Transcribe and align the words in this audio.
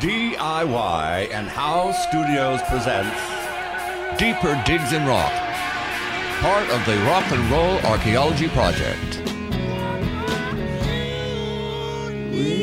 DIY 0.00 1.30
and 1.30 1.46
How 1.46 1.92
Studios 1.92 2.62
presents 2.70 3.20
Deeper 4.18 4.58
Digs 4.64 4.94
in 4.94 5.04
Rock, 5.06 5.30
part 6.40 6.66
of 6.70 6.82
the 6.86 6.96
Rock 7.04 7.30
and 7.30 7.50
Roll 7.50 7.76
Archaeology 7.80 8.48
Project. 8.48 9.20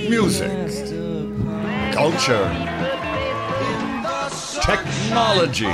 Music, 0.09 0.50
culture, 1.94 2.50
technology, 4.66 5.67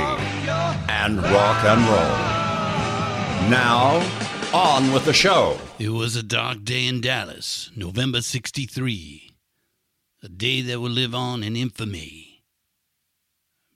and 0.90 1.16
rock 1.22 1.64
and 1.64 1.80
roll. 1.88 3.48
Now, 3.48 4.02
on 4.52 4.92
with 4.92 5.06
the 5.06 5.14
show. 5.14 5.58
It 5.78 5.88
was 5.88 6.14
a 6.14 6.22
dark 6.22 6.62
day 6.62 6.86
in 6.86 7.00
Dallas, 7.00 7.70
November 7.74 8.20
63 8.20 9.23
a 10.24 10.28
day 10.28 10.62
that 10.62 10.80
will 10.80 10.90
live 10.90 11.14
on 11.14 11.42
in 11.42 11.54
infamy. 11.54 12.42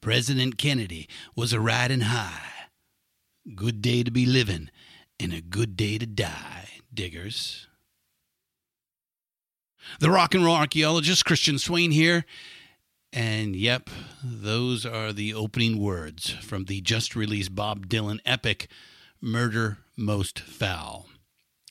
President 0.00 0.56
Kennedy 0.56 1.06
was 1.36 1.52
a 1.52 1.60
riding 1.60 2.00
high. 2.00 2.70
Good 3.54 3.82
day 3.82 4.02
to 4.02 4.10
be 4.10 4.24
living 4.24 4.70
and 5.20 5.34
a 5.34 5.42
good 5.42 5.76
day 5.76 5.98
to 5.98 6.06
die, 6.06 6.68
diggers. 6.92 7.66
The 10.00 10.10
rock 10.10 10.34
and 10.34 10.42
roll 10.42 10.54
archaeologist 10.54 11.26
Christian 11.26 11.58
Swain 11.58 11.90
here. 11.90 12.24
And 13.12 13.54
yep, 13.54 13.90
those 14.22 14.86
are 14.86 15.12
the 15.12 15.34
opening 15.34 15.78
words 15.78 16.30
from 16.30 16.64
the 16.64 16.80
just 16.80 17.14
released 17.14 17.54
Bob 17.54 17.88
Dylan 17.88 18.20
epic, 18.24 18.68
Murder 19.20 19.78
Most 19.96 20.40
Foul. 20.40 21.08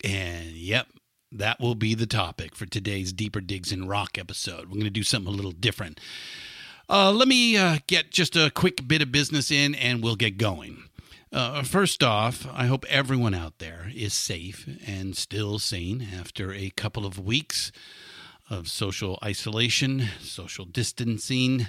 And 0.04 0.52
yep, 0.52 0.88
that 1.32 1.60
will 1.60 1.76
be 1.76 1.94
the 1.94 2.08
topic 2.08 2.56
for 2.56 2.66
today's 2.66 3.12
Deeper 3.12 3.42
Digs 3.42 3.72
in 3.72 3.88
Rock 3.88 4.18
episode. 4.18 4.66
We're 4.66 4.76
going 4.76 4.84
to 4.84 4.90
do 4.90 5.04
something 5.04 5.32
a 5.32 5.36
little 5.36 5.52
different. 5.52 6.00
Uh, 6.90 7.12
let 7.12 7.28
me 7.28 7.58
uh, 7.58 7.80
get 7.88 8.12
just 8.12 8.36
a 8.36 8.50
quick 8.50 8.88
bit 8.88 9.02
of 9.02 9.12
business 9.12 9.52
in 9.52 9.76
and 9.76 10.02
we'll 10.02 10.16
get 10.16 10.38
going. 10.38 10.84
Uh, 11.32 11.62
first 11.64 12.02
off, 12.02 12.48
I 12.54 12.68
hope 12.68 12.86
everyone 12.88 13.34
out 13.34 13.60
there 13.60 13.92
is 13.94 14.14
safe 14.14 14.68
and 14.88 15.18
still 15.18 15.60
sane 15.60 16.08
after 16.18 16.54
a 16.54 16.70
couple 16.70 17.06
of 17.06 17.20
weeks 17.20 17.74
of 18.50 18.70
social 18.70 19.20
isolation, 19.22 20.06
social 20.22 20.64
distancing. 20.64 21.68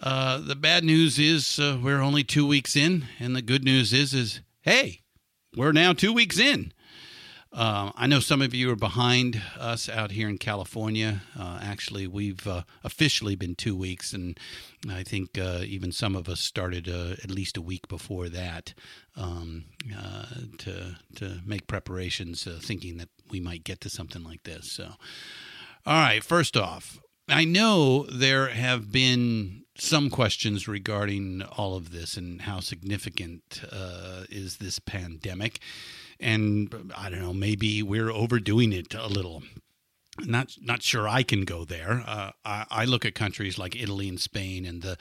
Uh, 0.00 0.38
the 0.38 0.56
bad 0.56 0.82
news 0.82 1.18
is 1.20 1.60
uh, 1.60 1.78
we're 1.80 2.00
only 2.00 2.24
two 2.24 2.46
weeks 2.46 2.74
in, 2.74 3.06
and 3.20 3.36
the 3.36 3.42
good 3.42 3.64
news 3.64 3.92
is 3.92 4.12
is 4.12 4.40
hey, 4.62 5.02
we're 5.56 5.72
now 5.72 5.92
two 5.92 6.12
weeks 6.12 6.38
in. 6.38 6.72
Uh, 7.56 7.90
I 7.96 8.06
know 8.06 8.20
some 8.20 8.42
of 8.42 8.52
you 8.52 8.70
are 8.70 8.76
behind 8.76 9.40
us 9.58 9.88
out 9.88 10.10
here 10.10 10.28
in 10.28 10.36
California. 10.36 11.22
Uh, 11.38 11.58
actually, 11.62 12.06
we've 12.06 12.46
uh, 12.46 12.64
officially 12.84 13.34
been 13.34 13.54
two 13.54 13.74
weeks, 13.74 14.12
and 14.12 14.38
I 14.90 15.02
think 15.02 15.38
uh, 15.38 15.60
even 15.64 15.90
some 15.90 16.14
of 16.14 16.28
us 16.28 16.38
started 16.38 16.86
uh, 16.86 17.12
at 17.24 17.30
least 17.30 17.56
a 17.56 17.62
week 17.62 17.88
before 17.88 18.28
that 18.28 18.74
um, 19.16 19.64
uh, 19.98 20.26
to 20.58 20.96
to 21.14 21.40
make 21.46 21.66
preparations, 21.66 22.46
thinking 22.60 22.98
that 22.98 23.08
we 23.30 23.40
might 23.40 23.64
get 23.64 23.80
to 23.80 23.88
something 23.88 24.22
like 24.22 24.42
this. 24.42 24.70
So, 24.70 24.90
all 25.86 26.00
right. 26.02 26.22
First 26.22 26.58
off, 26.58 27.00
I 27.26 27.46
know 27.46 28.04
there 28.04 28.48
have 28.48 28.92
been 28.92 29.62
some 29.78 30.10
questions 30.10 30.68
regarding 30.68 31.40
all 31.56 31.74
of 31.74 31.90
this 31.90 32.18
and 32.18 32.42
how 32.42 32.60
significant 32.60 33.62
is 34.28 34.58
this 34.58 34.78
pandemic 34.78 35.60
and 36.20 36.92
I 36.96 37.10
don't 37.10 37.20
know, 37.20 37.34
maybe 37.34 37.82
we're 37.82 38.10
overdoing 38.10 38.72
it 38.72 38.94
a 38.94 39.06
little. 39.06 39.42
Not 40.20 40.56
not 40.62 40.82
sure 40.82 41.06
I 41.06 41.22
can 41.22 41.44
go 41.44 41.64
there. 41.64 42.02
Uh, 42.06 42.30
I, 42.44 42.64
I 42.70 42.84
look 42.86 43.04
at 43.04 43.14
countries 43.14 43.58
like 43.58 43.76
Italy 43.76 44.08
and 44.08 44.18
Spain, 44.18 44.64
and 44.64 44.80
the 44.80 44.96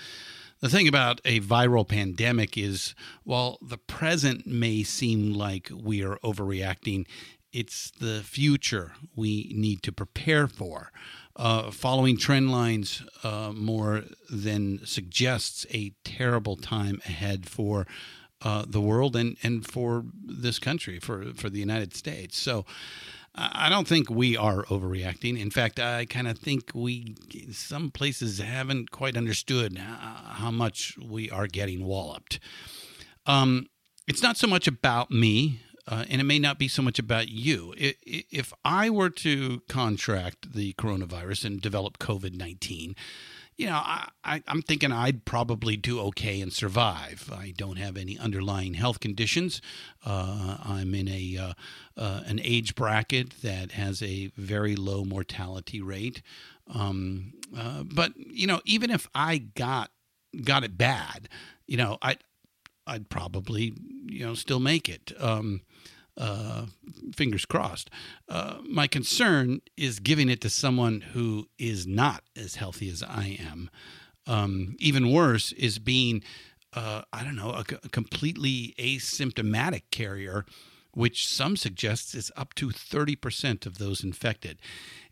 the 0.59 0.69
thing 0.69 0.87
about 0.87 1.21
a 1.23 1.39
viral 1.41 1.87
pandemic 1.87 2.57
is, 2.57 2.95
while 3.23 3.57
the 3.61 3.77
present 3.77 4.47
may 4.47 4.83
seem 4.83 5.33
like 5.33 5.69
we 5.73 6.03
are 6.03 6.17
overreacting, 6.23 7.05
it's 7.53 7.91
the 7.91 8.21
future 8.23 8.93
we 9.15 9.51
need 9.55 9.83
to 9.83 9.91
prepare 9.91 10.47
for. 10.47 10.91
Uh, 11.37 11.69
following 11.71 12.17
trend 12.17 12.51
lines 12.51 13.03
uh, 13.23 13.51
more 13.53 14.03
than 14.29 14.85
suggests 14.85 15.65
a 15.71 15.93
terrible 16.03 16.55
time 16.55 17.01
ahead 17.05 17.45
for 17.47 17.85
uh, 18.45 18.63
the 18.67 18.79
world 18.79 19.15
and, 19.15 19.35
and 19.43 19.65
for 19.65 20.05
this 20.23 20.59
country, 20.59 20.99
for, 20.99 21.33
for 21.33 21.49
the 21.49 21.59
United 21.59 21.95
States. 21.95 22.37
So 22.37 22.63
I 23.33 23.67
don't 23.67 23.87
think 23.87 24.09
we 24.09 24.37
are 24.37 24.63
overreacting. 24.65 25.37
In 25.37 25.49
fact, 25.49 25.77
I 25.79 26.05
kind 26.05 26.27
of 26.27 26.37
think 26.37 26.71
we, 26.73 27.15
some 27.51 27.91
places 27.91 28.37
haven't 28.37 28.91
quite 28.91 29.17
understood 29.17 29.77
how 29.77 30.51
much 30.51 30.97
we 30.97 31.29
are 31.29 31.47
getting 31.47 31.83
walloped. 31.83 32.39
Um, 33.25 33.67
it's 34.07 34.21
not 34.21 34.37
so 34.37 34.47
much 34.47 34.67
about 34.67 35.11
me, 35.11 35.59
uh, 35.87 36.05
and 36.09 36.21
it 36.21 36.25
may 36.25 36.39
not 36.39 36.59
be 36.59 36.69
so 36.69 36.81
much 36.81 36.97
about 36.97 37.27
you. 37.27 37.73
If 37.75 38.53
I 38.63 38.89
were 38.89 39.09
to 39.09 39.63
contract 39.67 40.53
the 40.53 40.73
coronavirus 40.73 41.45
and 41.45 41.61
develop 41.61 41.97
COVID 41.97 42.35
19, 42.35 42.95
you 43.57 43.67
know, 43.67 43.75
I, 43.75 44.09
I, 44.23 44.43
am 44.47 44.61
thinking 44.61 44.91
I'd 44.91 45.23
probably 45.23 45.77
do 45.77 45.99
okay 46.01 46.41
and 46.41 46.51
survive. 46.51 47.31
I 47.33 47.53
don't 47.55 47.77
have 47.77 47.95
any 47.95 48.17
underlying 48.17 48.73
health 48.73 48.99
conditions. 48.99 49.61
Uh, 50.05 50.57
I'm 50.63 50.93
in 50.93 51.07
a 51.07 51.37
uh, 51.37 51.53
uh, 51.95 52.21
an 52.25 52.41
age 52.43 52.75
bracket 52.75 53.41
that 53.41 53.71
has 53.71 54.01
a 54.01 54.31
very 54.35 54.75
low 54.75 55.05
mortality 55.05 55.81
rate. 55.81 56.21
Um, 56.67 57.33
uh, 57.55 57.83
but 57.83 58.13
you 58.17 58.45
know, 58.47 58.59
even 58.65 58.91
if 58.91 59.07
I 59.15 59.37
got 59.37 59.91
got 60.43 60.63
it 60.65 60.77
bad, 60.77 61.29
you 61.65 61.77
know, 61.77 61.97
I 62.01 62.09
I'd, 62.11 62.17
I'd 62.87 63.09
probably 63.09 63.73
you 64.05 64.25
know 64.25 64.33
still 64.33 64.59
make 64.59 64.89
it. 64.89 65.13
Um, 65.17 65.61
uh, 66.17 66.65
fingers 67.13 67.45
crossed. 67.45 67.89
Uh, 68.29 68.57
my 68.69 68.87
concern 68.87 69.61
is 69.77 69.99
giving 69.99 70.29
it 70.29 70.41
to 70.41 70.49
someone 70.49 71.01
who 71.01 71.47
is 71.57 71.85
not 71.85 72.23
as 72.35 72.55
healthy 72.55 72.89
as 72.89 73.03
I 73.03 73.37
am. 73.39 73.69
Um, 74.27 74.75
even 74.79 75.11
worse 75.11 75.51
is 75.53 75.77
being, 75.77 76.23
uh, 76.73 77.03
I 77.13 77.23
don't 77.23 77.35
know, 77.35 77.51
a, 77.51 77.65
a, 77.83 77.89
completely 77.89 78.73
asymptomatic 78.79 79.83
carrier, 79.91 80.45
which 80.93 81.27
some 81.27 81.57
suggest 81.57 82.15
is 82.15 82.31
up 82.35 82.55
to 82.55 82.69
30% 82.69 83.65
of 83.65 83.77
those 83.77 84.03
infected. 84.03 84.57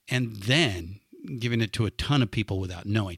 And 0.09 0.35
then 0.37 0.99
giving 1.39 1.61
it 1.61 1.73
to 1.73 1.85
a 1.85 1.91
ton 1.91 2.21
of 2.21 2.31
people 2.31 2.59
without 2.59 2.85
knowing. 2.85 3.17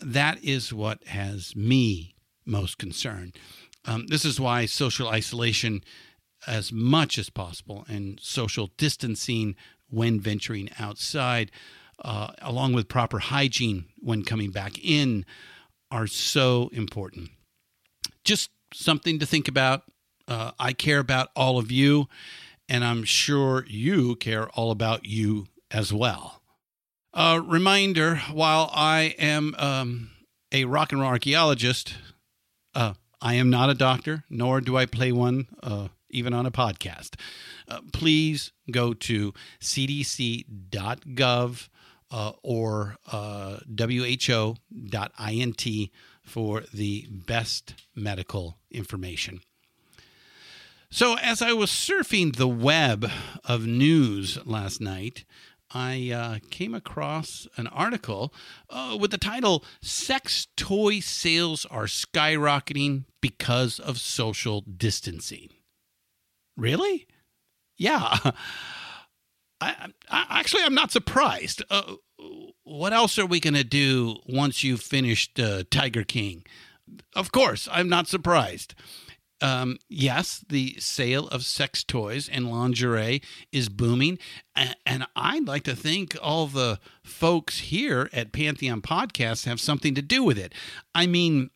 That 0.00 0.42
is 0.42 0.72
what 0.72 1.04
has 1.04 1.54
me 1.54 2.14
most 2.44 2.78
concerned. 2.78 3.36
Um, 3.84 4.06
this 4.06 4.24
is 4.24 4.40
why 4.40 4.66
social 4.66 5.08
isolation 5.08 5.82
as 6.46 6.72
much 6.72 7.18
as 7.18 7.30
possible 7.30 7.84
and 7.88 8.18
social 8.20 8.70
distancing 8.76 9.54
when 9.90 10.20
venturing 10.20 10.70
outside, 10.78 11.50
uh, 12.04 12.32
along 12.40 12.72
with 12.72 12.88
proper 12.88 13.18
hygiene 13.18 13.86
when 13.98 14.24
coming 14.24 14.50
back 14.50 14.78
in, 14.82 15.24
are 15.90 16.06
so 16.06 16.70
important. 16.72 17.30
Just 18.24 18.50
something 18.72 19.18
to 19.18 19.26
think 19.26 19.48
about. 19.48 19.82
Uh, 20.26 20.52
I 20.58 20.72
care 20.72 20.98
about 20.98 21.28
all 21.36 21.58
of 21.58 21.70
you, 21.70 22.08
and 22.68 22.84
I'm 22.84 23.04
sure 23.04 23.64
you 23.68 24.16
care 24.16 24.48
all 24.50 24.70
about 24.70 25.04
you 25.04 25.48
as 25.70 25.92
well. 25.92 26.42
A 27.12 27.40
reminder 27.40 28.16
while 28.32 28.70
I 28.72 29.14
am 29.18 29.54
um, 29.58 30.10
a 30.50 30.64
rock 30.64 30.92
and 30.92 31.00
roll 31.00 31.10
archaeologist, 31.10 31.94
uh, 32.74 32.94
I 33.20 33.34
am 33.34 33.50
not 33.50 33.68
a 33.68 33.74
doctor, 33.74 34.24
nor 34.30 34.60
do 34.60 34.76
I 34.76 34.86
play 34.86 35.12
one, 35.12 35.48
uh, 35.62 35.88
even 36.12 36.32
on 36.32 36.46
a 36.46 36.50
podcast. 36.50 37.14
Uh, 37.68 37.80
please 37.92 38.52
go 38.70 38.94
to 38.94 39.32
cdc.gov 39.60 40.48
uh, 42.10 42.32
or 42.42 42.96
uh, 43.10 43.58
who.int 43.78 45.66
for 46.22 46.62
the 46.72 47.08
best 47.10 47.74
medical 47.94 48.58
information. 48.70 49.40
So, 50.90 51.16
as 51.16 51.40
I 51.40 51.54
was 51.54 51.70
surfing 51.70 52.36
the 52.36 52.46
web 52.46 53.10
of 53.44 53.66
news 53.66 54.38
last 54.44 54.78
night, 54.78 55.24
I 55.74 56.10
uh, 56.10 56.38
came 56.50 56.74
across 56.74 57.48
an 57.56 57.66
article 57.68 58.34
uh, 58.68 58.98
with 59.00 59.10
the 59.10 59.18
title 59.18 59.64
Sex 59.80 60.48
Toy 60.54 61.00
Sales 61.00 61.64
Are 61.70 61.86
Skyrocketing 61.86 63.04
Because 63.22 63.78
of 63.78 63.98
Social 63.98 64.60
Distancing. 64.60 65.48
Really? 66.56 67.06
Yeah. 67.78 68.18
I, 69.60 69.90
I, 70.10 70.40
actually, 70.40 70.64
I'm 70.64 70.74
not 70.74 70.90
surprised. 70.90 71.62
Uh, 71.70 71.94
what 72.64 72.92
else 72.92 73.18
are 73.18 73.26
we 73.26 73.40
going 73.40 73.54
to 73.54 73.64
do 73.64 74.16
once 74.26 74.64
you've 74.64 74.80
finished 74.80 75.38
uh, 75.38 75.62
Tiger 75.70 76.02
King? 76.04 76.44
Of 77.14 77.32
course, 77.32 77.68
I'm 77.70 77.88
not 77.88 78.08
surprised. 78.08 78.74
Um, 79.40 79.78
yes, 79.88 80.44
the 80.48 80.76
sale 80.78 81.26
of 81.28 81.44
sex 81.44 81.82
toys 81.82 82.28
and 82.28 82.48
lingerie 82.48 83.22
is 83.50 83.68
booming. 83.68 84.18
And, 84.54 84.76
and, 84.86 85.06
I'd 85.16 85.48
like 85.48 85.64
to 85.64 85.74
think 85.74 86.16
all 86.22 86.46
the 86.46 86.78
folks 87.02 87.58
here 87.58 88.08
at 88.12 88.32
Pantheon 88.32 88.82
Podcasts 88.82 89.44
have 89.46 89.60
something 89.60 89.96
to 89.96 90.02
do 90.02 90.22
with 90.22 90.38
it. 90.38 90.54
I 90.94 91.08
mean, 91.08 91.50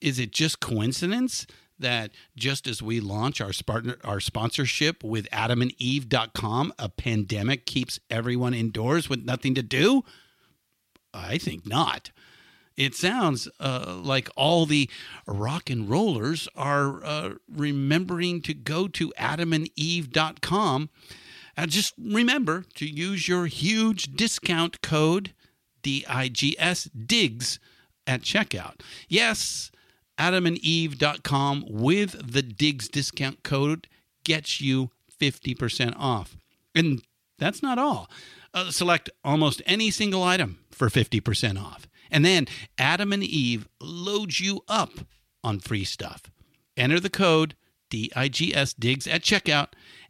is 0.00 0.18
it 0.18 0.32
just 0.32 0.58
coincidence 0.58 1.46
that 1.78 2.12
just 2.36 2.66
as 2.66 2.82
we 2.82 3.00
launch 3.00 3.40
our, 3.40 3.52
partner, 3.66 3.96
our 4.04 4.20
sponsorship 4.20 5.02
with 5.02 5.28
adamandeve.com, 5.30 6.72
a 6.78 6.88
pandemic 6.88 7.66
keeps 7.66 8.00
everyone 8.10 8.54
indoors 8.54 9.08
with 9.08 9.24
nothing 9.24 9.54
to 9.54 9.62
do? 9.62 10.02
I 11.12 11.38
think 11.38 11.66
not. 11.66 12.10
It 12.76 12.94
sounds 12.94 13.48
uh, 13.60 14.00
like 14.02 14.28
all 14.36 14.66
the 14.66 14.90
rock 15.26 15.70
and 15.70 15.88
rollers 15.88 16.48
are 16.56 17.04
uh, 17.04 17.34
remembering 17.48 18.42
to 18.42 18.54
go 18.54 18.88
to 18.88 19.12
adamandeve.com. 19.18 20.90
And 21.56 21.70
just 21.70 21.94
remember 21.96 22.64
to 22.74 22.86
use 22.86 23.28
your 23.28 23.46
huge 23.46 24.14
discount 24.14 24.82
code 24.82 25.32
DIGS 25.82 26.90
DIGS 27.06 27.58
at 28.06 28.22
checkout. 28.22 28.80
Yes, 29.08 29.70
adamandeve.com 30.18 31.64
with 31.68 32.32
the 32.32 32.42
DIGS 32.42 32.88
discount 32.88 33.42
code 33.42 33.88
gets 34.24 34.60
you 34.60 34.90
50% 35.20 35.94
off. 35.96 36.36
And 36.74 37.02
that's 37.38 37.62
not 37.62 37.78
all. 37.78 38.10
Uh, 38.52 38.70
select 38.70 39.10
almost 39.24 39.62
any 39.66 39.90
single 39.90 40.22
item 40.22 40.58
for 40.70 40.88
50% 40.88 41.60
off. 41.60 41.86
And 42.10 42.24
then 42.24 42.46
Adam 42.78 43.12
and 43.12 43.22
Eve 43.24 43.68
loads 43.80 44.40
you 44.40 44.62
up 44.68 44.92
on 45.42 45.58
free 45.58 45.84
stuff. 45.84 46.30
Enter 46.76 47.00
the 47.00 47.10
code 47.10 47.54
DIGS 47.90 48.74
DIGS 48.74 49.06
at 49.06 49.22
checkout 49.22 49.68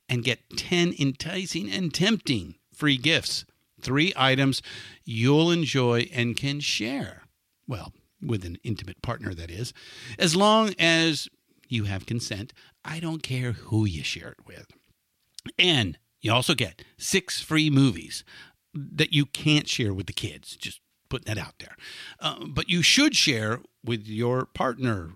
and 0.08 0.24
get 0.24 0.56
10 0.56 0.94
enticing 0.98 1.70
and 1.70 1.92
tempting 1.92 2.56
free 2.72 2.96
gifts. 2.96 3.44
Three 3.80 4.12
items 4.16 4.62
you'll 5.04 5.50
enjoy 5.50 6.08
and 6.12 6.36
can 6.36 6.60
share. 6.60 7.22
Well, 7.66 7.92
with 8.24 8.44
an 8.44 8.58
intimate 8.64 9.02
partner, 9.02 9.34
that 9.34 9.50
is. 9.50 9.72
As 10.18 10.34
long 10.34 10.74
as 10.78 11.28
you 11.68 11.84
have 11.84 12.06
consent, 12.06 12.52
I 12.84 13.00
don't 13.00 13.22
care 13.22 13.52
who 13.52 13.84
you 13.84 14.02
share 14.02 14.28
it 14.28 14.46
with. 14.46 14.66
And 15.58 15.98
you 16.20 16.32
also 16.32 16.54
get 16.54 16.82
six 16.96 17.40
free 17.40 17.70
movies 17.70 18.24
that 18.72 19.12
you 19.12 19.26
can't 19.26 19.68
share 19.68 19.94
with 19.94 20.06
the 20.06 20.12
kids. 20.12 20.56
Just 20.56 20.80
putting 21.08 21.32
that 21.32 21.44
out 21.44 21.54
there. 21.58 21.76
Uh, 22.18 22.46
but 22.48 22.68
you 22.68 22.82
should 22.82 23.14
share 23.14 23.60
with 23.84 24.06
your 24.06 24.46
partner, 24.46 25.12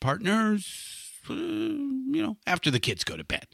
partners, 0.00 1.10
uh, 1.28 1.34
you 1.34 2.22
know, 2.22 2.36
after 2.46 2.70
the 2.70 2.80
kids 2.80 3.04
go 3.04 3.16
to 3.16 3.24
bed. 3.24 3.46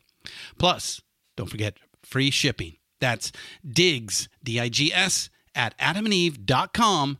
Plus, 0.58 1.00
don't 1.36 1.50
forget 1.50 1.78
free 2.02 2.30
shipping. 2.30 2.76
That's 3.00 3.32
digs, 3.66 4.28
D 4.42 4.60
I 4.60 4.68
G 4.68 4.92
S, 4.92 5.28
at 5.54 5.76
adamandeve.com. 5.78 7.18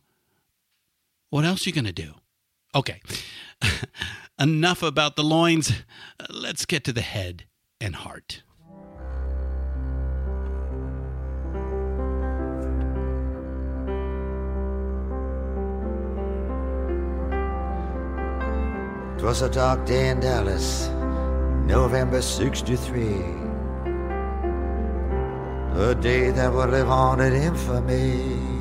What 1.31 1.44
else 1.44 1.67
are 1.67 1.70
you 1.70 1.75
going 1.75 1.87
to 1.87 1.93
do? 1.93 2.14
Okay, 2.75 3.00
enough 4.38 4.82
about 4.82 5.17
the 5.17 5.25
loins. 5.25 5.73
Let's 6.31 6.64
get 6.67 6.84
to 6.84 6.93
the 6.93 7.00
head 7.00 7.44
and 7.81 7.96
heart. 7.96 8.43
'Twas 19.19 19.43
a 19.43 19.49
dark 19.49 19.84
day 19.87 20.11
in 20.11 20.20
Dallas, 20.20 20.88
November 21.67 22.22
63. 22.22 23.25
A 25.75 25.94
day 25.94 26.31
that 26.31 26.52
would 26.52 26.70
live 26.70 26.88
on 26.88 27.20
in 27.20 27.32
infamy. 27.32 28.56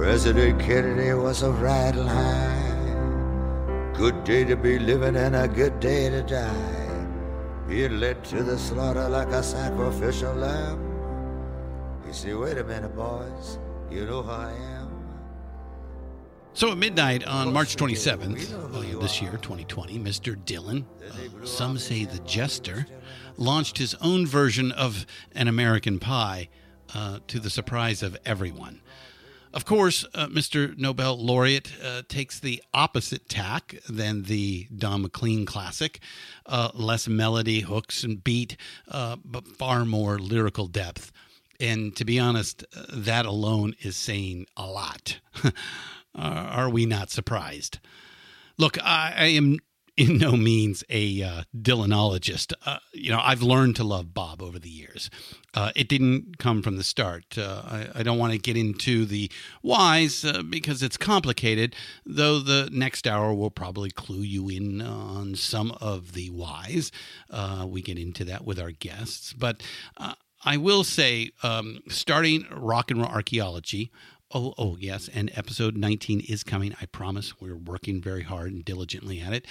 President 0.00 0.58
Kennedy 0.58 1.12
was 1.12 1.42
a 1.42 1.50
riding 1.50 2.06
high. 2.06 3.92
Good 3.92 4.24
day 4.24 4.44
to 4.44 4.56
be 4.56 4.78
living 4.78 5.14
and 5.14 5.36
a 5.36 5.46
good 5.46 5.78
day 5.78 6.08
to 6.08 6.22
die. 6.22 7.06
Being 7.68 8.00
led 8.00 8.24
to 8.24 8.42
the 8.42 8.58
slaughter 8.58 9.06
like 9.10 9.28
a 9.28 9.42
sacrificial 9.42 10.32
lamb. 10.36 10.80
You 12.06 12.14
see, 12.14 12.32
wait 12.32 12.56
a 12.56 12.64
minute, 12.64 12.96
boys. 12.96 13.58
You 13.90 14.06
know 14.06 14.22
who 14.22 14.30
I 14.30 14.52
am. 14.52 14.88
So 16.54 16.72
at 16.72 16.78
midnight 16.78 17.26
on 17.26 17.52
March 17.52 17.76
27th 17.76 18.54
uh, 18.54 19.00
this 19.00 19.20
year, 19.20 19.32
2020, 19.32 19.98
Mr. 19.98 20.34
Dylan, 20.34 20.86
uh, 21.10 21.44
some 21.44 21.76
say 21.76 22.06
the 22.06 22.20
jester, 22.20 22.86
launched 23.36 23.76
his 23.76 23.94
own 23.96 24.26
version 24.26 24.72
of 24.72 25.04
an 25.34 25.46
American 25.46 25.98
Pie 25.98 26.48
uh, 26.94 27.18
to 27.28 27.38
the 27.38 27.50
surprise 27.50 28.02
of 28.02 28.16
everyone. 28.24 28.80
Of 29.52 29.64
course, 29.64 30.04
uh, 30.14 30.28
Mr. 30.28 30.78
Nobel 30.78 31.18
laureate 31.18 31.72
uh, 31.84 32.02
takes 32.08 32.38
the 32.38 32.62
opposite 32.72 33.28
tack 33.28 33.74
than 33.88 34.22
the 34.22 34.68
Don 34.76 35.02
McLean 35.02 35.44
classic 35.44 35.98
uh, 36.46 36.70
less 36.72 37.08
melody, 37.08 37.60
hooks, 37.60 38.04
and 38.04 38.22
beat, 38.22 38.56
but 38.86 39.48
far 39.56 39.84
more 39.84 40.18
lyrical 40.18 40.68
depth. 40.68 41.10
And 41.58 41.94
to 41.96 42.04
be 42.04 42.18
honest, 42.18 42.64
that 42.92 43.26
alone 43.26 43.74
is 43.80 43.96
saying 43.96 44.46
a 44.56 44.66
lot. 44.66 45.20
Uh, 46.12 46.22
are 46.50 46.68
we 46.68 46.86
not 46.86 47.08
surprised? 47.08 47.78
Look, 48.58 48.82
I, 48.82 49.14
I 49.16 49.26
am 49.26 49.58
in 50.00 50.16
no 50.16 50.32
means 50.32 50.82
a 50.88 51.22
uh, 51.22 51.42
Dylanologist. 51.54 52.54
Uh, 52.64 52.78
you 52.92 53.10
know, 53.10 53.20
I've 53.22 53.42
learned 53.42 53.76
to 53.76 53.84
love 53.84 54.14
Bob 54.14 54.40
over 54.40 54.58
the 54.58 54.70
years. 54.70 55.10
Uh, 55.52 55.72
it 55.76 55.88
didn't 55.88 56.38
come 56.38 56.62
from 56.62 56.76
the 56.76 56.82
start. 56.82 57.36
Uh, 57.36 57.62
I, 57.66 57.88
I, 57.96 58.02
don't 58.02 58.18
want 58.18 58.32
to 58.32 58.38
get 58.38 58.56
into 58.56 59.04
the 59.04 59.30
whys 59.62 60.24
uh, 60.24 60.42
because 60.42 60.82
it's 60.82 60.96
complicated, 60.96 61.76
though 62.06 62.38
the 62.38 62.70
next 62.72 63.06
hour 63.06 63.34
will 63.34 63.50
probably 63.50 63.90
clue 63.90 64.22
you 64.22 64.48
in 64.48 64.80
on 64.80 65.34
some 65.34 65.72
of 65.82 66.12
the 66.14 66.30
whys. 66.30 66.90
Uh, 67.28 67.66
we 67.68 67.82
get 67.82 67.98
into 67.98 68.24
that 68.24 68.46
with 68.46 68.58
our 68.58 68.70
guests. 68.70 69.34
But 69.34 69.62
I 70.42 70.56
will 70.56 70.84
say, 70.84 71.30
um, 71.42 71.80
starting 71.88 72.46
rock 72.50 72.90
and 72.90 73.02
roll 73.02 73.10
archaeology 73.10 73.90
Oh, 74.32 74.54
oh, 74.56 74.76
yes. 74.78 75.08
And 75.12 75.32
episode 75.34 75.76
19 75.76 76.20
is 76.28 76.44
coming. 76.44 76.74
I 76.80 76.86
promise. 76.86 77.40
We're 77.40 77.56
working 77.56 78.00
very 78.00 78.22
hard 78.22 78.52
and 78.52 78.64
diligently 78.64 79.20
at 79.20 79.32
it. 79.32 79.44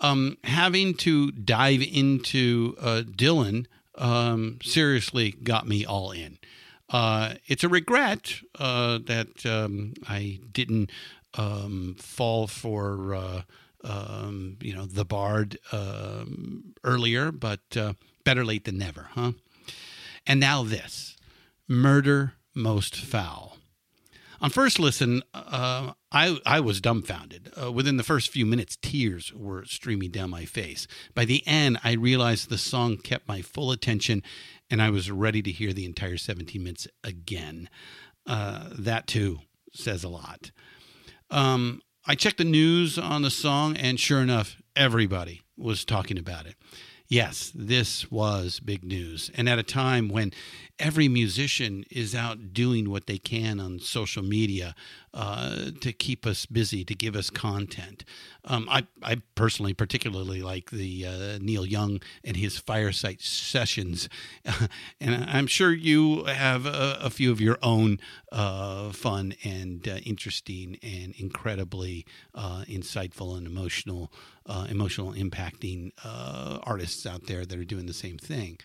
Um, 0.00 0.38
having 0.44 0.94
to 0.94 1.30
dive 1.30 1.82
into 1.82 2.74
uh, 2.80 3.02
Dylan 3.04 3.66
um, 3.96 4.58
seriously 4.62 5.32
got 5.32 5.68
me 5.68 5.84
all 5.84 6.10
in. 6.10 6.38
Uh, 6.88 7.34
it's 7.46 7.62
a 7.62 7.68
regret 7.68 8.34
uh, 8.58 8.98
that 9.04 9.46
um, 9.46 9.94
I 10.08 10.40
didn't 10.52 10.90
um, 11.34 11.96
fall 11.98 12.46
for, 12.46 13.14
uh, 13.14 13.42
um, 13.84 14.56
you 14.60 14.74
know, 14.74 14.86
the 14.86 15.04
Bard 15.04 15.58
um, 15.70 16.74
earlier, 16.82 17.30
but 17.30 17.60
uh, 17.76 17.92
better 18.24 18.44
late 18.44 18.64
than 18.64 18.78
never, 18.78 19.08
huh? 19.12 19.32
And 20.26 20.40
now 20.40 20.64
this 20.64 21.16
Murder 21.68 22.34
Most 22.54 22.96
Foul. 22.96 23.59
On 24.42 24.48
first 24.48 24.78
listen, 24.78 25.22
uh, 25.34 25.92
I 26.10 26.38
I 26.46 26.60
was 26.60 26.80
dumbfounded. 26.80 27.52
Uh, 27.60 27.70
within 27.70 27.98
the 27.98 28.02
first 28.02 28.30
few 28.30 28.46
minutes, 28.46 28.78
tears 28.80 29.34
were 29.34 29.64
streaming 29.66 30.10
down 30.10 30.30
my 30.30 30.46
face. 30.46 30.86
By 31.14 31.26
the 31.26 31.46
end, 31.46 31.78
I 31.84 31.92
realized 31.92 32.48
the 32.48 32.56
song 32.56 32.96
kept 32.96 33.28
my 33.28 33.42
full 33.42 33.70
attention, 33.70 34.22
and 34.70 34.80
I 34.80 34.88
was 34.88 35.10
ready 35.10 35.42
to 35.42 35.50
hear 35.50 35.74
the 35.74 35.84
entire 35.84 36.16
17 36.16 36.62
minutes 36.62 36.88
again. 37.04 37.68
Uh, 38.26 38.70
that 38.78 39.06
too 39.06 39.40
says 39.74 40.04
a 40.04 40.08
lot. 40.08 40.50
Um, 41.30 41.82
I 42.06 42.14
checked 42.14 42.38
the 42.38 42.44
news 42.44 42.98
on 42.98 43.22
the 43.22 43.30
song, 43.30 43.76
and 43.76 44.00
sure 44.00 44.22
enough, 44.22 44.56
everybody 44.74 45.42
was 45.56 45.84
talking 45.84 46.18
about 46.18 46.46
it. 46.46 46.54
Yes, 47.10 47.50
this 47.52 48.08
was 48.08 48.60
big 48.60 48.84
news. 48.84 49.32
And 49.34 49.48
at 49.48 49.58
a 49.58 49.64
time 49.64 50.08
when 50.08 50.32
every 50.78 51.08
musician 51.08 51.84
is 51.90 52.14
out 52.14 52.54
doing 52.54 52.88
what 52.88 53.08
they 53.08 53.18
can 53.18 53.58
on 53.58 53.80
social 53.80 54.22
media 54.22 54.76
uh, 55.12 55.70
to 55.80 55.92
keep 55.92 56.26
us 56.26 56.46
busy, 56.46 56.84
to 56.84 56.94
give 56.94 57.16
us 57.16 57.30
content. 57.30 58.04
Um, 58.44 58.68
I, 58.70 58.86
I 59.02 59.16
personally 59.34 59.74
particularly 59.74 60.42
like 60.42 60.70
the 60.70 61.06
uh, 61.06 61.38
Neil 61.40 61.66
Young 61.66 62.00
and 62.22 62.36
his 62.36 62.58
fireside 62.58 63.20
sessions. 63.20 64.08
and 65.00 65.24
I'm 65.24 65.46
sure 65.46 65.72
you 65.72 66.24
have 66.24 66.64
a, 66.66 66.98
a 67.00 67.10
few 67.10 67.32
of 67.32 67.40
your 67.40 67.58
own 67.62 67.98
uh, 68.30 68.92
fun 68.92 69.34
and 69.42 69.86
uh, 69.88 69.96
interesting 70.04 70.78
and 70.82 71.14
incredibly 71.16 72.06
uh, 72.34 72.64
insightful 72.68 73.36
and 73.36 73.46
emotional 73.46 74.12
emotional 74.68 75.12
impacting 75.12 75.92
artists 76.64 77.06
out 77.06 77.28
there 77.28 77.46
that 77.46 77.56
are 77.56 77.64
doing 77.64 77.86
the 77.86 77.92
same 77.92 78.18
thing. 78.18 78.58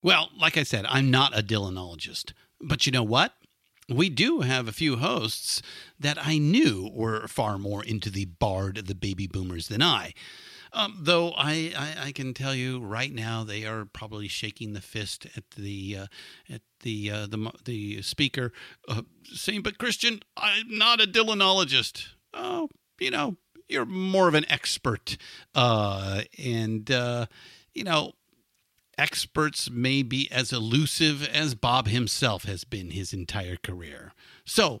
Well, 0.00 0.30
like 0.38 0.56
I 0.56 0.62
said, 0.62 0.86
I'm 0.88 1.10
not 1.10 1.36
a 1.36 1.42
Dylanologist, 1.42 2.32
but 2.60 2.86
you 2.86 2.92
know 2.92 3.02
what? 3.02 3.34
We 3.92 4.08
do 4.08 4.40
have 4.40 4.68
a 4.68 4.72
few 4.72 4.96
hosts 4.96 5.62
that 5.98 6.18
I 6.20 6.38
knew 6.38 6.90
were 6.92 7.28
far 7.28 7.58
more 7.58 7.84
into 7.84 8.10
the 8.10 8.24
bard 8.24 8.78
of 8.78 8.86
the 8.86 8.94
baby 8.94 9.26
boomers 9.26 9.68
than 9.68 9.82
I. 9.82 10.14
Um, 10.74 10.96
though 10.98 11.32
I, 11.36 11.72
I, 11.76 12.06
I, 12.06 12.12
can 12.12 12.32
tell 12.32 12.54
you 12.54 12.80
right 12.80 13.12
now, 13.12 13.44
they 13.44 13.66
are 13.66 13.84
probably 13.84 14.26
shaking 14.26 14.72
the 14.72 14.80
fist 14.80 15.26
at 15.36 15.50
the 15.50 15.98
uh, 16.00 16.06
at 16.48 16.62
the 16.80 17.10
uh, 17.10 17.26
the 17.26 17.52
the 17.66 18.00
speaker, 18.00 18.54
uh, 18.88 19.02
saying, 19.24 19.60
"But 19.60 19.76
Christian, 19.76 20.20
I'm 20.34 20.78
not 20.78 21.02
a 21.02 21.06
Dylanologist." 21.06 22.06
Oh, 22.32 22.70
you 22.98 23.10
know, 23.10 23.36
you're 23.68 23.84
more 23.84 24.28
of 24.28 24.34
an 24.34 24.50
expert, 24.50 25.18
uh, 25.54 26.22
and 26.38 26.90
uh, 26.90 27.26
you 27.74 27.84
know, 27.84 28.12
experts 28.98 29.70
may 29.70 30.02
be 30.02 30.30
as 30.30 30.52
elusive 30.52 31.26
as 31.26 31.54
Bob 31.54 31.88
himself 31.88 32.44
has 32.44 32.64
been 32.64 32.90
his 32.90 33.12
entire 33.12 33.56
career. 33.56 34.12
So 34.44 34.80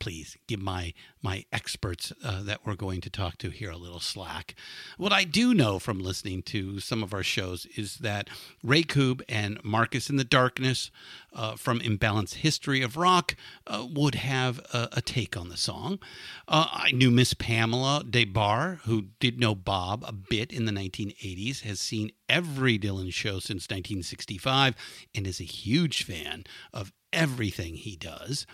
please 0.00 0.36
give 0.46 0.60
my 0.60 0.92
my 1.24 1.42
experts 1.50 2.12
uh, 2.22 2.42
that 2.42 2.66
we're 2.66 2.74
going 2.74 3.00
to 3.00 3.08
talk 3.08 3.38
to 3.38 3.48
here 3.48 3.70
a 3.70 3.78
little 3.78 3.98
slack. 3.98 4.54
What 4.98 5.10
I 5.10 5.24
do 5.24 5.54
know 5.54 5.78
from 5.78 5.98
listening 5.98 6.42
to 6.42 6.80
some 6.80 7.02
of 7.02 7.14
our 7.14 7.22
shows 7.22 7.66
is 7.76 7.96
that 7.96 8.28
Ray 8.62 8.82
Koob 8.82 9.22
and 9.26 9.58
Marcus 9.64 10.10
in 10.10 10.16
the 10.16 10.24
Darkness 10.24 10.90
uh, 11.32 11.56
from 11.56 11.80
Imbalanced 11.80 12.34
History 12.34 12.82
of 12.82 12.98
Rock 12.98 13.36
uh, 13.66 13.86
would 13.90 14.16
have 14.16 14.58
a, 14.74 14.90
a, 14.92 15.00
take 15.00 15.34
on 15.34 15.48
the 15.48 15.56
song. 15.56 15.98
Uh, 16.46 16.66
I 16.70 16.92
knew 16.92 17.10
Miss 17.10 17.32
Pamela 17.32 18.04
Des 18.08 18.26
Barres, 18.26 18.80
who 18.84 19.06
did 19.18 19.40
know 19.40 19.54
Bob 19.54 20.04
a 20.06 20.12
bit 20.12 20.52
in 20.52 20.66
the 20.66 20.72
1980s, 20.72 21.62
has 21.62 21.80
seen 21.80 22.12
every 22.28 22.78
Dylan 22.78 23.12
show 23.12 23.38
since 23.38 23.64
1965, 23.64 24.74
and 25.14 25.26
is 25.26 25.40
a 25.40 25.44
huge 25.44 26.04
fan 26.04 26.44
of 26.72 26.92
everything 27.14 27.76
he 27.76 27.96
does. 27.96 28.46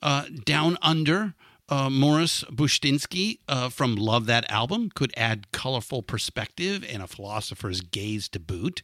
Uh, 0.00 0.24
Down 0.44 0.78
Under, 0.80 1.34
uh, 1.68 1.90
Morris 1.90 2.44
Bushtinsky 2.44 3.38
uh, 3.48 3.68
from 3.68 3.96
Love 3.96 4.26
That 4.26 4.50
Album 4.50 4.90
could 4.94 5.12
add 5.16 5.50
colorful 5.52 6.02
perspective 6.02 6.84
and 6.88 7.02
a 7.02 7.06
philosopher's 7.06 7.80
gaze 7.80 8.28
to 8.30 8.40
boot. 8.40 8.82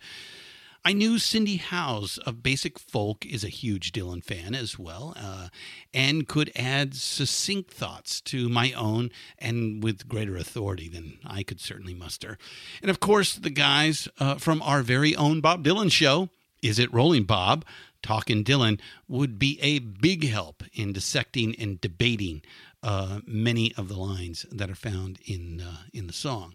I 0.82 0.94
knew 0.94 1.18
Cindy 1.18 1.58
Howes 1.58 2.16
of 2.18 2.42
Basic 2.42 2.78
Folk 2.78 3.26
is 3.26 3.44
a 3.44 3.48
huge 3.48 3.92
Dylan 3.92 4.24
fan 4.24 4.54
as 4.54 4.78
well, 4.78 5.12
uh, 5.14 5.48
and 5.92 6.26
could 6.26 6.50
add 6.56 6.94
succinct 6.94 7.70
thoughts 7.70 8.18
to 8.22 8.48
my 8.48 8.72
own 8.72 9.10
and 9.38 9.82
with 9.82 10.08
greater 10.08 10.38
authority 10.38 10.88
than 10.88 11.18
I 11.22 11.42
could 11.42 11.60
certainly 11.60 11.92
muster. 11.92 12.38
And 12.80 12.90
of 12.90 12.98
course, 12.98 13.34
the 13.36 13.50
guys 13.50 14.08
uh, 14.18 14.36
from 14.36 14.62
our 14.62 14.80
very 14.80 15.14
own 15.14 15.42
Bob 15.42 15.62
Dylan 15.62 15.92
show, 15.92 16.30
Is 16.62 16.78
It 16.78 16.92
Rolling 16.94 17.24
Bob? 17.24 17.66
Talkin' 18.02 18.44
Dylan 18.44 18.80
would 19.08 19.38
be 19.38 19.58
a 19.60 19.78
big 19.78 20.26
help 20.26 20.62
in 20.72 20.94
dissecting 20.94 21.54
and 21.56 21.78
debating 21.80 22.40
uh, 22.82 23.20
many 23.26 23.74
of 23.76 23.88
the 23.88 23.96
lines 23.96 24.46
that 24.50 24.70
are 24.70 24.74
found 24.74 25.18
in 25.24 25.60
uh, 25.60 25.82
in 25.92 26.06
the 26.06 26.12
song. 26.12 26.54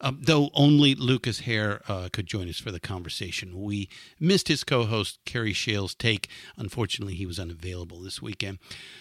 Uh, 0.00 0.12
though 0.18 0.50
only 0.54 0.94
Lucas 0.94 1.40
Hare 1.40 1.80
uh, 1.88 2.08
could 2.12 2.26
join 2.26 2.48
us 2.48 2.58
for 2.58 2.70
the 2.70 2.80
conversation. 2.80 3.62
We 3.62 3.88
missed 4.20 4.48
his 4.48 4.64
co 4.64 4.84
host, 4.84 5.18
Kerry 5.24 5.52
Shale's 5.52 5.94
take. 5.94 6.28
Unfortunately, 6.56 7.14
he 7.14 7.26
was 7.26 7.38
unavailable 7.38 8.00
this 8.00 8.20
weekend. 8.20 8.58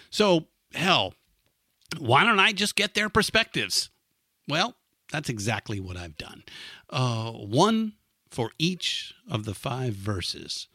So, 0.10 0.48
hell, 0.74 1.14
why 2.00 2.24
don't 2.24 2.40
I 2.40 2.54
just 2.54 2.76
get 2.76 2.94
their 2.94 3.10
perspectives? 3.10 3.90
Well, 4.48 4.76
that's 5.12 5.30
exactly 5.30 5.80
what 5.80 5.98
I've 5.98 6.18
done. 6.18 6.44
Uh, 6.90 7.32
one 7.32 7.94
for 8.30 8.52
each 8.58 9.14
of 9.30 9.46
the 9.46 9.54
five 9.54 9.94
verses. 9.94 10.68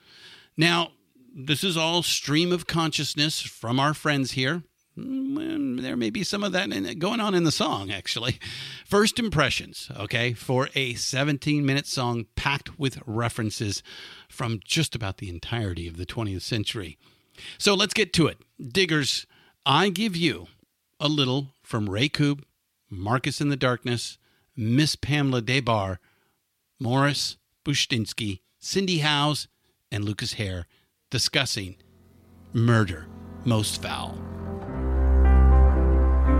Now, 0.56 0.92
this 1.34 1.64
is 1.64 1.76
all 1.76 2.02
stream 2.02 2.52
of 2.52 2.66
consciousness 2.66 3.40
from 3.40 3.80
our 3.80 3.94
friends 3.94 4.32
here. 4.32 4.62
Mm, 4.98 5.80
there 5.82 5.96
may 5.96 6.10
be 6.10 6.24
some 6.24 6.42
of 6.42 6.52
that 6.52 6.98
going 6.98 7.20
on 7.20 7.34
in 7.34 7.44
the 7.44 7.52
song, 7.52 7.90
actually. 7.90 8.38
First 8.84 9.18
impressions, 9.18 9.90
okay, 9.96 10.32
for 10.32 10.68
a 10.74 10.94
17 10.94 11.64
minute 11.64 11.86
song 11.86 12.26
packed 12.36 12.78
with 12.78 13.00
references 13.06 13.82
from 14.28 14.60
just 14.64 14.94
about 14.94 15.18
the 15.18 15.28
entirety 15.28 15.86
of 15.86 15.96
the 15.96 16.06
20th 16.06 16.42
century. 16.42 16.98
So 17.58 17.74
let's 17.74 17.94
get 17.94 18.12
to 18.14 18.26
it. 18.26 18.38
Diggers, 18.60 19.26
I 19.64 19.90
give 19.90 20.16
you 20.16 20.48
a 20.98 21.08
little 21.08 21.54
from 21.62 21.88
Ray 21.88 22.08
Koob, 22.08 22.42
Marcus 22.90 23.40
in 23.40 23.48
the 23.48 23.56
Darkness, 23.56 24.18
Miss 24.56 24.96
Pamela 24.96 25.40
Des 25.40 25.60
Barres, 25.60 25.98
Morris 26.80 27.36
Bushtinsky, 27.64 28.40
Cindy 28.58 28.98
Howes, 28.98 29.46
and 29.92 30.04
Lucas 30.04 30.34
Hare 30.34 30.66
discussing 31.10 31.76
murder 32.52 33.06
most 33.44 33.80
foul. 33.80 34.18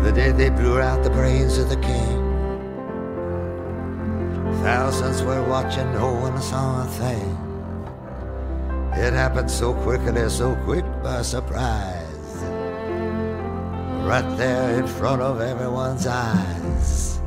The 0.02 0.12
day 0.12 0.30
they 0.32 0.50
blew 0.50 0.80
out 0.80 1.02
the 1.02 1.10
brains 1.10 1.58
of 1.58 1.68
the 1.68 1.76
king, 1.76 2.16
thousands 4.62 5.22
were 5.22 5.42
watching, 5.48 5.92
no 5.92 6.12
one 6.12 6.40
saw 6.40 6.84
a 6.84 6.86
thing. 6.86 7.30
It 8.94 9.12
happened 9.12 9.50
so 9.50 9.74
quickly, 9.74 10.28
so 10.28 10.56
quick 10.64 10.84
by 11.02 11.22
surprise. 11.22 12.04
Right 14.04 14.36
there 14.36 14.78
in 14.78 14.86
front 14.86 15.22
of 15.22 15.40
everyone's 15.40 16.06
eyes. 16.06 17.20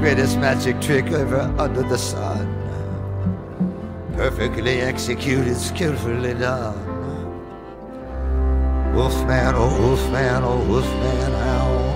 Greatest 0.00 0.38
magic 0.38 0.80
trick 0.80 1.06
ever 1.06 1.42
under 1.58 1.82
the 1.82 1.98
sun 1.98 2.62
perfectly 4.22 4.80
executed, 4.80 5.56
skillfully 5.56 6.34
done. 6.34 6.91
Wolfman, 8.92 9.54
oh 9.56 9.80
wolfman, 9.80 10.44
oh 10.44 10.58
wolfman, 10.68 11.32
howl. 11.32 11.92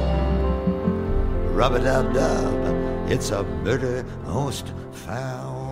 Rub 1.53 1.75
a 1.75 1.79
dub 1.79 2.15
dub, 2.15 3.11
it's 3.11 3.31
a 3.31 3.43
murder 3.43 4.03
most 4.25 4.73
foul. 4.93 5.67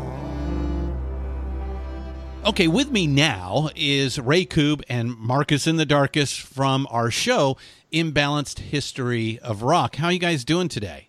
Okay, 2.45 2.69
with 2.69 2.91
me 2.91 3.07
now 3.07 3.71
is 3.75 4.19
Ray 4.19 4.45
Koob 4.45 4.83
and 4.87 5.17
Marcus 5.17 5.67
in 5.67 5.77
the 5.77 5.87
Darkest 5.87 6.43
from 6.43 6.87
our 6.91 7.11
show, 7.11 7.57
Imbalanced 7.91 8.59
History 8.59 9.39
of 9.39 9.63
Rock. 9.63 9.97
How 9.97 10.09
are 10.09 10.13
you 10.13 10.19
guys 10.19 10.45
doing 10.45 10.69
today? 10.69 11.09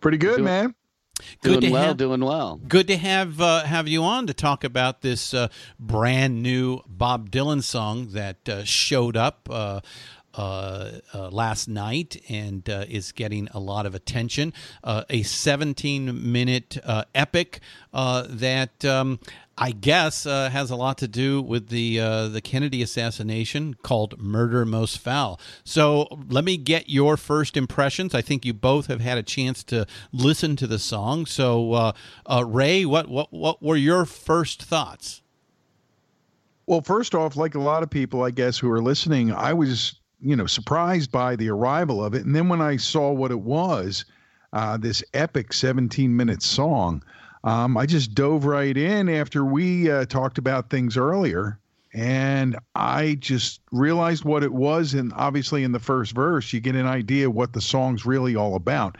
Pretty 0.00 0.18
good, 0.18 0.36
doing, 0.36 0.44
man. 0.44 0.74
Good 1.42 1.60
doing 1.60 1.72
well, 1.72 1.84
have, 1.84 1.96
doing 1.96 2.24
well. 2.24 2.60
Good 2.66 2.88
to 2.88 2.96
have 2.96 3.40
uh, 3.40 3.64
have 3.64 3.86
you 3.86 4.02
on 4.02 4.26
to 4.26 4.34
talk 4.34 4.64
about 4.64 5.02
this 5.02 5.32
uh, 5.32 5.48
brand 5.78 6.42
new 6.42 6.80
Bob 6.88 7.30
Dylan 7.30 7.62
song 7.62 8.08
that 8.12 8.48
uh, 8.48 8.64
showed 8.64 9.16
up 9.16 9.48
uh, 9.50 9.80
uh, 10.36 10.98
uh, 11.12 11.28
last 11.30 11.68
night 11.68 12.20
and 12.28 12.68
uh, 12.68 12.84
is 12.88 13.12
getting 13.12 13.48
a 13.52 13.60
lot 13.60 13.86
of 13.86 13.94
attention. 13.94 14.52
Uh, 14.82 15.04
a 15.08 15.22
17 15.22 16.32
minute 16.32 16.76
uh, 16.84 17.04
epic 17.14 17.60
that 17.92 18.84
um, 18.84 19.20
I 19.56 19.70
guess 19.70 20.26
uh, 20.26 20.50
has 20.50 20.70
a 20.70 20.76
lot 20.76 20.98
to 20.98 21.08
do 21.08 21.40
with 21.40 21.68
the 21.68 22.00
uh, 22.00 22.28
the 22.28 22.40
Kennedy 22.40 22.82
assassination 22.82 23.74
called 23.82 24.18
"Murder 24.20 24.64
Most 24.64 24.98
Foul." 24.98 25.40
So 25.64 26.08
let 26.28 26.44
me 26.44 26.56
get 26.56 26.88
your 26.88 27.16
first 27.16 27.56
impressions. 27.56 28.14
I 28.14 28.20
think 28.20 28.44
you 28.44 28.52
both 28.52 28.86
have 28.86 29.00
had 29.00 29.18
a 29.18 29.22
chance 29.22 29.62
to 29.64 29.86
listen 30.12 30.56
to 30.56 30.66
the 30.66 30.78
song. 30.78 31.26
So 31.26 31.72
uh, 31.72 32.44
Ray, 32.44 32.84
what 32.84 33.08
what 33.08 33.32
what 33.32 33.62
were 33.62 33.76
your 33.76 34.04
first 34.04 34.62
thoughts? 34.62 35.22
Well, 36.66 36.80
first 36.80 37.14
off, 37.14 37.36
like 37.36 37.54
a 37.54 37.60
lot 37.60 37.82
of 37.82 37.90
people, 37.90 38.22
I 38.22 38.30
guess, 38.30 38.58
who 38.58 38.70
are 38.70 38.82
listening, 38.82 39.32
I 39.32 39.52
was 39.52 40.00
you 40.24 40.34
know, 40.34 40.46
surprised 40.46 41.12
by 41.12 41.36
the 41.36 41.50
arrival 41.50 42.02
of 42.02 42.14
it. 42.14 42.24
And 42.24 42.34
then 42.34 42.48
when 42.48 42.62
I 42.62 42.76
saw 42.76 43.12
what 43.12 43.30
it 43.30 43.40
was, 43.40 44.06
uh, 44.54 44.78
this 44.78 45.04
epic 45.12 45.52
17 45.52 46.16
minute 46.16 46.42
song, 46.42 47.04
um, 47.44 47.76
I 47.76 47.84
just 47.84 48.14
dove 48.14 48.46
right 48.46 48.76
in 48.76 49.08
after 49.08 49.44
we 49.44 49.90
uh, 49.90 50.06
talked 50.06 50.38
about 50.38 50.70
things 50.70 50.96
earlier. 50.96 51.58
And 51.92 52.58
I 52.74 53.16
just 53.20 53.60
realized 53.70 54.24
what 54.24 54.42
it 54.42 54.52
was. 54.52 54.94
And 54.94 55.12
obviously, 55.14 55.62
in 55.62 55.70
the 55.70 55.78
first 55.78 56.12
verse, 56.12 56.52
you 56.52 56.58
get 56.58 56.74
an 56.74 56.86
idea 56.86 57.30
what 57.30 57.52
the 57.52 57.60
song's 57.60 58.04
really 58.04 58.34
all 58.34 58.56
about. 58.56 58.98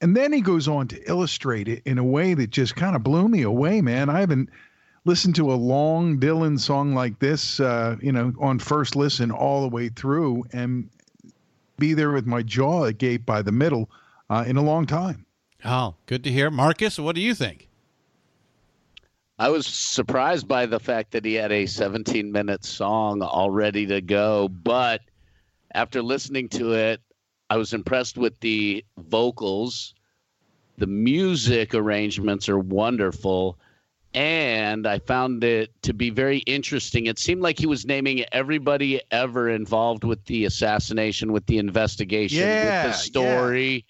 And 0.00 0.16
then 0.16 0.32
he 0.32 0.40
goes 0.40 0.66
on 0.66 0.88
to 0.88 1.10
illustrate 1.10 1.68
it 1.68 1.82
in 1.84 1.98
a 1.98 2.04
way 2.04 2.32
that 2.32 2.48
just 2.48 2.76
kind 2.76 2.96
of 2.96 3.02
blew 3.02 3.28
me 3.28 3.42
away, 3.42 3.82
man. 3.82 4.08
I 4.08 4.20
haven't 4.20 4.48
listened 5.04 5.34
to 5.34 5.52
a 5.52 5.54
long 5.54 6.18
Dylan 6.18 6.58
song 6.58 6.94
like 6.94 7.18
this, 7.18 7.60
uh, 7.60 7.96
you 8.00 8.12
know, 8.12 8.32
on 8.40 8.58
first 8.58 8.96
listen 8.96 9.30
all 9.30 9.60
the 9.60 9.68
way 9.68 9.90
through 9.90 10.44
and 10.52 10.88
be 11.78 11.92
there 11.92 12.12
with 12.12 12.26
my 12.26 12.42
jaw 12.42 12.84
agape 12.84 13.26
by 13.26 13.42
the 13.42 13.52
middle 13.52 13.90
uh, 14.30 14.44
in 14.46 14.56
a 14.56 14.62
long 14.62 14.86
time. 14.86 15.26
Oh, 15.64 15.96
good 16.06 16.24
to 16.24 16.30
hear. 16.30 16.50
Marcus, 16.50 16.98
what 16.98 17.14
do 17.14 17.20
you 17.20 17.34
think? 17.34 17.69
I 19.40 19.48
was 19.48 19.66
surprised 19.66 20.46
by 20.46 20.66
the 20.66 20.78
fact 20.78 21.12
that 21.12 21.24
he 21.24 21.32
had 21.32 21.50
a 21.50 21.64
17 21.64 22.30
minute 22.30 22.62
song 22.62 23.22
all 23.22 23.50
ready 23.50 23.86
to 23.86 24.02
go. 24.02 24.48
But 24.50 25.00
after 25.72 26.02
listening 26.02 26.50
to 26.50 26.74
it, 26.74 27.00
I 27.48 27.56
was 27.56 27.72
impressed 27.72 28.18
with 28.18 28.38
the 28.40 28.84
vocals. 28.98 29.94
The 30.76 30.86
music 30.86 31.74
arrangements 31.74 32.50
are 32.50 32.58
wonderful. 32.58 33.58
And 34.12 34.86
I 34.86 34.98
found 34.98 35.42
it 35.42 35.70
to 35.84 35.94
be 35.94 36.10
very 36.10 36.40
interesting. 36.40 37.06
It 37.06 37.18
seemed 37.18 37.40
like 37.40 37.58
he 37.58 37.66
was 37.66 37.86
naming 37.86 38.22
everybody 38.32 39.00
ever 39.10 39.48
involved 39.48 40.04
with 40.04 40.22
the 40.26 40.44
assassination, 40.44 41.32
with 41.32 41.46
the 41.46 41.56
investigation, 41.56 42.40
yeah, 42.40 42.84
with 42.84 42.92
the 42.92 42.98
story. 42.98 43.86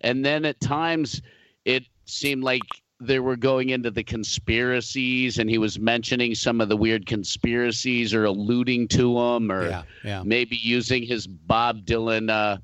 Yeah. 0.00 0.08
And 0.08 0.24
then 0.24 0.46
at 0.46 0.60
times 0.60 1.20
it 1.66 1.84
seemed 2.06 2.42
like 2.42 2.62
they 3.06 3.20
were 3.20 3.36
going 3.36 3.70
into 3.70 3.90
the 3.90 4.04
conspiracies 4.04 5.38
and 5.38 5.48
he 5.48 5.58
was 5.58 5.78
mentioning 5.78 6.34
some 6.34 6.60
of 6.60 6.68
the 6.68 6.76
weird 6.76 7.06
conspiracies 7.06 8.14
or 8.14 8.24
alluding 8.24 8.88
to 8.88 9.14
them 9.14 9.50
or 9.50 9.68
yeah, 9.68 9.82
yeah. 10.02 10.22
maybe 10.24 10.56
using 10.56 11.02
his 11.02 11.26
Bob 11.26 11.84
Dylan 11.84 12.30
uh, 12.30 12.58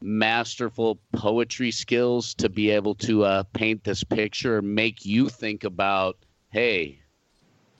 masterful 0.00 0.98
poetry 1.12 1.70
skills 1.70 2.34
to 2.34 2.48
be 2.48 2.70
able 2.70 2.94
to 2.94 3.24
uh, 3.24 3.42
paint 3.52 3.84
this 3.84 4.02
picture, 4.04 4.58
and 4.58 4.74
make 4.74 5.04
you 5.04 5.28
think 5.28 5.64
about, 5.64 6.16
hey, 6.50 7.00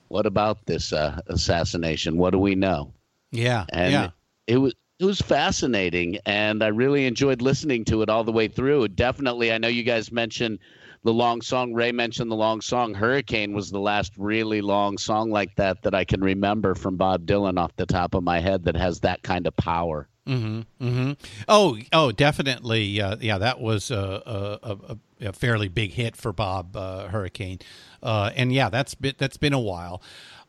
what 0.07 0.25
about 0.25 0.65
this 0.65 0.93
uh, 0.93 1.19
assassination? 1.27 2.17
What 2.17 2.31
do 2.31 2.39
we 2.39 2.55
know? 2.55 2.93
Yeah, 3.31 3.65
and 3.69 3.91
yeah. 3.91 4.09
it 4.47 4.57
was 4.57 4.73
it 4.99 5.05
was 5.05 5.21
fascinating, 5.21 6.19
and 6.25 6.63
I 6.63 6.67
really 6.67 7.05
enjoyed 7.05 7.41
listening 7.41 7.85
to 7.85 8.01
it 8.01 8.09
all 8.09 8.23
the 8.23 8.31
way 8.31 8.47
through. 8.47 8.89
Definitely, 8.89 9.51
I 9.51 9.57
know 9.57 9.67
you 9.67 9.83
guys 9.83 10.11
mentioned 10.11 10.59
the 11.03 11.13
long 11.13 11.41
song. 11.41 11.73
Ray 11.73 11.91
mentioned 11.91 12.31
the 12.31 12.35
long 12.35 12.61
song. 12.61 12.93
Hurricane 12.93 13.53
was 13.53 13.71
the 13.71 13.79
last 13.79 14.13
really 14.17 14.61
long 14.61 14.97
song 14.97 15.31
like 15.31 15.55
that 15.55 15.83
that 15.83 15.95
I 15.95 16.05
can 16.05 16.21
remember 16.21 16.75
from 16.75 16.97
Bob 16.97 17.25
Dylan 17.25 17.59
off 17.59 17.75
the 17.75 17.85
top 17.85 18.13
of 18.13 18.23
my 18.23 18.39
head 18.39 18.65
that 18.65 18.75
has 18.75 18.99
that 19.01 19.23
kind 19.23 19.47
of 19.47 19.55
power. 19.55 20.07
Mm-hmm, 20.27 20.85
mm-hmm. 20.85 21.11
Oh, 21.47 21.77
oh, 21.91 22.11
definitely. 22.11 23.01
Uh, 23.01 23.17
yeah, 23.19 23.39
that 23.39 23.59
was 23.59 23.89
a, 23.89 24.59
a, 24.61 25.27
a, 25.27 25.33
fairly 25.33 25.67
big 25.67 25.91
hit 25.91 26.15
for 26.15 26.31
Bob 26.31 26.75
uh, 26.75 27.07
Hurricane, 27.07 27.59
uh, 28.03 28.29
and 28.35 28.53
yeah, 28.53 28.69
that's 28.69 28.93
been, 28.93 29.15
that's 29.17 29.37
been 29.37 29.53
a 29.53 29.59
while. 29.59 30.01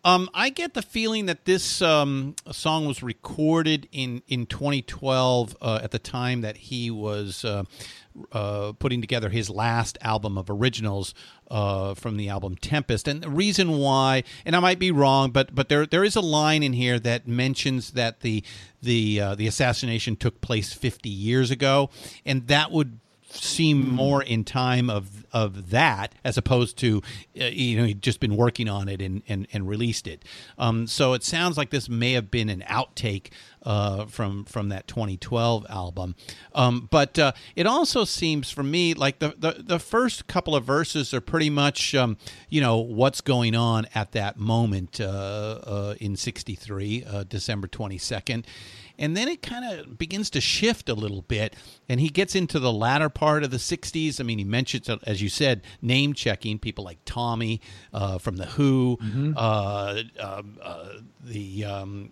Um, 0.05 0.29
I 0.35 0.51
get 0.51 0.75
the 0.75 0.83
feeling 0.83 1.27
that 1.27 1.45
this 1.47 1.81
um, 1.81 2.35
song 2.51 2.87
was 2.87 3.03
recorded 3.03 3.89
in 3.93 4.23
in 4.27 4.47
2012 4.47 5.57
uh, 5.61 5.81
at 5.83 5.91
the 5.91 5.99
time 5.99 6.43
that 6.43 6.57
he 6.57 6.91
was 6.91 7.45
uh, 8.33 8.73
putting 8.79 9.01
together 9.01 9.29
his 9.29 9.51
last 9.51 9.99
album 10.01 10.37
of 10.39 10.51
originals 10.51 11.15
uh, 11.51 11.95
from 11.95 12.17
the 12.17 12.29
album 12.29 12.57
Tempest. 12.57 13.07
And 13.07 13.23
the 13.23 13.31
reason 13.31 13.79
why, 13.79 14.25
and 14.45 14.57
I 14.57 14.61
might 14.61 14.79
be 14.79 14.91
wrong, 14.91 15.31
but 15.31 15.55
but 15.55 15.69
there 15.69 15.87
there 15.87 16.05
is 16.05 16.17
a 16.17 16.21
line 16.21 16.63
in 16.63 16.73
here 16.73 16.99
that 17.01 17.29
mentions 17.29 17.93
that 17.93 18.21
the 18.21 18.43
the 18.81 19.21
uh, 19.21 19.35
the 19.35 19.47
assassination 19.47 20.17
took 20.17 20.41
place 20.41 20.73
50 20.73 21.09
years 21.09 21.51
ago, 21.51 21.91
and 22.25 22.47
that 22.49 22.71
would 22.71 22.99
seem 23.35 23.89
more 23.89 24.23
in 24.23 24.45
time 24.45 24.91
of 24.91 25.27
of 25.33 25.71
that 25.71 26.15
as 26.25 26.37
opposed 26.37 26.77
to 26.77 27.03
uh, 27.41 27.45
you 27.45 27.77
know 27.77 27.85
he'd 27.85 28.03
just 28.03 28.21
been 28.21 28.37
working 28.37 28.69
on 28.69 28.89
it 28.89 29.01
and 29.01 29.23
and, 29.29 29.47
and 29.53 29.69
released 29.69 30.07
it. 30.07 30.25
Um, 30.59 30.87
so 30.87 31.15
it 31.15 31.25
sounds 31.25 31.57
like 31.57 31.71
this 31.71 31.89
may 31.89 32.13
have 32.13 32.31
been 32.31 32.49
an 32.49 32.63
outtake 32.69 33.31
uh, 33.63 34.07
from 34.07 34.45
from 34.45 34.69
that 34.69 34.87
2012 34.87 35.67
album. 35.69 36.15
Um, 36.55 36.89
but 36.91 37.19
uh, 37.19 37.33
it 37.57 37.67
also 37.67 38.05
seems 38.05 38.51
for 38.51 38.63
me 38.63 38.95
like 38.95 39.19
the, 39.19 39.35
the, 39.39 39.63
the 39.63 39.79
first 39.79 40.27
couple 40.27 40.55
of 40.55 40.65
verses 40.65 41.15
are 41.15 41.21
pretty 41.21 41.51
much 41.51 41.95
um, 41.95 42.17
you 42.49 42.61
know 42.61 42.79
what's 42.79 43.21
going 43.21 43.55
on 43.55 43.87
at 43.95 44.13
that 44.13 44.39
moment 44.39 45.01
uh, 45.01 45.05
uh 45.05 45.95
in 46.01 46.17
'63, 46.17 47.05
uh, 47.05 47.25
December 47.25 47.69
22nd. 47.69 48.45
And 49.03 49.17
then 49.17 49.27
it 49.27 49.43
kind 49.43 49.65
of 49.65 49.99
begins 49.99 50.31
to 50.31 50.41
shift 50.41 50.89
a 50.89 50.95
little 50.95 51.23
bit, 51.23 51.57
and 51.89 51.99
he 51.99 52.09
gets 52.09 52.37
into 52.37 52.61
the 52.61 52.73
latter 52.73 53.09
part 53.09 53.43
of 53.43 53.51
the 53.51 53.57
'60s. 53.57 54.21
I 54.21 54.23
mean, 54.23 54.39
he 54.39 54.45
mentions, 54.45 54.89
as 54.89 55.21
you 55.21 55.29
said, 55.29 55.63
name 55.83 56.15
checking 56.15 56.61
people 56.61 56.85
like 56.85 56.99
Tommy 57.05 57.61
uh, 57.93 58.19
from 58.19 58.37
the 58.37 58.47
Who, 58.47 58.99
mm-hmm. 59.03 59.37
Um, 59.37 60.59
the 61.25 61.65
um, 61.65 62.11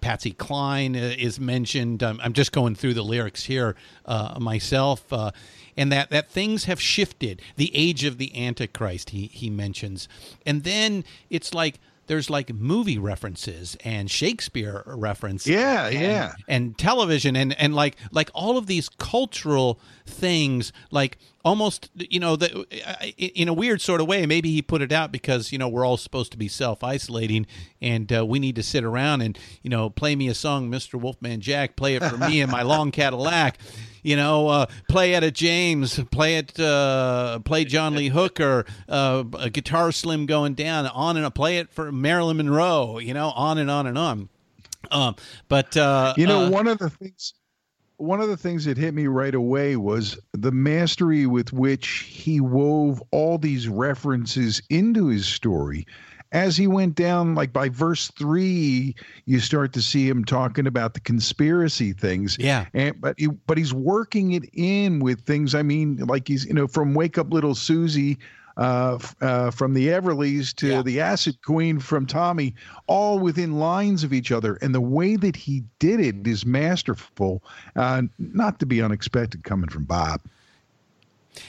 Patsy 0.00 0.30
Cline 0.30 0.94
uh, 0.94 1.14
is 1.18 1.40
mentioned. 1.40 2.04
Um, 2.04 2.20
I'm 2.22 2.32
just 2.32 2.52
going 2.52 2.76
through 2.76 2.94
the 2.94 3.02
lyrics 3.02 3.44
here 3.44 3.74
uh, 4.04 4.38
myself, 4.40 5.12
uh, 5.12 5.32
and 5.76 5.90
that 5.90 6.10
that 6.10 6.30
things 6.30 6.64
have 6.64 6.80
shifted. 6.80 7.42
The 7.56 7.72
age 7.74 8.04
of 8.04 8.18
the 8.18 8.46
Antichrist, 8.46 9.10
he 9.10 9.26
he 9.26 9.50
mentions, 9.50 10.08
and 10.44 10.62
then 10.62 11.04
it's 11.30 11.52
like 11.52 11.80
there's 12.06 12.30
like 12.30 12.52
movie 12.54 12.98
references 12.98 13.76
and 13.84 14.10
Shakespeare 14.10 14.82
references. 14.86 15.48
Yeah, 15.48 15.86
and, 15.86 16.00
yeah. 16.00 16.32
And 16.48 16.78
television 16.78 17.36
and 17.36 17.58
and 17.58 17.74
like 17.74 17.96
like 18.10 18.30
all 18.34 18.56
of 18.58 18.66
these 18.66 18.88
cultural 18.88 19.80
things 20.06 20.72
like 20.90 21.18
almost 21.44 21.90
you 21.94 22.18
know 22.18 22.36
the, 22.36 22.64
in 23.16 23.48
a 23.48 23.52
weird 23.52 23.80
sort 23.80 24.00
of 24.00 24.06
way 24.06 24.26
maybe 24.26 24.50
he 24.50 24.62
put 24.62 24.80
it 24.82 24.92
out 24.92 25.12
because 25.12 25.52
you 25.52 25.58
know 25.58 25.68
we're 25.68 25.84
all 25.84 25.96
supposed 25.96 26.32
to 26.32 26.38
be 26.38 26.48
self-isolating 26.48 27.46
and 27.80 28.12
uh, 28.12 28.24
we 28.24 28.38
need 28.38 28.56
to 28.56 28.62
sit 28.62 28.84
around 28.84 29.20
and 29.20 29.38
you 29.62 29.70
know 29.70 29.90
play 29.90 30.16
me 30.16 30.28
a 30.28 30.34
song 30.34 30.70
Mr. 30.70 31.00
Wolfman 31.00 31.40
Jack 31.40 31.76
play 31.76 31.96
it 31.96 32.04
for 32.04 32.16
me 32.16 32.40
in 32.40 32.50
my 32.50 32.62
long 32.62 32.90
Cadillac 32.90 33.58
you 34.02 34.14
know, 34.14 34.46
uh, 34.46 34.66
play 34.88 35.14
Etta 35.14 35.32
James, 35.32 35.98
play 36.12 36.36
it, 36.36 36.60
uh, 36.60 37.40
play 37.40 37.64
John 37.64 37.96
Lee 37.96 38.06
Hooker, 38.06 38.64
uh, 38.88 39.24
a 39.36 39.50
guitar 39.50 39.90
slim 39.90 40.26
going 40.26 40.54
down, 40.54 40.86
on 40.86 41.16
and 41.16 41.26
on, 41.26 41.32
play 41.32 41.58
it 41.58 41.72
for 41.72 41.90
Marilyn 41.90 42.36
Monroe, 42.36 43.00
you 43.00 43.12
know, 43.12 43.30
on 43.30 43.58
and 43.58 43.68
on 43.68 43.88
and 43.88 43.98
on. 43.98 44.28
Um, 44.92 45.16
but 45.48 45.76
uh, 45.76 46.14
you 46.16 46.26
know, 46.26 46.44
uh, 46.44 46.50
one 46.50 46.68
of 46.68 46.78
the 46.78 46.88
things, 46.88 47.34
one 47.98 48.20
of 48.20 48.28
the 48.28 48.36
things 48.36 48.64
that 48.66 48.76
hit 48.76 48.94
me 48.94 49.06
right 49.06 49.34
away 49.34 49.76
was 49.76 50.18
the 50.32 50.52
mastery 50.52 51.26
with 51.26 51.52
which 51.52 52.06
he 52.08 52.40
wove 52.40 53.02
all 53.10 53.38
these 53.38 53.68
references 53.68 54.62
into 54.68 55.06
his 55.06 55.26
story 55.26 55.86
as 56.32 56.56
he 56.56 56.66
went 56.66 56.94
down, 56.94 57.34
like 57.34 57.52
by 57.52 57.68
verse 57.68 58.08
three, 58.08 58.94
you 59.26 59.40
start 59.40 59.72
to 59.74 59.82
see 59.82 60.08
him 60.08 60.24
talking 60.24 60.66
about 60.66 60.94
the 60.94 61.00
conspiracy 61.00 61.92
things. 61.92 62.36
Yeah. 62.38 62.66
And 62.74 63.00
but 63.00 63.18
he 63.18 63.28
but 63.28 63.56
he's 63.56 63.72
working 63.72 64.32
it 64.32 64.44
in 64.52 65.00
with 65.00 65.20
things. 65.22 65.54
I 65.54 65.62
mean, 65.62 65.96
like 65.98 66.28
he's 66.28 66.44
you 66.44 66.54
know 66.54 66.66
from 66.66 66.94
Wake 66.94 67.18
Up 67.18 67.32
Little 67.32 67.54
Susie. 67.54 68.18
Uh, 68.56 68.98
uh, 69.20 69.50
from 69.50 69.74
the 69.74 69.88
Everlys 69.88 70.54
to 70.54 70.68
yeah. 70.68 70.82
the 70.82 70.98
Acid 70.98 71.42
Queen 71.42 71.78
from 71.78 72.06
Tommy, 72.06 72.54
all 72.86 73.18
within 73.18 73.58
lines 73.58 74.02
of 74.02 74.14
each 74.14 74.32
other. 74.32 74.54
And 74.62 74.74
the 74.74 74.80
way 74.80 75.16
that 75.16 75.36
he 75.36 75.62
did 75.78 76.00
it 76.00 76.26
is 76.26 76.46
masterful, 76.46 77.42
uh, 77.74 78.02
not 78.18 78.58
to 78.60 78.66
be 78.66 78.80
unexpected 78.80 79.44
coming 79.44 79.68
from 79.68 79.84
Bob. 79.84 80.22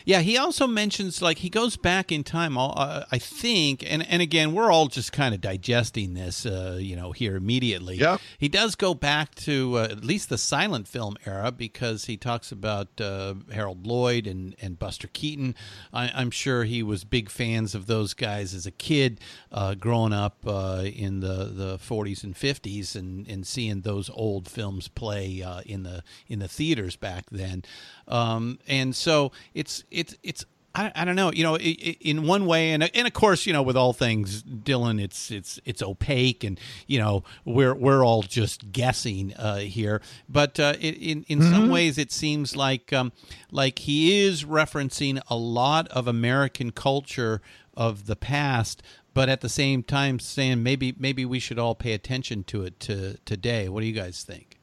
Yeah, 0.06 0.21
he 0.21 0.38
also 0.38 0.67
mentions 0.67 1.21
like 1.21 1.39
he 1.39 1.50
goes 1.50 1.78
back 1.78 2.12
in 2.12 2.23
time. 2.23 2.58
Uh, 2.58 3.04
I 3.12 3.17
think, 3.17 3.84
and 3.86 4.06
and 4.08 4.21
again, 4.21 4.54
we're 4.54 4.71
all 4.71 4.88
just 4.88 5.12
kind 5.12 5.34
of 5.34 5.41
digesting 5.41 6.13
this, 6.13 6.45
uh, 6.45 6.78
you 6.80 6.95
know, 6.95 7.12
here 7.12 7.36
immediately. 7.36 7.97
Yeah. 7.97 8.17
He 8.38 8.50
does 8.50 8.76
go 8.76 8.93
back 8.93 9.36
to 9.36 9.78
uh, 9.78 9.84
at 9.84 10.04
least 10.04 10.30
the 10.30 10.38
silent 10.38 10.88
film 10.88 11.17
era 11.26 11.52
because 11.52 12.06
he 12.06 12.17
talks 12.17 12.52
about 12.52 13.00
uh, 13.00 13.36
Harold 13.52 13.86
Lloyd 13.86 14.28
and 14.28 14.56
and 14.62 14.80
Buster 14.80 15.08
Keaton. 15.08 15.56
I, 15.93 16.21
am 16.21 16.32
sure 16.32 16.63
he 16.63 16.84
was 16.84 17.04
big 17.04 17.30
fans 17.30 17.76
of 17.76 17.88
those 17.88 18.13
guys 18.13 18.54
as 18.54 18.65
a 18.65 18.71
kid, 18.71 19.19
uh, 19.52 19.76
growing 19.76 20.13
up 20.13 20.38
uh, 20.45 20.84
in 20.86 21.19
the, 21.19 21.45
the 21.45 21.78
40s 21.78 22.23
and 22.23 22.36
50s, 22.36 22.95
and, 22.95 23.28
and 23.28 23.45
seeing 23.45 23.82
those 23.82 24.10
old 24.13 24.47
films 24.50 24.88
play 24.88 25.43
in 25.65 25.84
the 25.84 26.04
in 26.28 26.39
the 26.39 26.47
theaters 26.47 26.95
back 26.95 27.26
then. 27.32 27.63
Um, 28.08 28.60
and 28.67 28.95
so 28.95 29.32
it's 29.54 29.77
it's 29.92 30.16
it's 30.24 30.46
I, 30.78 30.92
I 30.96 31.06
don't 31.06 31.16
know. 31.16 31.32
You 31.32 31.44
know, 31.44 31.58
in 31.58 32.28
one 32.28 32.46
way, 32.46 32.72
and 32.72 32.84
and 32.96 33.08
of 33.08 33.13
course, 33.13 33.48
you 33.48 33.54
know, 33.54 33.63
with 33.63 33.76
all 33.76 33.94
things 33.94 34.44
Dylan, 34.44 35.02
it's 35.02 35.32
it's 35.32 35.60
it's 35.66 35.82
opaque, 35.82 36.44
and 36.44 36.60
you 36.86 37.00
know, 37.00 37.24
we're 37.46 37.74
we're 37.74 38.06
all 38.06 38.22
just 38.22 38.72
guessing 38.72 39.34
uh, 39.34 39.58
here. 39.58 40.02
But 40.30 40.60
uh, 40.60 40.76
in 40.80 41.24
in 41.28 41.40
mm-hmm. 41.40 41.52
some 41.52 41.70
ways, 41.70 41.98
it 41.98 42.12
seems 42.12 42.56
like 42.56 42.94
um, 42.94 43.12
like 43.52 43.80
he 43.80 44.22
is 44.22 44.44
referencing 44.44 45.20
a 45.30 45.36
lot 45.36 45.88
of 45.88 46.08
American 46.08 46.72
culture 46.72 47.42
of 47.76 48.06
the 48.06 48.16
past, 48.16 48.84
but 49.16 49.30
at 49.30 49.42
the 49.42 49.50
same 49.50 49.82
time 49.82 50.20
saying 50.20 50.62
maybe 50.62 50.94
maybe 50.98 51.26
we 51.26 51.40
should 51.40 51.58
all 51.58 51.74
pay 51.74 51.94
attention 51.94 52.44
to 52.46 52.63
it 52.63 52.80
to 52.82 53.18
today. 53.26 53.68
What 53.68 53.82
do 53.82 53.88
you 53.88 53.94
guys 53.94 54.24
think? 54.24 54.57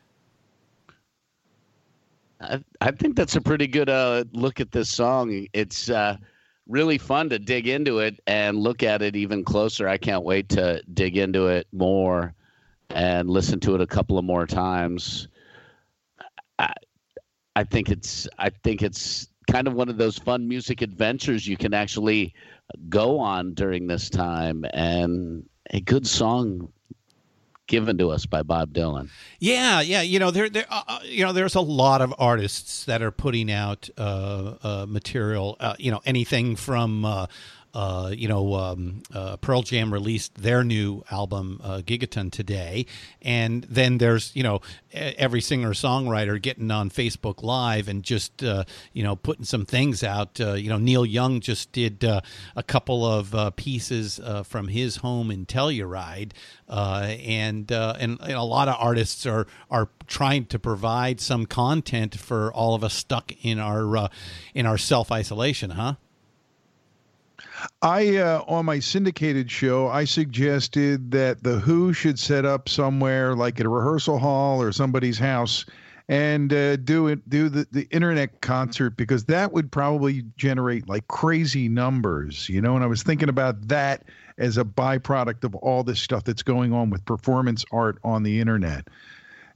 I, 2.40 2.62
I 2.80 2.90
think 2.90 3.16
that's 3.16 3.36
a 3.36 3.40
pretty 3.40 3.66
good 3.66 3.88
uh, 3.88 4.24
look 4.32 4.60
at 4.60 4.72
this 4.72 4.90
song. 4.90 5.46
It's 5.52 5.90
uh, 5.90 6.16
really 6.66 6.98
fun 6.98 7.30
to 7.30 7.38
dig 7.38 7.68
into 7.68 7.98
it 7.98 8.20
and 8.26 8.58
look 8.58 8.82
at 8.82 9.02
it 9.02 9.16
even 9.16 9.44
closer. 9.44 9.88
I 9.88 9.98
can't 9.98 10.24
wait 10.24 10.48
to 10.50 10.82
dig 10.92 11.16
into 11.16 11.48
it 11.48 11.66
more 11.72 12.34
and 12.90 13.28
listen 13.28 13.60
to 13.60 13.74
it 13.74 13.80
a 13.80 13.86
couple 13.86 14.18
of 14.18 14.24
more 14.24 14.46
times. 14.46 15.28
I, 16.58 16.72
I 17.56 17.64
think 17.64 17.90
it's 17.90 18.28
I 18.38 18.50
think 18.50 18.82
it's 18.82 19.28
kind 19.50 19.68
of 19.68 19.74
one 19.74 19.88
of 19.88 19.98
those 19.98 20.18
fun 20.18 20.48
music 20.48 20.82
adventures 20.82 21.46
you 21.46 21.56
can 21.56 21.74
actually 21.74 22.34
go 22.88 23.18
on 23.18 23.54
during 23.54 23.86
this 23.86 24.08
time 24.08 24.64
and 24.72 25.48
a 25.70 25.80
good 25.80 26.06
song 26.06 26.72
given 27.66 27.98
to 27.98 28.10
us 28.10 28.26
by 28.26 28.42
Bob 28.42 28.72
Dylan. 28.72 29.08
Yeah, 29.38 29.80
yeah. 29.80 30.02
You 30.02 30.18
know, 30.18 30.30
there, 30.30 30.48
there, 30.48 30.66
uh, 30.68 30.82
uh, 30.86 30.98
you 31.04 31.24
know, 31.24 31.32
there's 31.32 31.54
a 31.54 31.60
lot 31.60 32.02
of 32.02 32.14
artists 32.18 32.84
that 32.84 33.02
are 33.02 33.10
putting 33.10 33.50
out 33.50 33.88
uh, 33.96 34.54
uh, 34.62 34.86
material. 34.88 35.56
Uh, 35.60 35.74
you 35.78 35.90
know, 35.90 36.00
anything 36.04 36.56
from 36.56 37.26
uh, 37.74 38.12
you 38.16 38.28
know, 38.28 38.54
um, 38.54 39.02
uh, 39.12 39.36
Pearl 39.38 39.62
Jam 39.62 39.92
released 39.92 40.36
their 40.36 40.62
new 40.62 41.02
album, 41.10 41.60
uh, 41.62 41.82
Gigaton, 41.84 42.30
today. 42.30 42.86
And 43.20 43.64
then 43.64 43.98
there's, 43.98 44.30
you 44.36 44.44
know, 44.44 44.60
every 44.92 45.40
singer 45.40 45.70
songwriter 45.70 46.40
getting 46.40 46.70
on 46.70 46.88
Facebook 46.88 47.42
Live 47.42 47.88
and 47.88 48.04
just, 48.04 48.44
uh, 48.44 48.64
you 48.92 49.02
know, 49.02 49.16
putting 49.16 49.44
some 49.44 49.66
things 49.66 50.04
out. 50.04 50.40
Uh, 50.40 50.52
you 50.52 50.68
know, 50.68 50.78
Neil 50.78 51.04
Young 51.04 51.40
just 51.40 51.72
did 51.72 52.04
uh, 52.04 52.20
a 52.54 52.62
couple 52.62 53.04
of 53.04 53.56
pieces 53.56 54.20
from 54.44 54.68
his 54.68 54.96
home 54.96 55.32
in 55.32 55.44
Telluride. 55.44 56.30
and, 56.68 57.72
and, 57.72 58.18
and 58.20 58.32
a 58.32 58.42
lot 58.42 58.68
of 58.68 58.76
artists 58.78 59.26
are, 59.26 59.48
are 59.68 59.88
trying 60.06 60.46
to 60.46 60.60
provide 60.60 61.20
some 61.20 61.44
content 61.44 62.18
for 62.18 62.52
all 62.52 62.76
of 62.76 62.84
us 62.84 62.94
stuck 62.94 63.32
in 63.44 63.58
our, 63.58 64.08
in 64.54 64.64
our 64.64 64.78
self 64.78 65.10
isolation, 65.10 65.70
huh? 65.70 65.94
I 67.82 68.16
uh, 68.16 68.42
on 68.48 68.66
my 68.66 68.78
syndicated 68.78 69.50
show, 69.50 69.88
I 69.88 70.04
suggested 70.04 71.10
that 71.12 71.42
the 71.42 71.58
Who 71.60 71.92
should 71.92 72.18
set 72.18 72.44
up 72.44 72.68
somewhere 72.68 73.34
like 73.34 73.60
at 73.60 73.66
a 73.66 73.68
rehearsal 73.68 74.18
hall 74.18 74.60
or 74.60 74.72
somebody's 74.72 75.18
house 75.18 75.64
and 76.08 76.52
uh, 76.52 76.76
do 76.76 77.06
it 77.06 77.28
do 77.30 77.48
the, 77.48 77.66
the 77.72 77.88
internet 77.90 78.40
concert 78.42 78.96
because 78.96 79.24
that 79.24 79.52
would 79.52 79.72
probably 79.72 80.22
generate 80.36 80.88
like 80.88 81.06
crazy 81.08 81.68
numbers, 81.68 82.48
you 82.48 82.60
know. 82.60 82.74
And 82.74 82.84
I 82.84 82.86
was 82.86 83.02
thinking 83.02 83.28
about 83.28 83.68
that 83.68 84.04
as 84.38 84.58
a 84.58 84.64
byproduct 84.64 85.44
of 85.44 85.54
all 85.56 85.84
this 85.84 86.00
stuff 86.00 86.24
that's 86.24 86.42
going 86.42 86.72
on 86.72 86.90
with 86.90 87.04
performance 87.04 87.64
art 87.72 87.98
on 88.04 88.22
the 88.22 88.40
internet. 88.40 88.88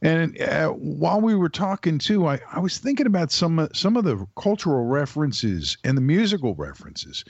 And 0.00 0.40
uh, 0.40 0.68
while 0.68 1.20
we 1.20 1.34
were 1.34 1.48
talking 1.48 1.98
too, 1.98 2.28
I, 2.28 2.38
I 2.52 2.60
was 2.60 2.78
thinking 2.78 3.06
about 3.06 3.32
some 3.32 3.68
some 3.74 3.96
of 3.96 4.04
the 4.04 4.26
cultural 4.40 4.86
references 4.86 5.76
and 5.84 5.96
the 5.96 6.02
musical 6.02 6.54
references 6.54 7.24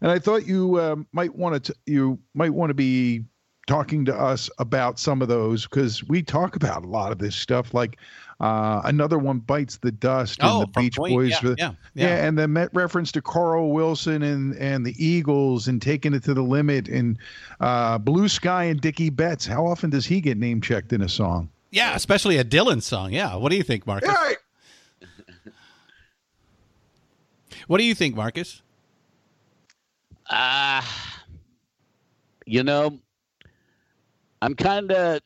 and 0.00 0.10
I 0.10 0.18
thought 0.18 0.46
you 0.46 0.76
uh, 0.76 0.96
might 1.12 1.34
want 1.34 1.64
to 1.64 1.74
you 1.86 2.18
might 2.34 2.50
want 2.50 2.70
to 2.70 2.74
be 2.74 3.24
talking 3.66 4.04
to 4.04 4.14
us 4.14 4.50
about 4.58 4.98
some 4.98 5.22
of 5.22 5.28
those 5.28 5.64
because 5.64 6.02
we 6.04 6.22
talk 6.22 6.56
about 6.56 6.84
a 6.84 6.88
lot 6.88 7.12
of 7.12 7.18
this 7.18 7.36
stuff. 7.36 7.72
Like 7.72 7.98
uh, 8.40 8.80
another 8.84 9.18
one 9.18 9.38
bites 9.38 9.76
the 9.76 9.92
dust 9.92 10.40
oh, 10.42 10.60
the 10.60 10.66
Beach 10.68 10.96
Point. 10.96 11.14
Boys, 11.14 11.30
yeah, 11.30 11.38
yeah, 11.42 11.54
yeah. 11.58 11.72
yeah, 11.94 12.26
and 12.26 12.38
the 12.38 12.70
reference 12.72 13.12
to 13.12 13.22
Carl 13.22 13.70
Wilson 13.70 14.22
and 14.22 14.56
and 14.56 14.84
the 14.84 14.94
Eagles 15.04 15.68
and 15.68 15.80
taking 15.80 16.14
it 16.14 16.24
to 16.24 16.34
the 16.34 16.42
limit 16.42 16.88
and 16.88 17.18
uh, 17.60 17.98
Blue 17.98 18.28
Sky 18.28 18.64
and 18.64 18.80
Dickey 18.80 19.10
Betts. 19.10 19.46
How 19.46 19.66
often 19.66 19.90
does 19.90 20.06
he 20.06 20.20
get 20.20 20.38
name 20.38 20.60
checked 20.60 20.92
in 20.92 21.02
a 21.02 21.08
song? 21.08 21.50
Yeah, 21.70 21.94
especially 21.94 22.38
a 22.38 22.44
Dylan 22.44 22.82
song. 22.82 23.12
Yeah, 23.12 23.36
what 23.36 23.50
do 23.50 23.56
you 23.56 23.62
think, 23.62 23.86
Marcus? 23.86 24.10
What 27.68 27.78
do 27.78 27.84
you 27.84 27.94
think, 27.94 28.16
Marcus? 28.16 28.62
Uh, 30.30 30.80
you 32.46 32.62
know, 32.62 32.98
I'm 34.40 34.54
kind 34.54 34.90
of, 34.92 35.20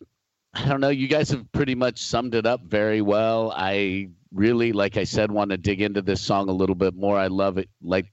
I 0.55 0.67
don't 0.67 0.81
know. 0.81 0.89
You 0.89 1.09
guys 1.09 1.31
have 1.31 1.51
pretty 1.53 1.75
much 1.75 2.03
summed 2.03 2.35
it 2.35 2.47
up 2.47 2.63
very 2.63 3.03
well. 3.03 3.53
I 3.55 4.09
really, 4.33 4.73
like 4.73 4.97
I 4.97 5.05
said, 5.05 5.31
want 5.31 5.51
to 5.51 5.59
dig 5.59 5.83
into 5.83 6.01
this 6.01 6.23
song 6.23 6.49
a 6.49 6.53
little 6.53 6.75
bit 6.75 6.95
more. 6.95 7.19
I 7.19 7.27
love 7.27 7.59
it. 7.59 7.69
Like 7.83 8.07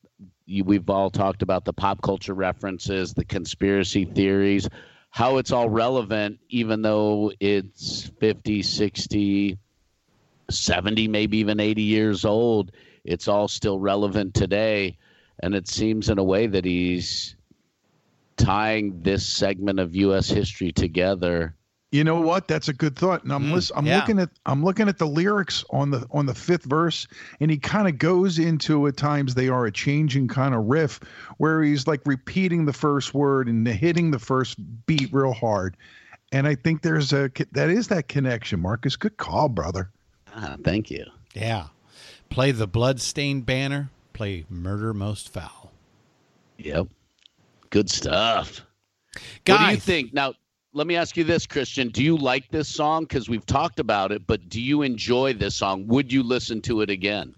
you, 0.46 0.66
we've 0.66 0.90
all 0.90 1.10
talked 1.10 1.42
about 1.42 1.64
the 1.64 1.74
pop 1.74 2.02
culture 2.02 2.34
references, 2.34 3.14
the 3.14 3.26
conspiracy 3.26 4.04
theories, 4.04 4.68
how 5.12 5.38
it's 5.38 5.52
all 5.52 5.70
relevant, 5.70 6.40
even 6.50 6.82
though 6.82 7.32
it's 7.40 8.12
50, 8.20 8.62
60, 8.62 9.58
70, 10.50 11.08
maybe 11.08 11.38
even 11.38 11.60
80 11.62 11.82
years 11.82 12.26
old. 12.26 12.72
It's 13.06 13.30
all 13.30 13.48
still 13.48 13.80
relevant 13.80 14.34
today 14.34 14.98
and 15.42 15.56
it 15.56 15.68
seems 15.68 16.10
in 16.10 16.18
a 16.18 16.24
way 16.24 16.48
that 16.48 16.66
he's 16.66 17.36
tying 18.38 19.02
this 19.02 19.26
segment 19.26 19.80
of 19.80 19.96
U.S. 19.96 20.30
history 20.30 20.72
together. 20.72 21.56
You 21.92 22.06
know 22.06 22.22
what? 22.22 22.48
That's 22.48 22.70
a 22.70 22.74
good 22.74 22.96
thought. 22.96 23.24
And 23.24 23.34
I'm 23.34 23.46
mm, 23.46 23.54
listen, 23.54 23.78
I'm 23.78 23.86
yeah. 23.86 23.98
looking 24.00 24.20
at 24.20 24.30
I'm 24.46 24.64
looking 24.64 24.88
at 24.88 24.98
the 24.98 25.08
lyrics 25.08 25.66
on 25.72 25.92
the 25.92 26.08
on 26.12 26.26
the 26.26 26.34
fifth 26.34 26.64
verse, 26.64 27.06
and 27.42 27.52
he 27.52 27.58
kind 27.58 27.88
of 27.88 27.98
goes 27.98 28.40
into 28.40 28.88
at 28.88 28.96
times 28.96 29.36
they 29.36 29.50
are 29.50 29.66
a 29.66 29.72
changing 29.72 30.30
kind 30.30 30.56
of 30.56 30.66
riff 30.66 31.02
where 31.38 31.62
he's 31.62 31.88
like 31.88 32.02
repeating 32.06 32.66
the 32.66 32.74
first 32.74 33.14
word 33.14 33.50
and 33.50 33.68
hitting 33.68 34.10
the 34.10 34.20
first 34.20 34.58
beat 34.86 35.12
real 35.12 35.34
hard. 35.34 35.76
And 36.32 36.48
I 36.48 36.56
think 36.56 36.82
there's 36.82 37.12
a 37.12 37.30
that 37.52 37.70
is 37.70 37.90
that 37.90 38.08
connection, 38.08 38.62
Marcus. 38.62 38.96
Good 38.96 39.18
call, 39.18 39.50
brother. 39.50 39.90
Ah, 40.34 40.56
thank 40.64 40.90
you. 40.90 41.06
Yeah. 41.34 41.68
Play 42.30 42.52
the 42.52 42.68
bloodstained 42.68 43.46
banner 43.46 43.90
play 44.22 44.46
Murder 44.52 44.94
Most 44.94 45.34
Foul. 45.34 45.72
Yep. 46.60 46.90
Good 47.72 47.90
stuff. 47.90 48.64
Guys, 49.46 49.60
what 49.60 49.66
do 49.66 49.74
you 49.74 49.80
think? 49.80 50.14
Now, 50.14 50.36
let 50.74 50.86
me 50.86 50.96
ask 50.96 51.18
you 51.18 51.24
this, 51.24 51.48
Christian. 51.48 51.88
Do 51.90 52.04
you 52.04 52.16
like 52.16 52.48
this 52.52 52.68
song? 52.68 53.06
Because 53.06 53.28
we've 53.28 53.48
talked 53.48 53.80
about 53.80 54.12
it, 54.12 54.28
but 54.28 54.48
do 54.48 54.62
you 54.62 54.84
enjoy 54.84 55.34
this 55.34 55.56
song? 55.56 55.88
Would 55.88 56.14
you 56.14 56.22
listen 56.22 56.62
to 56.62 56.82
it 56.82 56.92
again? 56.92 57.34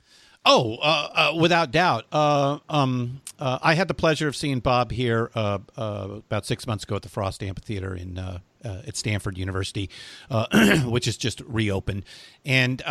Oh, 0.45 0.75
uh, 0.81 1.09
uh, 1.13 1.35
without 1.39 1.71
doubt. 1.71 2.03
Uh, 2.11 2.59
um, 2.67 3.21
uh, 3.39 3.59
I 3.61 3.75
had 3.75 3.87
the 3.87 3.93
pleasure 3.93 4.27
of 4.27 4.35
seeing 4.35 4.59
Bob 4.59 4.91
here 4.91 5.31
uh, 5.35 5.59
uh, 5.77 6.07
about 6.17 6.45
six 6.45 6.67
months 6.67 6.83
ago 6.83 6.97
at 6.97 7.01
the 7.01 7.07
Frost 7.07 7.41
Amphitheater 7.41 7.95
in 7.95 8.41
at 8.65 8.97
Stanford 8.97 9.37
University, 9.37 9.89
which 10.83 11.07
is 11.07 11.15
just 11.15 11.39
reopened. 11.47 12.03
And 12.43 12.83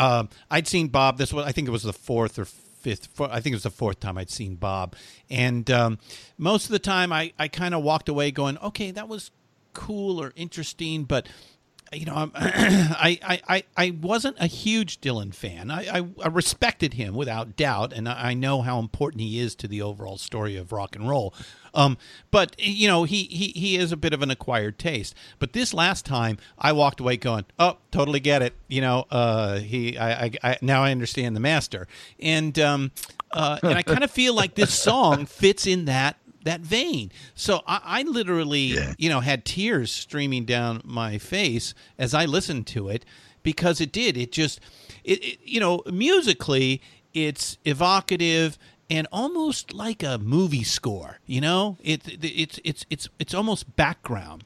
I'd 0.51 0.67
seen 0.67 0.89
Bob. 0.89 1.19
This 1.19 1.31
was, 1.31 1.45
I 1.45 1.53
think, 1.53 1.69
it 1.69 1.73
was 1.73 1.83
the 1.83 1.93
fourth 1.93 2.39
or 2.39 2.47
fifth, 2.83 3.07
four, 3.15 3.29
I 3.31 3.41
think 3.41 3.53
it 3.53 3.57
was 3.57 3.63
the 3.63 3.71
fourth 3.71 4.01
time 4.01 4.19
I'd 4.19 4.31
seen 4.31 4.57
Bob. 4.57 4.97
And 5.31 5.71
um, 5.71 5.99
most 6.37 6.67
of 6.67 6.73
the 6.73 6.79
time 6.79 7.13
I, 7.13 7.33
I 7.39 7.49
kind 7.49 7.75
of 7.75 7.83
walked 7.83 8.09
away 8.09 8.31
going, 8.31 8.59
okay, 8.59 8.91
that 8.91 9.09
was 9.09 9.31
cool 9.73 10.21
or 10.21 10.33
interesting, 10.37 11.05
but 11.05 11.29
you 11.93 12.07
know, 12.07 12.31
I, 12.35 13.19
I, 13.23 13.41
I, 13.49 13.65
I 13.77 13.91
wasn't 13.91 14.37
a 14.41 14.47
huge 14.47 15.01
Dylan 15.01 15.35
fan. 15.35 15.71
I, 15.71 15.99
I, 15.99 16.09
I 16.25 16.29
respected 16.29 16.95
him 16.95 17.15
without 17.15 17.57
doubt, 17.57 17.93
and 17.93 18.09
I 18.09 18.35
know 18.35 18.63
how 18.63 18.79
important 18.79 19.21
he 19.21 19.39
is 19.39 19.55
to 19.57 19.69
the 19.69 19.83
overall 19.83 20.17
story 20.17 20.57
of 20.57 20.73
rock 20.73 20.97
and 20.97 21.09
roll. 21.09 21.35
Um, 21.75 21.97
but 22.31 22.55
you 22.59 22.87
know, 22.89 23.05
he, 23.05 23.25
he 23.25 23.49
he 23.49 23.77
is 23.77 23.93
a 23.93 23.97
bit 23.97 24.13
of 24.13 24.23
an 24.23 24.31
acquired 24.31 24.79
taste. 24.79 25.15
But 25.39 25.53
this 25.53 25.73
last 25.73 26.05
time, 26.05 26.39
I 26.59 26.73
walked 26.73 27.01
away 27.01 27.17
going, 27.17 27.47
"Oh, 27.59 27.79
totally 27.91 28.21
get 28.21 28.43
it." 28.43 28.55
You 28.69 28.81
know, 28.81 29.07
uh, 29.11 29.59
he, 29.59 29.97
I, 29.97 30.25
I, 30.25 30.31
I 30.43 30.59
now 30.61 30.83
I 30.83 30.91
understand 30.91 31.35
the 31.35 31.41
master, 31.41 31.89
and 32.21 32.59
um, 32.59 32.93
uh, 33.31 33.59
and 33.63 33.79
I 33.79 33.83
kind 33.83 34.05
of 34.05 34.11
feel 34.11 34.35
like 34.35 34.55
this 34.55 34.75
song 34.83 35.27
fits 35.27 35.67
in 35.67 35.87
that 35.87 36.17
that 36.45 36.61
vein. 36.61 37.11
So 37.35 37.63
I, 37.67 37.81
I 37.85 38.03
literally, 38.03 38.61
yeah. 38.61 38.95
you 38.99 39.09
know, 39.09 39.21
had 39.21 39.45
tears 39.45 39.93
streaming 39.93 40.45
down 40.45 40.83
my 40.85 41.19
face 41.19 41.75
as 41.99 42.15
I 42.15 42.25
listened 42.25 42.67
to 42.69 42.89
it 42.89 43.05
because 43.43 43.81
it 43.81 43.93
did. 43.93 44.17
It 44.17 44.33
just, 44.33 44.61
it, 45.05 45.25
it 45.25 45.39
you 45.45 45.61
know, 45.61 45.83
musically, 45.87 46.83
it's 47.15 47.59
evocative 47.65 48.59
and 48.91 49.07
almost 49.13 49.73
like 49.73 50.03
a 50.03 50.19
movie 50.19 50.65
score. 50.65 51.19
You 51.27 51.41
know, 51.41 51.79
it, 51.83 52.07
it 52.07 52.25
it's 52.25 52.61
it's 52.65 52.87
it's 52.91 53.09
it's 53.19 53.35
almost 53.35 53.77
background. 53.77 54.45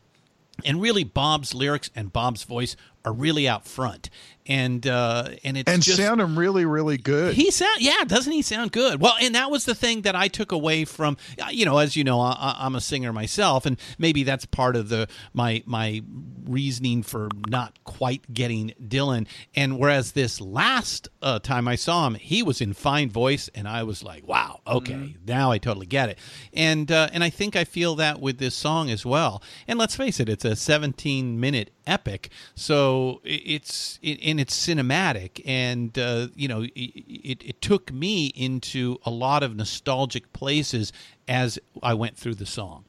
And 0.64 0.80
really, 0.80 1.04
Bob's 1.04 1.54
lyrics 1.54 1.90
and 1.94 2.12
Bob's 2.12 2.44
voice 2.44 2.76
are 3.06 3.12
really 3.12 3.48
out 3.48 3.64
front. 3.64 4.10
and 4.48 4.86
uh, 4.86 5.28
and 5.42 5.56
it's 5.56 5.70
and 5.70 5.82
just 5.82 5.98
sounding 5.98 6.36
really, 6.36 6.64
really 6.64 6.96
good. 6.96 7.34
he 7.34 7.50
sound 7.50 7.80
yeah, 7.80 8.04
doesn't 8.06 8.32
he 8.32 8.42
sound 8.42 8.72
good? 8.72 9.00
Well, 9.00 9.14
and 9.20 9.34
that 9.34 9.50
was 9.50 9.64
the 9.64 9.74
thing 9.74 10.02
that 10.02 10.14
I 10.14 10.28
took 10.28 10.52
away 10.52 10.84
from 10.84 11.16
uh, 11.40 11.48
you 11.50 11.64
know, 11.64 11.78
as 11.78 11.96
you 11.96 12.04
know, 12.04 12.20
I, 12.20 12.56
I'm 12.58 12.74
a 12.74 12.80
singer 12.80 13.12
myself, 13.12 13.66
and 13.66 13.76
maybe 13.98 14.22
that's 14.22 14.46
part 14.46 14.76
of 14.76 14.88
the 14.88 15.08
my 15.32 15.62
my 15.66 16.02
reasoning 16.44 17.02
for 17.02 17.28
not 17.48 17.82
quite 17.84 18.32
getting 18.32 18.72
Dylan. 18.80 19.26
And 19.54 19.78
whereas 19.78 20.12
this 20.12 20.40
last 20.40 21.08
uh, 21.22 21.40
time 21.40 21.66
I 21.66 21.74
saw 21.74 22.06
him, 22.06 22.14
he 22.14 22.42
was 22.42 22.60
in 22.60 22.72
fine 22.72 23.10
voice, 23.10 23.50
and 23.54 23.66
I 23.66 23.82
was 23.82 24.02
like, 24.04 24.26
wow, 24.26 24.60
okay, 24.66 25.16
now 25.26 25.50
I 25.50 25.58
totally 25.58 25.86
get 25.86 26.08
it. 26.08 26.18
And 26.52 26.90
uh, 26.92 27.08
and 27.12 27.24
I 27.24 27.30
think 27.30 27.56
I 27.56 27.64
feel 27.64 27.96
that 27.96 28.20
with 28.20 28.38
this 28.38 28.54
song 28.54 28.90
as 28.90 29.04
well. 29.04 29.42
And 29.66 29.78
let's 29.78 29.96
face 29.96 30.20
it, 30.20 30.28
it's 30.28 30.44
a 30.44 30.54
17 30.54 31.40
minute 31.40 31.72
epic, 31.86 32.30
so 32.54 32.95
i- 33.24 33.42
it's 33.44 33.98
it, 34.02 34.18
and 34.22 34.38
it's 34.40 34.56
cinematic, 34.56 35.40
and 35.46 35.96
uh, 35.98 36.28
you 36.34 36.48
know, 36.48 36.62
it, 36.62 36.70
it, 36.74 37.42
it 37.44 37.60
took 37.62 37.92
me 37.92 38.26
into 38.34 38.98
a 39.04 39.10
lot 39.10 39.42
of 39.42 39.54
nostalgic 39.56 40.32
places 40.32 40.92
as 41.28 41.58
I 41.82 41.94
went 41.94 42.16
through 42.16 42.34
the 42.36 42.46
song. 42.46 42.84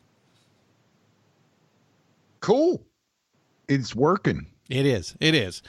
cool. 2.40 2.84
It's 3.68 3.94
working. 3.96 4.48
It 4.70 4.86
is. 4.86 5.16
It 5.20 5.36
is. 5.36 5.62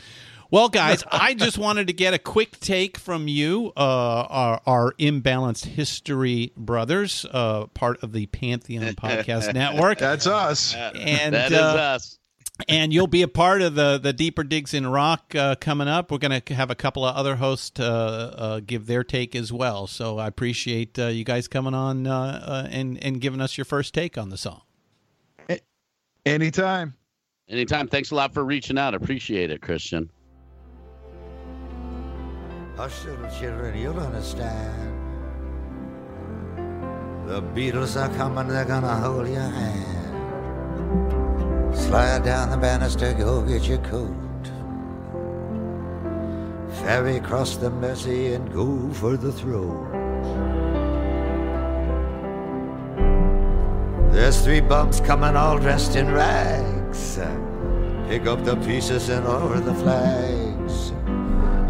Well, 0.51 0.68
guys, 0.68 1.03
I 1.11 1.35
just 1.35 1.59
wanted 1.59 1.88
to 1.88 1.92
get 1.92 2.14
a 2.14 2.18
quick 2.18 2.61
take 2.61 2.96
from 2.96 3.27
you, 3.27 3.72
uh, 3.77 3.81
our, 4.29 4.61
our 4.66 4.92
imbalanced 4.92 5.64
history 5.66 6.53
brothers, 6.57 7.27
uh, 7.33 7.66
part 7.68 8.03
of 8.03 8.12
the 8.12 8.27
Pantheon 8.27 8.85
Podcast 8.94 9.53
Network, 9.53 9.98
That's 9.98 10.27
us. 10.27 10.74
and 10.74 11.35
That 11.35 11.51
is 11.53 11.59
uh, 11.59 11.62
us. 11.96 12.17
And 12.66 12.92
you'll 12.92 13.07
be 13.07 13.23
a 13.23 13.29
part 13.29 13.62
of 13.62 13.75
the 13.75 13.99
the 13.99 14.12
deeper 14.12 14.42
digs 14.42 14.75
in 14.75 14.87
rock 14.87 15.35
uh, 15.35 15.55
coming 15.57 15.87
up. 15.87 16.11
We're 16.11 16.18
going 16.18 16.40
to 16.40 16.55
have 16.55 16.71
a 16.71 16.75
couple 16.75 17.05
of 17.05 17.14
other 17.14 17.37
hosts 17.37 17.79
uh, 17.79 18.35
uh, 18.37 18.61
give 18.61 18.87
their 18.87 19.05
take 19.05 19.37
as 19.37 19.53
well. 19.53 19.87
So 19.87 20.18
I 20.18 20.27
appreciate 20.27 20.99
uh, 20.99 21.07
you 21.07 21.25
guys 21.25 21.47
coming 21.47 21.75
on 21.75 22.07
uh, 22.07 22.42
uh, 22.44 22.68
and 22.71 23.03
and 23.03 23.21
giving 23.21 23.40
us 23.40 23.57
your 23.57 23.64
first 23.64 23.94
take 23.94 24.18
on 24.18 24.31
the 24.31 24.38
song. 24.38 24.62
Anytime. 26.27 26.94
Anytime. 27.49 27.88
Thanks 27.88 28.11
a 28.11 28.14
lot 28.14 28.35
for 28.35 28.44
reaching 28.44 28.77
out. 28.77 28.94
Appreciate 28.94 29.51
it, 29.51 29.62
Christian. 29.62 30.11
Hush, 32.77 33.05
little 33.07 33.31
children, 33.40 33.77
you'll 33.77 33.99
understand. 33.99 34.94
The 37.27 37.42
Beatles 37.42 38.01
are 38.01 38.14
coming, 38.16 38.49
they're 38.49 38.64
gonna 38.64 38.94
hold 38.94 39.27
your 39.27 39.40
hand. 39.40 41.27
Slide 41.72 42.22
down 42.24 42.50
the 42.50 42.57
banister, 42.57 43.14
go 43.14 43.42
get 43.42 43.66
your 43.68 43.78
coat. 43.78 44.14
Ferry 46.83 47.16
across 47.16 47.57
the 47.57 47.70
Mersey 47.70 48.35
and 48.35 48.52
go 48.52 48.90
for 48.92 49.16
the 49.16 49.33
throat. 49.33 49.88
There's 54.12 54.40
three 54.42 54.61
bumps 54.61 55.00
coming 55.00 55.37
all 55.37 55.59
dressed 55.59 55.96
in 55.96 56.12
rags. 56.12 57.18
Pick 58.09 58.26
up 58.26 58.44
the 58.44 58.57
pieces 58.57 59.09
and 59.11 59.26
lower 59.26 59.61
the 59.61 59.74
flags. 59.74 60.92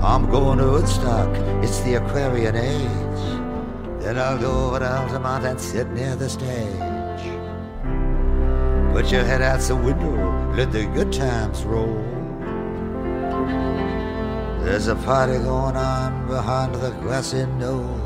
I'm 0.03 0.31
going 0.31 0.59
to 0.59 0.67
Woodstock, 0.67 1.29
it's 1.65 1.81
the 1.81 1.95
Aquarian 1.95 2.55
age. 2.55 4.01
Then 4.01 4.19
I'll 4.19 4.39
go 4.39 4.67
over 4.67 4.79
to 4.79 4.99
Altamont 4.99 5.45
and 5.45 5.61
sit 5.61 5.91
near 5.91 6.15
the 6.15 6.29
stage. 6.29 6.98
Put 8.93 9.13
your 9.13 9.23
head 9.25 9.43
out 9.43 9.61
the 9.61 9.77
window, 9.77 10.53
let 10.57 10.73
the 10.73 10.87
good 10.87 11.13
times 11.13 11.63
roll. 11.63 11.95
There's 14.65 14.89
a 14.89 14.97
party 14.97 15.35
going 15.39 15.77
on 15.77 16.27
behind 16.27 16.75
the 16.75 16.91
grassy 17.01 17.47
knoll. 17.47 18.01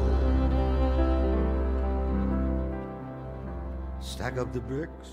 Stack 4.00 4.36
up 4.38 4.52
the 4.52 4.60
bricks. 4.60 5.08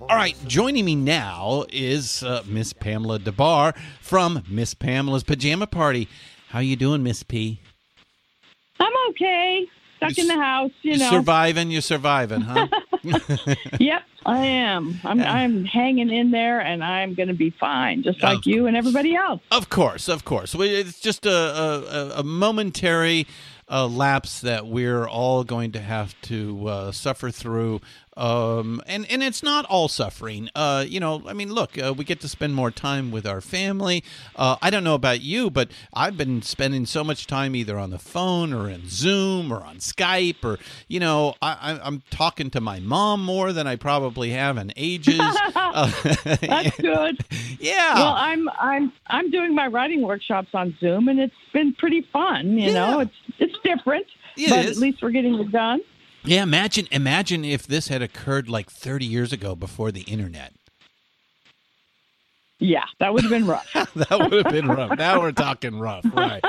All 0.00 0.16
right, 0.16 0.36
joining 0.46 0.84
me 0.84 0.94
now 0.94 1.64
is 1.70 2.22
uh, 2.22 2.42
Miss 2.46 2.72
Pamela 2.72 3.18
Des 3.18 3.32
Barres 3.32 3.74
from 4.00 4.42
Miss 4.48 4.74
Pamela's 4.74 5.24
Pajama 5.24 5.66
Party. 5.66 6.08
How 6.48 6.60
you 6.60 6.76
doing, 6.76 7.02
Miss 7.02 7.22
P? 7.22 7.60
I'm 8.80 8.92
okay. 9.10 9.66
Stuck 9.98 10.16
You 10.16 10.22
in 10.22 10.28
the 10.28 10.34
house, 10.42 10.70
you 10.82 10.98
know. 10.98 11.10
surviving, 11.10 11.70
you're 11.70 11.80
surviving, 11.80 12.42
huh? 12.42 12.66
Yep, 13.80 14.02
I 14.26 14.44
am. 14.44 14.98
I'm 15.04 15.20
I'm 15.22 15.64
hanging 15.64 16.10
in 16.10 16.32
there, 16.32 16.60
and 16.60 16.82
I'm 16.82 17.14
going 17.14 17.28
to 17.28 17.34
be 17.34 17.50
fine, 17.50 18.02
just 18.02 18.22
like 18.22 18.38
Of 18.38 18.46
you 18.46 18.66
and 18.66 18.76
everybody 18.76 19.14
else. 19.14 19.40
Of 19.52 19.70
course, 19.70 20.08
of 20.08 20.24
course. 20.24 20.54
We- 20.54 20.68
It's 20.74 21.00
just 21.00 21.24
a, 21.26 21.30
a, 21.32 22.20
a 22.20 22.22
momentary 22.24 23.26
uh, 23.70 23.86
lapse 23.86 24.40
that 24.40 24.66
we're 24.66 25.06
all 25.08 25.44
going 25.44 25.72
to 25.72 25.80
have 25.80 26.20
to 26.22 26.66
uh, 26.68 26.92
suffer 26.92 27.30
through. 27.30 27.80
Um, 28.16 28.80
and, 28.86 29.10
and 29.10 29.22
it's 29.22 29.42
not 29.42 29.64
all 29.66 29.88
suffering. 29.88 30.48
Uh, 30.54 30.84
you 30.88 31.00
know, 31.00 31.22
I 31.26 31.32
mean, 31.32 31.52
look, 31.52 31.76
uh, 31.78 31.92
we 31.96 32.04
get 32.04 32.20
to 32.20 32.28
spend 32.28 32.54
more 32.54 32.70
time 32.70 33.10
with 33.10 33.26
our 33.26 33.40
family. 33.40 34.02
Uh, 34.34 34.56
I 34.62 34.70
don't 34.70 34.84
know 34.84 34.94
about 34.94 35.20
you, 35.20 35.50
but 35.50 35.70
I've 35.92 36.16
been 36.16 36.40
spending 36.42 36.86
so 36.86 37.04
much 37.04 37.26
time 37.26 37.54
either 37.54 37.78
on 37.78 37.90
the 37.90 37.98
phone 37.98 38.52
or 38.52 38.70
in 38.70 38.88
Zoom 38.88 39.52
or 39.52 39.62
on 39.64 39.76
Skype 39.76 40.44
or, 40.44 40.58
you 40.88 40.98
know, 41.00 41.34
I, 41.42 41.78
I'm 41.82 42.02
talking 42.10 42.50
to 42.50 42.60
my 42.60 42.80
mom 42.80 43.22
more 43.24 43.52
than 43.52 43.66
I 43.66 43.76
probably 43.76 44.30
have 44.30 44.56
in 44.58 44.72
ages. 44.76 45.20
Uh, 45.56 45.90
That's 46.24 46.76
good. 46.78 47.22
yeah. 47.60 47.94
Well, 47.94 48.14
I'm 48.16 48.48
I'm 48.58 48.92
I'm 49.08 49.30
doing 49.30 49.54
my 49.54 49.66
writing 49.66 50.00
workshops 50.02 50.48
on 50.54 50.74
Zoom, 50.80 51.08
and 51.08 51.18
it's 51.20 51.34
been 51.52 51.74
pretty 51.74 52.02
fun. 52.12 52.56
You 52.58 52.72
know, 52.72 53.00
it's 53.00 53.14
it's 53.38 53.54
different, 53.62 54.06
It 54.38 54.48
but 54.50 54.64
is. 54.64 54.70
at 54.70 54.76
least 54.78 55.02
we're 55.02 55.10
getting 55.10 55.34
it 55.34 55.50
done. 55.52 55.80
Yeah, 56.26 56.42
imagine 56.42 56.88
imagine 56.90 57.44
if 57.44 57.68
this 57.68 57.86
had 57.86 58.02
occurred 58.02 58.48
like 58.48 58.68
30 58.68 59.06
years 59.06 59.32
ago 59.32 59.54
before 59.54 59.92
the 59.92 60.00
internet. 60.02 60.55
Yeah, 62.58 62.84
that 63.00 63.12
would 63.12 63.22
have 63.22 63.30
been 63.30 63.46
rough. 63.46 63.70
that 63.94 64.10
would 64.10 64.32
have 64.44 64.52
been 64.52 64.68
rough. 64.68 64.96
Now 64.98 65.20
we're 65.20 65.32
talking 65.32 65.78
rough. 65.78 66.04
Right. 66.12 66.42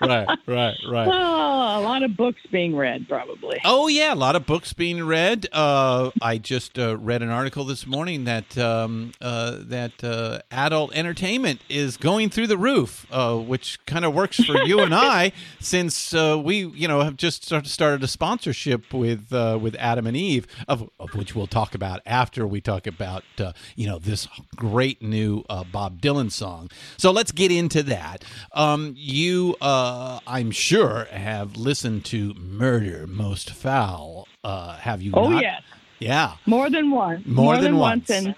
Right, 0.00 0.26
right, 0.46 0.76
right. 0.88 1.08
oh, 1.12 1.80
a 1.80 1.82
lot 1.82 2.02
of 2.02 2.16
books 2.16 2.40
being 2.50 2.74
read, 2.74 3.06
probably. 3.06 3.60
Oh 3.64 3.86
yeah, 3.88 4.14
a 4.14 4.16
lot 4.16 4.34
of 4.34 4.46
books 4.46 4.72
being 4.72 5.04
read. 5.04 5.46
Uh, 5.52 6.10
I 6.22 6.38
just 6.38 6.78
uh, 6.78 6.96
read 6.96 7.22
an 7.22 7.28
article 7.28 7.64
this 7.64 7.86
morning 7.86 8.24
that 8.24 8.56
um, 8.56 9.12
uh, 9.20 9.58
that 9.60 10.02
uh, 10.02 10.40
adult 10.50 10.94
entertainment 10.96 11.60
is 11.68 11.98
going 11.98 12.30
through 12.30 12.46
the 12.46 12.56
roof, 12.56 13.06
uh, 13.10 13.36
which 13.36 13.84
kind 13.84 14.06
of 14.06 14.14
works 14.14 14.42
for 14.42 14.62
you 14.62 14.80
and 14.80 14.94
I, 14.94 15.32
since 15.60 16.14
uh, 16.14 16.40
we 16.42 16.66
you 16.68 16.88
know 16.88 17.00
have 17.02 17.18
just 17.18 17.44
started 17.44 18.02
a 18.02 18.08
sponsorship 18.08 18.94
with 18.94 19.30
uh, 19.34 19.58
with 19.60 19.76
Adam 19.78 20.06
and 20.06 20.16
Eve, 20.16 20.46
of, 20.66 20.88
of 20.98 21.14
which 21.14 21.34
we'll 21.34 21.46
talk 21.46 21.74
about 21.74 22.00
after 22.06 22.46
we 22.46 22.62
talk 22.62 22.86
about 22.86 23.24
uh, 23.38 23.52
you 23.76 23.86
know 23.86 23.98
this 23.98 24.26
great 24.56 25.02
new 25.02 25.44
uh, 25.50 25.64
Bob 25.64 26.00
Dylan 26.00 26.30
song. 26.32 26.70
So 26.96 27.10
let's 27.10 27.32
get 27.32 27.50
into 27.52 27.82
that. 27.84 28.24
Um, 28.52 28.94
you, 28.96 29.56
uh, 29.60 30.20
I'm 30.26 30.50
sure, 30.50 31.06
have 31.10 31.56
listened 31.56 32.04
to 32.06 32.32
"Murder 32.34 33.06
Most 33.06 33.50
Foul." 33.50 34.26
Uh, 34.42 34.76
have 34.76 35.02
you? 35.02 35.12
Oh 35.14 35.28
not? 35.28 35.42
yes, 35.42 35.62
Yeah. 35.98 36.36
more 36.46 36.70
than 36.70 36.90
once. 36.90 37.26
More 37.26 37.58
than 37.58 37.76
once. 37.76 38.08
and 38.10 38.34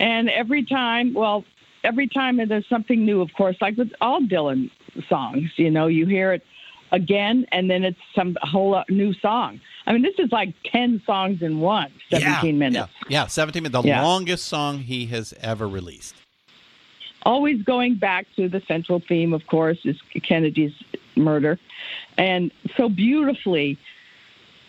and 0.00 0.28
every 0.30 0.64
time, 0.64 1.14
well, 1.14 1.44
every 1.84 2.08
time 2.08 2.36
there's 2.48 2.68
something 2.68 3.04
new. 3.04 3.20
Of 3.20 3.30
course, 3.36 3.56
like 3.60 3.76
with 3.76 3.92
all 4.00 4.20
Dylan 4.20 4.70
songs, 5.08 5.50
you 5.56 5.70
know, 5.70 5.86
you 5.86 6.06
hear 6.06 6.32
it 6.32 6.42
again, 6.90 7.46
and 7.52 7.70
then 7.70 7.84
it's 7.84 7.98
some 8.14 8.36
whole 8.42 8.82
new 8.88 9.12
song. 9.14 9.60
I 9.86 9.92
mean, 9.92 10.02
this 10.02 10.14
is 10.18 10.30
like 10.32 10.54
ten 10.72 11.00
songs 11.06 11.40
in 11.42 11.60
one, 11.60 11.90
seventeen 12.10 12.54
yeah, 12.56 12.58
minutes. 12.58 12.92
Yeah, 13.08 13.22
yeah, 13.22 13.26
17 13.26 13.62
minutes. 13.62 13.82
The 13.82 13.88
Yeah. 13.88 14.02
longest 14.02 14.46
song 14.46 14.80
he 14.80 15.06
has 15.06 15.32
ever 15.40 15.68
released. 15.68 16.14
Always 17.24 17.62
going 17.62 17.96
back 17.96 18.26
to 18.36 18.48
the 18.48 18.60
central 18.66 19.00
theme, 19.00 19.32
of 19.32 19.46
course, 19.46 19.78
is 19.84 19.96
Kennedy's 20.22 20.74
murder, 21.16 21.58
and 22.16 22.52
so 22.76 22.88
beautifully, 22.88 23.78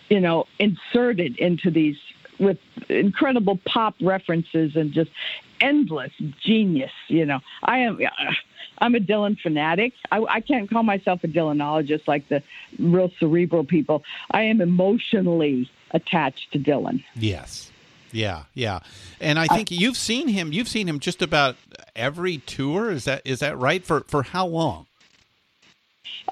you 0.09 0.19
know, 0.19 0.45
inserted 0.57 1.38
into 1.38 1.71
these 1.71 1.97
with 2.39 2.57
incredible 2.88 3.59
pop 3.65 3.95
references 4.01 4.75
and 4.75 4.93
just 4.93 5.12
endless 5.59 6.12
genius. 6.41 6.91
You 7.07 7.25
know, 7.25 7.39
I 7.63 7.79
am. 7.79 7.99
Uh, 8.03 8.33
I'm 8.81 8.95
a 8.95 8.99
Dylan 8.99 9.38
fanatic. 9.39 9.93
I, 10.12 10.23
I 10.23 10.39
can't 10.39 10.69
call 10.69 10.83
myself 10.83 11.23
a 11.23 11.27
Dylanologist 11.27 12.07
like 12.07 12.29
the 12.29 12.41
real 12.77 13.12
cerebral 13.19 13.65
people. 13.65 14.03
I 14.31 14.43
am 14.43 14.62
emotionally 14.62 15.69
attached 15.91 16.53
to 16.53 16.59
Dylan. 16.59 17.03
Yes. 17.15 17.68
Yeah, 18.12 18.43
yeah. 18.54 18.80
And 19.19 19.38
I 19.38 19.48
think 19.48 19.72
you've 19.72 19.98
seen 19.98 20.28
him 20.28 20.52
you've 20.52 20.67
seen 20.67 20.88
him 20.88 21.00
just 21.00 21.22
about 21.22 21.56
every 21.95 22.38
tour. 22.38 22.91
Is 22.91 23.06
that 23.06 23.22
is 23.26 23.39
that 23.39 23.58
right? 23.58 23.84
For 23.84 24.02
for 24.02 24.24
how 24.24 24.48
long? 24.48 24.88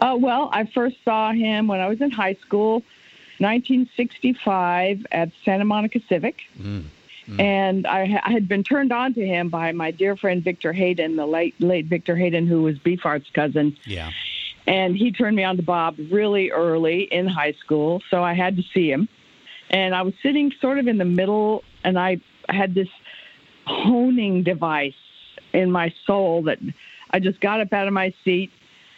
Uh, 0.02 0.16
well, 0.20 0.50
I 0.52 0.66
first 0.66 0.98
saw 1.04 1.32
him 1.32 1.68
when 1.68 1.80
I 1.80 1.88
was 1.88 2.02
in 2.02 2.12
high 2.12 2.36
school, 2.46 2.84
1965, 3.40 5.08
at 5.12 5.32
Santa 5.44 5.66
Monica 5.66 6.00
Civic. 6.08 6.42
And 7.40 7.86
I, 7.88 8.22
I 8.24 8.32
had 8.32 8.48
been 8.48 8.64
turned 8.64 8.94
on 8.94 9.14
to 9.16 9.26
him 9.26 9.50
by 9.50 9.72
my 9.74 9.92
dear 9.92 10.16
friend 10.16 10.44
Victor 10.44 10.72
Hayden, 10.72 11.18
the 11.18 11.26
late 11.26 11.60
late 11.60 11.86
Victor 11.86 12.16
Hayden, 12.16 12.48
who 12.48 12.62
was 12.62 12.78
Beefheart's 12.80 13.30
cousin. 13.32 13.76
Yeah. 13.86 14.12
And 14.66 14.96
he 14.96 15.12
turned 15.12 15.36
me 15.36 15.44
on 15.44 15.58
to 15.58 15.64
Bob 15.64 15.98
really 16.12 16.52
early 16.52 17.04
in 17.04 17.28
high 17.28 17.54
school, 17.54 18.02
so 18.10 18.24
I 18.24 18.34
had 18.34 18.58
to 18.58 18.64
see 18.74 18.90
him. 18.92 19.08
And 19.70 19.94
I 19.94 20.02
was 20.02 20.14
sitting 20.24 20.52
sort 20.62 20.80
of 20.80 20.88
in 20.88 20.98
the 20.98 21.06
middle, 21.06 21.64
and 21.84 22.00
I 22.00 22.20
had 22.48 22.74
this 22.74 22.90
honing 23.66 24.44
device 24.44 24.94
in 25.54 25.72
my 25.72 25.94
soul 26.06 26.44
that 26.44 26.60
I 27.12 27.20
just 27.20 27.42
got 27.42 27.60
up 27.60 27.74
out 27.74 27.88
of 27.88 27.94
my 27.94 28.14
seat, 28.24 28.52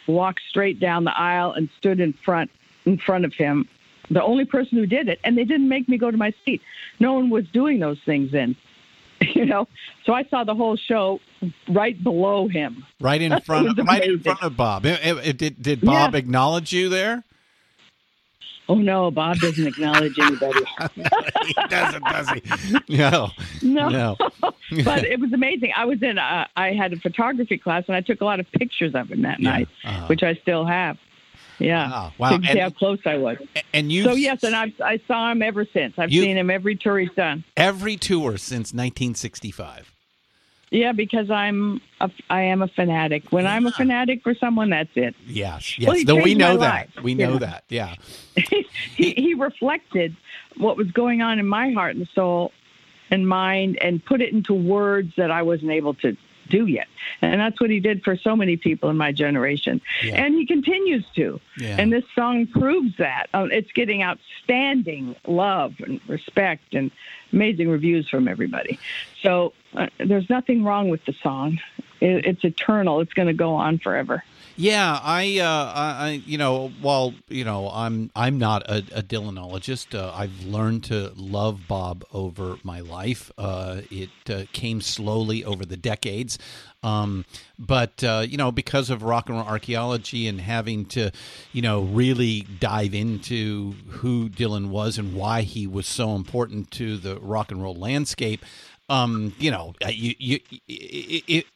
walked 0.06 0.42
straight 0.48 0.78
down 0.78 1.04
the 1.04 1.16
aisle, 1.16 1.52
and 1.52 1.68
stood 1.78 2.00
in 2.00 2.12
front 2.12 2.50
in 2.86 2.98
front 2.98 3.24
of 3.24 3.34
him 3.34 3.68
the 4.10 4.22
only 4.22 4.44
person 4.44 4.76
who 4.76 4.86
did 4.86 5.08
it, 5.08 5.20
and 5.24 5.38
they 5.38 5.44
didn't 5.44 5.68
make 5.68 5.88
me 5.88 5.96
go 5.96 6.10
to 6.10 6.16
my 6.16 6.34
seat. 6.44 6.60
No 6.98 7.14
one 7.14 7.30
was 7.30 7.46
doing 7.48 7.78
those 7.78 7.98
things 8.04 8.32
then, 8.32 8.56
you 9.20 9.46
know. 9.46 9.68
So 10.04 10.12
I 10.12 10.24
saw 10.24 10.44
the 10.44 10.54
whole 10.54 10.76
show 10.76 11.20
right 11.68 12.02
below 12.02 12.48
him. 12.48 12.84
Right 13.00 13.22
in 13.22 13.40
front, 13.46 13.78
of, 13.78 13.86
right 13.86 14.04
in 14.04 14.20
front 14.20 14.42
of 14.42 14.56
Bob. 14.56 14.84
It, 14.84 15.00
it, 15.02 15.38
did 15.38 15.62
did 15.62 15.80
Bob 15.80 16.12
yeah. 16.12 16.18
acknowledge 16.18 16.72
you 16.72 16.88
there? 16.88 17.24
Oh 18.70 18.76
no, 18.76 19.10
Bob 19.10 19.36
doesn't 19.38 19.66
acknowledge 19.66 20.16
anybody. 20.16 20.60
he 21.44 21.54
doesn't, 21.68 22.04
does 22.04 22.30
he? 22.30 22.96
No, 22.96 23.30
no. 23.62 23.88
no. 23.88 24.16
but 24.84 25.04
it 25.04 25.18
was 25.18 25.32
amazing. 25.32 25.72
I 25.76 25.86
was 25.86 26.00
in. 26.00 26.18
A, 26.18 26.48
I 26.54 26.72
had 26.72 26.92
a 26.92 26.96
photography 26.96 27.58
class, 27.58 27.82
and 27.88 27.96
I 27.96 28.00
took 28.00 28.20
a 28.20 28.24
lot 28.24 28.38
of 28.38 28.46
pictures 28.52 28.94
of 28.94 29.10
him 29.10 29.22
that 29.22 29.40
yeah. 29.40 29.50
night, 29.50 29.68
uh-huh. 29.82 30.06
which 30.06 30.22
I 30.22 30.34
still 30.34 30.64
have. 30.64 30.98
Yeah. 31.58 31.90
Wow. 31.90 32.12
wow. 32.16 32.36
To 32.36 32.46
see 32.46 32.58
how 32.60 32.70
close 32.70 33.00
I 33.04 33.16
was. 33.16 33.38
And 33.74 33.90
you. 33.90 34.04
So 34.04 34.12
yes, 34.12 34.44
and 34.44 34.54
I 34.54 34.72
I 34.84 35.00
saw 35.08 35.32
him 35.32 35.42
ever 35.42 35.66
since. 35.72 35.94
I've 35.98 36.10
seen 36.10 36.36
him 36.36 36.48
every 36.48 36.76
tour 36.76 37.00
he's 37.00 37.10
done. 37.16 37.42
Every 37.56 37.96
tour 37.96 38.38
since 38.38 38.72
1965. 38.72 39.92
Yeah, 40.70 40.92
because 40.92 41.30
I'm 41.30 41.80
a, 42.00 42.10
I 42.30 42.42
am 42.42 42.62
a 42.62 42.68
fanatic. 42.68 43.24
When 43.30 43.44
yeah. 43.44 43.54
I'm 43.54 43.66
a 43.66 43.72
fanatic 43.72 44.22
for 44.22 44.34
someone, 44.36 44.70
that's 44.70 44.90
it. 44.94 45.16
Yes, 45.26 45.76
yes. 45.78 46.04
Well, 46.06 46.22
we 46.22 46.34
know 46.34 46.56
that. 46.58 46.90
Life, 46.94 47.04
we 47.04 47.14
know, 47.14 47.32
know 47.32 47.38
that. 47.38 47.64
Yeah. 47.68 47.96
he 48.36 49.12
he 49.12 49.34
reflected 49.34 50.16
what 50.58 50.76
was 50.76 50.90
going 50.92 51.22
on 51.22 51.40
in 51.40 51.46
my 51.46 51.72
heart 51.72 51.96
and 51.96 52.08
soul 52.14 52.52
and 53.10 53.28
mind, 53.28 53.78
and 53.80 54.04
put 54.04 54.20
it 54.20 54.32
into 54.32 54.54
words 54.54 55.12
that 55.16 55.32
I 55.32 55.42
wasn't 55.42 55.72
able 55.72 55.94
to 55.94 56.16
do 56.50 56.66
yet. 56.66 56.88
And 57.22 57.40
that's 57.40 57.60
what 57.60 57.70
he 57.70 57.80
did 57.80 58.04
for 58.04 58.16
so 58.16 58.36
many 58.36 58.56
people 58.56 58.90
in 58.90 58.96
my 58.96 59.12
generation. 59.12 59.80
Yeah. 60.02 60.22
And 60.22 60.34
he 60.34 60.44
continues 60.44 61.04
to. 61.14 61.40
Yeah. 61.56 61.76
And 61.78 61.92
this 61.92 62.04
song 62.14 62.46
proves 62.46 62.96
that. 62.98 63.28
Uh, 63.32 63.48
it's 63.50 63.72
getting 63.72 64.02
outstanding 64.02 65.16
love 65.26 65.74
and 65.80 66.00
respect 66.08 66.74
and 66.74 66.90
amazing 67.32 67.68
reviews 67.68 68.08
from 68.08 68.28
everybody. 68.28 68.78
So 69.22 69.52
uh, 69.74 69.86
there's 69.98 70.28
nothing 70.28 70.64
wrong 70.64 70.90
with 70.90 71.04
the 71.04 71.14
song. 71.22 71.58
It, 72.00 72.26
it's 72.26 72.44
eternal. 72.44 73.00
It's 73.00 73.14
going 73.14 73.28
to 73.28 73.34
go 73.34 73.54
on 73.54 73.78
forever. 73.78 74.24
Yeah, 74.56 75.00
I, 75.02 75.38
uh, 75.38 75.72
I, 75.74 76.22
you 76.26 76.36
know, 76.36 76.68
while 76.80 77.14
you 77.28 77.44
know, 77.44 77.70
I'm, 77.70 78.10
I'm 78.14 78.38
not 78.38 78.68
a, 78.68 78.78
a 78.94 79.02
Dylanologist. 79.02 79.98
Uh, 79.98 80.12
I've 80.14 80.44
learned 80.44 80.84
to 80.84 81.12
love 81.16 81.66
Bob 81.66 82.04
over 82.12 82.56
my 82.62 82.80
life. 82.80 83.30
Uh, 83.38 83.82
it 83.90 84.10
uh, 84.28 84.44
came 84.52 84.82
slowly 84.82 85.44
over 85.44 85.64
the 85.64 85.78
decades, 85.78 86.38
um, 86.82 87.24
but 87.58 88.04
uh, 88.04 88.24
you 88.28 88.36
know, 88.36 88.52
because 88.52 88.90
of 88.90 89.02
rock 89.02 89.28
and 89.28 89.38
roll 89.38 89.46
archaeology 89.46 90.26
and 90.26 90.40
having 90.40 90.84
to, 90.86 91.10
you 91.52 91.62
know, 91.62 91.82
really 91.82 92.42
dive 92.42 92.92
into 92.92 93.72
who 93.88 94.28
Dylan 94.28 94.68
was 94.68 94.98
and 94.98 95.14
why 95.14 95.42
he 95.42 95.66
was 95.66 95.86
so 95.86 96.14
important 96.14 96.70
to 96.72 96.98
the 96.98 97.18
rock 97.20 97.50
and 97.50 97.62
roll 97.62 97.74
landscape 97.74 98.44
um, 98.90 99.32
you 99.38 99.52
know, 99.52 99.72
you, 99.88 100.14
you, 100.18 100.40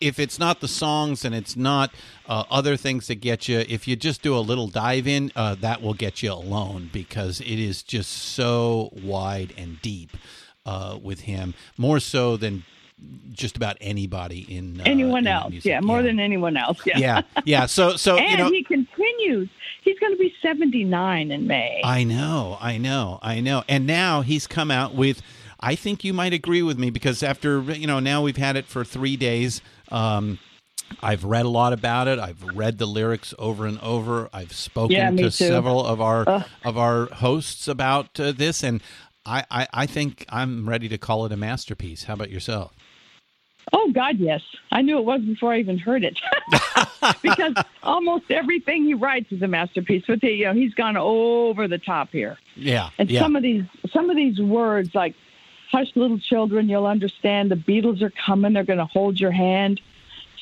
if 0.00 0.20
it's 0.20 0.38
not 0.38 0.60
the 0.60 0.68
songs 0.68 1.24
and 1.24 1.34
it's 1.34 1.56
not 1.56 1.92
uh, 2.28 2.44
other 2.48 2.76
things 2.76 3.08
that 3.08 3.16
get 3.16 3.48
you, 3.48 3.64
if 3.68 3.88
you 3.88 3.96
just 3.96 4.22
do 4.22 4.36
a 4.36 4.38
little 4.38 4.68
dive 4.68 5.08
in, 5.08 5.32
uh, 5.34 5.56
that 5.56 5.82
will 5.82 5.94
get 5.94 6.22
you 6.22 6.32
alone 6.32 6.90
because 6.92 7.40
it 7.40 7.58
is 7.58 7.82
just 7.82 8.10
so 8.10 8.90
wide 9.02 9.52
and 9.58 9.82
deep 9.82 10.16
uh, 10.64 10.96
with 11.02 11.22
him, 11.22 11.54
more 11.76 11.98
so 11.98 12.36
than 12.36 12.62
just 13.32 13.56
about 13.56 13.76
anybody 13.80 14.46
in 14.48 14.80
uh, 14.80 14.84
anyone 14.86 15.26
in 15.26 15.32
else. 15.32 15.54
Yeah, 15.64 15.80
more 15.80 15.98
yeah. 15.98 16.02
than 16.06 16.20
anyone 16.20 16.56
else. 16.56 16.78
Yeah, 16.86 16.98
yeah, 16.98 17.22
yeah. 17.44 17.66
So, 17.66 17.96
so 17.96 18.16
and 18.16 18.30
you 18.30 18.36
know, 18.38 18.50
he 18.50 18.62
continues. 18.62 19.48
He's 19.82 19.98
going 19.98 20.12
to 20.12 20.18
be 20.18 20.32
seventy 20.40 20.84
nine 20.84 21.32
in 21.32 21.48
May. 21.48 21.80
I 21.84 22.04
know, 22.04 22.56
I 22.60 22.78
know, 22.78 23.18
I 23.20 23.40
know. 23.40 23.64
And 23.68 23.88
now 23.88 24.20
he's 24.20 24.46
come 24.46 24.70
out 24.70 24.94
with 24.94 25.20
I 25.64 25.76
think 25.76 26.04
you 26.04 26.12
might 26.12 26.34
agree 26.34 26.60
with 26.60 26.78
me 26.78 26.90
because 26.90 27.22
after 27.22 27.62
you 27.62 27.86
know 27.86 27.98
now 27.98 28.22
we've 28.22 28.36
had 28.36 28.56
it 28.56 28.66
for 28.66 28.84
three 28.84 29.16
days. 29.16 29.62
Um, 29.90 30.38
I've 31.02 31.24
read 31.24 31.46
a 31.46 31.48
lot 31.48 31.72
about 31.72 32.06
it. 32.06 32.18
I've 32.18 32.42
read 32.54 32.76
the 32.76 32.84
lyrics 32.84 33.32
over 33.38 33.64
and 33.66 33.80
over. 33.80 34.28
I've 34.30 34.52
spoken 34.52 34.94
yeah, 34.94 35.10
to 35.10 35.16
too. 35.16 35.30
several 35.30 35.84
of 35.84 36.02
our 36.02 36.28
uh. 36.28 36.42
of 36.64 36.76
our 36.76 37.06
hosts 37.06 37.66
about 37.66 38.20
uh, 38.20 38.32
this, 38.32 38.62
and 38.62 38.82
I, 39.24 39.44
I, 39.50 39.66
I 39.72 39.86
think 39.86 40.26
I'm 40.28 40.68
ready 40.68 40.86
to 40.90 40.98
call 40.98 41.24
it 41.24 41.32
a 41.32 41.36
masterpiece. 41.36 42.04
How 42.04 42.12
about 42.12 42.30
yourself? 42.30 42.74
Oh 43.72 43.90
God, 43.92 44.18
yes. 44.18 44.42
I 44.70 44.82
knew 44.82 44.98
it 44.98 45.04
was 45.06 45.22
before 45.22 45.54
I 45.54 45.60
even 45.60 45.78
heard 45.78 46.04
it, 46.04 46.18
because 47.22 47.54
almost 47.82 48.30
everything 48.30 48.84
he 48.84 48.92
writes 48.92 49.32
is 49.32 49.40
a 49.40 49.48
masterpiece. 49.48 50.04
But 50.06 50.22
you 50.22 50.44
know, 50.44 50.52
he's 50.52 50.74
gone 50.74 50.98
over 50.98 51.66
the 51.66 51.78
top 51.78 52.10
here. 52.10 52.36
Yeah, 52.54 52.90
and 52.98 53.10
yeah. 53.10 53.20
some 53.20 53.34
of 53.34 53.42
these 53.42 53.64
some 53.90 54.10
of 54.10 54.16
these 54.16 54.38
words 54.38 54.94
like 54.94 55.14
Hush, 55.74 55.90
little 55.96 56.20
children, 56.20 56.68
you'll 56.68 56.86
understand. 56.86 57.50
The 57.50 57.56
Beatles 57.56 58.00
are 58.00 58.12
coming. 58.24 58.52
They're 58.52 58.62
going 58.62 58.78
to 58.78 58.84
hold 58.84 59.18
your 59.18 59.32
hand. 59.32 59.80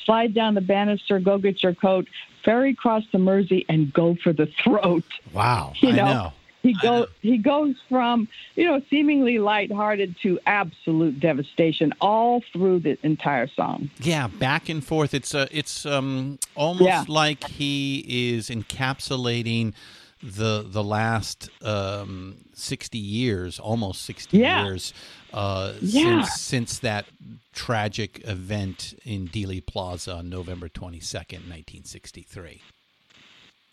Slide 0.05 0.35
down 0.35 0.53
the 0.53 0.61
banister, 0.61 1.19
go 1.19 1.39
get 1.39 1.63
your 1.63 1.73
coat. 1.73 2.07
Ferry 2.45 2.75
cross 2.75 3.01
the 3.11 3.17
Mersey 3.17 3.65
and 3.67 3.91
go 3.91 4.15
for 4.23 4.31
the 4.31 4.45
throat. 4.45 5.05
Wow. 5.33 5.73
You 5.77 5.93
know, 5.93 6.03
I 6.03 6.13
know. 6.13 6.33
He 6.61 6.73
goes. 6.73 7.07
He 7.21 7.39
goes 7.39 7.75
from 7.89 8.27
you 8.55 8.65
know 8.65 8.81
seemingly 8.89 9.37
lighthearted 9.37 10.15
to 10.21 10.39
absolute 10.45 11.19
devastation 11.19 11.93
all 11.99 12.41
through 12.53 12.79
the 12.79 12.97
entire 13.03 13.47
song. 13.47 13.89
Yeah, 13.99 14.27
back 14.27 14.69
and 14.69 14.81
forth. 14.81 15.13
It's 15.13 15.35
uh, 15.35 15.47
it's 15.51 15.85
um 15.85 16.39
almost 16.55 16.85
yeah. 16.85 17.03
like 17.09 17.43
he 17.43 18.05
is 18.07 18.49
encapsulating 18.49 19.73
the 20.23 20.65
the 20.65 20.83
last 20.83 21.49
um, 21.61 22.37
sixty 22.53 22.97
years, 22.97 23.59
almost 23.59 24.03
sixty 24.03 24.39
yeah. 24.39 24.63
years, 24.63 24.93
uh, 25.33 25.73
yeah. 25.81 26.23
since 26.23 26.41
since 26.41 26.79
that 26.79 27.05
tragic 27.53 28.21
event 28.25 28.95
in 29.03 29.27
Dealey 29.27 29.65
Plaza 29.65 30.15
on 30.15 30.29
November 30.29 30.69
twenty 30.69 31.01
second, 31.01 31.49
nineteen 31.49 31.83
sixty 31.83 32.21
three. 32.21 32.61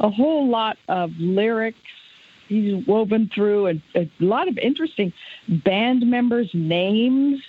A 0.00 0.10
whole 0.10 0.48
lot 0.48 0.76
of 0.88 1.12
lyrics 1.18 1.78
he's 2.48 2.84
woven 2.86 3.30
through, 3.32 3.66
and 3.66 3.82
a 3.94 4.10
lot 4.18 4.48
of 4.48 4.58
interesting 4.58 5.12
band 5.48 6.04
members' 6.04 6.50
names 6.52 7.40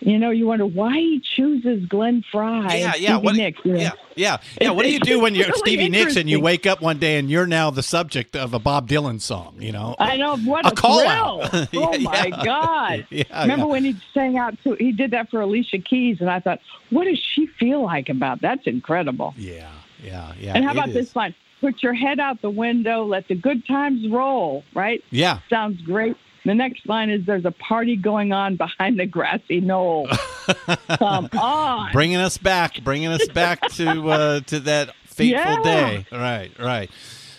you 0.00 0.18
know, 0.18 0.30
you 0.30 0.46
wonder 0.46 0.66
why 0.66 0.94
he 0.94 1.22
chooses 1.36 1.84
Glenn 1.86 2.22
Frey. 2.30 2.80
Yeah, 2.80 2.94
yeah, 2.96 3.16
what, 3.16 3.34
Nicks, 3.34 3.64
know? 3.64 3.74
yeah, 3.74 3.90
yeah, 4.14 4.36
yeah. 4.60 4.70
What 4.70 4.84
do 4.84 4.92
you 4.92 5.00
do 5.00 5.20
when 5.20 5.34
you're 5.34 5.46
really 5.48 5.58
Stevie 5.58 5.88
Nicks 5.88 6.16
and 6.16 6.30
you 6.30 6.40
wake 6.40 6.66
up 6.66 6.80
one 6.80 6.98
day 6.98 7.18
and 7.18 7.28
you're 7.28 7.46
now 7.46 7.70
the 7.70 7.82
subject 7.82 8.36
of 8.36 8.54
a 8.54 8.58
Bob 8.58 8.88
Dylan 8.88 9.20
song? 9.20 9.56
You 9.58 9.72
know, 9.72 9.96
I 9.98 10.16
know 10.16 10.36
what 10.38 10.66
a, 10.66 10.68
a 10.68 10.74
call 10.74 11.00
thrill. 11.00 11.10
out. 11.10 11.68
oh 11.74 11.94
yeah, 11.94 11.98
my 11.98 12.30
God! 12.44 13.06
Yeah, 13.18 13.42
Remember 13.42 13.66
yeah. 13.66 13.70
when 13.72 13.84
he 13.84 13.96
sang 14.14 14.36
out 14.36 14.54
to? 14.62 14.74
He 14.74 14.92
did 14.92 15.10
that 15.10 15.30
for 15.30 15.40
Alicia 15.40 15.78
Keys, 15.78 16.18
and 16.20 16.30
I 16.30 16.40
thought, 16.40 16.60
what 16.90 17.04
does 17.04 17.18
she 17.18 17.46
feel 17.46 17.82
like 17.82 18.08
about 18.08 18.40
that's 18.40 18.66
incredible. 18.66 19.34
Yeah, 19.36 19.70
yeah, 20.02 20.32
yeah. 20.38 20.52
And 20.54 20.64
how 20.64 20.72
about 20.72 20.88
is. 20.88 20.94
this 20.94 21.16
line? 21.16 21.34
Put 21.60 21.82
your 21.82 21.94
head 21.94 22.20
out 22.20 22.40
the 22.40 22.50
window, 22.50 23.04
let 23.04 23.26
the 23.26 23.34
good 23.34 23.66
times 23.66 24.08
roll. 24.08 24.62
Right? 24.74 25.02
Yeah, 25.10 25.40
sounds 25.50 25.80
great. 25.82 26.16
The 26.44 26.54
next 26.54 26.86
line 26.88 27.10
is 27.10 27.26
there's 27.26 27.44
a 27.44 27.50
party 27.50 27.96
going 27.96 28.32
on 28.32 28.56
behind 28.56 28.98
the 28.98 29.06
grassy 29.06 29.60
knoll. 29.60 30.08
Come 30.88 31.28
on. 31.38 31.92
Bringing 31.92 32.16
us 32.18 32.38
back, 32.38 32.82
bringing 32.82 33.08
us 33.08 33.28
back 33.28 33.60
to 33.72 34.08
uh, 34.10 34.40
to 34.40 34.60
that 34.60 34.94
fateful 35.06 35.52
Yeah. 35.52 35.62
day. 35.62 36.06
Right, 36.12 36.50
right. 36.58 36.90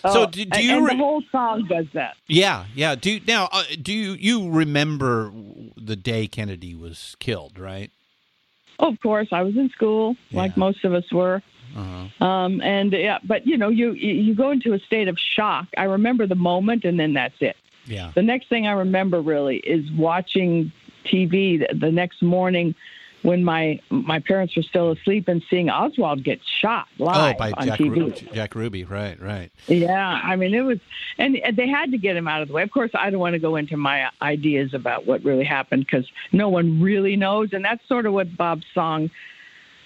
So 0.02 0.22
Oh, 0.22 0.26
do, 0.26 0.44
do 0.46 0.64
you 0.64 0.78
and 0.78 0.88
the 0.88 0.96
whole 0.96 1.22
song 1.30 1.66
does 1.68 1.86
that. 1.92 2.16
Yeah, 2.26 2.64
yeah. 2.74 2.94
Do 2.94 3.20
now 3.26 3.48
uh, 3.52 3.64
do 3.82 3.92
you, 3.92 4.12
you 4.12 4.50
remember 4.50 5.30
the 5.76 5.96
day 5.96 6.26
Kennedy 6.26 6.74
was 6.74 7.16
killed, 7.18 7.58
right? 7.58 7.90
Oh, 8.78 8.88
of 8.88 9.00
course, 9.00 9.28
I 9.30 9.42
was 9.42 9.56
in 9.56 9.68
school, 9.70 10.16
like 10.32 10.56
most 10.56 10.84
of 10.84 10.94
us 10.94 11.04
were. 11.12 11.42
Uh-huh. 11.76 12.24
Um, 12.26 12.62
and 12.62 12.92
yeah, 12.92 13.18
but 13.24 13.46
you 13.46 13.58
know, 13.58 13.68
you 13.68 13.92
you 13.92 14.34
go 14.34 14.50
into 14.52 14.72
a 14.72 14.78
state 14.78 15.06
of 15.08 15.18
shock. 15.18 15.66
I 15.76 15.84
remember 15.84 16.26
the 16.26 16.34
moment, 16.34 16.84
and 16.84 16.98
then 16.98 17.12
that's 17.12 17.34
it. 17.40 17.56
Yeah. 17.90 18.12
The 18.14 18.22
next 18.22 18.48
thing 18.48 18.66
I 18.66 18.72
remember 18.72 19.20
really 19.20 19.56
is 19.56 19.90
watching 19.92 20.72
TV 21.04 21.66
the, 21.78 21.90
next 21.90 22.22
morning, 22.22 22.74
when 23.22 23.44
my 23.44 23.78
my 23.90 24.18
parents 24.18 24.56
were 24.56 24.62
still 24.62 24.92
asleep 24.92 25.28
and 25.28 25.42
seeing 25.50 25.68
Oswald 25.68 26.24
get 26.24 26.40
shot 26.60 26.86
oh, 26.98 27.04
live 27.04 27.34
oh, 27.34 27.38
by 27.38 27.52
on 27.52 27.66
Jack, 27.66 27.78
TV. 27.78 27.96
Ru- 27.96 28.32
Jack 28.32 28.54
Ruby, 28.54 28.84
right, 28.84 29.20
right. 29.20 29.50
Yeah, 29.66 30.20
I 30.22 30.36
mean 30.36 30.54
it 30.54 30.62
was, 30.62 30.78
and 31.18 31.38
they 31.54 31.68
had 31.68 31.90
to 31.90 31.98
get 31.98 32.16
him 32.16 32.26
out 32.26 32.40
of 32.40 32.48
the 32.48 32.54
way. 32.54 32.62
Of 32.62 32.70
course, 32.70 32.90
I 32.94 33.10
don't 33.10 33.20
want 33.20 33.34
to 33.34 33.38
go 33.38 33.56
into 33.56 33.76
my 33.76 34.08
ideas 34.22 34.72
about 34.72 35.06
what 35.06 35.22
really 35.24 35.44
happened 35.44 35.84
because 35.84 36.06
no 36.32 36.48
one 36.48 36.80
really 36.80 37.16
knows, 37.16 37.52
and 37.52 37.64
that's 37.64 37.86
sort 37.88 38.06
of 38.06 38.14
what 38.14 38.34
Bob's 38.36 38.66
song 38.72 39.10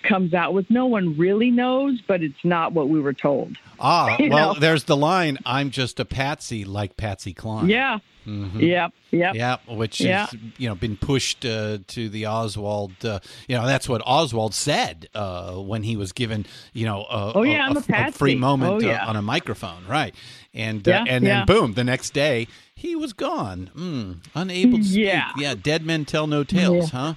comes 0.04 0.34
out 0.34 0.54
with. 0.54 0.70
No 0.70 0.86
one 0.86 1.16
really 1.18 1.50
knows, 1.50 2.00
but 2.06 2.22
it's 2.22 2.44
not 2.44 2.72
what 2.72 2.88
we 2.88 3.00
were 3.00 3.12
told. 3.14 3.56
Ah, 3.80 4.16
You 4.20 4.30
well, 4.30 4.54
know? 4.54 4.60
there's 4.60 4.84
the 4.84 4.96
line. 4.96 5.38
I'm 5.44 5.70
just 5.70 5.98
a 5.98 6.04
patsy, 6.04 6.64
like 6.64 6.96
Patsy 6.96 7.32
Cline. 7.32 7.68
Yeah. 7.68 7.98
Mhm. 8.26 8.58
Yep. 8.62 8.92
Yep. 9.10 9.34
Yeah, 9.34 9.56
which 9.68 10.00
Yeah. 10.00 10.26
has 10.26 10.34
you 10.56 10.66
know 10.68 10.74
been 10.74 10.96
pushed 10.96 11.44
uh, 11.44 11.78
to 11.88 12.08
the 12.08 12.24
Oswald. 12.26 12.92
Uh, 13.04 13.20
you 13.48 13.54
know 13.56 13.66
that's 13.66 13.86
what 13.86 14.00
Oswald 14.06 14.54
said 14.54 15.08
uh, 15.14 15.52
when 15.56 15.82
he 15.82 15.94
was 15.96 16.12
given 16.12 16.46
you 16.72 16.86
know 16.86 17.02
a, 17.10 17.32
Oh, 17.34 17.42
yeah, 17.42 17.68
a- 17.68 17.74
a- 17.74 17.78
a 17.78 17.82
patsy. 17.82 18.08
a 18.08 18.12
free 18.12 18.34
moment 18.34 18.72
Oh, 18.72 18.80
yeah. 18.86 19.04
uh, 19.04 19.10
on 19.10 19.16
a 19.16 19.22
microphone, 19.22 19.84
right? 19.86 20.14
And 20.54 20.86
Yeah, 20.86 21.00
uh, 21.02 21.06
and 21.06 21.26
then 21.26 21.38
yeah. 21.40 21.44
boom, 21.44 21.74
the 21.74 21.84
next 21.84 22.14
day 22.14 22.48
he 22.74 22.96
was 22.96 23.12
gone, 23.12 23.70
mm, 23.76 24.16
unable 24.34 24.78
to 24.78 24.84
speak. 24.92 25.04
Yeah. 25.04 25.30
yeah, 25.36 25.54
dead 25.54 25.84
men 25.84 26.06
tell 26.06 26.26
no 26.26 26.44
tales, 26.44 26.90
huh? 26.92 27.14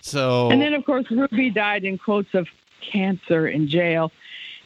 So 0.00 0.50
And 0.50 0.60
then, 0.60 0.74
of 0.74 0.84
course, 0.84 1.10
Ruby 1.10 1.50
died 1.50 1.84
in 1.84 1.98
quotes 1.98 2.34
of 2.34 2.48
cancer 2.80 3.48
in 3.48 3.68
jail. 3.68 4.12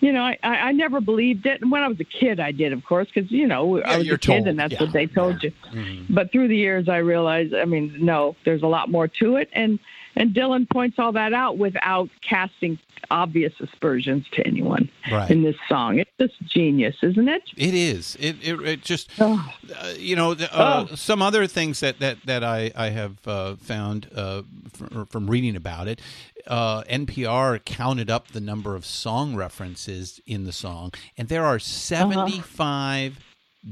You 0.00 0.12
know, 0.12 0.22
I, 0.22 0.38
I 0.42 0.72
never 0.72 1.00
believed 1.00 1.46
it. 1.46 1.62
And 1.62 1.70
when 1.70 1.82
I 1.82 1.88
was 1.88 1.98
a 1.98 2.04
kid, 2.04 2.38
I 2.38 2.52
did, 2.52 2.72
of 2.72 2.84
course, 2.84 3.08
because, 3.12 3.30
you 3.30 3.46
know, 3.46 3.80
I 3.82 3.98
was 3.98 4.06
a 4.08 4.18
kid 4.18 4.22
told, 4.22 4.48
and 4.48 4.58
that's 4.58 4.74
yeah. 4.74 4.82
what 4.82 4.92
they 4.92 5.06
told 5.06 5.42
you. 5.42 5.52
Mhm. 5.72 6.06
But 6.10 6.30
through 6.30 6.48
the 6.48 6.56
years, 6.56 6.88
I 6.88 6.98
realized, 6.98 7.54
I 7.54 7.64
mean, 7.64 7.96
no, 8.00 8.36
there's 8.44 8.62
a 8.62 8.66
lot 8.66 8.90
more 8.90 9.08
to 9.08 9.36
it. 9.36 9.48
And, 9.52 9.78
and 10.16 10.34
Dylan 10.34 10.68
points 10.68 10.98
all 10.98 11.12
that 11.12 11.32
out 11.32 11.56
without 11.58 12.10
casting 12.28 12.78
obvious 13.10 13.52
aspersions 13.60 14.26
to 14.32 14.46
anyone 14.46 14.88
Right. 15.10 15.30
in 15.30 15.42
this 15.42 15.56
song. 15.68 15.98
It's 15.98 16.10
just 16.18 16.34
genius, 16.52 16.96
isn't 17.02 17.28
it? 17.28 17.42
It 17.56 17.74
is. 17.74 18.16
It 18.20 18.36
it, 18.42 18.60
it 18.60 18.82
just 18.82 19.10
Oh. 19.20 19.50
uh, 19.78 19.92
you 19.98 20.16
know 20.16 20.34
the, 20.34 20.52
uh, 20.54 20.86
Oh. 20.90 20.94
some 20.94 21.22
other 21.22 21.46
things 21.46 21.80
that 21.80 21.98
that 22.00 22.18
that 22.26 22.42
I 22.44 22.70
I 22.76 22.90
have 22.90 23.16
uh, 23.26 23.56
found 23.56 24.08
uh, 24.14 24.42
from, 24.72 25.06
from 25.06 25.26
reading 25.30 25.56
about 25.56 25.88
it. 25.88 26.00
Uh, 26.46 26.82
NPR 26.84 27.58
counted 27.64 28.10
up 28.10 28.28
the 28.28 28.40
number 28.40 28.74
of 28.76 28.84
song 28.84 29.34
references 29.34 30.20
in 30.26 30.44
the 30.44 30.52
song, 30.52 30.92
and 31.16 31.28
there 31.28 31.44
are 31.44 31.58
seventy 31.58 32.40
five 32.40 33.18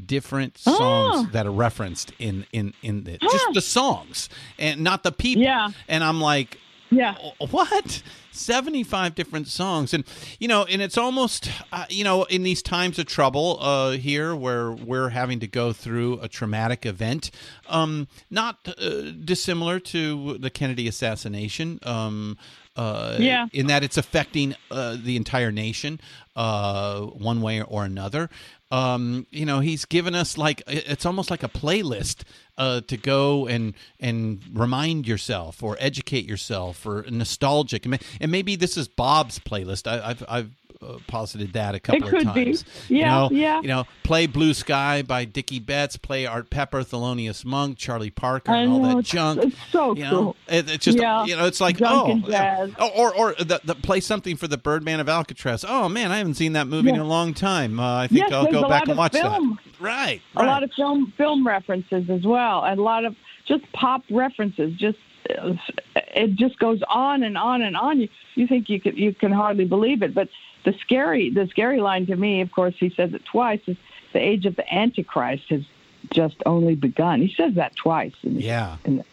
different 0.06 0.56
songs 0.56 0.78
Oh. 0.78 1.28
that 1.32 1.46
are 1.46 1.52
referenced 1.52 2.12
in 2.18 2.46
in 2.52 2.72
in 2.82 3.06
it. 3.06 3.20
Just 3.20 3.46
the 3.52 3.60
songs 3.60 4.30
and 4.58 4.80
not 4.80 5.02
the 5.02 5.12
people. 5.12 5.42
Yeah. 5.42 5.68
And 5.86 6.02
I'm 6.02 6.18
like, 6.20 6.56
Yeah. 6.92 7.14
what 7.50 8.02
75 8.32 9.14
different 9.14 9.46
songs 9.48 9.92
and 9.94 10.04
you 10.38 10.48
know 10.48 10.64
and 10.64 10.80
it's 10.82 10.96
almost 10.98 11.50
uh, 11.72 11.84
you 11.88 12.04
know 12.04 12.24
in 12.24 12.42
these 12.42 12.62
times 12.62 12.98
of 12.98 13.06
trouble 13.06 13.58
uh 13.60 13.90
here 13.92 14.34
where 14.34 14.70
we're 14.72 15.10
having 15.10 15.40
to 15.40 15.46
go 15.46 15.72
through 15.72 16.18
a 16.20 16.28
traumatic 16.28 16.86
event 16.86 17.30
um 17.68 18.08
not 18.30 18.56
uh, 18.66 19.10
dissimilar 19.24 19.78
to 19.80 20.38
the 20.38 20.50
kennedy 20.50 20.86
assassination 20.88 21.78
um 21.82 22.36
uh, 22.74 23.16
Yeah. 23.20 23.48
in 23.52 23.66
that 23.66 23.84
it's 23.84 23.98
affecting 23.98 24.54
uh, 24.70 24.96
the 24.98 25.16
entire 25.16 25.52
nation 25.52 26.00
uh, 26.34 27.00
one 27.02 27.42
way 27.42 27.60
or 27.60 27.84
another. 27.84 28.30
Um, 28.70 29.26
you 29.30 29.44
know, 29.44 29.60
he's 29.60 29.84
given 29.84 30.14
us 30.14 30.38
like 30.38 30.62
it's 30.66 31.04
almost 31.04 31.30
like 31.30 31.42
a 31.42 31.50
playlist 31.50 32.22
uh, 32.62 32.80
to 32.82 32.96
go 32.96 33.46
and 33.46 33.74
and 34.00 34.40
remind 34.52 35.06
yourself 35.08 35.62
or 35.62 35.76
educate 35.80 36.24
yourself 36.28 36.86
or 36.86 37.04
nostalgic. 37.10 37.86
And 38.20 38.30
maybe 38.30 38.56
this 38.56 38.76
is 38.76 38.88
Bob's 38.88 39.38
playlist. 39.38 39.86
I, 39.90 40.10
I've 40.10 40.24
I've 40.28 40.50
uh, 40.82 40.98
posited 41.06 41.52
that 41.52 41.76
a 41.76 41.80
couple 41.80 42.08
of 42.08 42.12
be. 42.12 42.24
times. 42.24 42.64
Yeah, 42.88 42.96
you 42.98 43.04
know, 43.04 43.28
yeah. 43.40 43.60
You 43.62 43.68
know, 43.68 43.84
play 44.02 44.26
Blue 44.26 44.52
Sky 44.52 45.02
by 45.02 45.24
Dickey 45.24 45.60
Betts, 45.60 45.96
play 45.96 46.26
Art 46.26 46.50
Pepper, 46.50 46.80
Thelonious 46.82 47.44
Monk, 47.44 47.78
Charlie 47.78 48.10
Parker, 48.10 48.50
and 48.52 48.70
all 48.72 48.78
know, 48.80 48.88
that 48.88 48.98
it's- 48.98 49.06
junk. 49.12 49.44
it's 49.44 49.56
so 49.70 49.94
you 49.94 50.02
know, 50.02 50.10
cool. 50.10 50.36
it, 50.48 50.68
it's 50.70 50.84
just 50.84 50.98
Yeah. 50.98 51.24
you 51.24 51.36
know, 51.36 51.46
it's 51.46 51.60
like 51.60 51.76
Junk 51.76 52.24
oh, 52.26 52.28
yeah. 52.30 52.66
Oh, 52.80 52.90
or 52.96 53.14
or 53.16 53.34
the, 53.34 53.60
the 53.64 53.76
play 53.76 54.00
something 54.00 54.36
for 54.36 54.48
the 54.48 54.58
Birdman 54.58 54.98
of 55.00 55.08
Alcatraz. 55.08 55.64
Oh 55.66 55.88
man, 55.88 56.10
I 56.10 56.18
haven't 56.18 56.34
seen 56.34 56.54
that 56.54 56.66
movie 56.66 56.90
in 56.90 56.98
a 56.98 57.04
long 57.16 57.32
time. 57.32 57.78
Uh, 57.78 58.02
I 58.02 58.06
think 58.08 58.20
Yes, 58.22 58.32
I'll 58.32 58.50
go 58.50 58.68
back 58.68 58.88
and 58.88 58.98
watch 58.98 59.12
film. 59.12 59.58
that. 59.64 59.71
Right, 59.82 60.20
a 60.36 60.44
lot 60.44 60.62
of 60.62 60.70
film 60.72 61.12
film 61.16 61.46
references 61.46 62.08
as 62.08 62.24
well, 62.24 62.64
and 62.64 62.78
a 62.78 62.82
lot 62.82 63.04
of 63.04 63.16
just 63.46 63.70
pop 63.72 64.02
references. 64.10 64.74
Just 64.76 64.98
it 65.26 66.34
just 66.36 66.58
goes 66.58 66.80
on 66.88 67.22
and 67.22 67.36
on 67.36 67.62
and 67.62 67.76
on. 67.76 68.00
You 68.00 68.08
you 68.34 68.46
think 68.46 68.68
you 68.68 68.80
can 68.80 68.96
you 68.96 69.12
can 69.14 69.32
hardly 69.32 69.64
believe 69.64 70.02
it, 70.02 70.14
but 70.14 70.28
the 70.64 70.72
scary 70.80 71.30
the 71.30 71.46
scary 71.48 71.80
line 71.80 72.06
to 72.06 72.16
me, 72.16 72.40
of 72.40 72.52
course, 72.52 72.74
he 72.78 72.90
says 72.90 73.12
it 73.12 73.24
twice. 73.24 73.60
Is 73.66 73.76
the 74.12 74.20
age 74.20 74.46
of 74.46 74.56
the 74.56 74.74
Antichrist 74.74 75.44
has 75.50 75.62
just 76.10 76.36
only 76.46 76.74
begun. 76.74 77.20
He 77.20 77.32
says 77.34 77.54
that 77.54 77.74
twice. 77.76 78.12
In 78.22 78.36
the, 78.36 78.42
yeah. 78.42 78.76
the, 78.84 79.04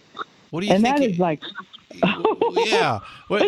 What 0.49 0.61
do 0.61 0.67
you 0.67 0.74
and 0.74 0.84
think? 0.84 0.97
that 0.97 1.03
he- 1.05 1.13
is 1.13 1.20
like 1.20 1.41
yeah. 2.65 2.99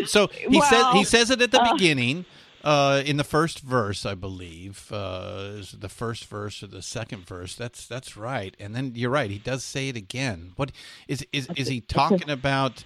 So 0.06 0.28
he 0.28 0.62
says 0.62 0.86
he 0.94 1.04
says 1.04 1.30
it 1.30 1.42
at 1.42 1.52
the 1.52 1.62
uh, 1.62 1.74
beginning. 1.74 2.26
Uh, 2.64 3.02
in 3.06 3.18
the 3.18 3.24
first 3.24 3.60
verse, 3.60 4.06
I 4.06 4.14
believe, 4.14 4.92
uh, 4.92 5.54
is 5.56 5.74
it 5.74 5.82
the 5.82 5.90
first 5.90 6.26
verse 6.26 6.62
or 6.62 6.68
the 6.68 6.82
second 6.82 7.26
verse. 7.26 7.56
That's 7.56 7.88
that's 7.88 8.16
right. 8.16 8.56
And 8.60 8.76
then 8.76 8.94
you're 8.96 9.10
right. 9.10 9.32
He 9.32 9.40
does 9.40 9.64
say 9.64 9.90
it 9.90 9.96
again. 9.96 10.54
What 10.58 10.72
is 11.08 11.26
is 11.34 11.48
is 11.56 11.68
he 11.68 11.82
talking 12.00 12.30
about 12.30 12.84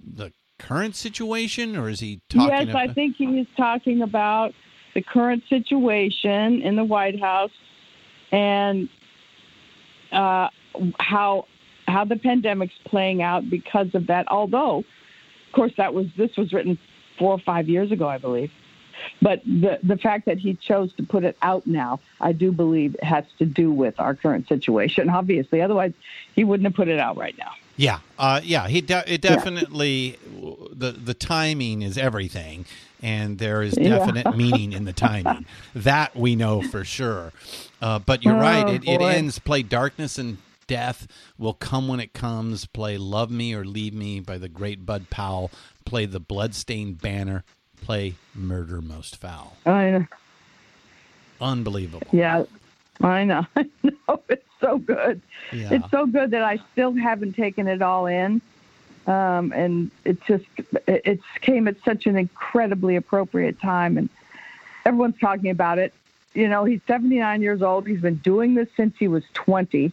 the 0.00 0.32
current 0.58 0.94
situation, 0.94 1.76
or 1.76 1.88
is 1.88 2.00
he 2.00 2.20
talking? 2.28 2.48
yes, 2.48 2.68
about, 2.68 2.90
I 2.90 2.92
think 2.92 3.16
he 3.16 3.24
is 3.40 3.46
talking 3.56 4.02
about 4.02 4.52
the 4.94 5.02
current 5.02 5.42
situation 5.48 6.62
in 6.62 6.76
the 6.76 6.84
White 6.84 7.18
House 7.18 7.50
and 8.30 8.88
uh, 10.12 10.48
how 11.00 11.46
how 11.88 12.04
the 12.04 12.16
pandemic's 12.16 12.74
playing 12.84 13.22
out 13.22 13.48
because 13.50 13.88
of 13.94 14.06
that. 14.06 14.26
Although, 14.28 14.78
of 14.78 15.52
course, 15.52 15.72
that 15.78 15.94
was 15.94 16.06
this 16.16 16.36
was 16.36 16.52
written 16.52 16.78
four 17.18 17.32
or 17.32 17.40
five 17.40 17.68
years 17.68 17.90
ago, 17.90 18.08
I 18.08 18.18
believe. 18.18 18.50
But 19.22 19.42
the 19.44 19.78
the 19.82 19.96
fact 19.96 20.26
that 20.26 20.38
he 20.38 20.54
chose 20.54 20.92
to 20.94 21.02
put 21.02 21.24
it 21.24 21.36
out 21.42 21.66
now, 21.66 22.00
I 22.20 22.32
do 22.32 22.52
believe 22.52 22.94
it 22.94 23.04
has 23.04 23.24
to 23.38 23.46
do 23.46 23.70
with 23.72 23.98
our 23.98 24.14
current 24.14 24.48
situation. 24.48 25.08
Obviously, 25.10 25.60
otherwise 25.60 25.92
he 26.34 26.44
wouldn't 26.44 26.66
have 26.66 26.74
put 26.74 26.88
it 26.88 26.98
out 26.98 27.16
right 27.16 27.36
now. 27.38 27.52
Yeah, 27.76 28.00
uh, 28.18 28.40
yeah. 28.42 28.66
He 28.66 28.80
de- 28.80 29.12
it 29.12 29.20
definitely 29.20 30.18
the 30.72 30.92
the 30.92 31.14
timing 31.14 31.82
is 31.82 31.96
everything, 31.96 32.64
and 33.02 33.38
there 33.38 33.62
is 33.62 33.76
Yeah. 33.78 33.98
definite 33.98 34.36
meaning 34.36 34.72
in 34.72 34.84
the 34.84 34.92
timing. 34.92 35.46
That 35.74 36.16
we 36.16 36.34
know 36.36 36.60
for 36.62 36.84
sure. 36.84 37.32
Uh, 37.80 38.00
but 38.00 38.24
you're 38.24 38.34
right. 38.34 38.64
Oh, 38.66 38.72
It, 38.72 38.88
it 38.88 39.00
ends. 39.00 39.38
Play 39.38 39.62
darkness 39.62 40.18
and 40.18 40.38
death 40.66 41.06
will 41.38 41.54
come 41.54 41.86
when 41.86 42.00
it 42.00 42.12
comes. 42.12 42.66
Play 42.66 42.98
love 42.98 43.30
me 43.30 43.54
or 43.54 43.64
leave 43.64 43.94
me 43.94 44.18
by 44.20 44.38
the 44.38 44.48
great 44.48 44.84
Bud 44.84 45.08
Powell. 45.10 45.50
Play 45.84 46.04
the 46.06 46.20
bloodstained 46.20 47.00
banner. 47.00 47.44
Play 47.88 48.16
murder 48.34 48.82
most 48.82 49.16
foul. 49.16 49.56
I 49.64 49.88
know. 49.88 50.06
Unbelievable. 51.40 52.06
Yeah, 52.12 52.44
I 53.00 53.24
know. 53.24 53.46
I 53.56 53.66
know. 53.82 54.20
It's 54.28 54.44
so 54.60 54.76
good. 54.76 55.22
Yeah. 55.54 55.72
It's 55.72 55.90
so 55.90 56.04
good 56.04 56.32
that 56.32 56.42
I 56.42 56.60
still 56.70 56.92
haven't 56.92 57.32
taken 57.32 57.66
it 57.66 57.80
all 57.80 58.04
in. 58.04 58.42
Um, 59.06 59.54
and 59.54 59.90
it 60.04 60.22
just 60.26 60.44
it 60.86 61.00
it 61.06 61.20
came 61.40 61.66
at 61.66 61.76
such 61.82 62.04
an 62.04 62.18
incredibly 62.18 62.96
appropriate 62.96 63.58
time, 63.58 63.96
and 63.96 64.10
everyone's 64.84 65.18
talking 65.18 65.48
about 65.48 65.78
it. 65.78 65.94
You 66.34 66.46
know, 66.46 66.66
he's 66.66 66.82
79 66.86 67.40
years 67.40 67.62
old. 67.62 67.86
He's 67.86 68.02
been 68.02 68.16
doing 68.16 68.54
this 68.54 68.68
since 68.76 68.98
he 68.98 69.08
was 69.08 69.24
20, 69.32 69.92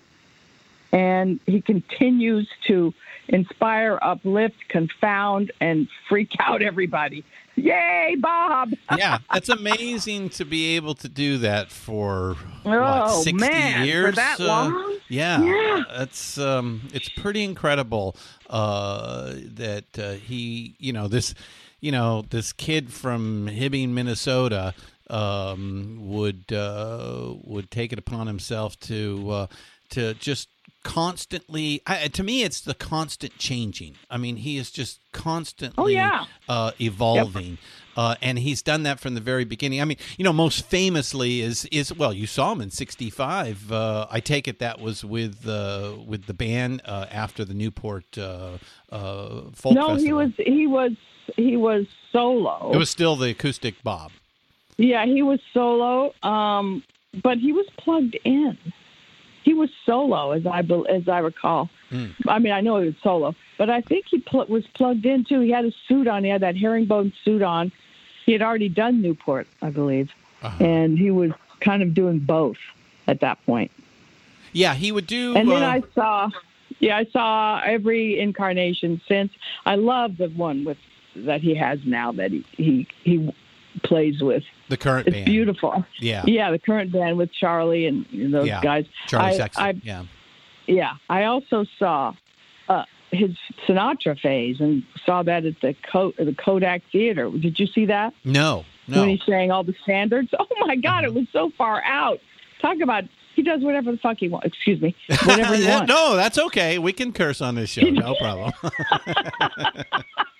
and 0.91 1.39
he 1.45 1.61
continues 1.61 2.49
to 2.67 2.93
inspire, 3.29 3.97
uplift, 4.01 4.55
confound, 4.69 5.51
and 5.59 5.87
freak 6.09 6.31
out 6.39 6.61
everybody. 6.61 7.23
Yay, 7.57 8.15
Bob! 8.19 8.71
yeah, 8.97 9.19
it's 9.33 9.47
amazing 9.49 10.29
to 10.29 10.43
be 10.43 10.75
able 10.75 10.93
to 10.95 11.07
do 11.07 11.37
that 11.37 11.71
for 11.71 12.35
what, 12.63 13.03
Oh, 13.09 13.21
60 13.23 13.33
man, 13.39 13.79
for 13.79 13.85
years. 13.85 14.15
that 14.15 14.39
Uh, 14.41 14.45
long? 14.45 14.97
yeah, 15.07 15.41
Yeah. 15.41 15.83
it's 16.01 16.37
um, 16.37 16.81
it's 16.93 17.07
pretty 17.07 17.43
incredible 17.45 18.17
uh, 18.49 19.33
that 19.35 19.97
uh, 19.97 20.13
he, 20.13 20.75
you 20.79 20.91
know, 20.91 21.07
this, 21.07 21.33
you 21.79 21.93
know, 21.93 22.23
this 22.29 22.51
kid 22.51 22.91
from 22.91 23.47
Hibbing, 23.47 23.89
Minnesota, 23.89 24.73
um, 25.09 25.97
would 26.01 26.51
uh, 26.51 27.35
would 27.43 27.71
take 27.71 27.93
it 27.93 27.99
upon 27.99 28.27
himself 28.27 28.77
to 28.81 29.29
uh, 29.31 29.47
to 29.91 30.13
just 30.15 30.49
constantly. 30.85 31.81
I, 31.87 32.07
to 32.07 32.23
me, 32.23 32.43
it's 32.43 32.61
the 32.61 32.75
constant 32.75 33.37
changing. 33.39 33.95
I 34.09 34.17
mean, 34.17 34.37
he 34.37 34.55
is 34.57 34.71
just 34.71 34.99
constantly 35.11 35.83
Oh, 35.83 35.87
yeah. 35.87 36.25
uh, 36.47 36.71
evolving. 36.79 37.57
Uh, 37.97 38.15
and 38.21 38.37
he's 38.39 38.61
done 38.61 38.83
that 38.83 38.99
from 38.99 39.15
the 39.15 39.21
very 39.21 39.45
beginning. 39.45 39.81
I 39.81 39.85
mean, 39.85 39.97
you 40.17 40.23
know, 40.23 40.33
most 40.33 40.65
famously 40.65 41.41
is 41.41 41.65
is 41.71 41.93
well, 41.93 42.13
you 42.13 42.27
saw 42.27 42.51
him 42.51 42.61
in 42.61 42.69
'65. 42.69 43.71
Uh, 43.71 44.05
I 44.11 44.19
take 44.19 44.47
it 44.47 44.59
that 44.59 44.79
was 44.79 45.03
with 45.03 45.47
uh, 45.47 45.95
with 46.05 46.25
the 46.25 46.33
band 46.33 46.81
uh, 46.85 47.05
after 47.09 47.43
the 47.45 47.53
Newport 47.53 48.17
uh, 48.17 48.57
uh, 48.91 49.41
folk 49.53 49.73
no, 49.73 49.95
he 49.95 50.11
was 50.13 50.31
he 50.37 50.67
was 50.67 50.91
he 51.37 51.55
was 51.57 51.85
solo. 52.11 52.71
It 52.73 52.77
was 52.77 52.89
still 52.89 53.15
the 53.15 53.29
acoustic 53.29 53.81
Bob. 53.81 54.11
Yeah, 54.77 55.05
he 55.05 55.21
was 55.23 55.39
solo, 55.53 56.13
um, 56.21 56.83
but 57.23 57.37
he 57.37 57.53
was 57.53 57.65
plugged 57.77 58.17
in. 58.25 58.57
He 59.45 59.53
was 59.53 59.69
solo, 59.85 60.31
as 60.31 60.45
I 60.47 60.59
as 60.89 61.07
I 61.07 61.19
recall. 61.19 61.69
Hmm. 61.91 62.07
I 62.27 62.39
mean, 62.39 62.51
I 62.51 62.61
know 62.61 62.79
he 62.79 62.87
was 62.87 62.95
solo, 63.03 63.35
but 63.59 63.69
I 63.69 63.79
think 63.81 64.05
he 64.09 64.17
pl- 64.19 64.47
was 64.49 64.65
plugged 64.73 65.05
in 65.05 65.23
too. 65.23 65.39
He 65.41 65.51
had 65.51 65.65
a 65.65 65.71
suit 65.87 66.07
on. 66.07 66.23
He 66.23 66.31
had 66.31 66.41
that 66.41 66.57
herringbone 66.57 67.13
suit 67.23 67.43
on. 67.43 67.71
He 68.25 68.31
had 68.33 68.41
already 68.41 68.69
done 68.69 69.03
Newport, 69.03 69.47
I 69.61 69.69
believe, 69.69 70.09
Uh-huh. 70.41 70.63
and 70.63 70.97
he 70.97 71.11
was 71.11 71.31
kind 71.61 71.83
of 71.83 71.93
doing 71.93 72.17
both 72.19 72.57
at 73.05 73.19
that 73.19 73.37
point. 73.45 73.69
Yeah, 74.51 74.73
he 74.73 74.91
would 74.91 75.05
do. 75.05 75.35
And 75.35 75.47
then 75.47 75.61
uh, 75.61 75.67
I 75.67 75.83
saw, 75.93 76.29
yeah, 76.79 76.97
I 76.97 77.05
saw 77.05 77.61
every 77.63 78.19
incarnation 78.19 78.99
since. 79.07 79.31
I 79.65 79.75
love 79.75 80.17
the 80.17 80.29
one 80.29 80.65
with 80.65 80.79
that 81.17 81.41
he 81.41 81.53
has 81.55 81.79
now 81.85 82.11
that 82.13 82.31
he 82.31 82.43
he, 82.57 82.87
he 83.03 83.33
plays 83.83 84.21
with. 84.21 84.43
the 84.69 84.77
current 84.77 85.07
It's 85.07 85.15
band. 85.15 85.25
beautiful. 85.25 85.85
Yeah. 85.99 86.23
Yeah, 86.25 86.51
the 86.51 86.59
current 86.59 86.91
band 86.91 87.17
with 87.17 87.31
Charlie 87.33 87.85
and 87.85 88.05
those 88.33 88.47
Yeah. 88.47 88.61
guys. 88.61 88.85
Charlie 89.07 89.27
I, 89.33 89.37
Sexton. 89.37 89.63
I, 89.63 89.73
yeah. 89.83 90.03
yeah, 90.67 90.93
I 91.09 91.25
also 91.25 91.65
saw 91.77 92.13
uh, 92.67 92.83
his 93.11 93.31
Sinatra 93.67 94.19
phase 94.19 94.59
and 94.59 94.83
saw 95.05 95.21
that 95.23 95.45
at 95.45 95.61
the 95.61 95.75
the 96.17 96.35
Kodak 96.43 96.81
Theater. 96.91 97.29
Did 97.29 97.59
you 97.59 97.67
see 97.67 97.85
that 97.85 98.13
No, 98.23 98.65
no. 98.87 99.01
when 99.01 99.09
he 99.09 99.21
sang 99.25 99.51
all 99.51 99.63
the 99.63 99.75
standards? 99.83 100.29
Oh 100.39 100.47
my 100.61 100.75
God, 100.75 101.03
it 101.05 101.13
was 101.13 101.25
so 101.31 101.51
far 101.57 101.83
out. 101.83 102.19
Talk 102.61 102.79
about 102.81 103.03
he 103.35 103.43
does 103.43 103.61
whatever 103.61 103.91
the 103.91 103.97
fuck 103.97 104.17
he 104.17 104.29
wants. 104.29 104.47
Excuse 104.47 104.81
me, 104.81 104.95
whatever 105.25 105.55
he 105.55 105.67
wants. 105.67 105.89
no, 105.89 106.15
that's 106.15 106.39
okay. 106.39 106.79
We 106.79 106.93
can 106.93 107.11
curse 107.13 107.41
on 107.41 107.55
this 107.55 107.69
show. 107.69 107.81
No 107.81 108.15
problem. 108.15 108.51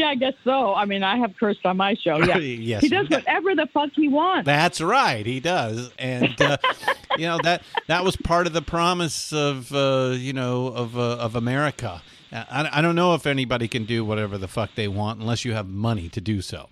Yeah, 0.00 0.08
I 0.08 0.14
guess 0.14 0.34
so. 0.44 0.74
I 0.74 0.84
mean, 0.86 1.02
I 1.02 1.16
have 1.18 1.34
cursed 1.38 1.64
on 1.66 1.76
my 1.76 1.94
show. 1.94 2.16
Yeah, 2.22 2.38
Yes. 2.38 2.82
he 2.82 2.88
does 2.88 3.08
whatever 3.08 3.54
the 3.54 3.66
fuck 3.66 3.90
he 3.94 4.08
wants. 4.08 4.46
That's 4.46 4.80
right, 4.80 5.26
he 5.26 5.40
does, 5.40 5.90
and 5.98 6.40
uh, 6.40 6.56
you 7.18 7.26
know 7.26 7.38
that 7.42 7.62
that 7.86 8.02
was 8.04 8.16
part 8.16 8.46
of 8.46 8.52
the 8.52 8.62
promise 8.62 9.32
of 9.32 9.72
uh, 9.74 10.14
you 10.16 10.32
know 10.32 10.68
of 10.68 10.96
uh, 10.98 11.16
of 11.18 11.36
America. 11.36 12.02
I, 12.32 12.68
I 12.74 12.80
don't 12.80 12.94
know 12.94 13.14
if 13.14 13.26
anybody 13.26 13.66
can 13.68 13.84
do 13.84 14.04
whatever 14.04 14.38
the 14.38 14.48
fuck 14.48 14.70
they 14.76 14.86
want 14.88 15.20
unless 15.20 15.44
you 15.44 15.52
have 15.52 15.68
money 15.68 16.08
to 16.10 16.20
do 16.20 16.40
so. 16.42 16.68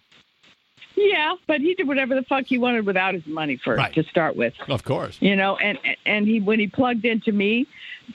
Yeah, 0.96 1.34
but 1.46 1.60
he 1.60 1.74
did 1.74 1.86
whatever 1.86 2.14
the 2.14 2.22
fuck 2.22 2.44
he 2.46 2.58
wanted 2.58 2.84
without 2.86 3.14
his 3.14 3.26
money 3.26 3.56
first 3.64 3.78
Right. 3.78 3.94
to 3.94 4.02
start 4.04 4.36
with. 4.36 4.52
Of 4.68 4.84
course. 4.84 5.16
You 5.20 5.36
know, 5.36 5.56
and 5.56 5.78
and 6.06 6.26
he 6.26 6.40
when 6.40 6.58
he 6.60 6.66
plugged 6.66 7.04
into 7.04 7.32
me, 7.32 7.66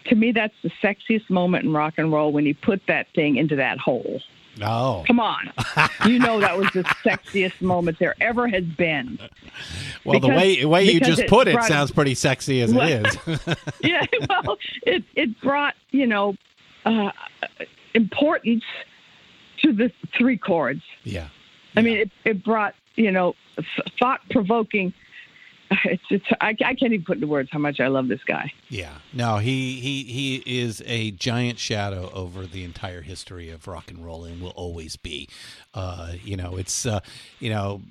to 0.06 0.16
me 0.16 0.32
that's 0.32 0.54
the 0.64 0.72
sexiest 0.82 1.30
moment 1.30 1.66
in 1.66 1.74
rock 1.74 1.94
and 1.98 2.12
roll 2.12 2.32
when 2.32 2.46
he 2.46 2.54
put 2.54 2.82
that 2.88 3.08
thing 3.16 3.38
into 3.38 3.56
that 3.58 3.78
hole. 3.78 4.22
Oh, 4.62 5.04
Come 5.08 5.20
on, 5.20 5.52
you 6.06 6.20
know 6.20 6.40
that 6.40 6.56
was 6.58 6.68
the 6.74 6.84
sexiest 7.04 7.60
moment 7.62 7.98
there 8.00 8.14
ever 8.22 8.48
has 8.48 8.64
been. 8.64 9.18
well, 10.06 10.20
the 10.20 10.28
because- 10.28 10.42
way 10.42 10.66
way 10.66 10.84
you 10.84 11.00
just 11.00 11.22
it 11.22 11.30
put 11.30 11.48
it 11.48 11.54
brought- 11.56 11.68
sounds 11.68 11.90
pretty 11.92 12.14
sexy 12.14 12.62
as 12.62 12.72
Well- 12.74 12.88
it 12.88 13.08
is. 13.28 13.40
Yeah, 13.82 14.06
well, 14.30 14.58
it 14.84 15.04
it 15.16 15.42
brought 15.42 15.74
you 15.92 16.06
know 16.06 16.36
uh, 16.86 17.12
importance 17.96 18.64
to 19.62 19.74
the 19.74 19.92
three 20.18 20.38
chords. 20.38 20.82
yeah. 21.04 21.30
I 21.76 21.82
mean, 21.82 21.98
it, 21.98 22.12
it 22.24 22.44
brought 22.44 22.76
you 22.96 23.10
know 23.12 23.36
thought 24.00 24.22
provoking. 24.30 24.94
It's 25.86 26.04
it's 26.10 26.26
I, 26.42 26.50
I 26.50 26.74
can't 26.76 26.94
even 26.94 27.04
put 27.06 27.18
into 27.18 27.28
words 27.28 27.50
how 27.52 27.60
much 27.60 27.80
I 27.80 27.88
love 27.88 28.08
this 28.08 28.24
guy. 28.26 28.52
Yeah, 28.70 28.94
no, 29.14 29.38
he 29.38 29.80
he 29.80 30.04
he 30.04 30.62
is 30.62 30.82
a 30.86 31.12
giant 31.12 31.60
shadow 31.60 32.10
over 32.14 32.46
the 32.46 32.64
entire 32.64 33.02
history 33.02 33.50
of 33.50 33.68
rock 33.68 33.92
and 33.92 34.04
roll, 34.04 34.26
and 34.26 34.42
will 34.42 34.50
always 34.50 34.96
be. 34.96 35.30
Uh, 35.74 36.14
you 36.24 36.38
know, 36.38 36.56
it's 36.58 36.86
uh, 36.86 37.00
you 37.40 37.50
know, 37.50 37.82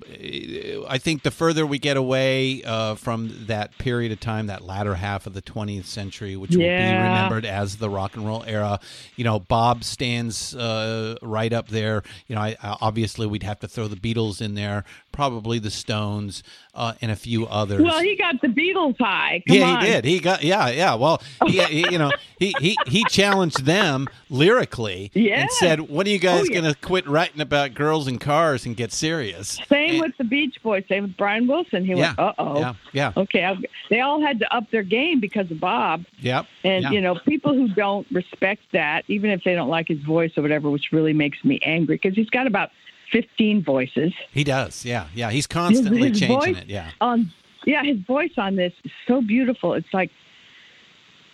I 0.87 0.97
think 0.97 1.23
the 1.23 1.31
further 1.31 1.65
we 1.65 1.79
get 1.79 1.97
away 1.97 2.63
uh, 2.63 2.95
from 2.95 3.45
that 3.47 3.77
period 3.77 4.13
of 4.13 4.21
time, 4.21 4.47
that 4.47 4.63
latter 4.63 4.95
half 4.95 5.27
of 5.27 5.33
the 5.33 5.41
20th 5.41 5.85
century, 5.85 6.37
which 6.37 6.51
will 6.51 6.59
be 6.59 6.67
remembered 6.67 7.45
as 7.45 7.77
the 7.77 7.89
rock 7.89 8.15
and 8.15 8.25
roll 8.25 8.43
era, 8.47 8.79
you 9.17 9.25
know, 9.25 9.39
Bob 9.39 9.83
stands 9.83 10.55
uh, 10.55 11.17
right 11.21 11.51
up 11.51 11.67
there. 11.67 12.03
You 12.27 12.35
know, 12.35 12.41
I, 12.41 12.55
I, 12.63 12.77
obviously 12.79 13.27
we'd 13.27 13.43
have 13.43 13.59
to 13.59 13.67
throw 13.67 13.89
the 13.89 13.97
Beatles 13.97 14.41
in 14.41 14.55
there, 14.55 14.85
probably 15.11 15.59
the 15.59 15.71
Stones, 15.71 16.41
uh, 16.73 16.93
and 17.01 17.11
a 17.11 17.17
few 17.17 17.45
others. 17.47 17.72
Well, 17.81 17.99
he 18.01 18.15
got 18.15 18.41
the 18.41 18.47
Beatles 18.47 18.97
high. 18.99 19.41
Come 19.47 19.57
yeah, 19.57 19.65
on. 19.65 19.81
he 19.85 19.91
did. 19.91 20.05
He 20.05 20.19
got 20.19 20.43
yeah, 20.43 20.69
yeah. 20.69 20.95
Well, 20.95 21.21
he, 21.47 21.63
he 21.63 21.91
you 21.91 21.97
know 21.97 22.11
he, 22.39 22.53
he 22.59 22.77
he 22.87 23.03
challenged 23.05 23.65
them 23.65 24.07
lyrically 24.29 25.11
Yeah. 25.13 25.41
and 25.41 25.51
said, 25.51 25.79
"When 25.89 26.05
are 26.07 26.09
you 26.09 26.19
guys 26.19 26.41
Oh, 26.41 26.45
yeah. 26.53 26.61
gonna 26.61 26.75
quit 26.75 27.07
writing 27.07 27.39
about 27.41 27.73
girls 27.73 28.07
and 28.07 28.19
cars 28.19 28.65
and 28.65 28.75
get 28.75 28.91
serious?" 28.91 29.59
Same 29.69 29.91
And- 29.95 30.01
with 30.01 30.17
the 30.17 30.23
Beach 30.23 30.61
Boys. 30.61 30.83
Same 30.89 31.03
with 31.03 31.17
Brian 31.17 31.47
Wilson. 31.47 31.85
He 31.85 31.93
yeah, 31.93 32.07
went, 32.07 32.19
uh 32.19 32.33
oh. 32.37 32.59
yeah, 32.59 32.73
yeah, 32.91 33.11
Okay, 33.17 33.43
I've, 33.45 33.57
they 33.89 34.01
all 34.01 34.21
had 34.21 34.39
to 34.39 34.55
up 34.55 34.69
their 34.71 34.83
game 34.83 35.19
because 35.19 35.49
of 35.51 35.59
Bob. 35.59 36.05
yeah. 36.19 36.43
And 36.63 36.83
yeah. 36.83 36.91
you 36.91 37.01
know, 37.01 37.15
people 37.15 37.53
who 37.53 37.67
don't 37.69 38.05
respect 38.11 38.61
that, 38.73 39.03
even 39.07 39.29
if 39.29 39.43
they 39.43 39.53
don't 39.55 39.69
like 39.69 39.87
his 39.87 39.99
voice 39.99 40.31
or 40.37 40.41
whatever, 40.41 40.69
which 40.69 40.91
really 40.91 41.13
makes 41.13 41.43
me 41.43 41.59
angry 41.63 41.95
because 41.95 42.15
he's 42.15 42.29
got 42.29 42.47
about 42.47 42.71
fifteen 43.11 43.63
voices. 43.63 44.11
he 44.31 44.43
does. 44.43 44.83
Yeah, 44.85 45.07
yeah. 45.13 45.29
He's 45.29 45.45
constantly 45.47 46.09
his 46.09 46.19
changing 46.19 46.39
voice 46.55 46.57
it. 46.63 46.67
Yeah, 46.67 46.89
Um, 46.99 47.31
yeah, 47.65 47.83
his 47.83 47.97
voice 47.99 48.33
on 48.37 48.55
this 48.55 48.73
is 48.83 48.91
so 49.07 49.21
beautiful. 49.21 49.73
It's 49.73 49.93
like 49.93 50.11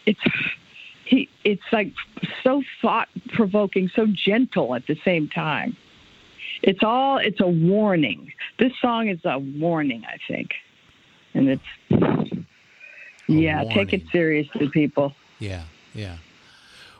it's 0.06 0.20
he. 1.06 1.30
It's 1.44 1.62
like 1.72 1.94
so 2.44 2.64
thought 2.82 3.10
provoking, 3.34 3.90
so 3.96 4.08
gentle 4.08 4.76
at 4.76 4.88
the 4.88 4.98
same 5.04 5.30
time. 5.30 5.76
It's 6.62 6.84
all. 6.84 7.18
It's 7.18 7.40
a 7.40 7.48
warning. 7.48 8.32
This 8.58 8.74
song 8.82 9.08
is 9.08 9.20
a 9.26 9.40
warning, 9.40 10.04
I 10.06 10.18
think, 10.28 10.52
and 11.34 11.50
it's. 11.50 12.40
yeah, 13.28 13.64
take 13.66 13.94
it 13.94 14.04
seriously, 14.12 14.70
people. 14.70 15.14
yeah, 15.40 15.64
yeah. 15.94 16.18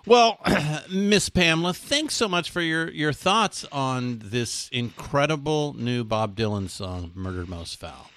Well, 0.06 0.40
Miss 0.92 1.30
Pamela, 1.30 1.74
thanks 1.74 2.16
so 2.16 2.28
much 2.28 2.50
for 2.50 2.62
your 2.62 2.90
your 2.90 3.14
thoughts 3.14 3.66
on 3.72 4.22
this 4.24 4.70
incredible 4.70 5.76
new 5.78 6.04
Bob 6.04 6.36
Dylan 6.36 6.70
song, 6.70 7.12
"Murder 7.14 7.46
Most 7.46 7.80
Foul." 7.80 8.10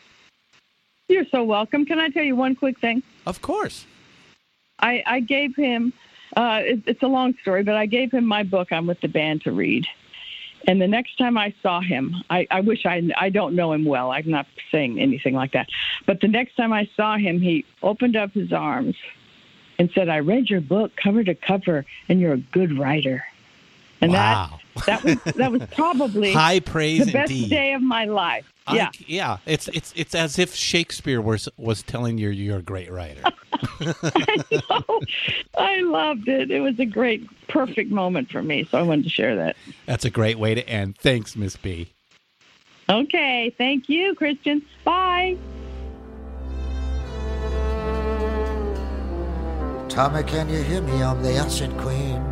You're 1.13 1.27
so 1.27 1.45
welcome. 1.45 1.85
Can 1.85 1.99
I 2.01 2.09
tell 2.09 2.23
you 2.23 2.35
one 2.35 2.55
quick 2.57 2.79
thing? 2.81 3.03
Of 3.27 3.43
course. 3.43 3.85
I, 4.79 5.03
I 5.07 5.21
gave 5.21 5.55
him, 5.55 5.93
uh, 6.37 6.61
it, 6.65 6.83
it's 6.87 7.03
a 7.03 7.07
long 7.07 7.35
story, 7.43 7.63
but 7.63 7.75
I 7.75 7.85
gave 7.85 8.11
him 8.13 8.25
my 8.27 8.43
book, 8.43 8.73
I'm 8.73 8.87
with 8.87 9.01
the 9.03 9.09
band, 9.09 9.43
to 9.43 9.53
read. 9.53 9.87
And 10.67 10.81
the 10.81 10.89
next 10.89 11.19
time 11.19 11.37
I 11.37 11.53
saw 11.63 11.81
him, 11.83 12.15
I, 12.31 12.47
I 12.51 12.61
wish 12.61 12.87
I, 12.87 13.03
I 13.19 13.29
don't 13.29 13.55
know 13.55 13.73
him 13.75 13.85
well. 13.85 14.11
I'm 14.11 14.31
not 14.31 14.47
saying 14.71 14.99
anything 14.99 15.35
like 15.35 15.53
that. 15.53 15.69
But 16.07 16.21
the 16.21 16.29
next 16.29 16.57
time 16.57 16.73
I 16.73 16.89
saw 16.97 17.19
him, 17.19 17.41
he 17.41 17.67
opened 17.83 18.17
up 18.17 18.33
his 18.33 18.51
arms 18.53 18.97
and 19.79 19.91
said, 19.95 20.09
I 20.09 20.21
read 20.21 20.49
your 20.49 20.61
book 20.63 20.93
cover 20.97 21.23
to 21.25 21.35
cover, 21.35 21.85
and 22.09 22.21
you're 22.21 22.33
a 22.33 22.39
good 22.39 22.79
writer. 22.79 23.25
And 24.01 24.13
Wow. 24.13 24.61
that, 24.87 24.87
that, 24.87 25.05
was, 25.05 25.35
that 25.35 25.53
was 25.53 25.63
probably 25.77 26.33
High 26.33 26.61
praise 26.61 27.05
the 27.05 27.13
best 27.13 27.31
indeed. 27.31 27.51
day 27.51 27.75
of 27.75 27.83
my 27.83 28.05
life. 28.07 28.47
I- 28.67 28.77
Yeah. 28.77 28.91
yeah. 29.07 29.37
It's 29.47 29.69
it's 29.69 29.93
it's 29.97 30.15
as 30.15 30.39
if 30.39 30.55
Shakespeare 30.55 31.21
was 31.21 31.49
was 31.57 31.83
telling 31.83 32.19
you 32.19 32.29
you're 32.31 32.59
a 32.59 32.63
great 32.63 32.91
writer. 32.91 33.23
I 33.81 34.37
know. 34.53 35.01
I 35.57 35.81
loved 35.83 36.29
it. 36.29 36.51
It 36.51 36.61
was 36.61 36.79
a 36.79 36.85
great, 36.87 37.27
perfect 37.49 37.91
moment 37.91 38.31
for 38.31 38.43
me. 38.43 38.65
So 38.65 38.79
I 38.79 38.83
wanted 38.83 39.05
to 39.05 39.11
share 39.11 39.35
that. 39.37 39.57
That's 39.87 40.05
a 40.05 40.11
great 40.11 40.39
way 40.39 40.55
to 40.55 40.69
end. 40.69 40.97
Thanks, 40.99 41.35
Miss 41.37 41.57
B. 41.57 41.89
Okay. 42.89 43.55
Thank 43.57 43.89
you, 43.89 44.15
Christian. 44.15 44.63
Bye. 44.85 45.37
Tommy, 49.89 50.23
can 50.23 50.49
you 50.49 50.63
hear 50.63 50.81
me? 50.81 51.03
I'm 51.03 51.23
the 51.23 51.31
ancient 51.43 51.77
queen. 51.79 52.32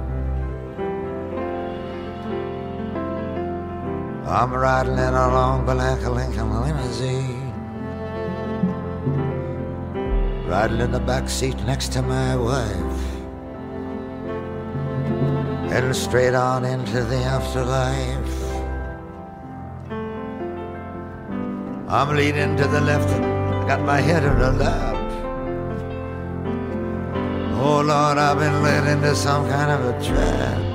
I'm 4.30 4.52
riding 4.54 4.92
in 4.92 5.14
a 5.14 5.28
long 5.28 5.64
black 5.64 6.00
Lincoln 6.06 6.60
limousine. 6.60 7.52
Riding 10.46 10.80
in 10.80 10.92
the 10.92 11.00
back 11.00 11.28
seat 11.28 11.58
next 11.64 11.92
to 11.94 12.02
my 12.02 12.36
wife. 12.36 13.00
Heading 15.68 15.92
straight 15.92 16.34
on 16.34 16.64
into 16.64 17.02
the 17.02 17.16
afterlife. 17.16 18.36
I'm 21.88 22.14
leaning 22.14 22.56
to 22.56 22.68
the 22.68 22.80
left 22.82 23.08
and 23.10 23.66
got 23.66 23.80
my 23.82 24.00
head 24.00 24.22
in 24.22 24.30
her 24.30 24.52
lap. 24.52 24.96
Oh 27.54 27.80
Lord, 27.80 28.16
I've 28.16 28.38
been 28.38 28.62
led 28.62 28.86
into 28.96 29.16
some 29.16 29.48
kind 29.48 29.72
of 29.72 29.80
a 29.86 30.04
trap. 30.04 30.69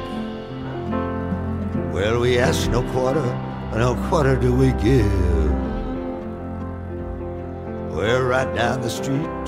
Well, 1.95 2.19
we 2.19 2.37
ask 2.39 2.69
no 2.69 2.83
quarter, 2.91 3.23
and 3.71 3.79
no 3.79 3.95
quarter 4.09 4.35
do 4.35 4.53
we 4.53 4.73
give. 4.83 5.09
We're 7.95 8.27
right 8.27 8.53
down 8.53 8.81
the 8.81 8.89
street 8.89 9.47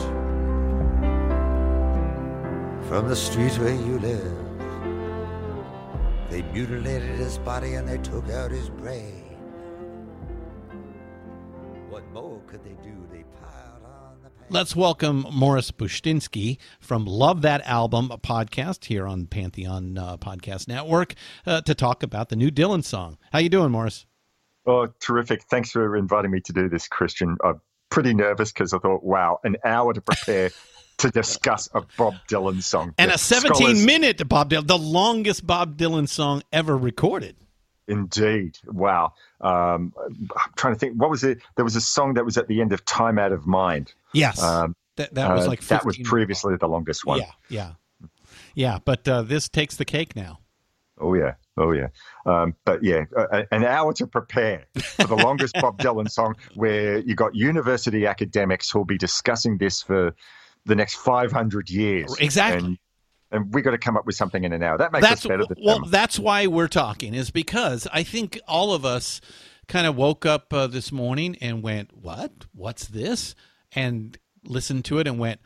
from 2.88 3.10
the 3.10 3.18
street 3.18 3.52
where 3.60 3.76
you 3.76 4.00
live. 4.00 4.38
They 6.30 6.42
mutilated 6.54 7.18
his 7.18 7.38
body 7.38 7.74
and 7.74 7.86
they 7.86 7.98
took 7.98 8.30
out 8.30 8.52
his 8.52 8.70
brain. 8.70 9.26
What 11.90 12.10
more 12.14 12.40
could 12.48 12.64
they 12.64 12.78
do? 12.82 12.96
They 13.12 13.26
piled. 13.42 13.57
Let's 14.50 14.76
welcome 14.78 15.26
Morris 15.34 15.72
Bushtinsky 15.72 16.58
from 16.80 17.06
Love 17.06 17.42
That 17.42 17.62
Album 17.68 18.12
a 18.12 18.18
podcast 18.18 18.86
here 18.86 19.06
on 19.06 19.26
Pantheon 19.28 19.98
uh, 19.98 20.16
Podcast 20.18 20.70
Network 20.70 21.16
uh, 21.46 21.62
to 21.62 21.76
talk 21.76 22.02
about 22.02 22.30
the 22.30 22.38
new 22.38 22.50
Dylan 22.50 22.84
song. 22.84 23.18
How 23.34 23.40
you 23.40 23.50
doing, 23.50 23.72
Morris? 23.72 24.06
Oh, 24.66 24.88
terrific. 25.02 25.44
Thanks 25.44 25.72
for 25.72 25.98
inviting 25.98 26.32
me 26.32 26.40
to 26.42 26.54
do 26.54 26.70
this, 26.70 26.88
Christian. 26.88 27.36
I'm 27.44 27.60
pretty 27.90 28.14
nervous 28.14 28.54
because 28.54 28.74
I 28.74 28.80
thought, 28.80 29.04
wow, 29.04 29.40
an 29.44 29.58
hour 29.66 29.94
to 29.94 30.02
prepare 30.02 30.50
to 31.00 31.10
discuss 31.10 31.68
a 31.74 31.82
Bob 31.98 32.16
Dylan 32.30 32.64
song. 32.64 32.94
And 32.98 33.10
Yeah, 33.10 33.16
a 33.16 33.18
17 33.18 33.56
scholars- 33.56 33.86
minute 33.86 34.28
Bob 34.30 34.50
Dylan, 34.50 34.66
the 34.68 34.78
longest 34.78 35.46
Bob 35.46 35.78
Dylan 35.78 36.08
song 36.08 36.42
ever 36.54 36.78
recorded. 36.78 37.36
Indeed. 37.88 38.58
Wow. 38.66 39.14
Um, 39.40 39.94
I'm 39.98 40.54
trying 40.56 40.74
to 40.74 40.80
think. 40.80 40.96
What 40.96 41.10
was 41.10 41.24
it? 41.24 41.40
There 41.56 41.66
was 41.66 41.76
a 41.76 41.82
song 41.82 42.16
that 42.16 42.26
was 42.26 42.38
at 42.38 42.48
the 42.48 42.62
end 42.62 42.74
of 42.74 42.84
Time 42.86 43.18
Out 43.18 43.32
of 43.32 43.48
Mind. 43.48 43.94
Yes. 44.14 44.42
Um, 44.42 44.76
that, 44.98 45.14
that 45.14 45.34
was 45.34 45.46
uh, 45.46 45.50
like 45.50 45.62
that 45.68 45.86
was 45.86 45.98
previously 45.98 46.56
the 46.58 46.68
longest 46.68 47.06
one. 47.06 47.20
Yeah, 47.20 47.32
yeah. 47.50 47.72
Yeah, 48.56 48.80
but 48.84 49.08
uh, 49.08 49.22
this 49.22 49.48
takes 49.48 49.76
the 49.78 49.86
cake 49.86 50.16
now. 50.16 50.40
Oh 51.00 51.14
yeah, 51.14 51.36
oh 51.58 51.72
yeah. 51.72 51.90
Um, 52.26 52.56
but 52.66 52.84
yeah, 52.84 53.06
uh, 53.16 53.44
an 53.52 53.64
hour 53.64 53.94
to 53.94 54.08
prepare 54.08 54.66
for 54.76 55.06
the 55.06 55.16
longest 55.16 55.56
Bob 55.62 55.78
Dylan 55.82 56.10
song, 56.10 56.36
where 56.56 56.98
you 56.98 57.14
got 57.14 57.36
university 57.36 58.08
academics 58.08 58.72
who'll 58.72 58.86
be 58.86 58.98
discussing 58.98 59.60
this 59.60 59.84
for 59.84 60.16
the 60.66 60.76
next 60.76 60.96
500 60.96 61.70
years. 61.70 62.16
Exactly. 62.20 62.68
And, 62.68 62.78
and 63.32 63.54
we 63.54 63.62
got 63.62 63.72
to 63.72 63.78
come 63.78 63.98
up 63.98 64.06
with 64.06 64.16
something 64.16 64.44
in 64.44 64.54
an 64.54 64.64
hour. 64.64 64.78
That 64.78 64.92
makes 64.92 65.08
that's 65.08 65.26
us 65.26 65.28
better 65.28 65.46
than 65.46 65.58
well 65.64 65.80
them. 65.82 65.92
that's 65.92 66.18
why 66.20 66.48
we're 66.48 66.68
talking 66.68 67.14
is 67.14 67.32
because 67.32 67.88
i 67.92 68.04
think 68.04 68.40
all 68.48 68.74
of 68.74 68.86
us 68.86 69.22
kind 69.68 69.86
of 69.86 69.96
woke 69.96 70.26
up 70.26 70.54
uh, 70.54 70.68
this 70.68 70.92
morning 70.92 71.38
and 71.42 71.62
went 71.62 71.96
what 71.96 72.46
what's 72.54 72.88
this 72.88 73.36
and 73.74 74.18
listened 74.44 74.86
to 74.86 75.00
it 75.00 75.08
and 75.08 75.20
went 75.20 75.40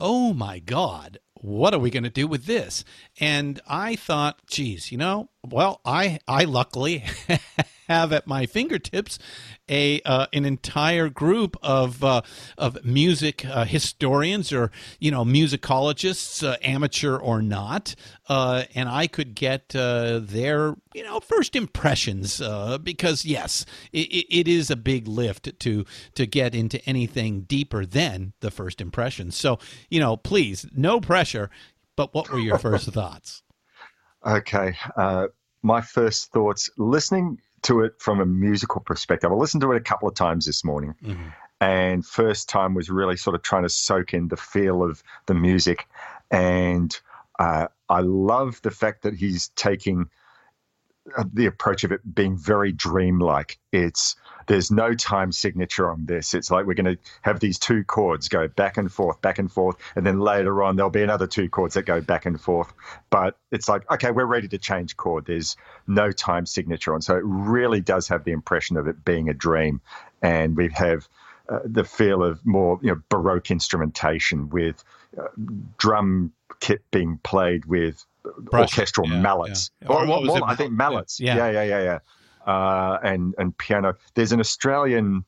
oh 0.00 0.32
my 0.32 0.58
god 0.58 1.18
what 1.34 1.74
are 1.74 1.78
we 1.78 1.90
going 1.90 2.02
to 2.02 2.10
do 2.10 2.26
with 2.26 2.44
this 2.44 2.84
and 3.18 3.60
i 3.66 3.96
thought 3.96 4.40
geez 4.46 4.92
you 4.92 4.98
know 4.98 5.28
well 5.42 5.80
i 5.84 6.18
i 6.28 6.44
luckily 6.44 7.04
have 7.92 8.12
at 8.12 8.26
my 8.26 8.46
fingertips 8.46 9.18
a 9.68 10.00
uh, 10.02 10.26
an 10.32 10.44
entire 10.44 11.08
group 11.08 11.56
of 11.62 12.02
uh, 12.02 12.22
of 12.58 12.84
music 12.84 13.44
uh, 13.44 13.64
historians 13.64 14.52
or 14.52 14.70
you 14.98 15.10
know 15.10 15.24
musicologists, 15.24 16.46
uh, 16.46 16.56
amateur 16.62 17.16
or 17.16 17.42
not, 17.42 17.94
uh, 18.28 18.64
and 18.74 18.88
I 18.88 19.06
could 19.06 19.34
get 19.34 19.74
uh, 19.76 20.20
their 20.22 20.74
you 20.94 21.02
know 21.02 21.20
first 21.20 21.54
impressions 21.54 22.40
uh, 22.40 22.78
because 22.78 23.24
yes, 23.24 23.64
it, 23.92 24.26
it 24.30 24.48
is 24.48 24.70
a 24.70 24.76
big 24.76 25.06
lift 25.06 25.58
to 25.60 25.84
to 26.14 26.26
get 26.26 26.54
into 26.54 26.84
anything 26.86 27.42
deeper 27.42 27.84
than 27.84 28.32
the 28.40 28.50
first 28.50 28.80
impressions. 28.80 29.36
So 29.36 29.58
you 29.90 30.00
know, 30.00 30.16
please, 30.16 30.66
no 30.74 31.00
pressure. 31.00 31.50
But 31.94 32.14
what 32.14 32.30
were 32.30 32.38
your 32.38 32.58
first 32.58 32.90
thoughts? 32.92 33.42
Okay. 34.24 34.76
Uh, 34.96 35.26
my 35.62 35.80
first 35.80 36.32
thoughts 36.32 36.70
listening 36.76 37.38
to 37.62 37.80
it 37.82 37.94
from 37.98 38.20
a 38.20 38.26
musical 38.26 38.80
perspective. 38.80 39.30
I 39.30 39.34
listened 39.34 39.60
to 39.62 39.72
it 39.72 39.76
a 39.76 39.80
couple 39.80 40.08
of 40.08 40.14
times 40.14 40.46
this 40.46 40.64
morning. 40.64 40.94
And 41.60 42.04
first 42.04 42.48
time 42.48 42.74
was 42.74 42.90
really 42.90 43.16
sort 43.16 43.36
of 43.36 43.42
trying 43.42 43.62
to 43.62 43.68
soak 43.68 44.14
in 44.14 44.28
the 44.28 44.36
feel 44.36 44.82
of 44.82 45.02
the 45.26 45.34
music. 45.34 45.86
And 46.30 46.98
uh, 47.38 47.68
I 47.88 48.00
love 48.00 48.60
the 48.62 48.70
fact 48.72 49.02
that 49.02 49.14
he's 49.14 49.48
taking 49.48 50.10
uh, 51.16 51.24
the 51.32 51.46
approach 51.46 51.84
of 51.84 51.92
it 51.92 52.00
being 52.14 52.36
very 52.36 52.72
dreamlike. 52.72 53.58
It's 53.72 54.16
there's 54.46 54.70
no 54.70 54.94
time 54.94 55.32
signature 55.32 55.90
on 55.90 56.06
this. 56.06 56.34
It's 56.34 56.50
like 56.50 56.66
we're 56.66 56.74
going 56.74 56.96
to 56.96 57.02
have 57.22 57.40
these 57.40 57.58
two 57.58 57.84
chords 57.84 58.28
go 58.28 58.48
back 58.48 58.76
and 58.76 58.90
forth, 58.92 59.20
back 59.20 59.38
and 59.38 59.50
forth, 59.50 59.76
and 59.96 60.06
then 60.06 60.20
later 60.20 60.62
on 60.62 60.76
there'll 60.76 60.90
be 60.90 61.02
another 61.02 61.26
two 61.26 61.48
chords 61.48 61.74
that 61.74 61.82
go 61.82 62.00
back 62.00 62.26
and 62.26 62.40
forth. 62.40 62.72
But 63.10 63.36
it's 63.50 63.68
like 63.68 63.90
okay, 63.90 64.10
we're 64.10 64.26
ready 64.26 64.48
to 64.48 64.58
change 64.58 64.96
chord. 64.96 65.26
There's 65.26 65.56
no 65.86 66.12
time 66.12 66.46
signature 66.46 66.94
on, 66.94 67.02
so 67.02 67.16
it 67.16 67.24
really 67.24 67.80
does 67.80 68.08
have 68.08 68.24
the 68.24 68.32
impression 68.32 68.76
of 68.76 68.88
it 68.88 69.04
being 69.04 69.28
a 69.28 69.34
dream, 69.34 69.80
and 70.22 70.56
we 70.56 70.70
have. 70.74 71.08
Uh, 71.48 71.58
the 71.64 71.82
feel 71.82 72.22
of 72.22 72.40
more 72.46 72.78
you 72.82 72.88
know 72.88 73.02
baroque 73.08 73.50
instrumentation 73.50 74.48
with 74.50 74.84
uh, 75.18 75.26
drum 75.76 76.32
kit 76.60 76.82
being 76.92 77.18
played 77.24 77.64
with 77.64 78.06
Brush, 78.38 78.78
orchestral 78.78 79.08
yeah, 79.08 79.20
mallets. 79.20 79.70
yeah. 79.82 79.88
Or, 79.88 80.06
Or 80.06 80.20
was 80.22 80.36
it 80.36 80.42
I 80.44 80.54
think 80.54 80.72
mallets. 80.72 81.20
Yeah. 81.20 81.36
Yeah, 81.36 81.50
yeah, 81.50 81.62
yeah, 81.64 81.82
yeah. 81.82 81.98
Uh, 82.46 82.98
and 83.02 83.34
and 83.38 83.56
piano. 83.56 83.94
There's 84.14 84.32
an 84.32 84.40
Australian 84.40 85.24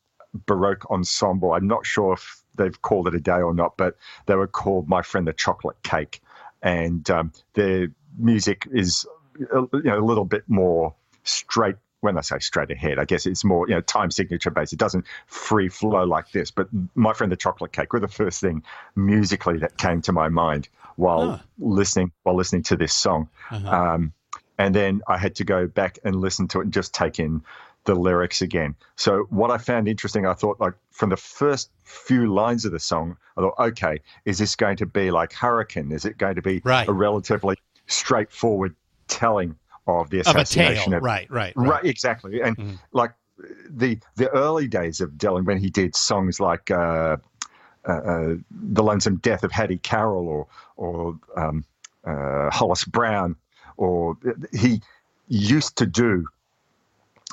baroque 0.46 0.90
ensemble. 0.90 1.52
I'm 1.52 1.66
not 1.66 1.86
sure 1.86 2.14
if 2.14 2.42
they've 2.56 2.80
called 2.82 3.08
it 3.08 3.14
a 3.14 3.20
day 3.20 3.40
or 3.40 3.54
not, 3.54 3.76
but 3.76 3.96
they 4.26 4.34
were 4.34 4.46
called 4.46 4.88
My 4.88 5.02
Friend 5.02 5.26
the 5.26 5.32
Chocolate 5.32 5.82
Cake, 5.82 6.20
and 6.62 7.08
um, 7.10 7.32
their 7.54 7.88
music 8.18 8.66
is 8.72 9.06
uh, 9.54 9.62
you 9.72 9.82
know 9.84 9.98
a 9.98 10.04
little 10.04 10.24
bit 10.24 10.44
more 10.48 10.94
straight. 11.22 11.76
When 12.00 12.18
I 12.18 12.20
say 12.20 12.38
straight 12.40 12.70
ahead, 12.70 12.98
I 12.98 13.06
guess 13.06 13.24
it's 13.24 13.44
more 13.44 13.66
you 13.66 13.74
know 13.74 13.80
time 13.80 14.10
signature 14.10 14.50
based. 14.50 14.74
It 14.74 14.78
doesn't 14.78 15.06
free 15.26 15.68
flow 15.68 16.04
like 16.04 16.32
this. 16.32 16.50
But 16.50 16.68
my 16.94 17.14
friend 17.14 17.32
the 17.32 17.36
chocolate 17.36 17.72
cake 17.72 17.94
were 17.94 18.00
the 18.00 18.08
first 18.08 18.40
thing 18.40 18.62
musically 18.94 19.58
that 19.58 19.78
came 19.78 20.02
to 20.02 20.12
my 20.12 20.28
mind 20.28 20.68
while 20.96 21.40
listening 21.58 22.12
while 22.22 22.36
listening 22.36 22.64
to 22.64 22.76
this 22.76 22.92
song. 22.92 23.28
Uh-huh. 23.50 23.68
Um, 23.68 24.12
and 24.58 24.74
then 24.74 25.02
I 25.08 25.18
had 25.18 25.34
to 25.36 25.44
go 25.44 25.66
back 25.66 25.98
and 26.04 26.16
listen 26.16 26.48
to 26.48 26.60
it 26.60 26.64
and 26.64 26.72
just 26.72 26.94
take 26.94 27.18
in 27.18 27.42
the 27.84 27.94
lyrics 27.94 28.40
again. 28.40 28.74
So 28.96 29.26
what 29.30 29.50
I 29.50 29.58
found 29.58 29.88
interesting, 29.88 30.26
I 30.26 30.32
thought 30.34 30.58
like 30.60 30.74
from 30.90 31.10
the 31.10 31.16
first 31.16 31.70
few 31.84 32.32
lines 32.32 32.64
of 32.64 32.72
the 32.72 32.80
song, 32.80 33.16
I 33.36 33.42
thought, 33.42 33.54
okay, 33.58 34.00
is 34.24 34.38
this 34.38 34.56
going 34.56 34.76
to 34.78 34.86
be 34.86 35.10
like 35.10 35.32
Hurricane? 35.32 35.92
Is 35.92 36.04
it 36.04 36.16
going 36.16 36.36
to 36.36 36.42
be 36.42 36.62
Right. 36.64 36.88
a 36.88 36.92
relatively 36.92 37.56
straightforward 37.86 38.74
telling 39.08 39.56
of 39.86 40.08
the 40.08 40.20
Of 40.20 40.36
a 40.36 40.40
assassination 40.40 40.92
tale, 40.92 40.98
of 40.98 41.04
right, 41.04 41.30
right, 41.30 41.52
right, 41.56 41.68
right. 41.68 41.84
exactly. 41.84 42.40
And 42.40 42.56
Mhm. 42.56 42.78
like 42.92 43.12
the 43.68 43.98
the 44.16 44.30
early 44.30 44.68
days 44.68 45.00
of 45.00 45.10
Dylan 45.12 45.44
when 45.44 45.58
he 45.58 45.68
did 45.68 45.94
songs 45.94 46.40
like 46.40 46.70
uh, 46.70 47.16
uh, 47.86 47.92
uh, 47.92 48.34
"The 48.50 48.82
Lonesome 48.82 49.16
Death 49.16 49.44
of 49.44 49.52
Hattie 49.52 49.78
Carroll" 49.78 50.26
or 50.28 50.46
or 50.76 51.18
um, 51.36 51.64
uh, 52.06 52.50
Hollis 52.50 52.84
Brown, 52.84 53.36
or 53.76 54.16
he 54.52 54.82
used 55.28 55.76
to 55.76 55.86
do. 55.86 56.26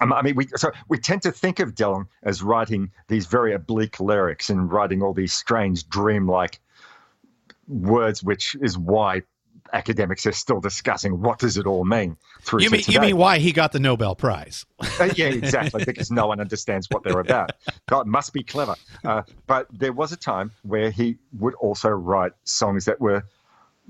um, 0.02 0.14
I 0.14 0.22
mean, 0.22 0.36
we 0.36 0.48
so 0.56 0.72
we 0.88 0.98
tend 0.98 1.22
to 1.24 1.32
think 1.32 1.60
of 1.60 1.76
Dylan 1.76 2.08
as 2.24 2.42
writing 2.42 2.92
these 3.08 3.26
very 3.26 3.54
oblique 3.54 4.00
lyrics 4.00 4.50
and 4.50 4.72
writing 4.72 5.02
all 5.02 5.14
these 5.14 5.34
strange, 5.34 5.88
dreamlike 5.90 6.60
words, 7.68 8.24
which 8.24 8.56
is 8.62 8.78
why 8.78 9.24
academics 9.74 10.26
are 10.26 10.32
still 10.32 10.60
discussing 10.60 11.22
what 11.22 11.40
does 11.40 11.58
it 11.58 11.66
all 11.66 11.86
mean. 11.86 12.18
Through 12.42 12.62
You 12.62 12.70
mean 12.70 12.84
you 12.88 13.00
mean 13.00 13.18
why 13.18 13.40
he 13.40 13.52
got 13.52 13.72
the 13.72 13.80
Nobel 13.80 14.16
Prize? 14.16 14.66
Uh, 15.00 15.10
yeah, 15.16 15.28
exactly, 15.28 15.84
because 15.84 16.12
no 16.12 16.28
one 16.28 16.40
understands 16.40 16.88
what 16.92 17.02
they're 17.04 17.20
about. 17.20 17.52
God 17.88 18.06
must 18.06 18.34
be 18.34 18.44
clever. 18.44 18.76
Uh, 19.04 19.24
but 19.48 19.66
there 19.72 19.94
was 19.94 20.12
a 20.12 20.18
time 20.18 20.52
where 20.62 20.92
he 20.92 21.18
would 21.40 21.56
also 21.56 21.90
write 21.90 22.34
songs 22.44 22.86
that 22.86 23.00
were 23.02 23.24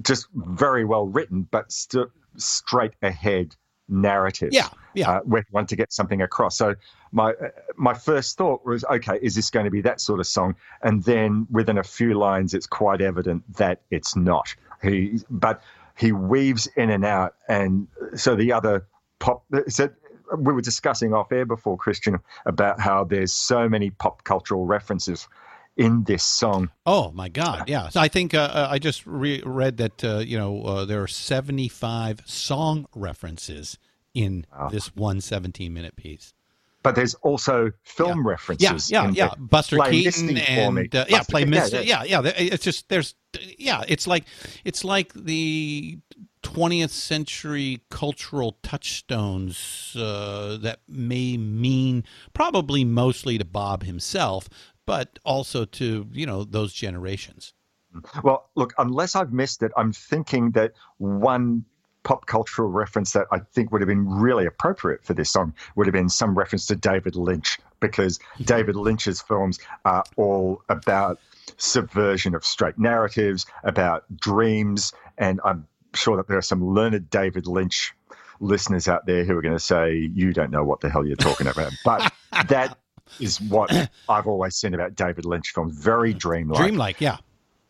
just 0.02 0.28
very 0.34 0.86
well 0.86 1.06
written, 1.06 1.48
but 1.52 1.70
still 1.72 2.08
straight 2.38 2.94
ahead 3.02 3.56
narrative. 3.92 4.50
Yeah, 4.52 4.70
yeah. 4.94 5.10
Uh, 5.10 5.20
where 5.22 5.42
he 5.42 5.48
wanted 5.52 5.70
to 5.70 5.76
get 5.76 5.92
something 5.92 6.22
across. 6.22 6.58
So 6.58 6.76
my 7.12 7.32
uh, 7.32 7.50
my 7.76 7.94
first 7.94 8.38
thought 8.38 8.66
was, 8.66 8.84
okay, 8.86 9.20
is 9.22 9.36
this 9.36 9.50
going 9.50 9.66
to 9.66 9.72
be 9.72 9.82
that 9.82 10.02
sort 10.02 10.20
of 10.20 10.28
song? 10.28 10.56
And 10.82 11.04
then 11.04 11.46
within 11.52 11.78
a 11.78 11.84
few 11.84 12.14
lines, 12.18 12.54
it's 12.54 12.68
quite 12.68 13.02
evident 13.02 13.44
that 13.58 13.82
it's 13.92 14.16
not. 14.16 14.56
He, 14.82 15.20
but 15.30 15.62
he 15.98 16.12
weaves 16.12 16.68
in 16.76 16.90
and 16.90 17.06
out, 17.06 17.36
and 17.48 17.88
so 18.16 18.36
the 18.36 18.54
other 18.54 18.88
pop. 19.20 19.44
So 19.68 19.90
we 20.38 20.54
were 20.54 20.62
discussing 20.62 21.14
off 21.14 21.32
air 21.32 21.46
before 21.46 21.78
Christian 21.78 22.20
about 22.46 22.80
how 22.80 23.04
there's 23.04 23.34
so 23.34 23.68
many 23.68 23.90
pop 23.90 24.24
cultural 24.24 24.66
references 24.66 25.28
in 25.78 26.04
this 26.04 26.24
song. 26.24 26.70
Oh 26.86 27.12
my 27.12 27.30
God! 27.30 27.70
Yeah, 27.70 27.90
so 27.90 28.00
I 28.00 28.08
think 28.08 28.34
uh, 28.34 28.40
uh, 28.40 28.68
I 28.70 28.80
just 28.80 29.06
re- 29.06 29.42
read 29.46 29.78
that 29.78 30.04
uh, 30.04 30.18
you 30.20 30.38
know 30.38 30.64
uh, 30.64 30.86
there 30.86 31.02
are 31.02 31.08
seventy-five 31.08 32.22
song 32.26 32.88
references 32.96 33.78
in 34.14 34.46
this 34.72 34.94
one 34.96 35.20
17-minute 35.20 35.96
piece. 35.96 36.34
but 36.84 36.96
there's 36.96 37.14
also 37.16 37.72
film 37.84 38.20
yeah. 38.20 38.32
references. 38.32 38.92
Yeah, 38.92 39.06
yeah, 39.06 39.12
yeah. 39.12 39.34
Buster 39.38 39.78
Keaton 39.78 40.38
and 40.38 40.96
uh, 40.96 41.06
yeah, 41.08 41.18
Buster 41.20 41.32
play 41.32 41.42
Keaton, 41.42 41.52
Misty. 41.52 41.88
Yeah, 41.88 42.04
yeah. 42.04 42.22
It's 42.26 42.64
just 42.64 42.90
there's 42.90 43.16
yeah. 43.58 43.84
It's 43.88 44.08
like 44.08 44.26
it's 44.66 44.84
like 44.84 45.14
the 45.14 46.00
20th 46.44 46.90
century 46.90 47.82
cultural 47.90 48.58
touchstones 48.64 49.96
uh, 49.96 50.58
that 50.62 50.80
may 50.88 51.38
mean 51.38 52.04
probably 52.34 52.84
mostly 52.84 53.38
to 53.38 53.46
Bob 53.46 53.84
himself, 53.84 54.50
but 54.92 55.20
also 55.24 55.64
to 55.64 56.06
you 56.12 56.26
know 56.26 56.44
those 56.44 56.74
generations. 56.74 57.54
Well, 58.26 58.50
look, 58.56 58.74
unless 58.78 59.16
I've 59.16 59.32
missed 59.32 59.64
it, 59.64 59.72
I'm 59.78 59.94
thinking 59.94 60.52
that 60.52 60.74
one 60.98 61.64
pop 62.04 62.26
cultural 62.26 62.70
reference 62.70 63.14
that 63.14 63.28
I 63.32 63.40
think 63.40 63.72
would 63.72 63.80
have 63.80 63.88
been 63.88 64.10
really 64.10 64.46
appropriate 64.46 65.06
for 65.06 65.14
this 65.14 65.32
song 65.32 65.54
would 65.78 65.88
have 65.88 65.94
been 65.94 66.10
some 66.10 66.38
reference 66.38 66.66
to 66.66 66.76
David 66.76 67.16
Lynch, 67.16 67.58
because 67.80 68.18
mm-hmm. 68.18 68.44
David 68.44 68.76
Lynch's 68.76 69.22
films 69.22 69.60
are 69.86 70.04
all 70.18 70.62
about 70.68 71.22
subversion 71.56 72.36
of 72.36 72.44
straight 72.44 72.78
narratives, 72.78 73.46
about 73.64 74.04
dreams, 74.14 74.92
and 75.18 75.40
I'm 75.46 75.68
sure 75.94 76.18
that 76.18 76.28
there 76.28 76.38
are 76.38 76.42
some 76.42 76.68
learned 76.68 77.10
David 77.10 77.48
Lynch 77.48 77.94
listeners 78.42 78.90
out 78.90 79.06
there 79.06 79.24
who 79.24 79.38
are 79.38 79.42
going 79.42 79.56
to 79.56 79.60
say, 79.64 79.96
You 80.14 80.34
don't 80.34 80.52
know 80.52 80.66
what 80.66 80.82
the 80.82 80.90
hell 80.90 81.06
you're 81.06 81.16
talking 81.16 81.48
about. 81.48 81.72
But 81.86 82.12
that 82.50 82.78
is 83.20 83.40
what 83.42 83.72
I've 84.10 84.28
always 84.28 84.56
seen 84.56 84.74
about 84.74 84.96
David 84.96 85.26
Lynch 85.26 85.52
films 85.54 85.76
very 85.78 86.14
dreamlike. 86.14 86.60
Dreamlike, 86.60 87.02
yeah. 87.02 87.18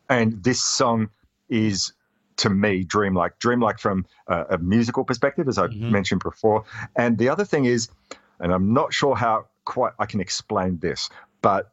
And 0.09 0.43
this 0.43 0.63
song 0.63 1.09
is, 1.49 1.93
to 2.37 2.49
me, 2.49 2.83
dreamlike. 2.83 3.39
Dreamlike 3.39 3.79
from 3.79 4.05
uh, 4.27 4.45
a 4.49 4.57
musical 4.57 5.03
perspective, 5.03 5.47
as 5.47 5.57
I 5.57 5.67
mentioned 5.67 6.21
before. 6.21 6.65
And 6.95 7.17
the 7.17 7.29
other 7.29 7.45
thing 7.45 7.65
is, 7.65 7.89
and 8.39 8.51
I'm 8.51 8.73
not 8.73 8.93
sure 8.93 9.15
how 9.15 9.45
quite 9.65 9.93
I 9.99 10.05
can 10.05 10.19
explain 10.19 10.79
this, 10.79 11.09
but 11.41 11.71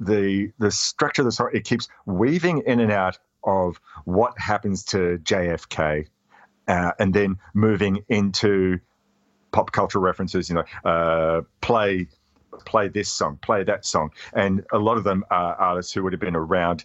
the 0.00 0.52
the 0.58 0.70
structure 0.70 1.22
of 1.22 1.26
the 1.26 1.32
song 1.32 1.50
it 1.52 1.64
keeps 1.64 1.88
weaving 2.06 2.62
in 2.66 2.80
and 2.80 2.90
out 2.90 3.18
of 3.42 3.78
what 4.04 4.38
happens 4.38 4.84
to 4.84 5.18
JFK, 5.22 6.06
uh, 6.68 6.92
and 6.98 7.12
then 7.12 7.36
moving 7.52 8.04
into 8.08 8.78
pop 9.52 9.72
culture 9.72 10.00
references. 10.00 10.48
You 10.48 10.56
know, 10.56 10.90
uh, 10.90 11.42
play 11.60 12.08
play 12.64 12.88
this 12.88 13.08
song, 13.10 13.38
play 13.42 13.62
that 13.64 13.84
song, 13.84 14.10
and 14.32 14.64
a 14.72 14.78
lot 14.78 14.96
of 14.96 15.04
them 15.04 15.24
are 15.30 15.54
artists 15.54 15.92
who 15.92 16.02
would 16.02 16.12
have 16.12 16.20
been 16.20 16.36
around 16.36 16.84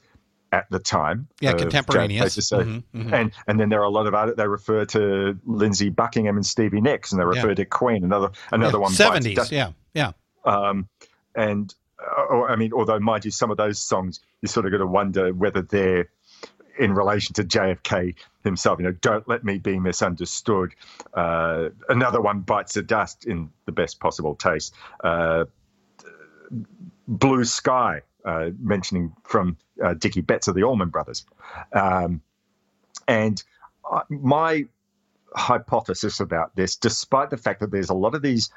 at 0.51 0.65
the 0.71 0.79
time. 0.79 1.27
Yeah, 1.41 1.53
contemporaneous. 1.53 2.33
So- 2.47 2.63
Mhm, 2.63 2.83
mhm. 2.95 3.13
And 3.13 3.31
and 3.47 3.59
then 3.59 3.69
there 3.69 3.81
are 3.81 3.83
a 3.85 3.89
lot 3.89 4.07
of 4.07 4.15
artists. 4.15 4.37
They 4.37 4.47
refer 4.47 4.85
to 4.85 5.37
Lindsey 5.45 5.89
Buckingham 5.89 6.37
and 6.37 6.45
Stevie 6.45 6.81
Nicks, 6.81 7.11
and 7.11 7.21
they 7.21 7.25
refer 7.25 7.49
Yeah. 7.49 7.55
to 7.55 7.65
Queen. 7.65 8.03
Another 8.03 8.31
another 8.51 8.79
one. 8.79 8.91
Seventies, 8.91 9.51
yeah, 9.51 9.71
yeah. 9.93 10.11
Um, 10.45 10.87
and 11.35 11.73
uh, 11.99 12.43
I 12.43 12.55
mean, 12.55 12.73
although 12.73 12.99
mind 12.99 13.25
you, 13.25 13.31
some 13.31 13.51
of 13.51 13.57
those 13.57 13.77
songs 13.79 14.21
you 14.41 14.47
sort 14.47 14.65
of 14.65 14.71
got 14.71 14.79
to 14.79 14.87
wonder 14.87 15.33
whether 15.33 15.61
they're 15.61 16.07
in 16.79 16.93
relation 16.93 17.33
to 17.33 17.43
JFK 17.43 18.15
himself. 18.45 18.79
You 18.79 18.85
know, 18.85 18.91
don't 19.01 19.27
let 19.27 19.43
me 19.43 19.57
be 19.57 19.77
misunderstood. 19.79 20.73
Uh, 21.13 21.69
another 21.89 22.21
one 22.21 22.39
bites 22.39 22.73
the 22.75 22.81
dust 22.81 23.25
in 23.25 23.49
the 23.65 23.73
best 23.73 23.99
possible 23.99 24.33
taste. 24.33 24.73
Uh, 25.03 25.43
Blue 27.07 27.43
Sky, 27.43 28.01
uh, 28.25 28.49
mentioning 28.59 29.13
from 29.23 29.57
uh, 29.83 29.93
Dickey 29.93 30.21
Betts 30.21 30.47
of 30.47 30.55
the 30.55 30.63
Allman 30.63 30.89
Brothers, 30.89 31.25
um, 31.73 32.21
and 33.07 33.43
uh, 33.89 34.01
my 34.09 34.65
hypothesis 35.35 36.19
about 36.19 36.55
this, 36.55 36.75
despite 36.75 37.29
the 37.29 37.37
fact 37.37 37.59
that 37.61 37.71
there's 37.71 37.89
a 37.89 37.95
lot 37.95 38.15
of 38.15 38.21
these 38.21 38.49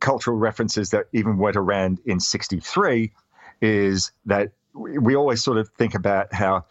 cultural 0.00 0.36
references 0.36 0.90
that 0.90 1.06
even 1.12 1.38
went 1.38 1.56
around 1.56 2.00
in 2.04 2.20
63 2.20 3.12
is 3.62 4.12
that 4.26 4.52
we 4.74 5.16
always 5.16 5.42
sort 5.42 5.56
of 5.56 5.68
think 5.70 5.94
about 5.94 6.32
how 6.32 6.64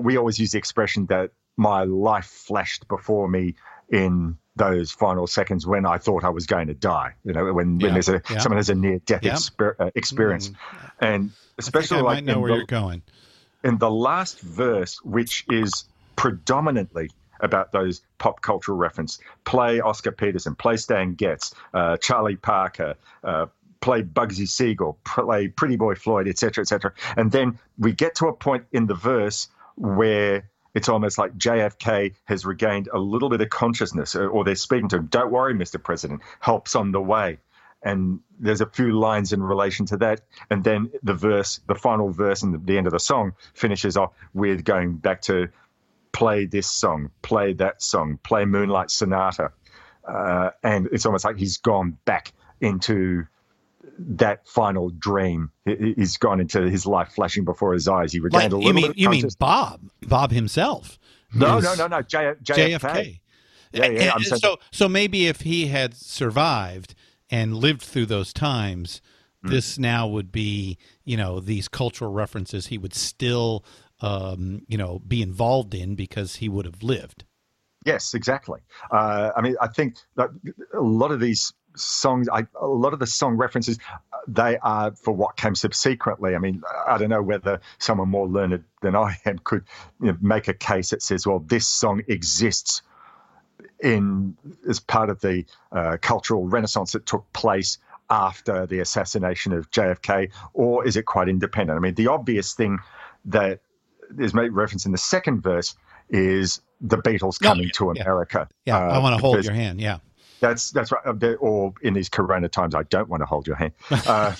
we 0.00 0.16
always 0.16 0.38
use 0.38 0.52
the 0.52 0.58
expression 0.58 1.06
that 1.06 1.32
my 1.56 1.82
life 1.82 2.26
flashed 2.26 2.86
before 2.86 3.28
me 3.28 3.54
in 3.90 4.36
those 4.56 4.90
final 4.90 5.26
seconds 5.26 5.66
when 5.66 5.86
I 5.86 5.98
thought 5.98 6.24
I 6.24 6.30
was 6.30 6.46
going 6.46 6.66
to 6.66 6.74
die. 6.74 7.14
You 7.24 7.32
know, 7.32 7.52
when, 7.52 7.78
Yeah, 7.78 7.86
when 7.86 7.92
there's 7.94 8.08
a 8.08 8.20
yeah. 8.28 8.38
someone 8.38 8.56
has 8.58 8.68
a 8.70 8.74
near 8.74 8.98
death 9.00 9.22
Yeah. 9.24 9.34
exper- 9.34 9.74
uh, 9.78 9.90
experience, 9.94 10.50
and 11.00 11.14
I 11.14 11.16
think 11.18 11.32
especially 11.58 11.98
I 11.98 12.00
like 12.00 12.24
might 12.24 12.24
know 12.32 12.40
where 12.40 12.50
the- 12.50 12.56
you're 12.58 12.66
going. 12.66 13.02
in 13.62 13.78
the 13.78 13.90
last 13.90 14.40
verse, 14.40 14.98
which 15.04 15.44
is 15.48 15.84
predominantly 16.16 17.10
about 17.40 17.70
those 17.72 18.02
pop 18.18 18.42
cultural 18.42 18.76
reference, 18.76 19.20
play 19.44 19.80
Oscar 19.80 20.10
Peterson, 20.12 20.54
play 20.56 20.76
Stan 20.76 21.14
Getz, 21.14 21.54
uh, 21.72 21.96
Charlie 21.98 22.34
Parker, 22.36 22.96
uh, 23.22 23.46
play 23.80 24.02
Bugsy 24.02 24.48
Siegel, 24.48 24.98
play 25.04 25.46
Pretty 25.46 25.76
Boy 25.76 25.94
Floyd, 25.94 26.26
etc., 26.26 26.62
etc. 26.62 26.92
And 27.16 27.30
then 27.30 27.58
we 27.78 27.92
get 27.92 28.16
to 28.16 28.26
a 28.26 28.32
point 28.32 28.64
in 28.72 28.86
the 28.86 28.94
verse 28.96 29.48
where 29.76 30.50
it's 30.74 30.88
almost 30.88 31.18
like 31.18 31.36
JFK 31.36 32.14
has 32.24 32.44
regained 32.44 32.88
a 32.92 32.98
little 32.98 33.28
bit 33.28 33.40
of 33.40 33.50
consciousness, 33.50 34.14
or, 34.14 34.44
they're 34.44 34.54
speaking 34.54 34.88
to 34.90 34.96
him. 34.96 35.06
Don't 35.06 35.30
worry, 35.30 35.54
Mr. 35.54 35.82
President, 35.82 36.22
help's 36.40 36.76
on 36.76 36.92
the 36.92 37.00
way. 37.00 37.38
And 37.82 38.20
there's 38.40 38.60
a 38.60 38.66
few 38.66 38.98
lines 38.98 39.32
in 39.32 39.42
relation 39.42 39.86
to 39.86 39.96
that. 39.98 40.22
And 40.50 40.64
then 40.64 40.90
the 41.02 41.14
verse, 41.14 41.60
the 41.68 41.74
final 41.74 42.10
verse 42.10 42.42
and 42.42 42.66
the 42.66 42.76
end 42.76 42.86
of 42.86 42.92
the 42.92 43.00
song 43.00 43.34
finishes 43.54 43.96
off 43.96 44.12
with 44.34 44.64
going 44.64 44.96
back 44.96 45.22
to 45.22 45.48
play 46.12 46.46
this 46.46 46.70
song, 46.70 47.10
play 47.22 47.52
that 47.54 47.82
song, 47.82 48.18
play 48.22 48.44
Moonlight 48.44 48.90
Sonata. 48.90 49.52
Uh, 50.06 50.50
and 50.62 50.88
it's 50.90 51.06
almost 51.06 51.24
like 51.24 51.36
he's 51.36 51.58
gone 51.58 51.96
back 52.04 52.32
into 52.60 53.26
that 53.98 54.46
final 54.46 54.90
dream. 54.90 55.50
He's 55.64 56.16
gone 56.16 56.40
into 56.40 56.68
his 56.70 56.86
life 56.86 57.08
flashing 57.14 57.44
before 57.44 57.72
his 57.72 57.88
eyes. 57.88 58.12
He 58.12 58.20
Like, 58.20 58.32
regained 58.32 58.52
a 58.52 58.56
little 58.56 58.68
you 58.68 58.74
mean 58.74 58.92
you 58.96 59.10
mean 59.10 59.28
Bob 59.38 59.80
Bob 60.06 60.30
himself? 60.30 60.98
No, 61.34 61.58
no, 61.58 61.74
no, 61.74 61.86
no. 61.88 62.00
J- 62.02 62.34
JFK. 62.42 62.78
JFK. 62.78 63.20
Yeah, 63.72 63.86
yeah. 63.86 64.10
I'm 64.12 64.16
And 64.18 64.24
saying- 64.26 64.40
so 64.40 64.56
so 64.70 64.88
maybe 64.88 65.26
if 65.26 65.42
he 65.42 65.66
had 65.66 65.94
survived 65.94 66.94
and 67.30 67.56
lived 67.56 67.82
through 67.82 68.06
those 68.06 68.32
times, 68.32 69.00
Hmm. 69.42 69.50
this 69.50 69.78
now 69.78 70.06
would 70.08 70.32
be 70.32 70.78
you 71.04 71.16
know 71.16 71.38
these 71.40 71.68
cultural 71.68 72.12
references 72.12 72.68
he 72.68 72.78
would 72.78 72.94
still 72.94 73.64
um, 74.00 74.62
you 74.68 74.78
know 74.78 75.00
be 75.06 75.22
involved 75.22 75.74
in 75.74 75.94
because 75.96 76.36
he 76.36 76.48
would 76.48 76.64
have 76.64 76.82
lived. 76.82 77.24
Yes, 77.86 78.12
exactly. 78.14 78.60
Uh, 78.90 79.30
I 79.36 79.40
mean, 79.40 79.54
I 79.60 79.68
think 79.68 79.96
that 80.16 80.30
a 80.74 80.80
lot 80.80 81.10
of 81.12 81.20
these 81.20 81.52
songs, 81.78 82.28
I, 82.28 82.46
a 82.60 82.66
lot 82.66 82.92
of 82.92 82.98
the 82.98 83.06
song 83.06 83.36
references, 83.36 83.78
uh, 84.12 84.18
they 84.26 84.58
are 84.58 84.92
for 84.92 85.12
what 85.12 85.36
came 85.36 85.54
subsequently. 85.54 86.34
I 86.34 86.38
mean, 86.38 86.62
I 86.86 86.98
don't 86.98 87.08
know 87.10 87.22
whether 87.22 87.60
someone 87.78 88.08
more 88.08 88.28
learned 88.28 88.64
than 88.82 88.96
I 88.96 89.16
am 89.24 89.38
could 89.38 89.64
you 90.00 90.08
know, 90.08 90.18
make 90.20 90.48
a 90.48 90.54
case 90.54 90.90
that 90.90 91.02
says, 91.02 91.26
well, 91.26 91.38
this 91.40 91.66
song 91.66 92.02
exists 92.08 92.82
in 93.80 94.36
as 94.68 94.80
part 94.80 95.08
of 95.10 95.20
the 95.20 95.44
uh, 95.72 95.96
cultural 96.00 96.46
renaissance 96.46 96.92
that 96.92 97.06
took 97.06 97.32
place 97.32 97.78
after 98.10 98.66
the 98.66 98.80
assassination 98.80 99.52
of 99.52 99.70
JFK, 99.70 100.30
or 100.54 100.86
is 100.86 100.96
it 100.96 101.04
quite 101.04 101.28
independent? 101.28 101.76
I 101.76 101.80
mean, 101.80 101.94
the 101.94 102.08
obvious 102.08 102.54
thing 102.54 102.78
that 103.26 103.60
is 104.18 104.32
made 104.34 104.52
reference 104.52 104.86
in 104.86 104.92
the 104.92 104.98
second 104.98 105.42
verse 105.42 105.76
is 106.08 106.60
the 106.80 106.96
Beatles 106.96 107.38
coming 107.40 107.70
to 107.74 107.92
yeah. 107.94 108.02
America. 108.02 108.48
Yeah, 108.64 108.78
I 108.78 108.96
Uh, 108.96 109.00
want 109.02 109.16
to 109.16 109.20
hold 109.20 109.44
your 109.44 109.52
hand. 109.54 109.80
Yeah. 109.80 109.98
That's 110.40 110.70
that's 110.70 110.92
right. 110.92 111.36
Or 111.40 111.74
in 111.82 111.94
these 111.94 112.08
Corona 112.08 112.48
times, 112.48 112.74
I 112.74 112.84
don't 112.84 113.08
want 113.08 113.22
to 113.22 113.26
hold 113.26 113.46
your 113.46 113.56
hand. 113.56 113.72
Uh, 113.90 114.34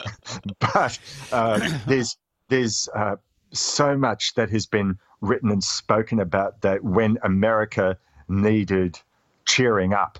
but 0.60 0.98
uh, 1.32 1.60
there's 1.86 2.16
there's 2.48 2.88
uh, 2.94 3.16
so 3.52 3.96
much 3.96 4.34
that 4.34 4.50
has 4.50 4.66
been 4.66 4.98
written 5.20 5.50
and 5.50 5.62
spoken 5.62 6.20
about 6.20 6.62
that 6.62 6.82
when 6.82 7.18
America 7.22 7.98
needed 8.28 8.98
cheering 9.46 9.92
up 9.92 10.18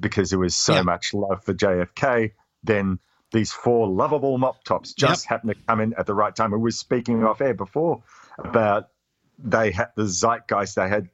because 0.00 0.30
there 0.30 0.38
was 0.38 0.56
so 0.56 0.74
Yeah. 0.74 0.82
much 0.82 1.14
love 1.14 1.44
for 1.44 1.54
JFK, 1.54 2.32
then 2.64 2.98
these 3.32 3.52
four 3.52 3.88
lovable 3.88 4.38
mop 4.38 4.64
tops 4.64 4.92
just 4.94 5.26
happened 5.26 5.54
to 5.54 5.60
come 5.68 5.80
in 5.80 5.94
at 5.94 6.06
the 6.06 6.14
right 6.14 6.34
time. 6.34 6.50
We 6.52 6.58
were 6.58 6.70
speaking 6.70 7.24
off 7.24 7.40
air 7.40 7.54
before 7.54 8.02
about 8.38 8.88
they 9.38 9.70
had 9.70 9.88
the 9.96 10.04
zeitgeist 10.06 10.74
they 10.76 10.88
had 10.88 11.08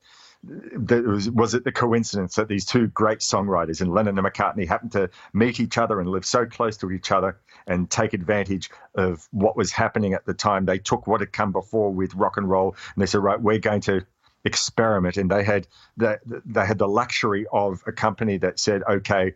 was 0.44 1.30
was 1.30 1.54
it 1.54 1.62
the 1.64 1.72
coincidence 1.72 2.34
that 2.34 2.48
these 2.48 2.64
two 2.64 2.88
great 2.88 3.20
songwriters 3.20 3.80
and 3.80 3.92
Lennon 3.92 4.18
and 4.18 4.26
McCartney 4.26 4.66
happened 4.66 4.92
to 4.92 5.08
meet 5.32 5.60
each 5.60 5.78
other 5.78 6.00
and 6.00 6.08
live 6.08 6.24
so 6.24 6.46
close 6.46 6.76
to 6.78 6.90
each 6.90 7.12
other 7.12 7.38
and 7.66 7.88
take 7.88 8.12
advantage 8.12 8.70
of 8.96 9.28
what 9.30 9.56
was 9.56 9.70
happening 9.70 10.14
at 10.14 10.26
the 10.26 10.34
time 10.34 10.64
they 10.64 10.78
took 10.78 11.06
what 11.06 11.20
had 11.20 11.32
come 11.32 11.52
before 11.52 11.92
with 11.92 12.14
rock 12.14 12.36
and 12.38 12.50
roll 12.50 12.74
and 12.94 13.02
they 13.02 13.06
said 13.06 13.22
right 13.22 13.40
we're 13.40 13.58
going 13.58 13.80
to 13.80 14.04
experiment 14.44 15.16
and 15.16 15.30
they 15.30 15.44
had 15.44 15.68
the, 15.96 16.18
they 16.44 16.66
had 16.66 16.78
the 16.78 16.88
luxury 16.88 17.46
of 17.52 17.80
a 17.86 17.92
company 17.92 18.36
that 18.38 18.58
said 18.58 18.82
okay 18.88 19.34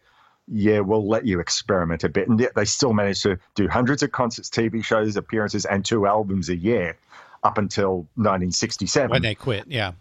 yeah, 0.49 0.81
we'll 0.81 1.07
let 1.07 1.27
you 1.27 1.41
experiment 1.41 2.05
a 2.05 2.09
bit. 2.09 2.29
And 2.29 2.39
yet 2.39 2.55
they 2.55 2.65
still 2.65 2.93
managed 2.93 3.23
to 3.25 3.39
do 3.55 3.69
hundreds 3.69 4.03
of 4.03 4.13
concerts, 4.13 4.49
TV 4.49 4.85
shows, 4.85 5.17
appearances, 5.17 5.65
and 5.65 5.85
two 5.85 6.07
albums 6.07 6.49
a 6.49 6.57
year 6.57 6.97
up 7.43 7.59
until 7.59 8.07
1967 8.15 9.11
When 9.11 9.23
they 9.23 9.35
quit. 9.35 9.65
Yeah. 9.67 9.93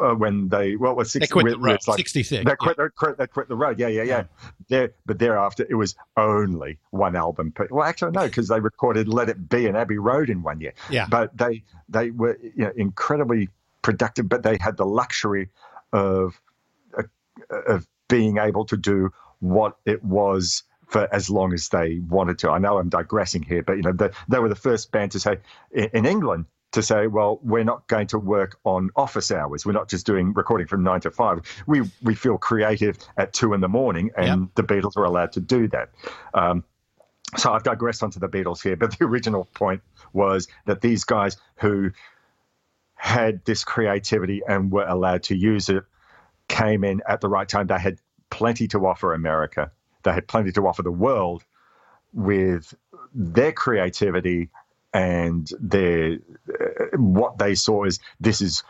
Uh, 0.00 0.14
when 0.14 0.48
they 0.48 0.76
well, 0.76 0.94
was 0.94 1.12
They 1.12 1.26
quit 1.26 1.46
the 1.46 1.58
road. 1.58 1.74
it's 1.74 1.88
like 1.88 1.98
66, 1.98 2.44
They 2.44 2.56
quit, 2.56 2.76
they 2.76 2.88
quit, 2.94 3.18
they 3.18 3.26
quit 3.26 3.48
the 3.48 3.56
road. 3.56 3.78
Yeah, 3.78 3.88
yeah, 3.88 4.02
yeah. 4.02 4.24
There, 4.68 4.92
but 5.06 5.18
thereafter, 5.18 5.66
it 5.68 5.74
was 5.74 5.94
only 6.16 6.78
one 6.90 7.16
album. 7.16 7.52
per- 7.52 7.68
Well, 7.70 7.84
actually, 7.84 8.12
no, 8.12 8.24
because 8.24 8.48
they 8.48 8.60
recorded 8.60 9.08
"Let 9.08 9.28
It 9.28 9.48
Be" 9.48 9.66
and 9.66 9.76
Abbey 9.76 9.98
Road 9.98 10.30
in 10.30 10.42
one 10.42 10.60
year. 10.60 10.72
Yeah. 10.90 11.06
But 11.08 11.36
they 11.36 11.62
they 11.88 12.10
were 12.10 12.38
you 12.42 12.64
know, 12.64 12.72
incredibly 12.76 13.48
productive, 13.82 14.28
but 14.28 14.42
they 14.42 14.56
had 14.60 14.76
the 14.76 14.86
luxury 14.86 15.48
of 15.92 16.40
uh, 16.96 17.02
of 17.66 17.86
being 18.08 18.38
able 18.38 18.64
to 18.66 18.76
do 18.76 19.10
what 19.40 19.76
it 19.84 20.04
was 20.04 20.64
for 20.86 21.12
as 21.14 21.30
long 21.30 21.52
as 21.52 21.68
they 21.68 22.00
wanted 22.08 22.38
to. 22.40 22.50
I 22.50 22.58
know 22.58 22.78
I'm 22.78 22.88
digressing 22.88 23.42
here, 23.42 23.62
but 23.62 23.74
you 23.76 23.82
know, 23.82 23.92
they, 23.92 24.10
they 24.28 24.38
were 24.38 24.48
the 24.48 24.56
first 24.56 24.90
band 24.90 25.12
to 25.12 25.20
say 25.20 25.38
in, 25.70 25.88
in 25.94 26.06
England 26.06 26.46
to 26.72 26.82
say, 26.82 27.06
well, 27.06 27.40
we're 27.42 27.64
not 27.64 27.86
going 27.88 28.06
to 28.08 28.18
work 28.18 28.58
on 28.64 28.90
office 28.94 29.30
hours. 29.30 29.66
We're 29.66 29.72
not 29.72 29.88
just 29.88 30.06
doing 30.06 30.32
recording 30.34 30.66
from 30.66 30.82
nine 30.82 31.00
to 31.00 31.10
five. 31.10 31.40
We 31.66 31.82
we 32.02 32.14
feel 32.14 32.38
creative 32.38 32.98
at 33.16 33.32
two 33.32 33.54
in 33.54 33.60
the 33.60 33.68
morning, 33.68 34.10
and 34.16 34.48
the 34.54 34.62
Beatles 34.62 34.96
were 34.96 35.04
allowed 35.04 35.32
to 35.32 35.40
do 35.40 35.68
that. 35.68 35.90
Um, 36.34 36.64
so 37.36 37.52
I've 37.52 37.62
digressed 37.62 38.02
onto 38.02 38.20
the 38.20 38.28
Beatles 38.28 38.62
here, 38.62 38.76
but 38.76 38.98
the 38.98 39.04
original 39.04 39.46
point 39.54 39.82
was 40.12 40.48
that 40.66 40.80
these 40.80 41.04
guys 41.04 41.36
who 41.56 41.90
had 42.94 43.44
this 43.44 43.64
creativity 43.64 44.42
and 44.46 44.70
were 44.70 44.86
allowed 44.86 45.22
to 45.24 45.36
use 45.36 45.68
it 45.68 45.84
came 46.48 46.84
in 46.84 47.00
at 47.08 47.20
the 47.20 47.28
right 47.28 47.48
time. 47.48 47.66
They 47.66 47.78
had 47.78 47.98
plenty 48.28 48.68
to 48.68 48.86
offer 48.86 49.14
America. 49.14 49.70
They 50.02 50.12
had 50.12 50.28
plenty 50.28 50.52
to 50.52 50.66
offer 50.66 50.82
the 50.82 50.90
world 50.90 51.44
with 52.12 52.74
their 53.14 53.52
creativity 53.52 54.50
and 54.92 55.50
their 55.60 56.18
uh, 56.48 56.96
what 56.96 57.38
they 57.38 57.54
saw 57.54 57.84
is 57.84 57.98
this 58.20 58.40
is 58.40 58.62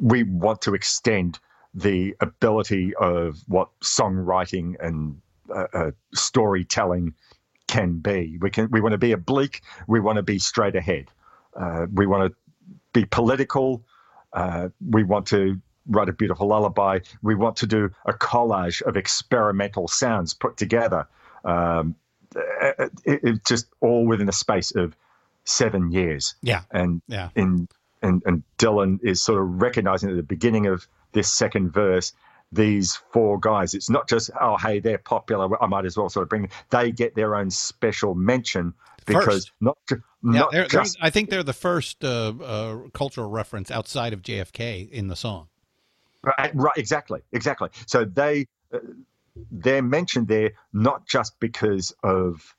we 0.00 0.22
want 0.24 0.62
to 0.62 0.74
extend 0.74 1.38
the 1.74 2.14
ability 2.20 2.94
of 2.96 3.38
what 3.46 3.68
songwriting 3.80 4.74
and 4.80 5.20
uh, 5.54 5.66
uh, 5.72 5.90
storytelling 6.14 7.14
can 7.66 7.98
be. 7.98 8.38
We 8.40 8.50
can 8.50 8.70
we 8.70 8.80
want 8.80 8.92
to 8.92 8.98
be 8.98 9.12
oblique. 9.12 9.62
We 9.86 10.00
want 10.00 10.16
to 10.16 10.22
be 10.22 10.38
straight 10.38 10.74
ahead. 10.74 11.10
Uh, 11.54 11.86
we 11.92 12.06
want 12.06 12.32
to 12.32 12.36
be 12.92 13.04
political. 13.04 13.84
Uh, 14.32 14.68
we 14.90 15.04
want 15.04 15.26
to 15.26 15.60
write 15.86 16.08
a 16.08 16.12
beautiful 16.12 16.48
lullaby. 16.48 16.98
We 17.22 17.34
want 17.34 17.56
to 17.56 17.66
do 17.66 17.90
a 18.04 18.12
collage 18.12 18.82
of 18.82 18.96
experimental 18.96 19.88
sounds 19.88 20.34
put 20.34 20.56
together. 20.56 21.06
Um, 21.44 21.94
it, 22.36 22.92
it, 23.04 23.24
it 23.24 23.46
just 23.46 23.66
all 23.80 24.06
within 24.06 24.28
a 24.28 24.32
space 24.32 24.74
of 24.74 24.94
seven 25.48 25.90
years. 25.92 26.34
Yeah. 26.42 26.62
And 26.70 27.02
Yeah. 27.08 27.30
in 27.34 27.68
and, 28.02 28.22
and 28.26 28.42
Dylan 28.58 29.00
is 29.02 29.20
sort 29.22 29.42
of 29.42 29.60
recognizing 29.60 30.10
at 30.10 30.16
the 30.16 30.22
beginning 30.22 30.66
of 30.66 30.86
this 31.12 31.32
second 31.32 31.72
verse 31.72 32.12
these 32.52 32.96
four 33.12 33.38
guys. 33.38 33.74
It's 33.74 33.90
not 33.90 34.08
just 34.08 34.30
oh 34.40 34.56
hey 34.56 34.78
they're 34.80 34.98
popular. 34.98 35.62
I 35.62 35.66
might 35.66 35.84
as 35.84 35.96
well 35.96 36.08
sort 36.08 36.22
of 36.22 36.28
bring. 36.28 36.42
Them. 36.42 36.50
They 36.70 36.92
get 36.92 37.14
their 37.14 37.34
own 37.34 37.50
special 37.50 38.14
mention 38.14 38.74
because 39.04 39.24
First. 39.46 39.52
not 39.60 39.78
ju- 39.88 40.02
Yeah, 40.22 40.66
just 40.68 40.96
I 41.00 41.10
think 41.10 41.30
they're 41.30 41.42
the 41.42 41.52
first 41.52 42.04
uh, 42.04 42.32
uh, 42.42 42.76
cultural 42.92 43.28
reference 43.30 43.70
outside 43.70 44.12
of 44.12 44.22
JFK 44.22 44.90
in 44.90 45.08
the 45.08 45.16
song. 45.16 45.48
Right, 46.22 46.50
right, 46.54 46.76
exactly, 46.76 47.20
exactly. 47.32 47.68
So 47.86 48.04
they 48.04 48.46
uh, 48.72 48.78
they're 49.52 49.82
mentioned 49.82 50.28
there 50.28 50.52
not 50.72 51.06
just 51.06 51.38
because 51.40 51.94
of 52.02 52.54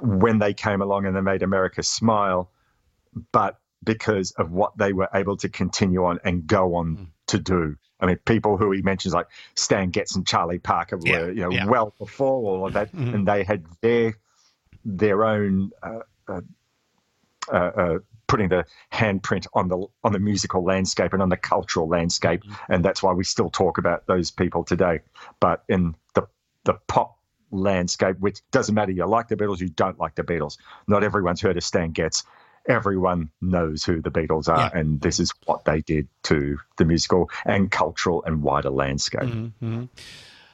when 0.00 0.38
they 0.38 0.54
came 0.54 0.82
along 0.82 1.06
and 1.06 1.14
they 1.16 1.20
made 1.20 1.42
America 1.42 1.82
smile, 1.82 2.50
but 3.32 3.58
because 3.84 4.32
of 4.32 4.50
what 4.50 4.76
they 4.76 4.92
were 4.92 5.08
able 5.14 5.36
to 5.38 5.48
continue 5.48 6.04
on 6.04 6.18
and 6.24 6.46
go 6.46 6.74
on 6.74 7.12
to 7.28 7.38
do. 7.38 7.76
I 8.00 8.06
mean, 8.06 8.16
people 8.24 8.56
who 8.56 8.70
he 8.72 8.82
mentions 8.82 9.14
like 9.14 9.26
Stan 9.54 9.90
Getz 9.90 10.16
and 10.16 10.26
Charlie 10.26 10.58
Parker 10.58 10.96
were, 10.96 11.06
Yeah, 11.06 11.26
you 11.26 11.42
know, 11.42 11.50
yeah. 11.50 11.66
well 11.66 11.94
before 11.98 12.42
all 12.42 12.66
of 12.66 12.72
that, 12.74 12.92
and 12.92 13.26
they 13.26 13.44
had 13.44 13.64
their 13.80 14.14
their 14.84 15.24
own 15.24 15.70
uh, 15.82 16.00
uh, 16.28 16.40
uh, 17.52 17.54
uh, 17.54 17.98
putting 18.28 18.48
the 18.48 18.64
handprint 18.92 19.46
on 19.54 19.68
the 19.68 19.86
on 20.04 20.12
the 20.12 20.18
musical 20.18 20.62
landscape 20.64 21.12
and 21.12 21.22
on 21.22 21.28
the 21.28 21.36
cultural 21.36 21.88
landscape, 21.88 22.42
and 22.68 22.84
that's 22.84 23.02
why 23.02 23.12
we 23.12 23.24
still 23.24 23.50
talk 23.50 23.78
about 23.78 24.06
those 24.06 24.30
people 24.30 24.64
today. 24.64 25.00
But 25.40 25.64
in 25.68 25.94
the 26.14 26.28
the 26.64 26.74
pop 26.86 27.17
landscape, 27.50 28.18
which 28.18 28.40
doesn't 28.50 28.74
matter, 28.74 28.92
you 28.92 29.06
like 29.06 29.28
the 29.28 29.36
Beatles, 29.36 29.60
you 29.60 29.68
don't 29.68 29.98
like 29.98 30.14
the 30.14 30.22
Beatles. 30.22 30.58
Not 30.86 31.04
everyone's 31.04 31.40
heard 31.40 31.56
of 31.56 31.64
Stan 31.64 31.92
Getz. 31.92 32.24
Everyone 32.68 33.30
knows 33.40 33.84
who 33.84 34.02
the 34.02 34.10
Beatles 34.10 34.48
are, 34.48 34.70
and 34.74 35.00
this 35.00 35.20
is 35.20 35.32
what 35.46 35.64
they 35.64 35.80
did 35.80 36.06
to 36.24 36.58
the 36.76 36.84
musical 36.84 37.30
and 37.46 37.70
cultural 37.70 38.22
and 38.24 38.42
wider 38.42 38.70
landscape. 38.70 39.22
hmm 39.60 39.84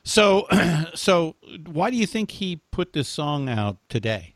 So, 0.04 0.46
so 0.94 1.34
why 1.66 1.90
do 1.90 1.96
you 1.96 2.06
think 2.06 2.30
he 2.30 2.60
put 2.70 2.92
this 2.92 3.08
song 3.08 3.48
out 3.48 3.78
today? 3.88 4.34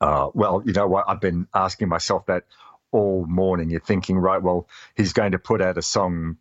Uh, 0.00 0.30
well, 0.32 0.62
you 0.64 0.72
know 0.72 0.86
what? 0.86 1.04
I've 1.08 1.20
been 1.20 1.46
asking 1.54 1.88
myself 1.88 2.26
that 2.26 2.44
all 2.90 3.26
morning. 3.26 3.70
You're 3.70 3.80
thinking, 3.80 4.16
right? 4.16 4.42
Well, 4.42 4.68
he's 4.96 5.12
going 5.12 5.32
to 5.32 5.38
put 5.38 5.60
out 5.60 5.76
a 5.76 5.82
song 5.82 6.38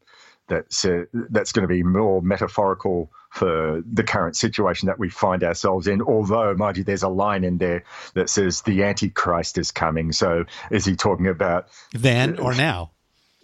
that's 0.48 0.86
uh, 0.86 1.06
that's 1.14 1.52
going 1.52 1.68
to 1.68 1.74
be 1.74 1.84
more 1.84 2.22
metaphorical 2.22 3.12
for 3.36 3.84
the 3.92 4.04
current 4.04 4.38
situation 4.38 4.88
that 4.88 4.98
we 4.98 5.10
find 5.10 5.44
ourselves 5.44 5.88
in. 5.88 6.02
Although, 6.02 6.56
mind 6.56 6.78
you, 6.78 6.86
there's 6.86 7.04
a 7.04 7.10
line 7.10 7.44
in 7.44 7.58
there 7.58 7.84
that 8.14 8.30
says 8.30 8.62
the 8.62 8.82
Antichrist 8.84 9.58
is 9.58 9.72
coming. 9.72 10.14
So, 10.14 10.46
is 10.72 10.86
he 10.86 10.96
talking 10.96 11.28
about 11.28 11.68
Then 11.92 12.40
or 12.40 12.56
now? 12.56 12.92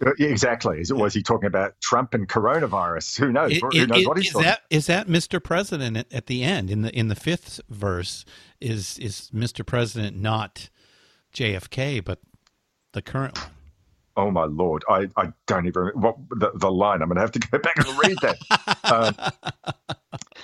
Uh, 0.04 0.12
exactly? 0.18 0.80
Is 0.80 0.90
it 0.90 0.96
was 0.96 1.12
he 1.14 1.22
talking 1.22 1.46
about 1.46 1.74
Trump 1.82 2.14
and 2.14 2.26
coronavirus? 2.26 3.18
Who 3.18 3.30
knows? 3.32 3.52
It- 3.52 3.60
Who 3.60 3.86
knows 3.86 4.00
it- 4.02 4.08
what 4.08 4.16
he's 4.16 4.28
is 4.28 4.32
talking? 4.32 4.46
that 4.48 4.62
is 4.70 4.86
that 4.86 5.06
Mr. 5.08 5.44
President 5.44 5.96
at, 5.98 6.12
at 6.12 6.26
the 6.26 6.42
end 6.42 6.70
in 6.70 6.80
the 6.82 6.98
in 6.98 7.08
the 7.08 7.14
fifth 7.14 7.60
verse 7.68 8.24
is 8.60 8.98
is 8.98 9.30
Mr. 9.34 9.64
President 9.64 10.16
not 10.16 10.70
JFK 11.34 12.02
but 12.02 12.18
the 12.94 13.02
current 13.02 13.38
one? 13.38 13.50
Oh 14.16 14.30
my 14.30 14.44
lord! 14.44 14.84
I, 14.88 15.08
I 15.16 15.32
don't 15.46 15.66
even 15.66 15.90
what 15.94 16.16
the, 16.30 16.52
the 16.54 16.70
line. 16.70 17.02
I'm 17.02 17.08
going 17.08 17.16
to 17.16 17.22
have 17.22 17.32
to 17.32 17.38
go 17.40 17.58
back 17.58 17.76
and 17.78 17.98
read 17.98 18.18
that. 18.22 18.38
um, 18.84 19.16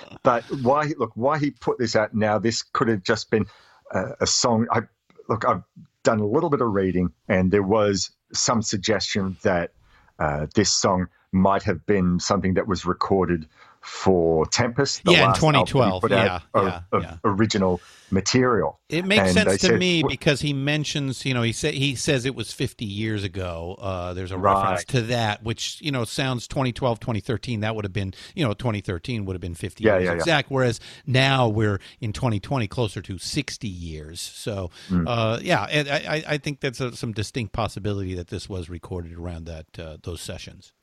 but 0.23 0.43
why? 0.61 0.93
Look, 0.97 1.11
why 1.15 1.39
he 1.39 1.51
put 1.51 1.77
this 1.79 1.95
out 1.95 2.13
now? 2.15 2.39
This 2.39 2.63
could 2.63 2.87
have 2.89 3.03
just 3.03 3.31
been 3.31 3.45
a, 3.91 4.11
a 4.21 4.27
song. 4.27 4.67
I 4.71 4.81
look. 5.29 5.45
I've 5.45 5.63
done 6.03 6.19
a 6.19 6.25
little 6.27 6.49
bit 6.49 6.61
of 6.61 6.71
reading, 6.73 7.11
and 7.27 7.51
there 7.51 7.63
was 7.63 8.11
some 8.33 8.61
suggestion 8.61 9.37
that 9.43 9.71
uh, 10.19 10.47
this 10.55 10.73
song 10.73 11.07
might 11.31 11.63
have 11.63 11.85
been 11.85 12.19
something 12.19 12.55
that 12.55 12.67
was 12.67 12.85
recorded 12.85 13.47
for 13.89 14.45
Tempest. 14.47 15.03
the 15.03 15.11
Yeah, 15.13 15.19
in 15.19 15.25
last 15.29 15.43
album 15.43 15.55
he 15.55 15.65
2012. 15.65 16.01
put 16.01 16.11
out 16.11 16.25
Yeah, 16.53 16.61
of, 16.61 16.83
of 16.91 17.03
yeah. 17.03 17.17
original 17.25 17.81
material. 18.11 18.79
It 18.89 19.05
makes 19.05 19.21
And 19.21 19.33
sense 19.33 19.61
to 19.61 19.67
said, 19.67 19.79
me 19.79 20.01
because 20.03 20.41
he 20.41 20.51
mentions, 20.51 21.25
you 21.25 21.33
know, 21.35 21.43
he 21.43 21.51
say, 21.51 21.73
he 21.73 21.93
says 21.95 22.25
it 22.25 22.33
was 22.33 22.51
50 22.51 22.83
years 22.85 23.23
ago. 23.23 23.75
Uh, 23.79 24.13
there's 24.13 24.31
a 24.31 24.37
Right. 24.37 24.53
reference 24.61 24.85
to 24.85 25.01
that, 25.03 25.43
which 25.43 25.79
you 25.81 25.91
know 25.91 26.05
sounds 26.05 26.47
2012, 26.47 26.99
2013. 26.99 27.59
That 27.59 27.75
would 27.75 27.85
have 27.85 27.93
been, 27.93 28.13
you 28.35 28.43
know, 28.45 28.53
2013 28.53 29.25
would 29.25 29.33
have 29.33 29.41
been 29.41 29.53
50 29.53 29.83
Yeah, 29.83 29.93
years 29.95 30.05
yeah, 30.05 30.11
yeah. 30.11 30.15
exact. 30.17 30.49
Whereas 30.49 30.79
now 31.05 31.47
we're 31.47 31.79
in 31.99 32.13
2020, 32.13 32.67
closer 32.67 33.01
to 33.01 33.17
60 33.19 33.67
years. 33.67 34.19
So, 34.21 34.71
Mm. 34.89 35.05
uh, 35.07 35.39
yeah, 35.41 35.65
and 35.69 35.87
I, 35.89 35.95
I- 35.95 36.23
I 36.33 36.37
think 36.39 36.61
that's 36.61 36.79
a, 36.81 36.95
some 36.95 37.11
distinct 37.11 37.53
possibility 37.53 38.15
that 38.15 38.27
this 38.29 38.47
was 38.49 38.69
recorded 38.69 39.13
around 39.13 39.45
that 39.45 39.67
uh, 39.77 39.97
those 40.01 40.21
sessions. 40.21 40.73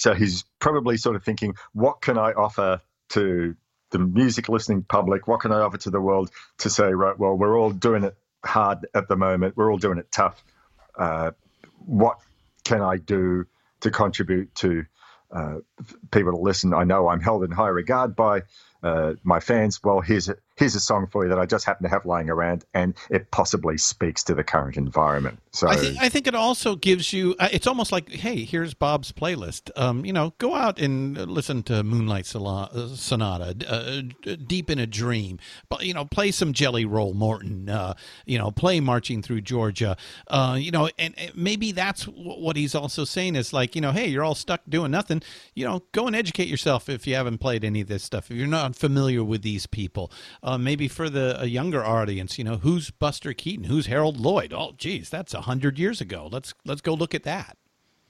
So 0.00 0.14
he's 0.14 0.44
probably 0.60 0.96
sort 0.96 1.14
of 1.14 1.22
thinking, 1.22 1.56
what 1.74 2.00
can 2.00 2.16
I 2.16 2.32
offer 2.32 2.80
to 3.10 3.54
the 3.90 3.98
music 3.98 4.48
listening 4.48 4.82
public? 4.82 5.28
What 5.28 5.40
can 5.40 5.52
I 5.52 5.60
offer 5.60 5.76
to 5.76 5.90
the 5.90 6.00
world 6.00 6.30
to 6.60 6.70
say, 6.70 6.84
right, 6.84 7.18
well, 7.18 7.34
we're 7.36 7.58
all 7.58 7.70
doing 7.70 8.04
it 8.04 8.16
hard 8.42 8.86
at 8.94 9.08
the 9.08 9.16
moment. 9.16 9.58
We're 9.58 9.70
all 9.70 9.76
doing 9.76 9.98
it 9.98 10.10
tough. 10.10 10.42
Uh, 10.98 11.32
what 11.84 12.16
can 12.64 12.80
I 12.80 12.96
do 12.96 13.44
to 13.80 13.90
contribute 13.90 14.54
to 14.56 14.86
uh, 15.30 15.56
people 16.10 16.32
to 16.32 16.40
listen? 16.40 16.72
I 16.72 16.84
know 16.84 17.06
I'm 17.06 17.20
held 17.20 17.44
in 17.44 17.50
high 17.50 17.68
regard 17.68 18.16
by 18.16 18.44
uh, 18.82 19.14
my 19.24 19.40
fans. 19.40 19.82
Well, 19.82 20.00
here's 20.00 20.28
a, 20.28 20.36
here's 20.56 20.74
a 20.74 20.80
song 20.80 21.06
for 21.06 21.24
you 21.24 21.30
that 21.30 21.38
I 21.38 21.46
just 21.46 21.64
happen 21.64 21.84
to 21.84 21.88
have 21.90 22.04
lying 22.06 22.30
around, 22.30 22.64
and 22.74 22.94
it 23.10 23.30
possibly 23.30 23.78
speaks 23.78 24.24
to 24.24 24.34
the 24.34 24.44
current 24.44 24.76
environment. 24.76 25.38
So 25.52 25.68
I, 25.68 25.76
th- 25.76 25.96
I 26.00 26.08
think 26.08 26.26
it 26.26 26.34
also 26.34 26.76
gives 26.76 27.12
you. 27.12 27.34
uh, 27.38 27.48
It's 27.52 27.66
almost 27.66 27.92
like, 27.92 28.08
hey, 28.10 28.44
here's 28.44 28.74
Bob's 28.74 29.12
playlist. 29.12 29.70
Um, 29.76 30.04
you 30.04 30.12
know, 30.12 30.34
go 30.38 30.54
out 30.54 30.78
and 30.78 31.16
listen 31.16 31.62
to 31.64 31.82
Moonlight 31.82 32.32
uh, 32.34 32.88
Sonata, 32.94 33.56
uh, 33.68 34.34
Deep 34.46 34.70
in 34.70 34.78
a 34.78 34.86
Dream. 34.86 35.38
But 35.68 35.84
you 35.84 35.94
know, 35.94 36.04
play 36.04 36.30
some 36.30 36.52
Jelly 36.52 36.84
Roll 36.84 37.14
Morton. 37.14 37.68
Uh, 37.68 37.94
you 38.26 38.38
know, 38.38 38.50
play 38.50 38.80
Marching 38.80 39.22
Through 39.22 39.40
Georgia. 39.42 39.96
Uh, 40.28 40.56
you 40.58 40.70
know, 40.70 40.88
and, 40.98 41.14
and 41.18 41.32
maybe 41.34 41.72
that's 41.72 42.04
what 42.04 42.56
he's 42.56 42.74
also 42.74 43.04
saying 43.04 43.36
is 43.36 43.52
like, 43.52 43.74
you 43.74 43.80
know, 43.80 43.92
hey, 43.92 44.06
you're 44.06 44.24
all 44.24 44.34
stuck 44.34 44.60
doing 44.68 44.90
nothing. 44.90 45.22
You 45.54 45.64
know, 45.66 45.82
go 45.92 46.06
and 46.06 46.14
educate 46.14 46.48
yourself 46.48 46.88
if 46.88 47.06
you 47.06 47.14
haven't 47.14 47.38
played 47.38 47.64
any 47.64 47.80
of 47.80 47.88
this 47.88 48.02
stuff. 48.04 48.30
If 48.30 48.36
you're 48.36 48.46
not 48.46 48.69
familiar 48.72 49.22
with 49.24 49.42
these 49.42 49.66
people, 49.66 50.10
uh, 50.42 50.58
maybe 50.58 50.88
for 50.88 51.08
the 51.10 51.40
a 51.40 51.46
younger 51.46 51.84
audience, 51.84 52.38
you 52.38 52.44
know, 52.44 52.56
who's 52.56 52.90
Buster 52.90 53.32
Keaton? 53.32 53.64
Who's 53.64 53.86
Harold 53.86 54.18
Lloyd? 54.18 54.52
Oh, 54.52 54.72
geez, 54.76 55.10
that's 55.10 55.34
a 55.34 55.42
hundred 55.42 55.78
years 55.78 56.00
ago. 56.00 56.28
Let's 56.30 56.54
let's 56.64 56.80
go 56.80 56.94
look 56.94 57.14
at 57.14 57.24
that. 57.24 57.56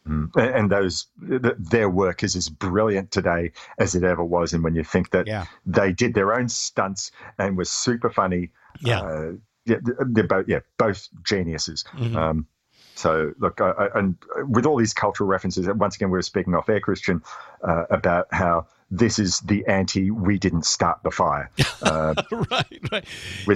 Mm. 0.08 0.30
And 0.34 0.70
those 0.70 1.06
their 1.18 1.90
work 1.90 2.22
is 2.22 2.34
as 2.34 2.48
brilliant 2.48 3.10
today 3.10 3.52
as 3.78 3.94
it 3.94 4.02
ever 4.02 4.24
was. 4.24 4.52
And 4.52 4.64
when 4.64 4.74
you 4.74 4.82
think 4.82 5.10
that 5.10 5.26
yeah. 5.26 5.44
they 5.66 5.92
did 5.92 6.14
their 6.14 6.34
own 6.34 6.48
stunts 6.48 7.12
and 7.38 7.56
were 7.56 7.66
super 7.66 8.08
funny, 8.08 8.50
yeah, 8.80 9.00
uh, 9.00 9.32
yeah 9.66 9.76
they're 10.06 10.26
both 10.26 10.48
yeah 10.48 10.60
both 10.78 11.08
geniuses. 11.22 11.84
Mm-hmm. 11.92 12.16
Um, 12.16 12.46
so 12.94 13.32
look, 13.38 13.60
I, 13.60 13.70
I, 13.70 13.98
and 13.98 14.16
with 14.48 14.66
all 14.66 14.76
these 14.76 14.94
cultural 14.94 15.28
references, 15.28 15.68
once 15.68 15.96
again 15.96 16.08
we 16.08 16.18
were 16.18 16.22
speaking 16.22 16.54
off 16.54 16.68
air, 16.68 16.80
Christian, 16.80 17.22
uh, 17.62 17.84
about 17.90 18.26
how 18.32 18.66
this 18.90 19.18
is 19.18 19.40
the 19.40 19.64
anti 19.66 20.10
we 20.10 20.38
didn't 20.38 20.64
start 20.64 20.98
the 21.02 21.10
fire 21.10 21.50
uh, 21.82 22.14
right 22.50 22.80
right. 22.90 23.04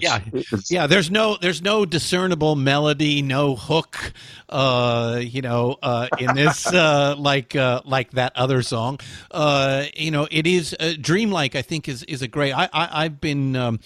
yeah. 0.00 0.20
is, 0.32 0.70
yeah 0.70 0.86
there's 0.86 1.10
no 1.10 1.36
there's 1.40 1.62
no 1.62 1.84
discernible 1.84 2.54
melody 2.54 3.20
no 3.20 3.56
hook 3.56 4.12
uh 4.48 5.18
you 5.20 5.42
know 5.42 5.76
uh 5.82 6.08
in 6.18 6.34
this 6.34 6.66
uh 6.72 7.14
like 7.18 7.56
uh 7.56 7.80
like 7.84 8.10
that 8.12 8.36
other 8.36 8.62
song. 8.62 9.00
Uh 9.30 9.84
you 9.96 10.10
know 10.10 10.28
it 10.30 10.46
is 10.46 10.76
uh, 10.78 10.94
dreamlike 11.00 11.56
i 11.56 11.62
think 11.62 11.88
is 11.88 12.02
is 12.04 12.22
a 12.22 12.28
great 12.28 12.52
i, 12.52 12.68
I 12.72 13.04
i've 13.04 13.20
been 13.20 13.56
um 13.56 13.80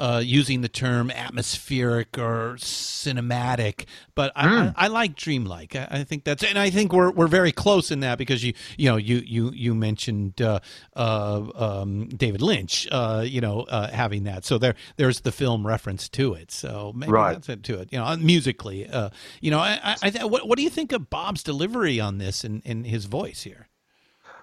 uh, 0.00 0.22
using 0.24 0.62
the 0.62 0.68
term 0.68 1.10
atmospheric 1.10 2.16
or 2.16 2.54
cinematic, 2.56 3.84
but 4.14 4.32
I, 4.34 4.46
mm. 4.46 4.74
I, 4.74 4.86
I, 4.86 4.88
like 4.88 5.14
dreamlike. 5.14 5.76
I, 5.76 5.88
I, 5.90 6.04
think 6.04 6.24
that's, 6.24 6.42
and 6.42 6.58
I 6.58 6.70
think 6.70 6.94
we're 6.94 7.10
we're 7.10 7.26
very 7.26 7.52
close 7.52 7.90
in 7.90 8.00
that 8.00 8.16
because 8.16 8.42
you 8.42 8.54
you 8.78 8.88
know 8.88 8.96
you 8.96 9.18
you 9.26 9.50
you 9.52 9.74
mentioned 9.74 10.40
uh, 10.40 10.60
uh, 10.96 11.42
um, 11.54 12.08
David 12.08 12.40
Lynch, 12.40 12.88
uh, 12.90 13.22
you 13.26 13.42
know, 13.42 13.60
uh, 13.68 13.90
having 13.90 14.24
that. 14.24 14.46
So 14.46 14.56
there 14.56 14.74
there's 14.96 15.20
the 15.20 15.32
film 15.32 15.66
reference 15.66 16.08
to 16.10 16.32
it. 16.32 16.50
So 16.50 16.92
maybe 16.96 17.12
right. 17.12 17.34
that's 17.34 17.50
it 17.50 17.62
to 17.64 17.80
it. 17.80 17.92
You 17.92 17.98
know, 17.98 18.16
musically, 18.16 18.88
uh, 18.88 19.10
you 19.42 19.50
know, 19.50 19.58
I, 19.58 19.96
I, 20.02 20.24
what 20.24 20.48
what 20.48 20.56
do 20.56 20.62
you 20.62 20.70
think 20.70 20.92
of 20.92 21.10
Bob's 21.10 21.42
delivery 21.42 22.00
on 22.00 22.16
this 22.16 22.42
and, 22.42 22.62
and 22.64 22.86
his 22.86 23.04
voice 23.04 23.42
here? 23.42 23.68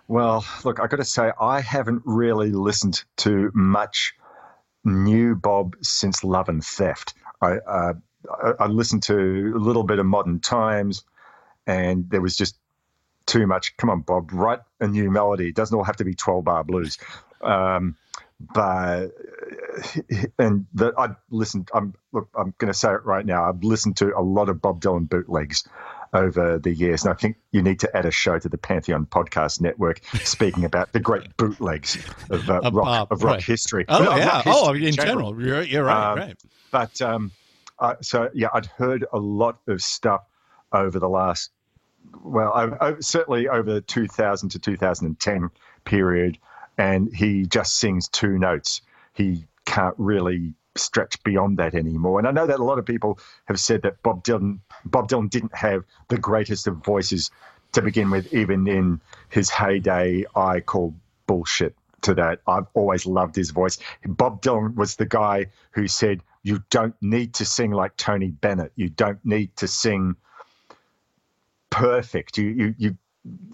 Well, 0.08 0.45
look, 0.64 0.80
I 0.80 0.88
got 0.88 0.97
to 0.97 1.05
say, 1.05 1.32
I 1.39 1.60
haven't 1.60 2.01
really 2.05 2.51
listened 2.51 3.03
to 3.18 3.51
much 3.53 4.14
new 4.88 5.35
Bob 5.35 5.75
since 5.81 6.23
Love 6.23 6.49
and 6.49 6.63
Theft. 6.63 7.13
I, 7.41 7.57
uh, 7.57 7.93
I, 8.59 8.67
listened 8.67 9.03
to 9.03 9.53
a 9.55 9.59
little 9.59 9.83
bit 9.83 9.99
of 9.99 10.05
Modern 10.05 10.39
Times, 10.39 11.03
and 11.67 12.09
there 12.09 12.21
was 12.21 12.35
just 12.35 12.57
too 13.25 13.45
much. 13.45 13.77
Come 13.77 13.89
on, 13.89 14.01
Bob, 14.01 14.31
write 14.31 14.59
a 14.79 14.88
new 14.88 15.11
melody. 15.11 15.49
It 15.49 15.55
doesn't 15.55 15.77
all 15.77 15.83
have 15.83 15.97
to 15.97 16.05
be 16.05 16.15
12 16.15 16.43
bar 16.43 16.63
blues. 16.63 16.97
Um, 17.41 17.95
but 18.39 19.09
and 20.39 20.65
that 20.75 20.93
I 20.97 21.09
listened. 21.29 21.69
I'm 21.73 21.93
look. 22.11 22.29
I'm 22.35 22.53
going 22.57 22.71
to 22.71 22.77
say 22.77 22.91
it 22.91 23.05
right 23.05 23.25
now. 23.25 23.47
I've 23.47 23.63
listened 23.63 23.97
to 23.97 24.15
a 24.17 24.21
lot 24.21 24.49
of 24.49 24.61
Bob 24.61 24.81
Dylan 24.81 25.09
bootlegs 25.09 25.67
over 26.14 26.60
the 26.60 26.74
years. 26.74 27.03
And 27.03 27.14
I 27.14 27.16
think 27.16 27.38
you 27.51 27.62
need 27.62 27.80
to 27.82 27.97
add 27.97 28.05
a 28.05 28.12
show 28.12 28.39
to 28.39 28.49
the 28.49 28.58
Pantheon 28.58 29.05
Podcast 29.05 29.62
Network 29.62 30.03
speaking 30.24 30.66
about 30.66 30.93
the 30.93 30.99
great 30.99 31.36
bootlegs 31.38 31.97
of 32.30 32.49
uh, 32.49 32.62
rock 32.74 33.08
of 33.12 33.24
rock 33.24 33.34
right. 33.36 33.43
history. 33.43 33.86
Oh 33.88 34.01
well, 34.01 34.18
yeah. 34.18 34.41
History 34.41 34.53
oh, 34.55 34.74
in, 34.74 34.84
in 34.84 34.93
general. 34.93 35.32
general. 35.34 35.45
You're, 35.45 35.62
you're 35.64 35.84
right. 35.84 36.12
Um, 36.12 36.20
right. 36.20 36.38
But 36.72 37.01
um, 37.01 37.32
uh, 37.80 37.95
so 38.01 38.30
yeah, 38.34 38.49
I'd 38.53 38.66
heard 38.66 39.05
a 39.12 39.20
lot 39.20 39.60
of 39.68 39.82
stuff 39.82 40.22
over 40.72 40.99
the 40.99 41.10
last. 41.10 41.51
Well, 42.24 42.51
I, 42.53 42.88
I, 42.88 42.95
certainly 42.99 43.47
over 43.47 43.74
the 43.74 43.82
2000 43.82 44.49
to 44.49 44.60
2010 44.60 45.49
period, 45.84 46.38
and 46.78 47.14
he 47.14 47.45
just 47.45 47.78
sings 47.78 48.08
two 48.08 48.38
notes. 48.38 48.82
He 49.14 49.45
can't 49.66 49.95
really 49.97 50.53
stretch 50.78 51.21
beyond 51.23 51.57
that 51.57 51.75
anymore. 51.75 52.19
And 52.19 52.28
I 52.28 52.32
know 52.32 52.47
that 52.47 52.59
a 52.59 52.63
lot 52.63 52.80
of 52.80 52.86
people 52.86 53.19
have 53.45 53.59
said 53.59 53.84
that 53.84 54.01
Bob 54.03 54.23
Dylan 54.23 54.59
Bob 54.86 55.09
Dylan 55.09 55.30
didn't 55.30 55.55
have 55.55 55.84
the 56.07 56.17
greatest 56.17 56.67
of 56.67 56.78
voices 56.78 57.32
to 57.73 57.82
begin 57.82 58.09
with, 58.09 58.34
even 58.34 58.67
in 58.67 59.01
his 59.30 59.49
heyday. 59.49 60.25
I 60.36 60.61
call 60.61 60.95
bullshit 61.25 61.75
to 62.01 62.13
that. 62.15 62.41
I've 62.47 62.67
always 62.73 63.05
loved 63.05 63.36
his 63.36 63.51
voice. 63.51 63.80
Bob 64.05 64.41
Dylan 64.41 64.75
was 64.75 64.95
the 64.95 65.05
guy 65.05 65.47
who 65.71 65.88
said, 65.88 66.21
"You 66.43 66.63
don't 66.69 66.95
need 67.01 67.36
to 67.36 67.45
sing 67.45 67.71
like 67.71 67.97
Tony 67.97 68.30
Bennett. 68.30 68.71
You 68.75 68.89
don't 68.89 69.23
need 69.25 69.55
to 69.57 69.67
sing 69.67 70.15
perfect. 71.69 72.38
You 72.38 72.47
you 72.47 72.75
you 72.78 72.97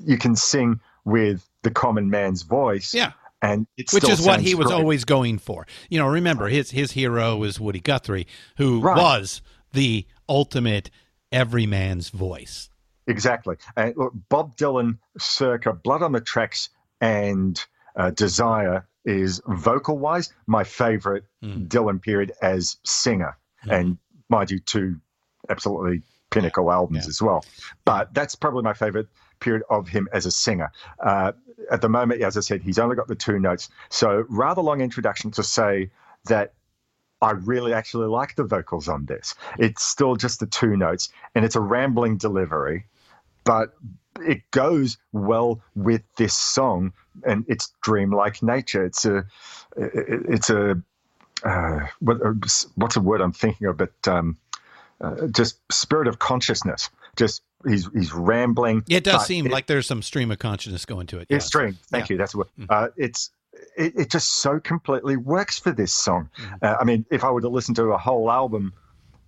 you 0.05 0.17
can 0.17 0.35
sing 0.35 0.79
with 1.05 1.47
the 1.63 1.71
common 1.71 2.09
man's 2.09 2.43
voice." 2.43 2.93
Yeah 2.93 3.13
and 3.43 3.67
which 3.91 4.07
is 4.07 4.25
what 4.25 4.39
he 4.39 4.55
was 4.55 4.67
great. 4.67 4.75
always 4.75 5.03
going 5.03 5.37
for. 5.37 5.67
You 5.89 5.99
know, 5.99 6.07
remember 6.07 6.47
his 6.47 6.71
his 6.71 6.93
hero 6.93 7.35
was 7.35 7.59
Woody 7.59 7.81
Guthrie, 7.81 8.25
who 8.57 8.79
right. 8.79 8.97
was 8.97 9.41
the 9.73 10.07
ultimate 10.29 10.89
everyman's 11.31 12.09
voice. 12.09 12.69
Exactly. 13.05 13.57
And 13.75 13.95
look, 13.97 14.13
Bob 14.29 14.55
Dylan, 14.55 14.97
circa 15.19 15.73
Blood 15.73 16.01
on 16.01 16.13
the 16.13 16.21
Tracks 16.21 16.69
and 17.01 17.61
uh, 17.97 18.11
Desire, 18.11 18.87
is 19.03 19.41
vocal 19.45 19.97
wise 19.97 20.33
my 20.47 20.63
favorite 20.63 21.25
mm. 21.43 21.67
Dylan 21.67 22.01
period 22.01 22.31
as 22.41 22.77
singer, 22.85 23.37
mm. 23.65 23.77
and 23.77 23.97
mind 24.29 24.51
you, 24.51 24.59
two 24.59 25.01
absolutely 25.49 26.01
pinnacle 26.31 26.71
albums 26.71 27.03
yeah. 27.03 27.09
as 27.09 27.21
well. 27.21 27.43
But 27.83 28.13
that's 28.13 28.35
probably 28.35 28.63
my 28.63 28.73
favorite 28.73 29.07
period 29.41 29.63
of 29.69 29.89
him 29.89 30.07
as 30.13 30.25
a 30.25 30.31
singer. 30.31 30.71
Uh, 31.03 31.33
at 31.71 31.81
the 31.81 31.89
moment, 31.89 32.21
as 32.21 32.37
I 32.37 32.41
said, 32.41 32.61
he's 32.61 32.79
only 32.79 32.95
got 32.95 33.07
the 33.07 33.15
two 33.15 33.39
notes. 33.39 33.69
So 33.89 34.25
rather 34.29 34.61
long 34.61 34.81
introduction 34.81 35.31
to 35.31 35.43
say 35.43 35.89
that 36.25 36.53
I 37.21 37.31
really 37.31 37.73
actually 37.73 38.07
like 38.07 38.35
the 38.35 38.43
vocals 38.43 38.89
on 38.89 39.05
this. 39.05 39.35
It's 39.57 39.83
still 39.83 40.15
just 40.15 40.39
the 40.39 40.45
two 40.45 40.75
notes, 40.75 41.09
and 41.33 41.45
it's 41.45 41.55
a 41.55 41.61
rambling 41.61 42.17
delivery, 42.17 42.85
but 43.45 43.73
it 44.19 44.49
goes 44.51 44.97
well 45.13 45.61
with 45.73 46.01
this 46.17 46.35
song 46.37 46.93
and 47.25 47.45
its 47.47 47.73
dreamlike 47.81 48.43
nature. 48.43 48.85
It's 48.85 49.05
a, 49.05 49.25
it's 49.77 50.49
a, 50.49 50.81
uh, 51.43 51.79
what, 51.99 52.17
what's 52.75 52.95
a 52.95 53.01
word 53.01 53.21
I'm 53.21 53.31
thinking 53.31 53.67
of? 53.67 53.77
But 53.77 54.07
um, 54.07 54.37
uh, 54.99 55.27
just 55.27 55.59
spirit 55.71 56.07
of 56.07 56.19
consciousness. 56.19 56.89
Just 57.15 57.41
he's 57.67 57.89
he's 57.93 58.13
rambling. 58.13 58.83
It 58.89 59.03
does 59.03 59.25
seem 59.25 59.45
it, 59.45 59.51
like 59.51 59.67
there's 59.67 59.87
some 59.87 60.01
stream 60.01 60.31
of 60.31 60.39
consciousness 60.39 60.85
going 60.85 61.07
to 61.07 61.17
it. 61.17 61.23
It's 61.23 61.31
yes. 61.31 61.47
stream. 61.47 61.77
Thank 61.89 62.09
yeah. 62.09 62.13
you. 62.13 62.17
That's 62.17 62.35
what. 62.35 62.47
Mm-hmm. 62.59 62.65
Uh, 62.69 62.87
it's 62.97 63.31
it, 63.77 63.93
it, 63.95 64.09
just 64.09 64.31
so 64.35 64.59
completely 64.59 65.17
works 65.17 65.59
for 65.59 65.71
this 65.71 65.93
song. 65.93 66.29
Mm-hmm. 66.37 66.55
Uh, 66.61 66.75
I 66.79 66.83
mean, 66.83 67.05
if 67.11 67.23
I 67.23 67.31
were 67.31 67.41
to 67.41 67.49
listen 67.49 67.75
to 67.75 67.91
a 67.91 67.97
whole 67.97 68.31
album 68.31 68.73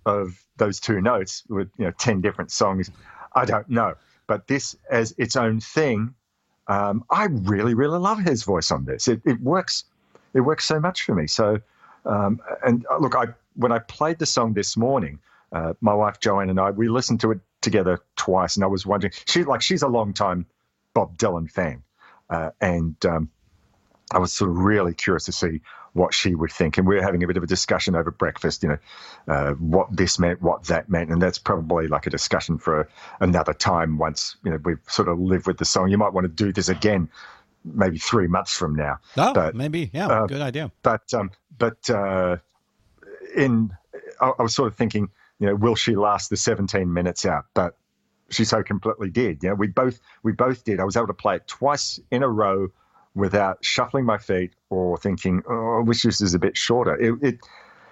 of 0.04 0.44
those 0.56 0.80
two 0.80 1.00
notes 1.00 1.42
with 1.48 1.68
you 1.78 1.84
know 1.84 1.92
ten 1.98 2.20
different 2.20 2.50
songs, 2.50 2.90
I 3.34 3.44
don't 3.44 3.68
know. 3.68 3.94
But 4.26 4.46
this 4.46 4.76
as 4.90 5.14
its 5.18 5.36
own 5.36 5.60
thing, 5.60 6.14
um, 6.68 7.04
I 7.10 7.26
really 7.30 7.74
really 7.74 7.98
love 7.98 8.18
his 8.18 8.42
voice 8.42 8.70
on 8.70 8.84
this. 8.84 9.08
It, 9.08 9.22
it 9.24 9.40
works. 9.40 9.84
It 10.34 10.40
works 10.40 10.66
so 10.66 10.78
much 10.78 11.02
for 11.02 11.14
me. 11.14 11.26
So, 11.26 11.60
um, 12.04 12.40
and 12.64 12.86
uh, 12.90 12.98
look, 12.98 13.14
I 13.14 13.26
when 13.54 13.72
I 13.72 13.78
played 13.78 14.18
the 14.18 14.26
song 14.26 14.52
this 14.52 14.76
morning, 14.76 15.18
uh, 15.52 15.74
my 15.80 15.94
wife 15.94 16.20
Joanne 16.20 16.50
and 16.50 16.60
I 16.60 16.70
we 16.70 16.88
listened 16.88 17.20
to 17.20 17.32
it 17.32 17.40
together 17.66 17.98
twice, 18.14 18.54
and 18.54 18.62
I 18.62 18.68
was 18.68 18.86
wondering, 18.86 19.12
she 19.26 19.42
like 19.42 19.60
she's 19.60 19.82
a 19.82 19.88
long 19.88 20.14
time 20.14 20.46
Bob 20.94 21.18
Dylan 21.18 21.50
fan, 21.50 21.82
uh, 22.30 22.50
and 22.60 22.94
um, 23.04 23.28
I 24.14 24.18
was 24.18 24.32
sort 24.32 24.50
of 24.50 24.58
really 24.58 24.94
curious 24.94 25.24
to 25.24 25.32
see 25.32 25.62
what 25.92 26.14
she 26.14 26.34
would 26.34 26.52
think. 26.52 26.78
And 26.78 26.86
we 26.86 26.94
were 26.94 27.02
having 27.02 27.24
a 27.24 27.26
bit 27.26 27.36
of 27.36 27.42
a 27.42 27.46
discussion 27.46 27.96
over 27.96 28.12
breakfast, 28.12 28.62
you 28.62 28.68
know, 28.68 28.78
uh, 29.26 29.52
what 29.54 29.88
this 29.90 30.18
meant, 30.20 30.40
what 30.40 30.62
that 30.64 30.88
meant, 30.88 31.10
and 31.10 31.20
that's 31.20 31.38
probably 31.38 31.88
like 31.88 32.06
a 32.06 32.10
discussion 32.10 32.58
for 32.58 32.88
another 33.18 33.52
time. 33.52 33.98
Once 33.98 34.36
you 34.44 34.52
know 34.52 34.60
we've 34.64 34.78
sort 34.86 35.08
of 35.08 35.18
lived 35.18 35.48
with 35.48 35.58
the 35.58 35.64
song, 35.64 35.90
you 35.90 35.98
might 35.98 36.12
want 36.12 36.24
to 36.24 36.44
do 36.44 36.52
this 36.52 36.68
again, 36.68 37.08
maybe 37.64 37.98
three 37.98 38.28
months 38.28 38.56
from 38.56 38.76
now. 38.76 39.00
Oh, 39.16 39.34
but, 39.34 39.56
maybe, 39.56 39.90
yeah, 39.92 40.06
uh, 40.06 40.26
good 40.26 40.40
idea. 40.40 40.70
But 40.84 41.12
um, 41.12 41.32
but 41.58 41.90
uh, 41.90 42.36
in 43.36 43.72
I, 44.20 44.32
I 44.38 44.42
was 44.42 44.54
sort 44.54 44.68
of 44.68 44.76
thinking 44.76 45.10
you 45.38 45.46
know, 45.46 45.54
will 45.54 45.74
she 45.74 45.94
last 45.94 46.30
the 46.30 46.36
17 46.36 46.92
minutes 46.92 47.26
out? 47.26 47.44
But 47.54 47.76
she 48.30 48.44
so 48.44 48.62
completely 48.62 49.10
did. 49.10 49.42
You 49.42 49.50
know, 49.50 49.54
we 49.54 49.68
both 49.68 50.00
we 50.22 50.32
both 50.32 50.64
did. 50.64 50.80
I 50.80 50.84
was 50.84 50.96
able 50.96 51.06
to 51.08 51.14
play 51.14 51.36
it 51.36 51.46
twice 51.46 52.00
in 52.10 52.22
a 52.22 52.28
row 52.28 52.68
without 53.14 53.64
shuffling 53.64 54.04
my 54.04 54.18
feet 54.18 54.52
or 54.68 54.98
thinking, 54.98 55.42
oh, 55.48 55.78
I 55.78 55.82
wish 55.82 56.02
this 56.02 56.20
is 56.20 56.34
a 56.34 56.38
bit 56.38 56.56
shorter. 56.56 56.96
It, 56.96 57.18
it 57.22 57.38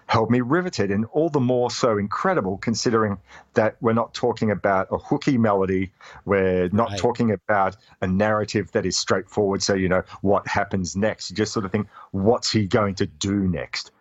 held 0.07 0.31
me 0.31 0.43
riveted, 0.43 0.91
and 0.91 1.07
all 1.13 1.31
the 1.31 1.41
more 1.41 1.71
so 1.71 1.97
incredible 1.97 2.59
considering 2.59 3.17
that 3.55 3.77
we're 3.81 3.95
not 3.95 4.13
talking 4.13 4.51
about 4.51 4.87
a 4.91 4.99
hooky 4.99 5.39
melody. 5.39 5.93
We're 6.27 6.69
not 6.71 6.91
right. 6.91 6.99
talking 6.99 7.31
about 7.31 7.77
a 8.03 8.07
narrative 8.07 8.71
that 8.73 8.85
is 8.85 8.99
straightforward. 8.99 9.63
So 9.63 9.75
you 9.75 9.89
know 9.89 10.03
what 10.21 10.47
happens 10.47 10.95
next. 10.95 11.31
You 11.31 11.37
just 11.37 11.53
sort 11.53 11.65
of 11.65 11.73
think, 11.73 11.89
what's 12.11 12.51
he 12.51 12.67
going 12.67 12.97
to 12.97 13.07
do 13.07 13.49
next? 13.49 13.93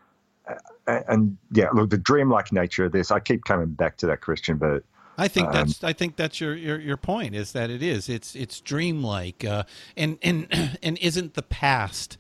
And 0.88 1.38
yeah, 1.52 1.70
look, 1.74 1.90
the 1.90 1.98
dreamlike 1.98 2.52
nature 2.52 2.86
of 2.86 2.92
this, 2.92 3.12
I 3.12 3.20
keep 3.20 3.46
coming 3.46 3.70
back 3.70 3.98
to 3.98 4.08
that, 4.08 4.22
Christian, 4.22 4.58
but 4.58 4.84
I 5.18 5.28
think 5.28 5.48
um, 5.48 5.54
that's 5.54 5.84
I 5.84 5.94
think 5.94 6.16
that's 6.16 6.42
your, 6.42 6.56
your 6.56 6.80
your 6.80 6.98
point 6.98 7.36
is 7.36 7.52
that 7.52 7.70
it 7.70 7.84
is 7.84 8.10
it's 8.10 8.36
it's 8.36 8.60
dreamlike 8.60 9.46
uh, 9.46 9.64
and 9.96 10.18
and 10.22 10.48
and 10.84 10.98
isn't 11.00 11.36
the 11.36 11.44
past 11.44 12.18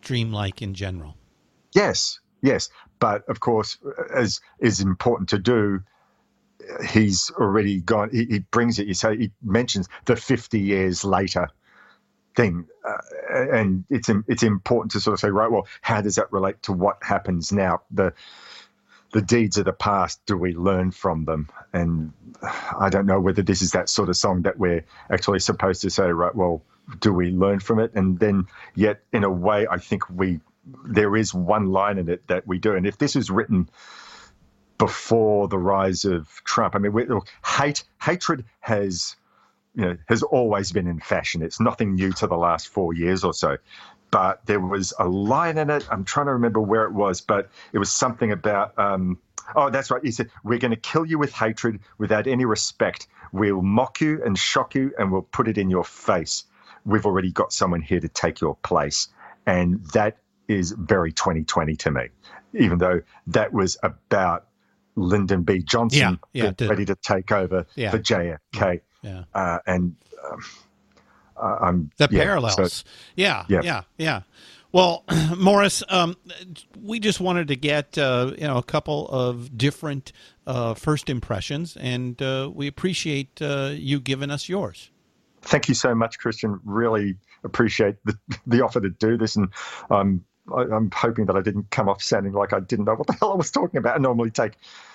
dreamlike 0.00 0.62
in 0.62 0.74
general? 0.74 1.16
Yes, 1.74 2.20
yes, 2.42 2.68
but 3.00 3.28
of 3.28 3.40
course, 3.40 3.78
as 4.14 4.40
is 4.60 4.80
important 4.80 5.28
to 5.30 5.38
do, 5.38 5.80
he's 6.88 7.30
already 7.32 7.80
gone. 7.80 8.10
He, 8.10 8.24
he 8.24 8.38
brings 8.38 8.78
it. 8.78 8.86
You 8.86 8.94
say 8.94 9.16
he 9.16 9.32
mentions 9.42 9.88
the 10.04 10.16
50 10.16 10.58
years 10.58 11.04
later 11.04 11.48
thing, 12.36 12.66
uh, 12.86 12.98
and 13.52 13.84
it's 13.90 14.08
it's 14.28 14.42
important 14.42 14.92
to 14.92 15.00
sort 15.00 15.14
of 15.14 15.20
say, 15.20 15.30
right, 15.30 15.50
well, 15.50 15.66
how 15.80 16.00
does 16.02 16.16
that 16.16 16.32
relate 16.32 16.62
to 16.64 16.72
what 16.72 16.98
happens 17.02 17.50
now? 17.50 17.82
The 17.90 18.12
the 19.12 19.22
deeds 19.22 19.56
of 19.56 19.64
the 19.64 19.72
past, 19.72 20.20
do 20.26 20.36
we 20.36 20.52
learn 20.54 20.90
from 20.90 21.24
them? 21.24 21.48
And 21.72 22.12
I 22.78 22.90
don't 22.90 23.06
know 23.06 23.20
whether 23.20 23.42
this 23.42 23.62
is 23.62 23.72
that 23.72 23.88
sort 23.88 24.08
of 24.08 24.16
song 24.16 24.42
that 24.42 24.58
we're 24.58 24.84
actually 25.10 25.38
supposed 25.38 25.82
to 25.82 25.90
say, 25.90 26.04
right, 26.10 26.34
well, 26.34 26.62
do 27.00 27.12
we 27.12 27.30
learn 27.30 27.60
from 27.60 27.78
it? 27.78 27.94
And 27.94 28.18
then, 28.18 28.46
yet, 28.74 29.02
in 29.12 29.24
a 29.24 29.30
way, 29.30 29.66
I 29.68 29.78
think 29.78 30.08
we 30.10 30.40
there 30.84 31.16
is 31.16 31.32
one 31.32 31.66
line 31.66 31.98
in 31.98 32.08
it 32.08 32.26
that 32.26 32.46
we 32.46 32.58
do. 32.58 32.74
And 32.74 32.86
if 32.86 32.98
this 32.98 33.16
is 33.16 33.30
written 33.30 33.68
before 34.78 35.48
the 35.48 35.58
rise 35.58 36.04
of 36.04 36.28
Trump, 36.44 36.74
I 36.74 36.78
mean, 36.78 36.92
we, 36.92 37.06
hate 37.44 37.84
hatred 38.02 38.44
has 38.60 39.16
you 39.76 39.82
know 39.82 39.96
has 40.08 40.22
always 40.22 40.72
been 40.72 40.86
in 40.86 40.98
fashion. 40.98 41.42
It's 41.42 41.60
nothing 41.60 41.94
new 41.94 42.12
to 42.14 42.26
the 42.26 42.36
last 42.36 42.68
four 42.68 42.94
years 42.94 43.22
or 43.22 43.32
so. 43.32 43.58
But 44.10 44.44
there 44.46 44.60
was 44.60 44.94
a 44.98 45.06
line 45.06 45.58
in 45.58 45.68
it. 45.68 45.86
I'm 45.90 46.04
trying 46.04 46.26
to 46.26 46.32
remember 46.32 46.60
where 46.60 46.84
it 46.84 46.92
was, 46.92 47.20
but 47.20 47.50
it 47.72 47.78
was 47.78 47.90
something 47.90 48.32
about. 48.32 48.76
Um, 48.78 49.18
oh, 49.54 49.70
that's 49.70 49.90
right. 49.90 50.02
He 50.02 50.10
said, 50.10 50.30
"We're 50.42 50.58
going 50.58 50.70
to 50.70 50.80
kill 50.80 51.04
you 51.04 51.18
with 51.18 51.32
hatred, 51.32 51.80
without 51.98 52.26
any 52.26 52.44
respect. 52.44 53.06
We'll 53.32 53.62
mock 53.62 54.00
you 54.00 54.22
and 54.24 54.38
shock 54.38 54.74
you, 54.74 54.92
and 54.98 55.12
we'll 55.12 55.22
put 55.22 55.46
it 55.46 55.58
in 55.58 55.70
your 55.70 55.84
face. 55.84 56.44
We've 56.84 57.04
already 57.04 57.30
got 57.30 57.52
someone 57.52 57.82
here 57.82 58.00
to 58.00 58.08
take 58.08 58.40
your 58.40 58.56
place." 58.56 59.08
And 59.44 59.84
that 59.92 60.18
is 60.48 60.72
very 60.72 61.12
2020 61.12 61.76
to 61.76 61.90
me, 61.90 62.08
even 62.54 62.78
though 62.78 63.02
that 63.28 63.52
was 63.52 63.76
about 63.82 64.46
Lyndon 64.96 65.42
B. 65.42 65.58
Johnson 65.58 66.18
yeah, 66.32 66.52
yeah, 66.58 66.68
ready 66.68 66.84
to 66.86 66.96
take 66.96 67.30
over 67.30 67.66
yeah. 67.74 67.90
for 67.90 67.98
JFK. 67.98 68.80
Yeah. 69.06 69.24
Uh, 69.34 69.58
and 69.66 69.94
um, 70.30 70.40
I'm 71.62 71.90
the 71.96 72.08
yeah, 72.10 72.24
parallels. 72.24 72.72
so- 72.72 72.90
yeah, 73.14 73.44
Yeah. 73.48 73.60
yeah, 73.62 73.82
yeah. 73.98 74.22
Well, 74.72 75.04
Morris, 75.38 75.82
um, 75.88 76.16
we 76.82 76.98
just 77.00 77.20
wanted 77.20 77.48
to 77.48 77.56
get 77.56 77.96
uh, 77.96 78.32
you 78.36 78.46
know 78.46 78.58
a 78.58 78.62
couple 78.62 79.08
of 79.08 79.56
different 79.56 80.12
uh, 80.46 80.74
first 80.74 81.08
impressions, 81.08 81.76
and 81.78 82.20
uh, 82.20 82.50
we 82.52 82.66
appreciate 82.66 83.40
uh, 83.40 83.70
you 83.72 84.00
giving 84.00 84.30
us 84.30 84.48
yours. 84.48 84.90
thank 85.42 85.68
you 85.68 85.74
so 85.74 85.94
much, 85.94 86.18
Christian. 86.18 86.60
Really 86.64 87.16
appreciate 87.44 87.96
the, 88.04 88.18
the 88.46 88.62
offer 88.62 88.80
to 88.80 88.90
do 88.90 89.16
this, 89.16 89.36
and 89.36 89.48
um, 89.90 90.24
I, 90.54 90.62
I'm 90.62 90.90
hoping 90.92 91.26
that 91.26 91.36
I 91.36 91.42
didn't 91.42 91.70
come 91.70 91.88
off 91.88 92.02
sounding 92.02 92.32
like 92.32 92.52
I 92.52 92.60
didn't 92.60 92.84
know 92.86 92.94
what 92.96 93.06
the 93.06 93.12
hell 93.20 93.32
I 93.32 93.36
was 93.36 93.50
talking 93.50 93.78
about. 93.78 93.94
I 93.94 93.98
normally 93.98 94.30
take, 94.30 94.54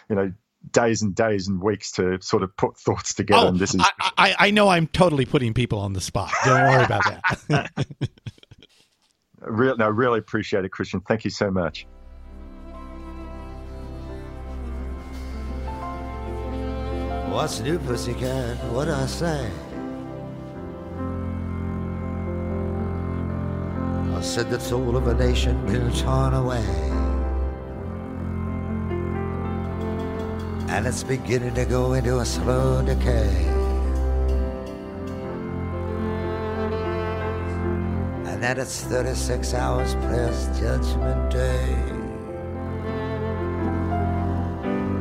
you 0.09 0.15
know, 0.15 0.31
days 0.69 1.01
and 1.01 1.15
days 1.15 1.47
and 1.47 1.61
weeks 1.61 1.91
to 1.93 2.21
sort 2.21 2.43
of 2.43 2.55
put 2.55 2.77
thoughts 2.77 3.13
together, 3.13 3.45
Oh, 3.45 3.49
and 3.49 3.59
this 3.59 3.73
is 3.73 3.81
I, 3.81 4.11
I, 4.17 4.35
I 4.47 4.51
know 4.51 4.69
I'm 4.69 4.87
totally 4.87 5.25
putting 5.25 5.53
people 5.53 5.79
on 5.79 5.93
the 5.93 6.01
spot. 6.01 6.31
Don't 6.45 6.61
worry 6.61 6.83
about 6.83 7.03
that. 7.49 7.71
real. 9.41 9.77
No, 9.77 9.89
really 9.89 10.19
appreciate 10.19 10.65
it, 10.65 10.69
Christian. 10.69 11.01
Thank 11.01 11.25
you 11.25 11.31
so 11.31 11.49
much. 11.51 11.87
What's 17.31 17.61
new, 17.61 17.79
pussycat? 17.79 18.57
What 18.71 18.89
I 18.89 19.05
say? 19.05 19.49
I 24.15 24.21
said 24.21 24.49
the 24.49 24.59
soul 24.59 24.97
of 24.97 25.07
a 25.07 25.13
nation 25.15 25.65
been 25.65 25.91
torn 25.93 26.33
away. 26.33 27.00
And 30.71 30.87
it's 30.87 31.03
beginning 31.03 31.53
to 31.55 31.65
go 31.65 31.93
into 31.93 32.19
a 32.19 32.25
slow 32.25 32.81
decay. 32.81 33.45
And 38.25 38.41
that 38.41 38.57
it's 38.57 38.79
36 38.85 39.53
hours 39.53 39.95
past 39.95 40.61
Judgment 40.61 41.29
Day. 41.29 41.75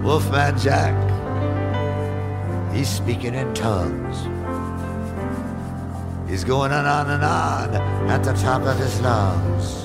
Wolfman 0.02 0.58
Jack, 0.58 0.96
he's 2.74 2.88
speaking 2.88 3.34
in 3.34 3.54
tongues. 3.54 4.26
He's 6.28 6.42
going 6.42 6.72
on 6.72 6.84
and 6.84 6.88
on 6.88 7.10
and 7.10 7.24
on 7.24 8.10
at 8.10 8.24
the 8.24 8.32
top 8.32 8.62
of 8.62 8.76
his 8.76 9.00
lungs. 9.02 9.79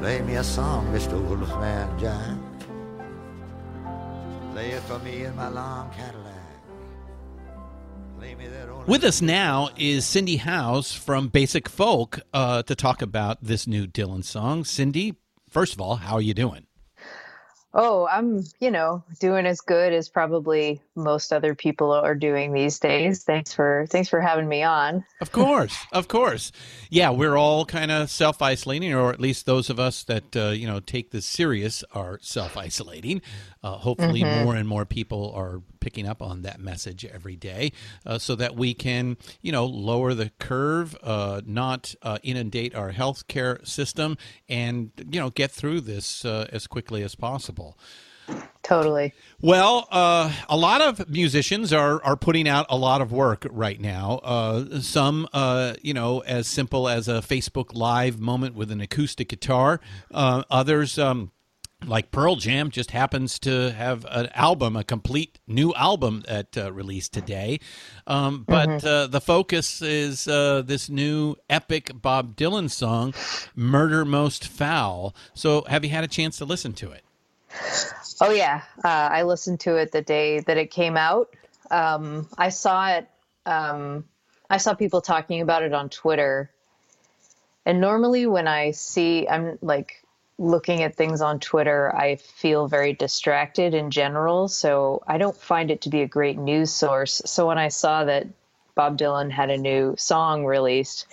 Play 0.00 0.22
me 0.22 0.36
a 0.36 0.42
song, 0.42 0.86
Mr. 0.94 1.20
Wolfman 1.28 1.98
Jack. 1.98 2.38
Play 4.52 4.70
it 4.70 4.80
for 4.84 4.98
me 5.00 5.24
in 5.24 5.36
my 5.36 5.48
long 5.48 5.90
Cadillac. 5.90 6.32
Play 8.18 8.34
me 8.34 8.48
that 8.48 8.70
old 8.70 8.88
With 8.88 9.04
us 9.04 9.20
now 9.20 9.68
is 9.76 10.06
Cindy 10.06 10.38
Howes 10.38 10.94
from 10.94 11.28
Basic 11.28 11.68
Folk 11.68 12.18
uh, 12.32 12.62
to 12.62 12.74
talk 12.74 13.02
about 13.02 13.44
this 13.44 13.66
new 13.66 13.86
Dylan 13.86 14.24
song. 14.24 14.64
Cindy, 14.64 15.16
first 15.50 15.74
of 15.74 15.82
all, 15.82 15.96
how 15.96 16.14
are 16.14 16.22
you 16.22 16.32
doing? 16.32 16.66
Oh, 17.72 18.08
I'm, 18.10 18.42
you 18.58 18.70
know, 18.70 19.04
doing 19.20 19.46
as 19.46 19.60
good 19.60 19.92
as 19.92 20.08
probably 20.08 20.80
most 20.96 21.32
other 21.32 21.54
people 21.54 21.92
are 21.92 22.16
doing 22.16 22.52
these 22.52 22.80
days. 22.80 23.22
Thanks 23.22 23.52
for 23.52 23.86
thanks 23.88 24.08
for 24.08 24.20
having 24.20 24.48
me 24.48 24.64
on. 24.64 25.04
Of 25.20 25.30
course, 25.30 25.76
of 25.92 26.08
course. 26.08 26.50
Yeah, 26.90 27.10
we're 27.10 27.36
all 27.36 27.64
kind 27.64 27.92
of 27.92 28.10
self 28.10 28.42
isolating, 28.42 28.92
or 28.92 29.12
at 29.12 29.20
least 29.20 29.46
those 29.46 29.70
of 29.70 29.78
us 29.78 30.02
that 30.04 30.36
uh, 30.36 30.48
you 30.48 30.66
know 30.66 30.80
take 30.80 31.12
this 31.12 31.26
serious 31.26 31.84
are 31.92 32.18
self 32.22 32.56
isolating. 32.56 33.22
Uh, 33.62 33.76
hopefully, 33.76 34.22
Mhm. 34.22 34.44
more 34.44 34.56
and 34.56 34.66
more 34.66 34.86
people 34.86 35.32
are 35.34 35.60
picking 35.80 36.06
up 36.08 36.22
on 36.22 36.42
that 36.42 36.60
message 36.60 37.04
every 37.04 37.36
day, 37.36 37.72
uh, 38.06 38.18
so 38.18 38.34
that 38.34 38.56
we 38.56 38.72
can 38.74 39.16
you 39.42 39.52
know 39.52 39.66
lower 39.66 40.14
the 40.14 40.30
curve, 40.38 40.96
uh, 41.02 41.40
not 41.44 41.94
uh, 42.02 42.18
inundate 42.22 42.74
our 42.74 42.92
healthcare 42.92 43.66
system, 43.66 44.16
and 44.48 44.90
you 45.10 45.20
know 45.20 45.30
get 45.30 45.50
through 45.50 45.80
this 45.82 46.24
uh, 46.24 46.46
as 46.52 46.66
quickly 46.66 47.02
as 47.02 47.14
possible. 47.14 47.76
Totally. 48.62 49.12
Well, 49.40 49.88
uh, 49.90 50.32
a 50.48 50.56
lot 50.56 50.80
of 50.80 51.08
musicians 51.08 51.72
are 51.72 52.02
are 52.04 52.16
putting 52.16 52.46
out 52.48 52.66
a 52.68 52.76
lot 52.76 53.00
of 53.00 53.10
work 53.10 53.46
right 53.50 53.80
now. 53.80 54.20
Uh, 54.22 54.80
some, 54.80 55.26
uh, 55.32 55.74
you 55.82 55.94
know, 55.94 56.20
as 56.20 56.46
simple 56.46 56.88
as 56.88 57.08
a 57.08 57.14
Facebook 57.20 57.74
Live 57.74 58.20
moment 58.20 58.54
with 58.54 58.70
an 58.70 58.80
acoustic 58.80 59.28
guitar. 59.28 59.80
Uh, 60.12 60.44
others. 60.50 60.98
Um, 60.98 61.32
like 61.86 62.10
Pearl 62.10 62.36
Jam 62.36 62.70
just 62.70 62.90
happens 62.90 63.38
to 63.40 63.72
have 63.72 64.06
an 64.10 64.28
album, 64.34 64.76
a 64.76 64.84
complete 64.84 65.38
new 65.46 65.72
album 65.74 66.22
that 66.28 66.56
uh, 66.56 66.72
released 66.72 67.12
today. 67.12 67.60
Um, 68.06 68.44
but 68.48 68.68
Mhm. 68.68 68.84
uh, 68.84 69.06
the 69.06 69.20
focus 69.20 69.80
is 69.82 70.28
uh, 70.28 70.62
this 70.64 70.88
new 70.88 71.36
epic 71.48 71.90
Bob 71.94 72.36
Dylan 72.36 72.70
song, 72.70 73.14
"Murder 73.54 74.04
Most 74.04 74.46
Foul." 74.46 75.14
So, 75.34 75.62
have 75.68 75.84
you 75.84 75.90
had 75.90 76.04
a 76.04 76.08
chance 76.08 76.36
to 76.38 76.44
listen 76.44 76.72
to 76.74 76.90
it? 76.90 77.04
Oh 78.20 78.30
yeah, 78.30 78.62
uh, 78.84 78.88
I 78.88 79.22
listened 79.22 79.60
to 79.60 79.76
it 79.76 79.92
the 79.92 80.02
day 80.02 80.40
that 80.40 80.56
it 80.56 80.70
came 80.70 80.96
out. 80.96 81.30
Um, 81.70 82.28
I 82.36 82.50
saw 82.50 82.90
it. 82.90 83.08
Um, 83.46 84.04
I 84.48 84.58
saw 84.58 84.74
people 84.74 85.00
talking 85.00 85.40
about 85.40 85.62
it 85.62 85.72
on 85.72 85.88
Twitter, 85.88 86.50
and 87.64 87.80
normally 87.80 88.26
when 88.26 88.46
I 88.46 88.72
see, 88.72 89.26
I'm 89.26 89.58
like 89.62 90.02
looking 90.40 90.82
at 90.82 90.96
things 90.96 91.20
on 91.20 91.38
Twitter, 91.38 91.94
I 91.94 92.16
feel 92.16 92.66
very 92.66 92.94
distracted 92.94 93.74
in 93.74 93.90
general. 93.90 94.48
So 94.48 95.02
I 95.06 95.18
don't 95.18 95.36
find 95.36 95.70
it 95.70 95.82
to 95.82 95.90
be 95.90 96.00
a 96.00 96.08
great 96.08 96.38
news 96.38 96.72
source. 96.72 97.20
So 97.26 97.46
when 97.46 97.58
I 97.58 97.68
saw 97.68 98.04
that 98.04 98.26
Bob 98.74 98.96
Dylan 98.96 99.30
had 99.30 99.50
a 99.50 99.58
new 99.58 99.94
song 99.98 100.46
released, 100.46 101.06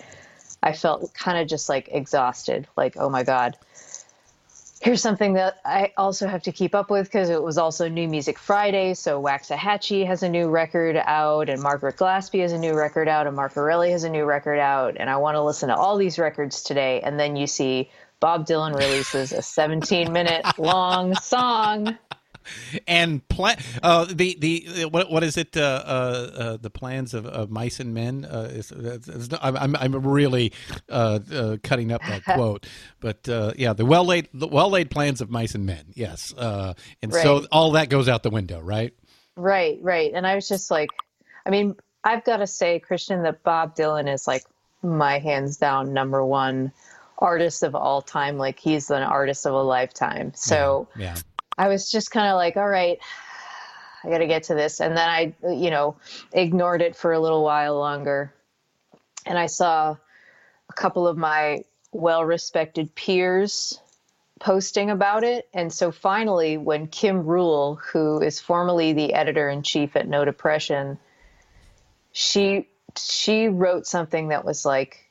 I 0.63 0.71
felt 0.71 1.13
kind 1.13 1.38
of 1.38 1.47
just 1.47 1.67
like 1.67 1.89
exhausted. 1.91 2.67
Like, 2.78 2.95
oh 2.97 3.09
my 3.09 3.23
god 3.23 3.57
here's 4.82 5.01
something 5.01 5.34
that 5.34 5.59
I 5.65 5.91
also 5.97 6.28
have 6.28 6.43
to 6.43 6.51
keep 6.51 6.75
up 6.75 6.89
with 6.89 7.07
because 7.07 7.30
it 7.30 7.41
was 7.41 7.57
also 7.57 7.89
New 7.89 8.07
Music 8.07 8.38
Friday. 8.38 8.93
So 8.93 9.21
Waxahatchee 9.21 10.05
has 10.05 10.23
a 10.23 10.30
new 10.30 10.49
record 10.49 10.95
out, 10.95 11.49
and 11.49 11.61
Margaret 11.61 11.97
Glaspy 11.97 12.41
has 12.41 12.51
a 12.51 12.57
new 12.57 12.73
record 12.73 13.07
out, 13.07 13.28
and 13.28 13.36
Mark 13.36 13.55
Morelli 13.55 13.91
has 13.91 14.03
a 14.03 14.09
new 14.09 14.25
record 14.25 14.59
out. 14.59 14.95
And 14.97 15.09
I 15.09 15.17
want 15.17 15.36
to 15.36 15.41
listen 15.41 15.69
to 15.69 15.75
all 15.75 15.97
these 15.97 16.19
records 16.19 16.61
today. 16.61 17.01
And 17.01 17.19
then 17.19 17.36
you 17.36 17.47
see 17.47 17.89
Bob 18.20 18.45
Dylan 18.47 18.76
releases 18.76 19.32
a 19.32 19.41
17 19.41 20.11
minute 20.11 20.45
long 20.57 21.15
song. 21.15 21.97
and 22.88 23.28
plan 23.28 23.57
uh, 23.84 24.05
the 24.05 24.38
the 24.39 24.86
what 24.86 25.11
what 25.11 25.22
is 25.22 25.36
it 25.36 25.57
uh, 25.57 25.61
uh, 25.61 26.32
uh, 26.38 26.57
the 26.57 26.70
plans 26.70 27.13
of, 27.13 27.26
of 27.26 27.49
mice 27.51 27.82
and 27.82 27.93
men? 27.93 28.24
Uh, 28.24 28.49
is, 28.51 28.72
is, 28.72 29.30
I'm, 29.41 29.76
I'm 29.76 30.07
really 30.07 30.53
uh, 30.89 31.20
uh, 31.34 31.57
cutting 31.61 31.91
up 31.91 32.01
that 32.03 32.24
quote. 32.36 32.65
But 33.01 33.28
uh, 33.28 33.51
yeah 33.57 33.74
the 33.74 33.86
well 33.86 34.05
laid 34.05 34.30
the 34.34 34.48
well 34.48 34.69
laid 34.69 34.89
plans 34.89 35.19
of 35.19 35.30
mice 35.30 35.56
and 35.56 35.65
men 35.65 35.88
yes. 35.94 36.34
Uh, 36.38 36.73
and 37.02 37.14
so 37.14 37.45
all 37.52 37.72
that 37.72 37.89
goes 37.89 38.07
out 38.07 38.23
the 38.23 38.30
window 38.30 38.61
right? 38.61 38.94
Right, 39.38 39.77
right. 39.81 40.11
And 40.14 40.26
I 40.26 40.34
was 40.34 40.48
just 40.48 40.72
like, 40.72 40.89
I 41.45 41.52
mean, 41.52 41.76
I've 42.03 42.26
got 42.26 42.38
to 42.38 42.48
say, 42.48 42.80
Christian, 42.80 43.22
that 43.23 43.44
Bob 43.44 43.76
Dylan 43.76 44.11
is 44.11 44.26
like 44.27 44.44
my 44.81 45.19
hands 45.19 45.57
down 45.57 45.94
number 45.94 46.26
one 46.26 46.72
artist 47.18 47.64
of 47.64 47.76
all 47.76 48.02
time. 48.02 48.38
Like 48.38 48.60
he's 48.60 48.89
an 48.89 49.03
artist 49.03 49.45
of 49.45 49.53
a 49.53 49.61
lifetime. 49.61 50.34
So 50.35 50.88
yeah 50.98 51.15
I 51.57 51.68
was 51.69 51.89
just 51.89 52.11
kind 52.11 52.27
of 52.27 52.35
like, 52.35 52.56
all 52.56 52.68
right, 52.68 52.99
I 54.03 54.10
got 54.10 54.19
to 54.19 54.27
get 54.27 54.44
to 54.44 54.56
this. 54.56 54.80
And 54.80 54.95
then 54.95 55.10
I, 55.10 55.34
you 55.44 55.72
know, 55.72 55.98
ignored 56.31 56.81
it 56.81 56.95
for 56.95 57.14
a 57.14 57.19
little 57.19 57.44
while 57.44 57.77
longer. 57.77 58.34
And 59.26 59.38
I 59.38 59.48
saw 59.48 59.98
a 60.69 60.73
couple 60.73 61.07
of 61.07 61.18
my 61.18 61.64
well 61.91 62.23
respected 62.23 62.94
peers 62.94 63.80
posting 64.39 64.91
about 64.91 65.23
it. 65.23 65.49
And 65.53 65.73
so 65.73 65.91
finally, 65.91 66.57
when 66.57 66.88
Kim 66.88 67.23
Ruehl, 67.23 67.80
who 67.91 68.22
is 68.22 68.39
formerly 68.39 68.94
the 68.94 69.14
editor 69.14 69.49
in 69.49 69.64
chief 69.64 69.95
at 69.95 70.07
No 70.07 70.26
Depression, 70.26 70.99
she 72.11 72.68
she 72.95 73.48
wrote 73.48 73.85
something 73.88 74.30
that 74.30 74.45
was 74.45 74.64
like, 74.64 75.06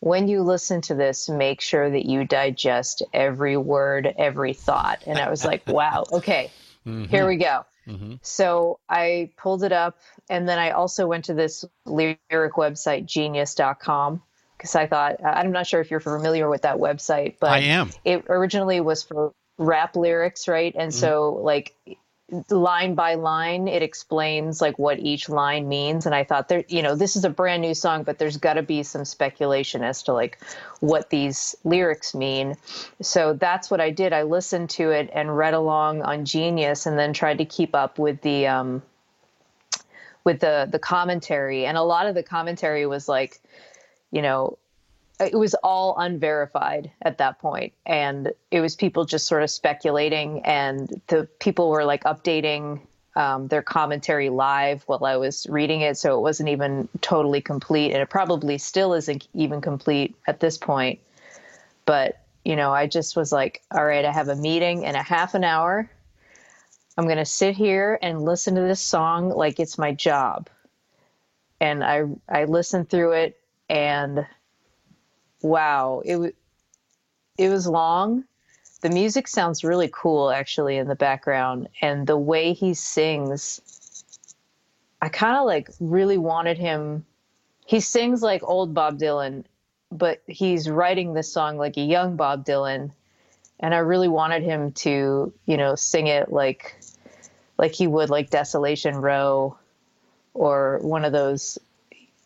when 0.00 0.28
you 0.28 0.42
listen 0.42 0.80
to 0.82 0.94
this, 0.94 1.28
make 1.28 1.60
sure 1.60 1.90
that 1.90 2.06
you 2.06 2.24
digest 2.24 3.02
every 3.12 3.56
word, 3.56 4.14
every 4.18 4.52
thought. 4.52 5.02
And 5.06 5.18
I 5.18 5.30
was 5.30 5.44
like, 5.44 5.66
wow, 5.66 6.04
okay, 6.12 6.50
mm-hmm. 6.86 7.04
here 7.04 7.26
we 7.26 7.36
go. 7.36 7.64
Mm-hmm. 7.86 8.14
So 8.22 8.78
I 8.88 9.30
pulled 9.36 9.62
it 9.62 9.72
up, 9.72 9.98
and 10.28 10.48
then 10.48 10.58
I 10.58 10.70
also 10.70 11.06
went 11.06 11.26
to 11.26 11.34
this 11.34 11.64
lyric 11.84 12.18
website, 12.30 13.06
genius.com, 13.06 14.22
because 14.56 14.74
I 14.74 14.86
thought, 14.86 15.24
I'm 15.24 15.52
not 15.52 15.66
sure 15.66 15.80
if 15.80 15.90
you're 15.90 16.00
familiar 16.00 16.48
with 16.48 16.62
that 16.62 16.76
website, 16.76 17.36
but 17.38 17.50
I 17.50 17.60
am. 17.60 17.90
It 18.04 18.24
originally 18.28 18.80
was 18.80 19.02
for 19.02 19.32
rap 19.58 19.96
lyrics, 19.96 20.48
right? 20.48 20.74
And 20.76 20.90
mm-hmm. 20.90 21.00
so, 21.00 21.40
like, 21.42 21.74
line 22.50 22.96
by 22.96 23.14
line 23.14 23.68
it 23.68 23.82
explains 23.82 24.60
like 24.60 24.78
what 24.80 24.98
each 24.98 25.28
line 25.28 25.68
means. 25.68 26.06
And 26.06 26.14
i 26.14 26.24
thought 26.24 26.48
there 26.48 26.64
you 26.66 26.82
know 26.82 26.96
this 26.96 27.14
is 27.14 27.24
a 27.24 27.30
brand 27.30 27.62
new 27.62 27.74
song 27.74 28.02
but 28.02 28.18
there's 28.18 28.36
got 28.36 28.54
to 28.54 28.62
be 28.62 28.82
some 28.82 29.04
speculation 29.04 29.84
as 29.84 30.02
to 30.04 30.12
like 30.12 30.38
what 30.80 31.10
these 31.10 31.54
lyrics 31.62 32.14
mean. 32.14 32.56
So 33.00 33.32
that's 33.32 33.70
what 33.70 33.80
i 33.80 33.90
did. 33.90 34.12
I 34.12 34.22
listened 34.22 34.70
to 34.70 34.90
it 34.90 35.08
and 35.12 35.36
read 35.36 35.54
along 35.54 36.02
on 36.02 36.24
genius 36.24 36.86
and 36.86 36.98
then 36.98 37.12
tried 37.12 37.38
to 37.38 37.44
keep 37.44 37.74
up 37.74 37.98
with 37.98 38.20
the 38.22 38.48
um 38.48 38.82
with 40.24 40.40
the 40.40 40.68
the 40.70 40.80
commentary. 40.80 41.64
And 41.64 41.76
a 41.76 41.82
lot 41.82 42.06
of 42.06 42.16
the 42.16 42.24
commentary 42.24 42.86
was 42.86 43.08
like 43.08 43.40
you 44.10 44.22
know 44.22 44.58
it 45.20 45.34
was 45.34 45.54
all 45.62 45.96
unverified 45.98 46.90
at 47.02 47.18
that 47.18 47.38
point 47.38 47.72
and 47.86 48.32
it 48.50 48.60
was 48.60 48.76
people 48.76 49.04
just 49.04 49.26
sort 49.26 49.42
of 49.42 49.50
speculating 49.50 50.44
and 50.44 51.00
the 51.06 51.28
people 51.40 51.70
were 51.70 51.84
like 51.84 52.04
updating 52.04 52.80
um, 53.14 53.48
their 53.48 53.62
commentary 53.62 54.28
live 54.28 54.82
while 54.86 55.04
i 55.04 55.16
was 55.16 55.46
reading 55.48 55.80
it 55.80 55.96
so 55.96 56.18
it 56.18 56.20
wasn't 56.20 56.48
even 56.48 56.88
totally 57.00 57.40
complete 57.40 57.92
and 57.92 58.02
it 58.02 58.10
probably 58.10 58.58
still 58.58 58.92
isn't 58.92 59.26
even 59.34 59.60
complete 59.60 60.14
at 60.26 60.40
this 60.40 60.58
point. 60.58 61.00
But 61.86 62.20
you 62.44 62.56
know 62.56 62.72
i 62.72 62.86
just 62.86 63.16
was 63.16 63.32
like 63.32 63.62
all 63.72 63.84
right 63.84 64.04
i 64.04 64.12
have 64.12 64.28
a 64.28 64.36
meeting 64.36 64.84
in 64.84 64.94
a 64.94 65.02
half 65.02 65.34
an 65.34 65.44
hour. 65.44 65.90
I'm 66.98 67.04
going 67.04 67.18
to 67.18 67.26
sit 67.26 67.54
here 67.56 67.98
and 68.00 68.22
listen 68.22 68.54
to 68.54 68.62
this 68.62 68.80
song 68.80 69.28
like 69.28 69.60
it's 69.60 69.76
my 69.78 69.92
job. 69.92 70.48
And 71.60 71.82
i 71.82 72.02
i 72.28 72.44
listened 72.44 72.90
through 72.90 73.12
it 73.12 73.40
and 73.68 74.26
wow, 75.42 76.02
it 76.04 76.16
was 76.16 76.32
it 77.38 77.48
was 77.48 77.66
long. 77.66 78.24
The 78.80 78.90
music 78.90 79.26
sounds 79.28 79.64
really 79.64 79.90
cool 79.92 80.30
actually 80.30 80.76
in 80.76 80.86
the 80.86 80.94
background 80.94 81.68
and 81.80 82.06
the 82.06 82.16
way 82.16 82.52
he 82.52 82.74
sings 82.74 83.60
I 85.00 85.08
kind 85.08 85.36
of 85.36 85.46
like 85.46 85.70
really 85.80 86.18
wanted 86.18 86.58
him 86.58 87.04
he 87.64 87.80
sings 87.80 88.22
like 88.22 88.42
old 88.44 88.74
Bob 88.74 88.98
Dylan 88.98 89.44
but 89.90 90.22
he's 90.26 90.68
writing 90.68 91.14
this 91.14 91.32
song 91.32 91.56
like 91.56 91.76
a 91.76 91.82
young 91.82 92.16
Bob 92.16 92.44
Dylan 92.44 92.92
and 93.58 93.74
I 93.74 93.78
really 93.78 94.08
wanted 94.08 94.42
him 94.42 94.72
to, 94.72 95.32
you 95.46 95.56
know, 95.56 95.74
sing 95.74 96.06
it 96.06 96.30
like 96.30 96.78
like 97.58 97.72
he 97.72 97.86
would 97.86 98.10
like 98.10 98.30
Desolation 98.30 98.96
Row 98.96 99.56
or 100.34 100.78
one 100.82 101.04
of 101.04 101.12
those 101.12 101.58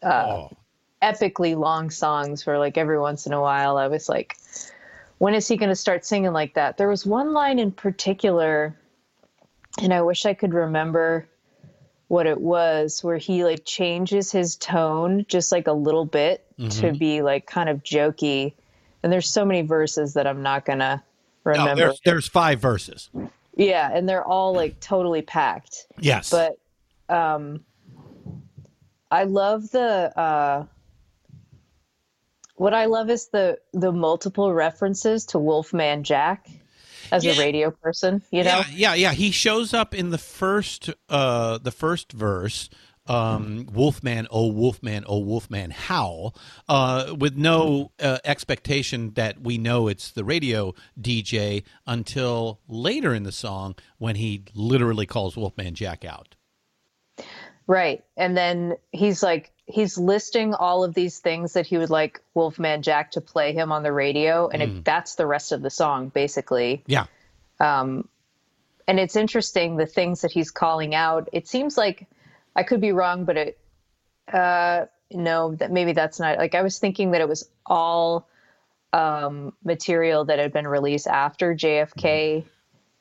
uh, 0.03 0.27
oh 0.27 0.57
epically 1.03 1.57
long 1.57 1.91
songs 1.91 2.47
where 2.47 2.59
like 2.59 2.77
every 2.77 2.99
once 2.99 3.27
in 3.27 3.33
a 3.33 3.41
while 3.41 3.79
I 3.79 3.89
was 3.89 4.09
like, 4.09 4.37
when 5.19 5.35
is 5.35 5.47
he 5.49 5.57
going 5.57 5.69
to 5.69 5.77
start 5.77 6.05
singing 6.05 6.33
like 6.33 6.55
that? 6.55 6.77
There 6.77 6.89
was 6.89 7.05
one 7.05 7.33
line 7.33 7.59
in 7.59 7.73
particular, 7.73 8.75
and 9.81 9.93
I 9.93 10.03
wish 10.03 10.27
I 10.27 10.35
could 10.35 10.55
remember 10.55 11.29
what 12.09 12.27
it 12.27 12.41
was, 12.41 13.05
where 13.05 13.19
he 13.19 13.45
like 13.45 13.65
changes 13.65 14.33
his 14.33 14.57
tone 14.57 15.25
just 15.29 15.53
like 15.53 15.67
a 15.67 15.73
little 15.73 16.05
bit 16.07 16.45
mm-hmm. 16.59 16.69
to 16.81 16.93
be 16.93 17.23
like 17.23 17.47
kind 17.47 17.69
of 17.69 17.83
jokey. 17.83 18.55
And 19.03 19.13
there's 19.13 19.31
so 19.31 19.45
many 19.45 19.63
verses 19.63 20.15
that 20.15 20.27
I'm 20.27 20.43
not 20.43 20.65
going 20.65 20.81
to 20.81 21.03
remember. 21.45 21.71
No, 21.71 21.77
there's, 21.77 22.01
there's 22.05 22.29
five 22.29 22.61
verses. 22.61 23.11
Yeah, 23.57 23.91
and 23.93 24.09
they're 24.09 24.25
all 24.25 24.55
like 24.55 24.81
totally 24.81 25.23
packed. 25.23 25.87
Yes. 25.99 26.31
But 26.31 26.59
um 27.15 27.65
I 29.11 29.25
love 29.25 29.71
the 29.71 30.19
uh 30.19 30.65
what 32.61 32.75
I 32.75 32.85
love 32.85 33.09
is 33.09 33.29
the 33.29 33.59
the 33.73 33.91
multiple 33.91 34.53
references 34.53 35.25
to 35.27 35.39
Wolfman 35.39 36.05
Jack 36.05 36.47
as 37.11 37.25
yeah. 37.25 37.33
a 37.33 37.39
radio 37.39 37.71
person. 37.71 38.23
You 38.31 38.45
know, 38.45 38.61
yeah, 38.71 38.93
yeah, 38.93 38.95
yeah. 38.95 39.13
He 39.13 39.31
shows 39.31 39.73
up 39.73 39.95
in 39.95 40.11
the 40.11 40.19
first 40.19 40.91
uh 41.09 41.57
the 41.57 41.71
first 41.71 42.13
verse. 42.13 42.69
Um, 43.07 43.67
Wolfman, 43.73 44.29
oh 44.31 44.49
Wolfman, 44.49 45.05
oh 45.09 45.19
Wolfman, 45.19 45.71
howl, 45.71 46.37
uh, 46.69 47.17
with 47.19 47.35
no 47.35 47.91
uh, 47.99 48.19
expectation 48.25 49.15
that 49.15 49.41
we 49.41 49.59
know 49.59 49.89
it's 49.89 50.13
the 50.13 50.23
radio 50.23 50.75
DJ 51.01 51.65
until 51.87 52.61
later 52.69 53.13
in 53.13 53.25
the 53.25 53.33
song 53.33 53.75
when 53.99 54.15
he 54.15 54.45
literally 54.55 55.07
calls 55.07 55.37
Wolfman 55.37 55.75
Jack 55.75 56.05
out. 56.05 56.37
Right. 57.67 58.05
And 58.17 58.37
then 58.37 58.75
he's 58.93 59.23
like, 59.23 59.53
he's 59.73 59.99
listing 59.99 60.55
all 60.55 60.85
of 60.85 60.95
these 60.95 61.19
things 61.19 61.55
that 61.55 61.67
he 61.67 61.79
would 61.79 61.91
like 61.91 62.21
Wolfman 62.35 62.83
Jack 62.83 63.13
to 63.13 63.21
play 63.21 63.53
him 63.53 63.73
on 63.73 63.83
the 63.83 63.93
radio. 63.93 64.49
And 64.49 64.63
mm. 64.63 64.79
it, 64.79 64.85
that's 64.85 65.15
the 65.15 65.27
rest 65.27 65.53
of 65.53 65.63
the 65.63 65.71
song, 65.71 66.09
basically. 66.09 66.83
Yeah. 66.87 67.07
Um, 67.59 68.09
and 68.87 68.99
it's 68.99 69.17
interesting 69.17 69.77
the 69.77 69.87
things 69.87 70.23
that 70.23 70.33
he's 70.33 70.51
calling 70.51 70.95
out. 70.95 71.29
It 71.33 71.47
seems 71.47 71.79
like 71.79 72.07
I 72.57 72.63
could 72.63 72.81
be 72.81 72.93
wrong, 72.93 73.25
but 73.25 73.37
it, 73.37 73.59
uh, 74.33 74.87
no, 75.11 75.55
that 75.57 75.73
maybe 75.73 75.93
that's 75.93 76.21
not 76.21 76.39
like 76.39 76.55
I 76.55 76.63
was 76.63 76.79
thinking 76.79 77.13
that 77.13 77.21
it 77.21 77.29
was 77.29 77.49
all 77.67 78.29
um, 78.93 79.53
material 79.65 80.25
that 80.25 80.39
had 80.39 80.53
been 80.53 80.67
released 80.67 81.07
after 81.07 81.55
JFK 81.55 82.45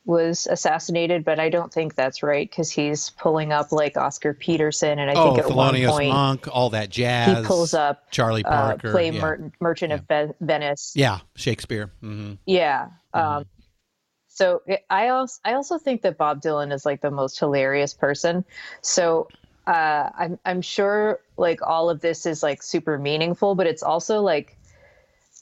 was 0.10 0.48
assassinated, 0.49 1.23
but 1.23 1.40
I 1.40 1.49
don't 1.49 1.72
think 1.72 1.94
that's 1.94 2.23
right 2.23 2.49
because 2.49 2.72
he's 2.72 3.11
pulling 3.11 3.52
up 3.52 3.72
like 3.72 3.95
Oscar 3.95 4.34
Peterson, 4.34 4.98
and 4.98 5.11
I 5.11 5.14
oh, 5.14 5.36
think 5.36 5.45
at 5.45 5.52
Thelonious 5.52 5.88
one 5.88 5.91
point 5.91 6.10
Monk, 6.10 6.48
all 6.52 6.72
that 6.72 6.90
jazz. 6.90 7.38
He 7.38 7.44
pulls 7.44 7.76
up 7.76 8.10
Charlie 8.10 8.41
Parker, 8.41 8.88
uh, 8.88 8.91
play 8.91 9.11
yeah. 9.11 9.22
Mer- 9.22 9.52
Merchant 9.60 9.91
yeah. 10.10 10.22
of 10.23 10.36
Venice. 10.41 10.94
Yeah, 10.95 11.19
Shakespeare. 11.36 11.94
Mm-hmm. 12.02 12.34
Yeah. 12.48 12.88
Mm-hmm. 13.14 13.19
Um, 13.19 13.45
so 14.27 14.64
it, 14.65 14.84
I 14.90 15.10
also 15.10 15.40
I 15.45 15.53
also 15.53 15.77
think 15.77 16.02
that 16.02 16.18
Bob 16.18 16.41
Dylan 16.41 16.73
is 16.73 16.88
like 16.88 17.02
the 17.02 17.11
most 17.11 17.38
hilarious 17.38 17.94
person. 17.94 18.44
So 18.81 19.27
uh, 19.68 20.10
I'm 20.18 20.40
I'm 20.44 20.64
sure 20.64 21.19
like 21.38 21.61
all 21.61 21.91
of 21.91 22.02
this 22.02 22.26
is 22.26 22.41
like 22.41 22.64
super 22.64 22.98
meaningful, 22.98 23.53
but 23.53 23.68
it's 23.68 23.84
also 23.84 24.22
like 24.22 24.57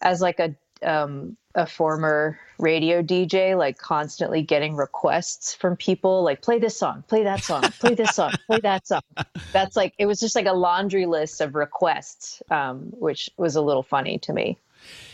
as 0.02 0.20
like 0.20 0.40
a 0.40 0.56
um, 0.84 1.38
a 1.58 1.66
former 1.66 2.40
radio 2.60 3.02
DJ, 3.02 3.58
like 3.58 3.78
constantly 3.78 4.44
getting 4.44 4.76
requests 4.76 5.56
from 5.56 5.76
people, 5.76 6.24
like 6.24 6.42
play 6.42 6.60
this 6.60 6.78
song, 6.78 7.04
play 7.08 7.24
that 7.24 7.44
song, 7.44 7.64
play 7.80 7.96
this 7.96 8.16
song, 8.16 8.32
play 8.46 8.60
that 8.62 8.88
song. 8.88 9.02
That's 9.52 9.76
like 9.76 9.94
it 9.98 10.06
was 10.06 10.20
just 10.20 10.36
like 10.36 10.46
a 10.46 10.54
laundry 10.54 11.08
list 11.08 11.42
of 11.42 11.56
requests, 11.56 12.42
um, 12.52 12.92
which 12.92 13.30
was 13.38 13.56
a 13.56 13.62
little 13.62 13.84
funny 13.84 14.20
to 14.20 14.34
me. 14.34 14.58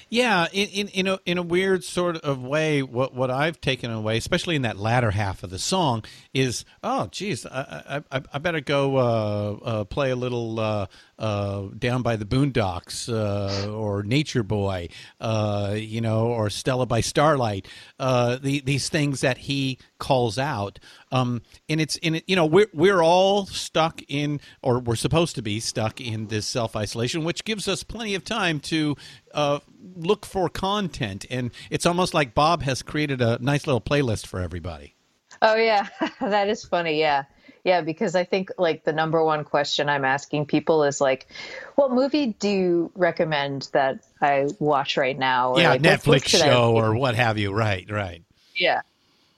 Yeah, 0.10 0.46
in, 0.54 0.68
in 0.70 0.88
in 0.90 1.08
a 1.08 1.20
in 1.26 1.38
a 1.40 1.42
weird 1.42 1.84
sort 1.84 2.18
of 2.18 2.44
way, 2.44 2.84
what 2.84 3.16
what 3.16 3.32
I've 3.32 3.60
taken 3.60 3.90
away, 3.90 4.18
especially 4.18 4.56
in 4.56 4.62
that 4.62 4.78
latter 4.78 5.10
half 5.10 5.42
of 5.42 5.50
the 5.50 5.58
song, 5.58 6.04
is 6.36 6.66
oh, 6.84 7.08
geez, 7.08 7.48
I 7.48 8.04
I, 8.12 8.22
I 8.32 8.38
better 8.38 8.62
go 8.62 8.98
uh, 8.98 9.52
uh, 9.64 9.84
play 9.86 10.12
a 10.12 10.16
little 10.16 10.60
uh, 10.60 10.86
uh, 11.20 11.68
down 11.78 12.02
by 12.02 12.16
the 12.16 12.26
boondocks 12.26 13.08
uh, 13.12 13.72
or 13.72 14.04
Nature 14.04 14.44
Boy, 14.44 14.90
uh, 15.20 15.76
you 15.78 16.02
know, 16.02 16.28
or 16.28 16.50
Stella 16.50 16.86
by 16.86 17.02
Starlight. 17.02 17.68
Uh, 18.00 18.38
the, 18.42 18.62
these 18.62 18.90
things 18.90 19.22
that 19.22 19.38
he 19.40 19.78
calls 20.00 20.38
out, 20.38 20.80
um, 21.12 21.42
and 21.70 21.80
it's 21.80 21.96
in. 21.98 22.22
You 22.28 22.36
know, 22.36 22.46
we're 22.46 22.70
we're 22.74 23.02
all 23.02 23.46
stuck 23.46 24.02
in, 24.08 24.40
or 24.62 24.80
we're 24.80 24.96
supposed 24.96 25.36
to 25.36 25.42
be 25.42 25.60
stuck 25.60 26.02
in 26.02 26.28
this 26.28 26.48
self 26.48 26.76
isolation, 26.76 27.24
which 27.24 27.46
gives 27.46 27.68
us 27.68 27.84
plenty 27.84 28.16
of 28.16 28.24
time 28.24 28.60
to 28.62 28.96
uh, 29.34 29.60
look 29.96 30.26
for 30.26 30.50
content. 30.50 31.26
And 31.30 31.52
it's 31.70 31.86
almost 31.86 32.14
like 32.14 32.34
Bob 32.34 32.64
has 32.64 32.82
created 32.82 33.22
a 33.22 33.38
nice 33.42 33.68
little 33.68 33.82
playlist 33.82 34.28
for 34.28 34.40
everybody. 34.40 34.96
Oh 35.42 35.56
yeah, 35.56 35.88
that 36.22 36.50
is 36.50 36.64
funny. 36.64 37.00
Yeah. 37.00 37.24
Yeah, 37.64 37.80
because 37.82 38.14
I 38.14 38.26
think 38.26 38.52
like 38.58 38.84
the 38.84 38.92
number 38.92 39.24
one 39.24 39.46
question 39.46 39.88
I'm 39.88 40.04
asking 40.04 40.48
people 40.48 40.84
is 40.84 41.00
like, 41.00 41.28
what 41.76 41.92
movie 41.92 42.36
do 42.40 42.50
you 42.50 42.92
recommend 42.94 43.70
that 43.72 44.00
I 44.22 44.50
watch 44.60 44.98
right 44.98 45.18
now? 45.18 45.54
Or, 45.54 45.62
yeah, 45.62 45.70
like, 45.70 45.82
Netflix 45.82 46.28
show 46.28 46.74
or 46.76 46.96
what 46.96 47.16
have 47.16 47.38
you. 47.38 47.54
Right, 47.54 47.90
right. 47.90 48.22
Yeah, 48.56 48.82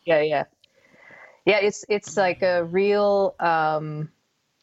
yeah, 0.05 0.21
yeah. 0.21 0.43
Yeah, 1.45 1.59
it's 1.59 1.85
it's 1.87 2.17
like 2.17 2.41
a 2.41 2.63
real 2.63 3.35
um, 3.39 4.09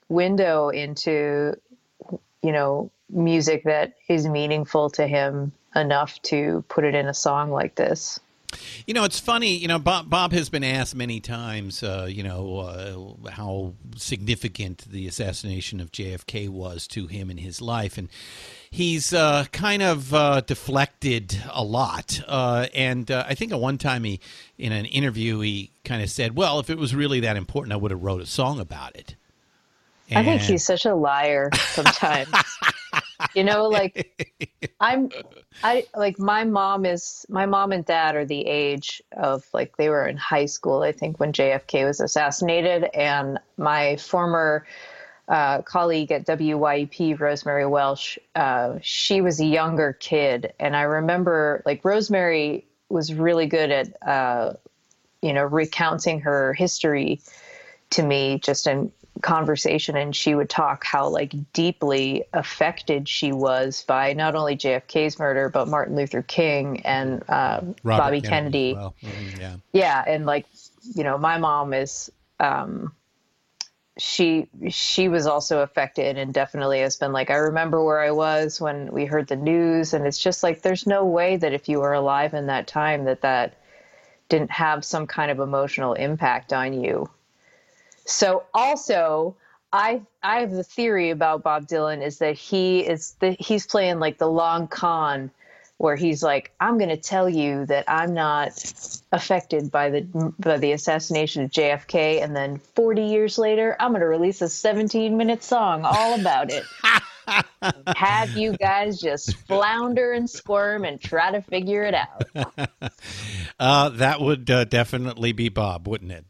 window 0.09 0.71
into 0.71 1.55
you 2.43 2.53
know 2.53 2.91
music 3.09 3.65
that 3.65 3.95
is 4.09 4.27
meaningful 4.27 4.91
to 4.91 5.07
him 5.07 5.53
enough 5.77 6.21
to 6.23 6.65
put 6.69 6.85
it 6.85 6.97
in 6.97 7.07
a 7.07 7.15
song 7.15 7.53
like 7.53 7.77
this. 7.77 8.19
You 8.87 8.95
know, 8.95 9.05
it's 9.05 9.21
funny. 9.21 9.57
You 9.57 9.69
know, 9.69 9.79
Bob, 9.79 10.09
Bob 10.09 10.33
has 10.33 10.49
been 10.49 10.65
asked 10.65 10.95
many 10.95 11.21
times. 11.21 11.83
Uh, 11.83 12.07
you 12.09 12.23
know 12.23 12.59
uh, 13.25 13.31
how 13.31 13.75
significant 13.97 14.85
the 14.91 15.07
assassination 15.07 15.81
of 15.81 15.93
JFK 15.93 16.49
was 16.49 16.87
to 16.89 17.07
him 17.07 17.31
in 17.31 17.39
his 17.39 17.61
life, 17.61 17.99
and 17.99 18.09
he's 18.71 19.13
uh, 19.13 19.47
kind 19.53 19.83
of 19.83 20.13
uh, 20.15 20.41
deflected 20.43 21.43
a 21.51 21.65
lot. 21.65 22.21
Uh, 22.27 22.67
and 22.75 23.11
uh, 23.11 23.25
I 23.29 23.35
think 23.35 23.53
at 23.53 23.61
one 23.61 23.79
time 23.79 24.05
he, 24.05 24.21
in 24.59 24.73
an 24.73 24.87
interview, 24.87 25.41
he 25.41 25.71
kind 25.85 26.03
of 26.03 26.11
said, 26.11 26.37
"Well, 26.37 26.61
if 26.61 26.71
it 26.71 26.79
was 26.79 26.95
really 26.95 27.21
that 27.21 27.37
important, 27.37 27.73
I 27.73 27.77
would 27.77 27.91
have 27.91 28.03
wrote 28.03 28.21
a 28.21 28.27
song 28.27 28.61
about 28.61 28.97
it." 28.97 29.17
And... 30.15 30.19
I 30.19 30.25
think 30.25 30.43
he's 30.43 30.65
such 30.65 30.87
a 30.87 30.95
liar 30.95 31.51
sometimes. 31.71 32.31
you 33.35 33.45
know, 33.45 33.69
like 33.69 34.35
I'm, 34.81 35.11
I 35.63 35.87
like 35.97 36.19
my 36.19 36.45
mom 36.45 36.85
is 36.85 37.27
my 37.29 37.47
mom 37.47 37.73
and 37.73 37.85
dad 37.85 38.17
are 38.17 38.25
the 38.25 38.47
age 38.47 39.03
of 39.17 39.45
like 39.53 39.77
they 39.77 39.89
were 39.89 40.07
in 40.07 40.17
high 40.17 40.47
school, 40.47 40.83
I 40.83 40.93
think, 40.93 41.21
when 41.21 41.33
JFK 41.33 41.87
was 41.87 42.01
assassinated, 42.01 42.85
and 42.95 43.39
my 43.57 43.97
former 43.97 44.67
uh, 45.29 45.63
colleague 45.63 46.13
at 46.13 46.27
WYEP, 46.27 47.19
Rosemary 47.19 47.67
Welsh, 47.67 48.19
uh, 48.35 48.79
she 48.83 49.21
was 49.21 49.41
a 49.41 49.47
younger 49.47 49.93
kid, 49.93 50.53
and 50.59 50.77
I 50.77 50.83
remember 50.83 51.63
like 51.65 51.85
Rosemary 51.85 52.67
was 52.89 53.15
really 53.15 53.47
good 53.47 53.71
at, 53.71 54.07
uh, 54.07 54.53
you 55.23 55.33
know, 55.33 55.45
recounting 55.45 56.21
her 56.21 56.53
history 56.53 57.23
to 57.91 58.03
me 58.03 58.39
just 58.39 58.67
in 58.67 58.93
conversation 59.21 59.97
and 59.97 60.17
she 60.17 60.35
would 60.35 60.49
talk 60.49 60.85
how 60.85 61.09
like 61.09 61.35
deeply 61.53 62.25
affected 62.33 63.09
she 63.09 63.31
was 63.31 63.85
by 63.87 64.13
not 64.15 64.35
only 64.35 64.57
JFK's 64.57 65.19
murder 65.19 65.49
but 65.49 65.69
Martin 65.69 65.95
Luther 65.95 66.23
King 66.23 66.81
and 66.81 67.23
uh, 67.29 67.61
Bobby 67.85 68.21
Kennedy. 68.21 68.73
Kennedy. 68.73 68.75
Well. 68.75 68.95
Mm-hmm, 69.03 69.41
yeah, 69.41 69.57
yeah, 69.73 70.05
and 70.07 70.27
like 70.27 70.47
you 70.95 71.05
know, 71.05 71.19
my 71.19 71.39
mom 71.39 71.75
is 71.75 72.11
um, 72.41 72.93
she 73.99 74.49
she 74.71 75.09
was 75.09 75.27
also 75.27 75.61
affected 75.61 76.17
and 76.17 76.33
definitely 76.33 76.81
has 76.81 76.97
been 76.97 77.13
like 77.13 77.31
I 77.31 77.37
remember 77.37 77.85
where 77.85 78.01
I 78.01 78.11
was 78.11 78.61
when 78.61 78.91
we 78.91 79.05
heard 79.05 79.29
the 79.29 79.37
news 79.37 79.93
and 79.93 80.07
it's 80.07 80.19
just 80.19 80.43
like 80.43 80.63
there's 80.63 80.87
no 80.87 81.05
way 81.05 81.37
that 81.37 81.53
if 81.53 81.69
you 81.69 81.81
were 81.81 81.93
alive 81.93 82.33
in 82.35 82.47
that 82.47 82.67
time 82.67 83.05
that 83.05 83.21
that 83.21 83.59
didn't 84.29 84.51
have 84.51 84.85
some 84.85 85.07
kind 85.07 85.31
of 85.31 85.41
emotional 85.41 85.93
impact 85.93 86.53
on 86.55 86.73
you 86.73 87.09
so 88.05 88.45
also 88.53 89.37
I 89.73 90.03
I 90.23 90.41
have 90.41 90.51
the 90.51 90.65
theory 90.65 91.11
about 91.11 91.43
Bob 91.43 91.67
Dylan 91.67 92.05
is 92.05 92.19
that 92.19 92.37
he 92.37 92.81
is 92.81 93.17
the 93.21 93.37
he's 93.39 93.67
playing 93.67 93.99
like 93.99 94.19
the 94.19 94.29
long 94.29 94.69
con 94.69 95.31
where 95.79 95.97
he's 95.97 96.23
like 96.23 96.53
I'm 96.61 96.79
going 96.79 96.91
to 96.91 96.97
tell 96.97 97.29
you 97.29 97.67
that 97.67 97.85
I'm 97.89 98.15
not 98.15 98.53
affected 99.13 99.71
by 99.71 99.91
the 99.91 100.33
by 100.39 100.59
the 100.59 100.73
assassination 100.73 101.45
of 101.45 101.51
JFK 101.51 102.23
and 102.23 102.37
then 102.37 102.59
40 102.77 103.03
years 103.03 103.39
later 103.39 103.77
I'm 103.81 103.91
going 103.91 104.01
to 104.01 104.07
release 104.07 104.43
a 104.43 104.49
17 104.49 105.17
minute 105.17 105.43
song 105.43 105.83
all 105.85 106.21
about 106.21 106.51
it. 106.51 106.65
have 107.97 108.31
you 108.37 108.57
guys 108.57 109.01
just 109.01 109.37
flounder 109.47 110.13
and 110.13 110.29
squirm 110.29 110.85
and 110.85 111.01
try 111.01 111.31
to 111.31 111.41
figure 111.41 111.85
it 111.85 111.95
out. 111.95 112.25
uh, 113.61 113.89
that 113.91 114.21
would 114.21 114.51
uh, 114.51 114.65
definitely 114.65 115.33
be 115.33 115.49
Bob, 115.49 115.89
wouldn't 115.89 116.13
it? 116.13 116.27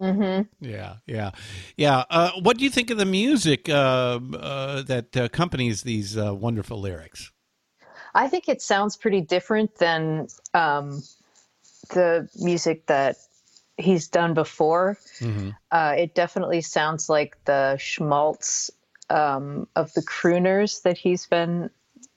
Mm-hmm. 0.00 0.64
Yeah, 0.64 0.96
yeah, 1.06 1.30
yeah. 1.76 2.04
Uh, 2.10 2.30
what 2.40 2.56
do 2.56 2.64
you 2.64 2.70
think 2.70 2.90
of 2.90 2.98
the 2.98 3.04
music 3.04 3.68
uh, 3.68 4.20
uh, 4.34 4.82
that 4.82 5.16
accompanies 5.16 5.82
these 5.82 6.16
uh, 6.16 6.34
wonderful 6.34 6.80
lyrics? 6.80 7.32
I 8.14 8.28
think 8.28 8.48
it 8.48 8.62
sounds 8.62 8.96
pretty 8.96 9.20
different 9.20 9.76
than 9.76 10.28
um, 10.54 11.02
the 11.90 12.28
music 12.36 12.86
that 12.86 13.16
he's 13.76 14.08
done 14.08 14.34
before. 14.34 14.98
Mm-hmm. 15.20 15.50
Uh, 15.70 15.94
it 15.96 16.14
definitely 16.14 16.60
sounds 16.60 17.08
like 17.08 17.36
the 17.44 17.76
schmaltz 17.78 18.70
um, 19.10 19.66
of 19.74 19.92
the 19.94 20.02
crooners 20.02 20.82
that 20.82 20.98
he's 20.98 21.26
been 21.26 21.70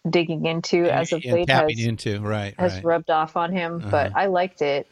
digging 0.10 0.46
into 0.46 0.86
as 0.86 1.14
of 1.14 1.24
late. 1.24 1.48
Tapping 1.48 1.78
has, 1.78 1.86
into 1.86 2.20
right 2.22 2.56
has 2.58 2.76
right. 2.76 2.84
rubbed 2.84 3.10
off 3.10 3.38
on 3.38 3.52
him, 3.52 3.78
uh-huh. 3.78 3.90
but 3.92 4.16
I 4.16 4.26
liked 4.26 4.62
it. 4.62 4.88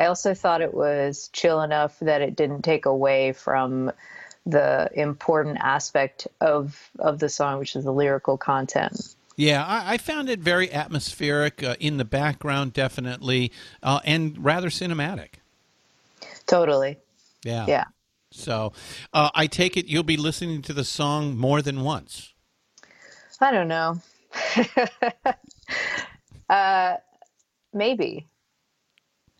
I 0.00 0.06
also 0.06 0.32
thought 0.32 0.62
it 0.62 0.72
was 0.72 1.28
chill 1.34 1.60
enough 1.60 1.98
that 2.00 2.22
it 2.22 2.34
didn't 2.34 2.62
take 2.62 2.86
away 2.86 3.32
from 3.32 3.92
the 4.46 4.90
important 4.94 5.58
aspect 5.60 6.26
of 6.40 6.90
of 6.98 7.18
the 7.18 7.28
song, 7.28 7.58
which 7.58 7.76
is 7.76 7.84
the 7.84 7.92
lyrical 7.92 8.38
content. 8.38 9.14
Yeah, 9.36 9.62
I, 9.62 9.94
I 9.94 9.98
found 9.98 10.30
it 10.30 10.40
very 10.40 10.72
atmospheric 10.72 11.62
uh, 11.62 11.76
in 11.78 11.98
the 11.98 12.06
background, 12.06 12.72
definitely, 12.72 13.52
uh, 13.82 14.00
and 14.06 14.42
rather 14.42 14.70
cinematic. 14.70 15.34
Totally. 16.46 16.96
Yeah. 17.44 17.66
Yeah. 17.68 17.84
So, 18.30 18.72
uh, 19.12 19.28
I 19.34 19.48
take 19.48 19.76
it 19.76 19.84
you'll 19.86 20.02
be 20.02 20.16
listening 20.16 20.62
to 20.62 20.72
the 20.72 20.84
song 20.84 21.36
more 21.36 21.60
than 21.60 21.82
once. 21.82 22.32
I 23.38 23.50
don't 23.50 23.68
know. 23.68 24.00
uh, 26.48 26.96
maybe 27.74 28.26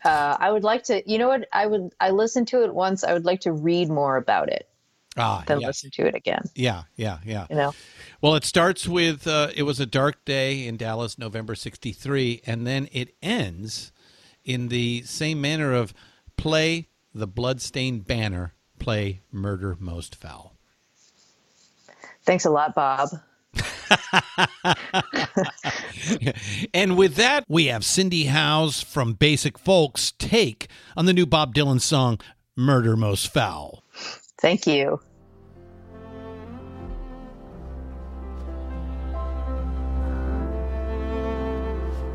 uh, 0.03 0.37
I 0.39 0.51
would 0.51 0.63
like 0.63 0.83
to. 0.83 1.09
You 1.09 1.17
know 1.17 1.27
what? 1.27 1.47
I 1.53 1.67
would. 1.67 1.93
I 1.99 2.11
listened 2.11 2.47
to 2.49 2.63
it 2.63 2.73
once. 2.73 3.03
I 3.03 3.13
would 3.13 3.25
like 3.25 3.41
to 3.41 3.51
read 3.51 3.89
more 3.89 4.17
about 4.17 4.49
it. 4.49 4.67
Ah, 5.17 5.43
than 5.45 5.59
yes. 5.59 5.67
listen 5.67 5.91
to 5.91 6.05
it 6.07 6.15
again. 6.15 6.43
Yeah, 6.55 6.83
yeah, 6.95 7.17
yeah. 7.25 7.45
You 7.49 7.57
know. 7.57 7.73
Well, 8.21 8.35
it 8.35 8.45
starts 8.45 8.87
with 8.87 9.27
uh, 9.27 9.49
"It 9.55 9.63
was 9.63 9.79
a 9.79 9.85
dark 9.85 10.23
day 10.25 10.65
in 10.65 10.77
Dallas, 10.77 11.17
November 11.17 11.53
'63," 11.55 12.41
and 12.45 12.65
then 12.65 12.87
it 12.91 13.15
ends 13.21 13.91
in 14.43 14.69
the 14.69 15.01
same 15.03 15.41
manner 15.41 15.73
of 15.73 15.93
"Play 16.37 16.87
the 17.13 17.27
bloodstained 17.27 18.07
banner, 18.07 18.53
play 18.79 19.21
murder 19.31 19.75
most 19.79 20.15
foul." 20.15 20.55
Thanks 22.23 22.45
a 22.45 22.49
lot, 22.49 22.73
Bob. 22.73 23.09
and 26.73 26.97
with 26.97 27.15
that, 27.15 27.45
we 27.47 27.65
have 27.65 27.85
Cindy 27.85 28.25
Howes 28.25 28.81
from 28.81 29.13
Basic 29.13 29.57
Folks 29.57 30.13
take 30.17 30.67
on 30.95 31.05
the 31.05 31.13
new 31.13 31.25
Bob 31.25 31.53
Dylan 31.53 31.81
song, 31.81 32.19
Murder 32.55 32.95
Most 32.95 33.33
Foul. 33.33 33.83
Thank 34.39 34.67
you. 34.67 34.99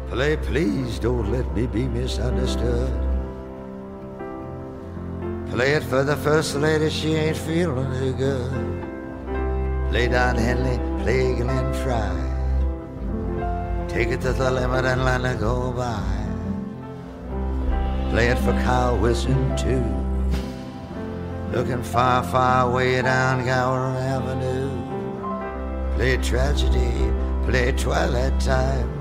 Play, 0.08 0.36
please 0.36 0.98
don't 0.98 1.30
let 1.30 1.52
me 1.54 1.66
be 1.66 1.86
misunderstood. 1.86 2.90
Play 5.50 5.72
it 5.72 5.82
for 5.82 6.04
the 6.04 6.16
first 6.16 6.56
lady, 6.56 6.90
she 6.90 7.14
ain't 7.14 7.36
feeling 7.36 7.90
too 7.98 8.12
good. 8.14 8.85
Lay 9.90 10.08
down 10.08 10.36
Henley, 10.36 10.78
play 11.02 11.34
Glenn 11.34 11.72
Frey. 11.82 12.26
Take 13.88 14.08
it 14.08 14.20
to 14.22 14.32
the 14.32 14.50
limit 14.50 14.84
and 14.84 15.04
let 15.04 15.24
it 15.24 15.40
go 15.40 15.72
by. 15.72 16.26
Play 18.10 18.28
it 18.28 18.38
for 18.38 18.52
Carl 18.64 18.98
Wilson 18.98 19.56
too. 19.56 19.84
Looking 21.56 21.82
far, 21.82 22.22
far 22.24 22.70
way 22.70 23.00
down 23.00 23.44
Gower 23.46 23.96
Avenue. 23.96 24.70
Play 25.96 26.16
tragedy, 26.18 27.10
play 27.46 27.72
twilight 27.72 28.38
time. 28.40 28.92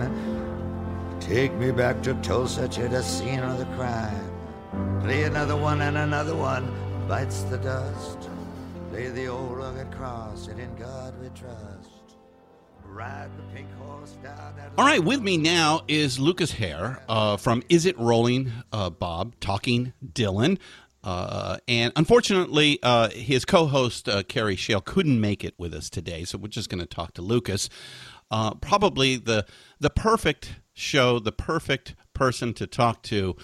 Take 1.19 1.53
me 1.55 1.71
back 1.71 2.03
to 2.03 2.13
Tulsa 2.21 2.67
to 2.67 2.87
the 2.87 3.01
scene 3.01 3.39
of 3.39 3.57
the 3.57 3.65
crime. 3.75 4.31
Play 5.01 5.23
another 5.23 5.57
one 5.57 5.81
and 5.81 5.97
another 5.97 6.35
one 6.35 6.71
bites 7.07 7.41
the 7.43 7.57
dust. 7.57 8.24
Lay 8.95 9.09
the 9.09 9.27
old 9.27 9.57
rugged 9.57 9.91
cross, 9.91 10.47
and 10.47 10.57
in 10.57 10.73
God 10.77 11.21
we 11.21 11.27
trust. 11.37 12.15
Ride 12.85 13.29
the 13.37 13.43
pink 13.53 13.67
horse 13.73 14.11
down 14.23 14.55
that 14.55 14.71
All 14.77 14.85
right, 14.85 15.03
with 15.03 15.21
me 15.21 15.35
now 15.35 15.81
is 15.89 16.17
Lucas 16.17 16.51
Hare 16.51 17.03
uh, 17.09 17.35
from 17.35 17.61
Is 17.67 17.85
It 17.85 17.99
Rolling, 17.99 18.53
uh, 18.71 18.89
Bob, 18.89 19.37
talking 19.41 19.91
Dylan. 20.01 20.59
Uh, 21.03 21.57
and 21.67 21.91
unfortunately, 21.97 22.79
uh, 22.83 23.09
his 23.09 23.43
co 23.43 23.65
host, 23.65 24.07
uh, 24.07 24.23
Kerry 24.23 24.55
Shale, 24.55 24.79
couldn't 24.79 25.19
make 25.19 25.43
it 25.43 25.55
with 25.57 25.73
us 25.73 25.89
today, 25.89 26.23
so 26.23 26.37
we're 26.37 26.47
just 26.47 26.69
going 26.69 26.79
to 26.79 26.85
talk 26.85 27.13
to 27.15 27.21
Lucas. 27.21 27.67
Uh, 28.31 28.53
probably 28.53 29.17
the, 29.17 29.45
the 29.77 29.89
perfect 29.89 30.61
show, 30.71 31.19
the 31.19 31.33
perfect 31.33 31.95
person 32.13 32.53
to 32.53 32.65
talk 32.65 33.01
to 33.03 33.35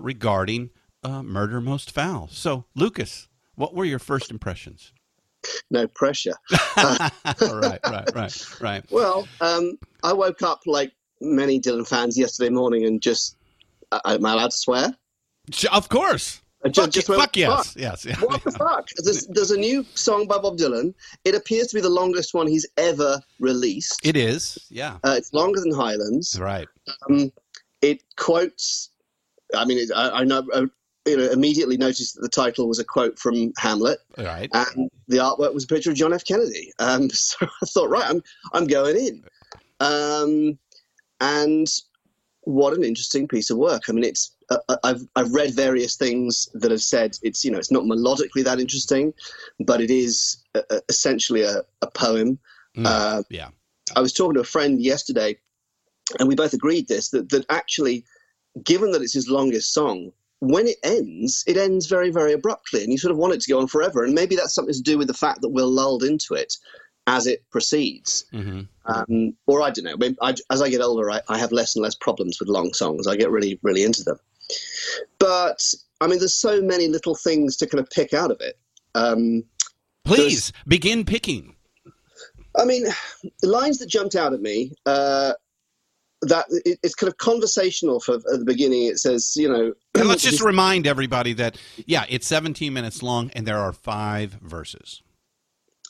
regarding 0.00 0.70
Murder 1.04 1.60
Most 1.60 1.92
Foul. 1.92 2.26
So, 2.26 2.64
Lucas, 2.74 3.28
what 3.60 3.74
were 3.74 3.84
your 3.84 3.98
first 3.98 4.30
impressions? 4.30 4.94
No 5.70 5.86
pressure. 5.86 6.32
right, 6.76 7.10
right, 7.84 8.14
right, 8.14 8.60
right. 8.60 8.84
Well, 8.90 9.28
um, 9.42 9.78
I 10.02 10.14
woke 10.14 10.40
up 10.42 10.62
like 10.64 10.92
many 11.20 11.60
Dylan 11.60 11.86
fans 11.86 12.18
yesterday 12.18 12.48
morning 12.48 12.86
and 12.86 13.02
just, 13.02 13.36
uh, 13.92 14.00
am 14.06 14.24
I 14.24 14.32
allowed 14.32 14.52
to 14.52 14.56
swear? 14.56 14.96
Of 15.70 15.90
course. 15.90 16.40
Uh, 16.64 16.68
Just, 16.68 16.92
just 16.92 17.08
went, 17.08 17.22
fuck 17.22 17.36
yes, 17.38 17.74
yes, 17.74 18.04
yeah. 18.04 18.16
What 18.16 18.44
the 18.44 18.50
fuck? 18.50 18.86
There's, 19.02 19.26
there's 19.28 19.50
a 19.50 19.56
new 19.56 19.82
song 19.94 20.26
by 20.26 20.36
Bob 20.36 20.58
Dylan. 20.58 20.92
It 21.24 21.34
appears 21.34 21.68
to 21.68 21.76
be 21.76 21.80
the 21.80 21.88
longest 21.88 22.34
one 22.34 22.46
he's 22.46 22.66
ever 22.76 23.18
released. 23.38 23.98
It 24.04 24.14
is, 24.14 24.58
yeah. 24.68 24.98
Uh, 25.02 25.14
it's 25.16 25.32
longer 25.32 25.60
than 25.60 25.72
Highlands. 25.72 26.38
Right. 26.38 26.68
Um, 27.08 27.32
it 27.80 28.02
quotes. 28.16 28.90
I 29.54 29.64
mean, 29.64 29.78
it, 29.78 29.90
I, 29.94 30.20
I 30.20 30.24
know. 30.24 30.46
I, 30.54 30.66
you 31.06 31.16
know, 31.16 31.30
immediately 31.30 31.76
noticed 31.76 32.14
that 32.14 32.20
the 32.22 32.28
title 32.28 32.68
was 32.68 32.78
a 32.78 32.84
quote 32.84 33.18
from 33.18 33.52
Hamlet, 33.58 33.98
Right. 34.18 34.50
and 34.52 34.90
the 35.08 35.16
artwork 35.18 35.54
was 35.54 35.64
a 35.64 35.66
picture 35.66 35.90
of 35.90 35.96
John 35.96 36.12
F. 36.12 36.24
Kennedy. 36.24 36.72
Um, 36.78 37.08
so 37.10 37.36
I 37.62 37.66
thought, 37.66 37.88
right, 37.90 38.08
I'm 38.08 38.22
I'm 38.52 38.66
going 38.66 38.96
in. 38.96 39.24
Um, 39.80 40.58
and 41.20 41.66
what 42.42 42.74
an 42.74 42.84
interesting 42.84 43.28
piece 43.28 43.50
of 43.50 43.58
work. 43.58 43.82
I 43.88 43.92
mean, 43.92 44.04
it's 44.04 44.34
uh, 44.50 44.58
uh, 44.68 44.76
I've 44.84 45.02
I've 45.16 45.32
read 45.32 45.54
various 45.54 45.96
things 45.96 46.48
that 46.54 46.70
have 46.70 46.82
said 46.82 47.16
it's 47.22 47.44
you 47.44 47.50
know 47.50 47.58
it's 47.58 47.70
not 47.72 47.84
melodically 47.84 48.44
that 48.44 48.60
interesting, 48.60 49.12
but 49.60 49.80
it 49.80 49.90
is 49.90 50.42
uh, 50.54 50.62
uh, 50.70 50.80
essentially 50.88 51.42
a, 51.42 51.62
a 51.82 51.90
poem. 51.90 52.38
Mm, 52.76 52.86
Uh, 52.86 53.22
yeah. 53.30 53.48
I 53.96 54.00
was 54.00 54.12
talking 54.12 54.34
to 54.34 54.40
a 54.40 54.44
friend 54.44 54.80
yesterday, 54.80 55.36
and 56.18 56.28
we 56.28 56.34
both 56.36 56.52
agreed 56.52 56.88
this 56.88 57.10
that 57.10 57.28
that 57.30 57.44
actually, 57.48 58.04
given 58.62 58.90
that 58.92 59.02
it's 59.02 59.12
his 59.14 59.28
longest 59.28 59.72
song, 59.74 60.12
when 60.40 60.66
it 60.66 60.76
ends, 60.82 61.44
it 61.46 61.56
ends 61.56 61.86
very 61.86 62.10
very 62.10 62.32
abruptly, 62.32 62.82
and 62.82 62.92
you 62.92 62.98
sort 62.98 63.12
of 63.12 63.18
want 63.18 63.34
it 63.34 63.40
to 63.42 63.50
go 63.50 63.60
on 63.60 63.68
forever. 63.68 64.04
And 64.04 64.14
maybe 64.14 64.36
that's 64.36 64.54
something 64.54 64.74
to 64.74 64.82
do 64.82 64.98
with 64.98 65.06
the 65.06 65.14
fact 65.14 65.42
that 65.42 65.50
we're 65.50 65.62
lulled 65.64 66.02
into 66.02 66.34
it 66.34 66.56
as 67.06 67.26
it 67.26 67.44
proceeds. 67.50 68.24
Mm-hmm. 68.32 68.62
Um, 68.86 69.34
or 69.46 69.62
I 69.62 69.70
don't 69.70 69.84
know. 69.84 70.14
I, 70.20 70.34
as 70.50 70.62
I 70.62 70.68
get 70.68 70.80
older, 70.80 71.10
I, 71.10 71.20
I 71.28 71.38
have 71.38 71.52
less 71.52 71.74
and 71.76 71.82
less 71.82 71.94
problems 71.94 72.38
with 72.40 72.48
long 72.48 72.72
songs. 72.72 73.06
I 73.06 73.16
get 73.16 73.30
really, 73.30 73.58
really 73.62 73.84
into 73.84 74.02
them. 74.02 74.18
But 75.18 75.62
I 76.00 76.06
mean, 76.06 76.18
there's 76.18 76.34
so 76.34 76.60
many 76.60 76.88
little 76.88 77.14
things 77.14 77.56
to 77.58 77.66
kind 77.66 77.80
of 77.80 77.90
pick 77.90 78.14
out 78.14 78.30
of 78.30 78.40
it. 78.40 78.58
Um, 78.94 79.44
Please 80.04 80.52
begin 80.66 81.04
picking. 81.04 81.56
I 82.58 82.64
mean, 82.64 82.86
the 83.42 83.48
lines 83.48 83.78
that 83.78 83.88
jumped 83.88 84.16
out 84.16 84.32
at 84.32 84.40
me. 84.40 84.72
Uh, 84.86 85.34
that 86.22 86.46
it, 86.64 86.78
it's 86.82 86.94
kind 86.94 87.08
of 87.08 87.16
conversational 87.18 88.00
for 88.00 88.14
at 88.14 88.22
the 88.24 88.44
beginning. 88.44 88.84
It 88.84 88.98
says, 88.98 89.34
you 89.36 89.48
know, 89.48 89.72
And 89.94 90.08
let's 90.08 90.22
just 90.22 90.42
remind 90.42 90.86
everybody 90.86 91.32
that 91.34 91.56
yeah, 91.86 92.04
it's 92.08 92.26
17 92.26 92.72
minutes 92.72 93.02
long 93.02 93.30
and 93.30 93.46
there 93.46 93.58
are 93.58 93.72
five 93.72 94.32
verses. 94.42 95.02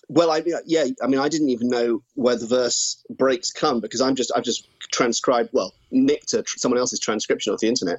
Well, 0.09 0.33
I 0.33 0.43
yeah, 0.67 0.87
I 1.03 1.07
mean, 1.07 1.21
I 1.21 1.29
didn't 1.29 1.51
even 1.51 1.69
know 1.69 2.03
where 2.15 2.37
the 2.37 2.47
verse 2.47 3.05
breaks 3.11 3.53
come 3.53 3.81
because 3.81 4.01
I'm 4.01 4.17
just 4.17 4.33
I've 4.35 4.43
just 4.43 4.67
transcribed 4.93 5.51
well 5.53 5.73
nicked 5.93 6.33
a, 6.33 6.43
someone 6.47 6.81
else's 6.81 6.99
transcription 6.99 7.53
off 7.53 7.61
the 7.61 7.69
internet, 7.69 7.99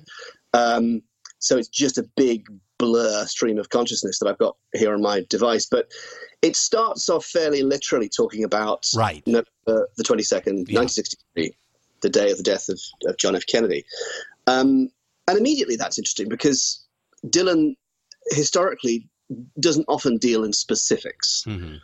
um, 0.53 1.01
so 1.39 1.57
it's 1.57 1.69
just 1.69 1.97
a 1.97 2.03
big 2.17 2.47
blur 2.77 3.25
stream 3.27 3.57
of 3.59 3.69
consciousness 3.69 4.19
that 4.19 4.27
I've 4.27 4.37
got 4.39 4.57
here 4.73 4.93
on 4.93 5.01
my 5.01 5.25
device. 5.29 5.67
But 5.69 5.89
it 6.41 6.55
starts 6.55 7.07
off 7.09 7.25
fairly 7.25 7.61
literally 7.61 8.09
talking 8.09 8.43
about 8.43 8.87
Right. 8.95 9.23
the 9.25 9.45
22nd, 10.03 10.67
1963, 10.67 11.55
the 12.01 12.09
day 12.09 12.31
of 12.31 12.37
the 12.37 12.43
death 12.43 12.69
of, 12.69 12.79
of 13.05 13.17
John 13.17 13.35
F. 13.35 13.45
Kennedy, 13.47 13.85
um, 14.47 14.89
and 15.27 15.37
immediately 15.37 15.75
that's 15.75 15.97
interesting 15.97 16.29
because 16.29 16.83
Dylan 17.25 17.75
historically 18.31 19.07
doesn't 19.59 19.85
often 19.87 20.17
deal 20.17 20.43
in 20.43 20.53
specifics 20.53 21.43
Mm-hmm. 21.47 21.75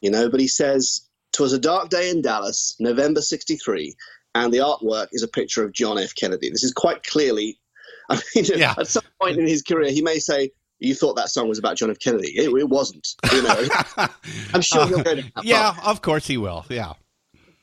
you 0.00 0.10
know, 0.10 0.28
but 0.30 0.40
he 0.40 0.48
says, 0.48 1.02
"Twas 1.32 1.52
a 1.52 1.58
dark 1.58 1.88
day 1.90 2.10
in 2.10 2.22
Dallas, 2.22 2.74
November 2.80 3.20
'63, 3.20 3.94
and 4.34 4.52
the 4.52 4.58
artwork 4.58 5.08
is 5.12 5.22
a 5.22 5.28
picture 5.28 5.64
of 5.64 5.72
John 5.72 5.98
F. 5.98 6.14
Kennedy." 6.14 6.50
This 6.50 6.64
is 6.64 6.72
quite 6.72 7.02
clearly. 7.02 7.58
I 8.10 8.20
mean, 8.34 8.44
Yeah. 8.54 8.74
at 8.78 8.86
some 8.86 9.02
point 9.20 9.36
in 9.38 9.46
his 9.46 9.62
career, 9.62 9.90
he 9.90 10.00
may 10.00 10.18
say, 10.20 10.50
"You 10.78 10.94
thought 10.94 11.16
that 11.16 11.28
song 11.30 11.48
was 11.48 11.58
about 11.58 11.76
John 11.76 11.90
F. 11.90 11.98
Kennedy? 11.98 12.32
It, 12.36 12.48
it 12.50 12.68
wasn't." 12.68 13.06
You 13.32 13.42
know, 13.42 13.64
I'm 14.54 14.62
sure 14.62 14.86
he'll 14.86 15.02
go 15.02 15.14
down 15.16 15.32
that 15.34 15.44
Yeah, 15.44 15.74
of 15.84 16.00
course 16.02 16.26
he 16.26 16.36
will. 16.36 16.64
Yeah. 16.68 16.92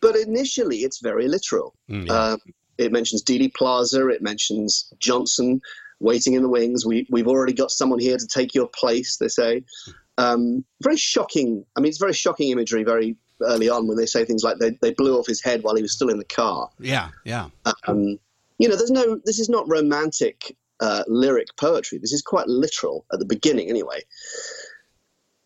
But 0.04 0.18
initially, 0.18 0.80
it's 0.80 1.00
very 1.00 1.28
literal. 1.30 1.74
Mm, 1.90 2.08
yeah. 2.08 2.14
Um, 2.14 2.40
it 2.78 2.92
mentions 2.92 3.24
Dealey 3.24 3.54
Plaza. 3.54 4.10
It 4.10 4.22
mentions 4.22 4.94
Johnson 5.00 5.62
waiting 6.00 6.34
in 6.34 6.44
the 6.44 6.50
wings. 6.50 6.86
We 6.86 7.08
we've 7.10 7.28
already 7.28 7.54
got 7.54 7.72
someone 7.72 8.00
here 8.00 8.18
to 8.18 8.28
take 8.28 8.54
your 8.54 8.68
place. 8.68 9.18
They 9.18 9.30
say. 9.30 9.64
Um, 10.18 10.64
very 10.84 10.98
shocking. 10.98 11.66
I 11.76 11.80
mean, 11.80 11.90
it's 11.90 11.98
very 11.98 12.14
shocking 12.14 12.52
imagery. 12.52 12.84
Very 12.84 13.16
early 13.42 13.70
on, 13.70 13.88
when 13.88 13.98
they 13.98 14.06
say 14.06 14.26
things 14.26 14.44
like 14.44 14.58
they, 14.60 14.78
they 14.82 14.94
blew 14.94 15.18
off 15.18 15.26
his 15.26 15.42
head 15.42 15.64
while 15.64 15.76
he 15.76 15.82
was 15.82 15.94
still 15.94 16.10
in 16.10 16.18
the 16.18 16.26
car. 16.26 16.70
Yeah, 16.80 17.10
yeah. 17.24 17.48
Um, 17.88 18.20
you 18.60 18.68
know, 18.68 18.76
there's 18.76 18.92
no. 18.92 19.20
This 19.26 19.40
is 19.40 19.50
not 19.50 19.68
romantic 19.70 20.56
uh, 20.82 21.04
lyric 21.08 21.48
poetry. 21.58 21.98
This 21.98 22.14
is 22.14 22.22
quite 22.22 22.48
literal 22.48 23.06
at 23.14 23.20
the 23.20 23.26
beginning, 23.26 23.70
anyway. 23.70 24.02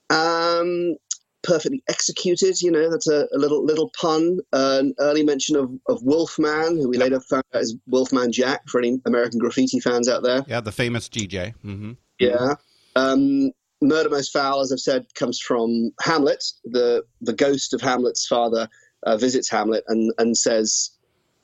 Um, 0.09 0.95
perfectly 1.43 1.83
executed. 1.89 2.61
You 2.61 2.71
know, 2.71 2.89
that's 2.89 3.07
a, 3.07 3.27
a 3.33 3.37
little 3.37 3.63
little 3.63 3.91
pun. 3.99 4.39
Uh, 4.53 4.77
an 4.81 4.93
early 4.99 5.23
mention 5.23 5.55
of 5.55 5.71
of 5.87 6.01
Wolfman, 6.03 6.77
who 6.77 6.89
we 6.89 6.97
later 6.97 7.19
found 7.19 7.43
out 7.53 7.61
is 7.61 7.75
Wolfman 7.87 8.31
Jack 8.31 8.67
for 8.67 8.79
any 8.79 8.99
American 9.05 9.39
graffiti 9.39 9.79
fans 9.79 10.09
out 10.09 10.23
there. 10.23 10.43
Yeah, 10.47 10.61
the 10.61 10.71
famous 10.71 11.09
DJ. 11.09 11.53
Mm-hmm. 11.65 11.93
Yeah. 12.19 12.55
Um, 12.95 13.51
Murder 13.81 14.09
Most 14.09 14.33
Foul, 14.33 14.61
as 14.61 14.71
I've 14.71 14.79
said, 14.79 15.05
comes 15.13 15.39
from 15.39 15.91
Hamlet. 16.01 16.43
The 16.65 17.03
the 17.21 17.33
ghost 17.33 17.73
of 17.73 17.81
Hamlet's 17.81 18.25
father 18.25 18.67
uh, 19.03 19.17
visits 19.17 19.49
Hamlet 19.49 19.83
and, 19.87 20.11
and 20.17 20.35
says, 20.35 20.91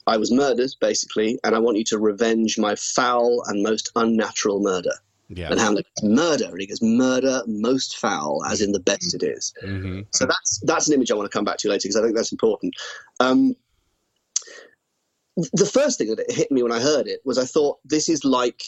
I 0.07 0.17
was 0.17 0.31
murdered, 0.31 0.71
basically, 0.81 1.39
and 1.43 1.55
I 1.55 1.59
want 1.59 1.77
you 1.77 1.83
to 1.85 1.99
revenge 1.99 2.57
my 2.57 2.75
foul 2.75 3.43
and 3.47 3.63
most 3.63 3.89
unnatural 3.95 4.59
murder. 4.59 4.93
Yeah. 5.35 5.49
And 5.49 5.59
Hamlet 5.59 5.85
goes, 5.95 6.09
murder, 6.09 6.45
and 6.45 6.59
he 6.59 6.67
goes, 6.67 6.81
murder 6.81 7.41
most 7.47 7.97
foul, 7.97 8.43
as 8.45 8.61
in 8.61 8.71
the 8.71 8.79
best 8.79 9.13
it 9.13 9.23
is. 9.23 9.53
Mm-hmm. 9.63 10.01
So 10.11 10.25
that's 10.25 10.61
that's 10.65 10.87
an 10.87 10.93
image 10.93 11.11
I 11.11 11.15
want 11.15 11.29
to 11.29 11.35
come 11.35 11.45
back 11.45 11.57
to 11.59 11.69
later 11.69 11.81
because 11.83 11.97
I 11.97 12.01
think 12.01 12.15
that's 12.15 12.31
important. 12.31 12.73
Um, 13.19 13.55
the 15.35 15.65
first 15.65 15.97
thing 15.97 16.15
that 16.15 16.31
hit 16.31 16.51
me 16.51 16.61
when 16.61 16.71
I 16.71 16.79
heard 16.79 17.07
it 17.07 17.21
was 17.25 17.37
I 17.37 17.45
thought 17.45 17.79
this 17.85 18.07
is 18.07 18.23
like 18.23 18.63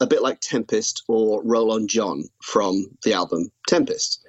a 0.00 0.06
bit 0.06 0.22
like 0.22 0.40
Tempest 0.40 1.02
or 1.08 1.42
Roll 1.44 1.72
on 1.72 1.88
John 1.88 2.24
from 2.42 2.86
the 3.04 3.14
album 3.14 3.50
Tempest. 3.68 4.20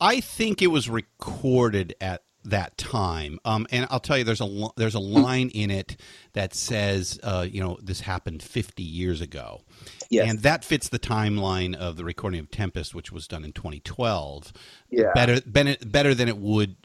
I 0.00 0.20
think 0.20 0.60
it 0.60 0.66
was 0.66 0.90
recorded 0.90 1.94
at 2.00 2.25
that 2.46 2.76
time, 2.78 3.38
um, 3.44 3.66
and 3.70 3.86
I'll 3.90 4.00
tell 4.00 4.16
you, 4.18 4.24
there's 4.24 4.40
a 4.40 4.68
there's 4.76 4.94
a 4.94 4.98
line 5.00 5.50
in 5.50 5.70
it 5.70 6.00
that 6.32 6.54
says, 6.54 7.18
uh, 7.22 7.46
you 7.48 7.60
know, 7.60 7.78
this 7.82 8.00
happened 8.00 8.42
50 8.42 8.82
years 8.82 9.20
ago, 9.20 9.62
Yes. 10.10 10.28
and 10.30 10.38
that 10.40 10.64
fits 10.64 10.88
the 10.88 10.98
timeline 10.98 11.74
of 11.74 11.96
the 11.96 12.04
recording 12.04 12.40
of 12.40 12.50
Tempest, 12.50 12.94
which 12.94 13.10
was 13.12 13.26
done 13.28 13.44
in 13.44 13.52
2012. 13.52 14.52
Yeah. 14.90 15.12
better 15.14 15.40
better 15.46 15.76
better 15.84 16.14
than 16.14 16.28
it 16.28 16.38
would 16.38 16.76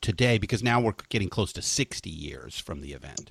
today 0.00 0.38
because 0.38 0.62
now 0.62 0.80
we're 0.80 0.94
getting 1.08 1.28
close 1.28 1.52
to 1.54 1.62
60 1.62 2.10
years 2.10 2.58
from 2.58 2.80
the 2.80 2.92
event. 2.92 3.30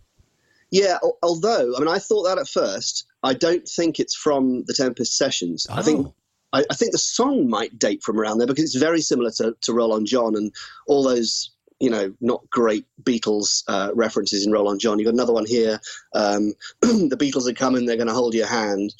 Yeah, 0.69 0.97
although 1.21 1.75
I 1.75 1.79
mean 1.79 1.89
I 1.89 1.99
thought 1.99 2.23
that 2.23 2.37
at 2.37 2.47
first. 2.47 3.05
I 3.23 3.33
don't 3.33 3.67
think 3.67 3.99
it's 3.99 4.15
from 4.15 4.63
the 4.65 4.73
Tempest 4.73 5.17
sessions. 5.17 5.67
I 5.69 5.81
think 5.81 6.07
Oh. 6.07 6.13
I, 6.53 6.65
I 6.69 6.73
think 6.75 6.91
the 6.91 6.97
song 6.97 7.49
might 7.49 7.79
date 7.79 8.03
from 8.03 8.19
around 8.19 8.37
there 8.39 8.47
because 8.47 8.63
it's 8.65 8.75
very 8.75 8.99
similar 9.01 9.31
to, 9.31 9.55
to 9.61 9.73
Roll 9.73 9.93
on 9.93 10.05
John 10.05 10.35
and 10.35 10.51
all 10.87 11.01
those 11.03 11.51
you 11.81 11.89
know 11.89 12.13
not 12.21 12.49
great 12.49 12.85
Beatles 13.03 13.63
uh, 13.67 13.91
references 13.95 14.45
in 14.45 14.51
Roll 14.51 14.69
on 14.69 14.79
John. 14.79 14.99
You've 14.99 15.07
got 15.07 15.15
another 15.15 15.33
one 15.33 15.47
here. 15.47 15.81
Um, 16.13 16.53
the 16.81 17.17
Beatles 17.19 17.49
are 17.49 17.53
coming. 17.53 17.85
They're 17.85 17.97
going 17.97 18.07
to 18.07 18.13
hold 18.13 18.35
your 18.35 18.47
hand. 18.47 18.93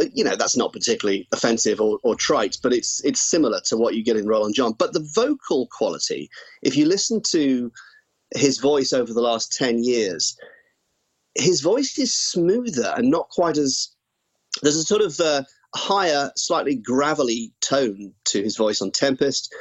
Uh, 0.00 0.06
You 0.12 0.24
know 0.24 0.34
that's 0.34 0.56
not 0.56 0.72
particularly 0.72 1.28
offensive 1.32 1.80
or, 1.80 1.98
or 2.02 2.16
trite, 2.16 2.56
but 2.62 2.72
it's 2.72 3.04
it's 3.04 3.20
similar 3.20 3.60
to 3.66 3.76
what 3.76 3.94
you 3.94 4.02
get 4.02 4.16
in 4.16 4.26
Roll 4.26 4.44
on 4.44 4.54
John. 4.54 4.72
But 4.72 4.94
the 4.94 5.08
vocal 5.14 5.68
quality, 5.70 6.30
if 6.62 6.76
you 6.76 6.86
listen 6.86 7.20
to 7.30 7.70
his 8.34 8.58
voice 8.58 8.92
over 8.92 9.12
the 9.12 9.20
last 9.20 9.52
ten 9.52 9.84
years, 9.84 10.36
his 11.36 11.60
voice 11.60 11.98
is 11.98 12.14
smoother 12.14 12.94
and 12.96 13.10
not 13.10 13.28
quite 13.28 13.58
as 13.58 13.90
there's 14.62 14.76
a 14.76 14.84
sort 14.84 15.02
of 15.02 15.20
uh, 15.20 15.42
higher, 15.74 16.32
slightly 16.34 16.76
gravelly 16.76 17.52
tone 17.60 18.14
to 18.24 18.42
his 18.42 18.56
voice 18.56 18.80
on 18.80 18.90
Tempest 18.90 19.54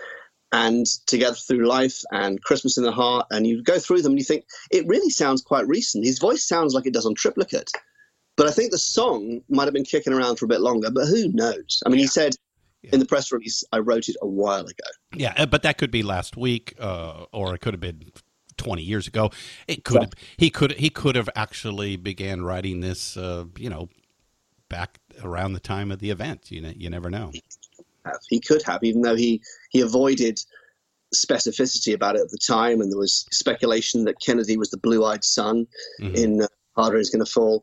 and 0.52 0.86
Together 1.08 1.36
Through 1.36 1.68
Life 1.68 2.02
and 2.12 2.42
Christmas 2.44 2.78
in 2.78 2.84
the 2.84 2.92
Heart. 2.92 3.28
And 3.32 3.46
you 3.46 3.64
go 3.64 3.80
through 3.80 4.02
them 4.02 4.14
and 4.14 4.20
you 4.20 4.26
think 4.26 4.46
it 4.72 4.88
really 4.88 5.10
sounds 5.10 5.42
quite 5.42 5.68
recent. 5.68 6.06
His 6.06 6.20
voice 6.20 6.48
sounds 6.48 6.74
like 6.74 6.86
it 6.86 6.94
does 6.94 7.06
on 7.06 7.16
Triplicate. 7.16 7.72
But 8.38 8.48
I 8.48 8.52
think 8.52 8.72
the 8.72 8.78
song 8.78 9.42
might 9.50 9.66
have 9.66 9.74
been 9.74 9.86
kicking 9.86 10.14
around 10.14 10.38
for 10.38 10.46
a 10.46 10.50
bit 10.50 10.62
longer, 10.62 10.92
but 10.92 11.06
who 11.06 11.32
knows? 11.32 11.82
I 11.86 11.90
mean, 11.90 12.00
he 12.00 12.08
said 12.08 12.36
in 12.84 13.00
the 13.00 13.06
press 13.06 13.32
release, 13.32 13.64
I 13.72 13.80
wrote 13.80 14.10
it 14.10 14.18
a 14.22 14.28
while 14.28 14.66
ago. 14.66 14.90
Yeah, 15.14 15.34
uh, 15.38 15.46
but 15.46 15.64
that 15.64 15.78
could 15.78 15.92
be 15.92 16.04
last 16.04 16.38
week, 16.38 16.76
uh, 16.80 17.26
or 17.32 17.56
it 17.56 17.62
could 17.62 17.74
have 17.74 17.82
been 17.82 18.12
twenty 18.58 18.84
years 18.84 19.08
ago. 19.08 19.32
It 19.68 19.84
could 19.84 20.02
have, 20.02 20.14
he 20.38 20.50
could 20.50 20.74
he 20.74 20.90
could 20.90 21.16
have 21.16 21.30
actually 21.36 21.96
began 21.96 22.44
writing 22.44 22.82
this, 22.82 23.16
uh, 23.16 23.46
you 23.58 23.70
know, 23.70 23.90
back 24.70 25.00
around 25.24 25.54
the 25.54 25.60
time 25.60 25.92
of 25.92 26.00
the 26.00 26.10
event. 26.10 26.52
You 26.52 26.62
know, 26.62 26.74
you 26.76 26.90
never 26.90 27.10
know. 27.10 27.32
He 28.30 28.40
could 28.40 28.62
have, 28.64 28.84
even 28.84 29.02
though 29.02 29.16
he 29.16 29.42
he 29.76 29.82
avoided 29.82 30.40
specificity 31.14 31.94
about 31.94 32.16
it 32.16 32.22
at 32.22 32.30
the 32.30 32.38
time, 32.38 32.80
and 32.80 32.90
there 32.90 32.98
was 32.98 33.26
speculation 33.32 34.06
that 34.06 34.22
Kennedy 34.22 34.56
was 34.56 34.70
the 34.70 34.78
blue-eyed 34.78 35.26
son 35.26 35.68
Mhm. 36.00 36.16
in 36.16 36.42
uh, 36.44 36.48
Harder 36.78 36.98
is 36.98 37.10
Going 37.10 37.26
to 37.26 37.30
Fall. 37.30 37.62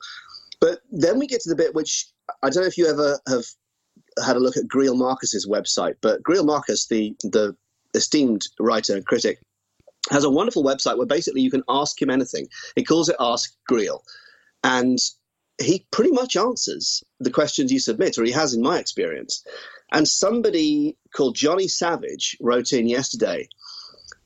But 0.60 0.82
then 0.90 1.18
we 1.18 1.26
get 1.26 1.40
to 1.42 1.48
the 1.48 1.56
bit 1.56 1.74
which 1.74 2.06
I 2.42 2.50
don't 2.50 2.64
know 2.64 2.68
if 2.68 2.76
you 2.76 2.86
ever 2.86 3.18
have 3.28 3.46
had 4.26 4.36
a 4.36 4.40
look 4.40 4.58
at 4.58 4.68
Greil 4.68 4.94
Marcus's 4.94 5.46
website, 5.46 5.96
but 6.02 6.22
Greil 6.22 6.44
Marcus, 6.44 6.86
the 6.86 7.16
the 7.22 7.56
esteemed 7.94 8.42
writer 8.60 8.94
and 8.94 9.06
critic, 9.06 9.40
has 10.10 10.24
a 10.24 10.30
wonderful 10.30 10.62
website 10.62 10.98
where 10.98 11.06
basically 11.06 11.40
you 11.40 11.50
can 11.50 11.64
ask 11.68 12.00
him 12.00 12.10
anything. 12.10 12.46
He 12.76 12.84
calls 12.84 13.08
it 13.08 13.16
Ask 13.20 13.54
Greil, 13.70 14.00
and 14.62 14.98
he 15.60 15.86
pretty 15.90 16.12
much 16.12 16.36
answers 16.36 17.02
the 17.20 17.30
questions 17.30 17.72
you 17.72 17.78
submit, 17.78 18.18
or 18.18 18.24
he 18.24 18.32
has 18.32 18.54
in 18.54 18.62
my 18.62 18.78
experience. 18.78 19.44
And 19.92 20.08
somebody 20.08 20.96
called 21.14 21.36
Johnny 21.36 21.68
Savage 21.68 22.36
wrote 22.40 22.72
in 22.72 22.88
yesterday 22.88 23.48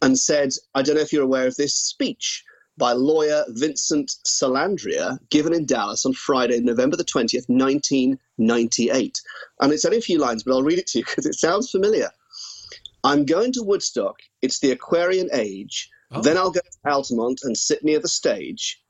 and 0.01 0.19
said, 0.19 0.53
I 0.75 0.83
don't 0.83 0.97
know 0.97 1.01
if 1.01 1.13
you're 1.13 1.25
aware 1.25 1.47
of 1.47 1.57
this 1.57 1.75
speech 1.75 2.45
by 2.79 2.93
lawyer 2.93 3.45
Vincent 3.49 4.13
Salandria 4.27 5.19
given 5.31 5.55
in 5.55 5.67
Dallas 5.67 6.05
on 6.05 6.13
Friday, 6.13 6.61
November 6.61 6.97
the 6.97 7.05
20th, 7.05 7.49
1998. 7.49 9.21
And 9.61 9.73
it's 9.73 9.85
only 9.85 9.99
a 9.99 10.03
few 10.03 10.19
lines, 10.19 10.43
but 10.43 10.53
I'll 10.53 10.63
read 10.63 10.79
it 10.79 10.87
to 10.89 10.99
you 10.99 11.05
because 11.09 11.27
it 11.27 11.35
sounds 11.35 11.71
familiar. 11.71 12.11
I'm 13.03 13.25
going 13.25 13.53
to 13.53 13.63
Woodstock. 13.63 14.17
It's 14.43 14.61
the 14.61 14.73
Aquarian 14.73 15.31
age. 15.33 15.91
Oh. 16.11 16.23
Then 16.23 16.37
I'll 16.37 16.51
go 16.51 16.61
to 16.61 16.91
Altamont 16.91 17.41
and 17.43 17.57
sit 17.57 17.85
near 17.85 17.99
the 17.99 18.09
stage. 18.09 18.81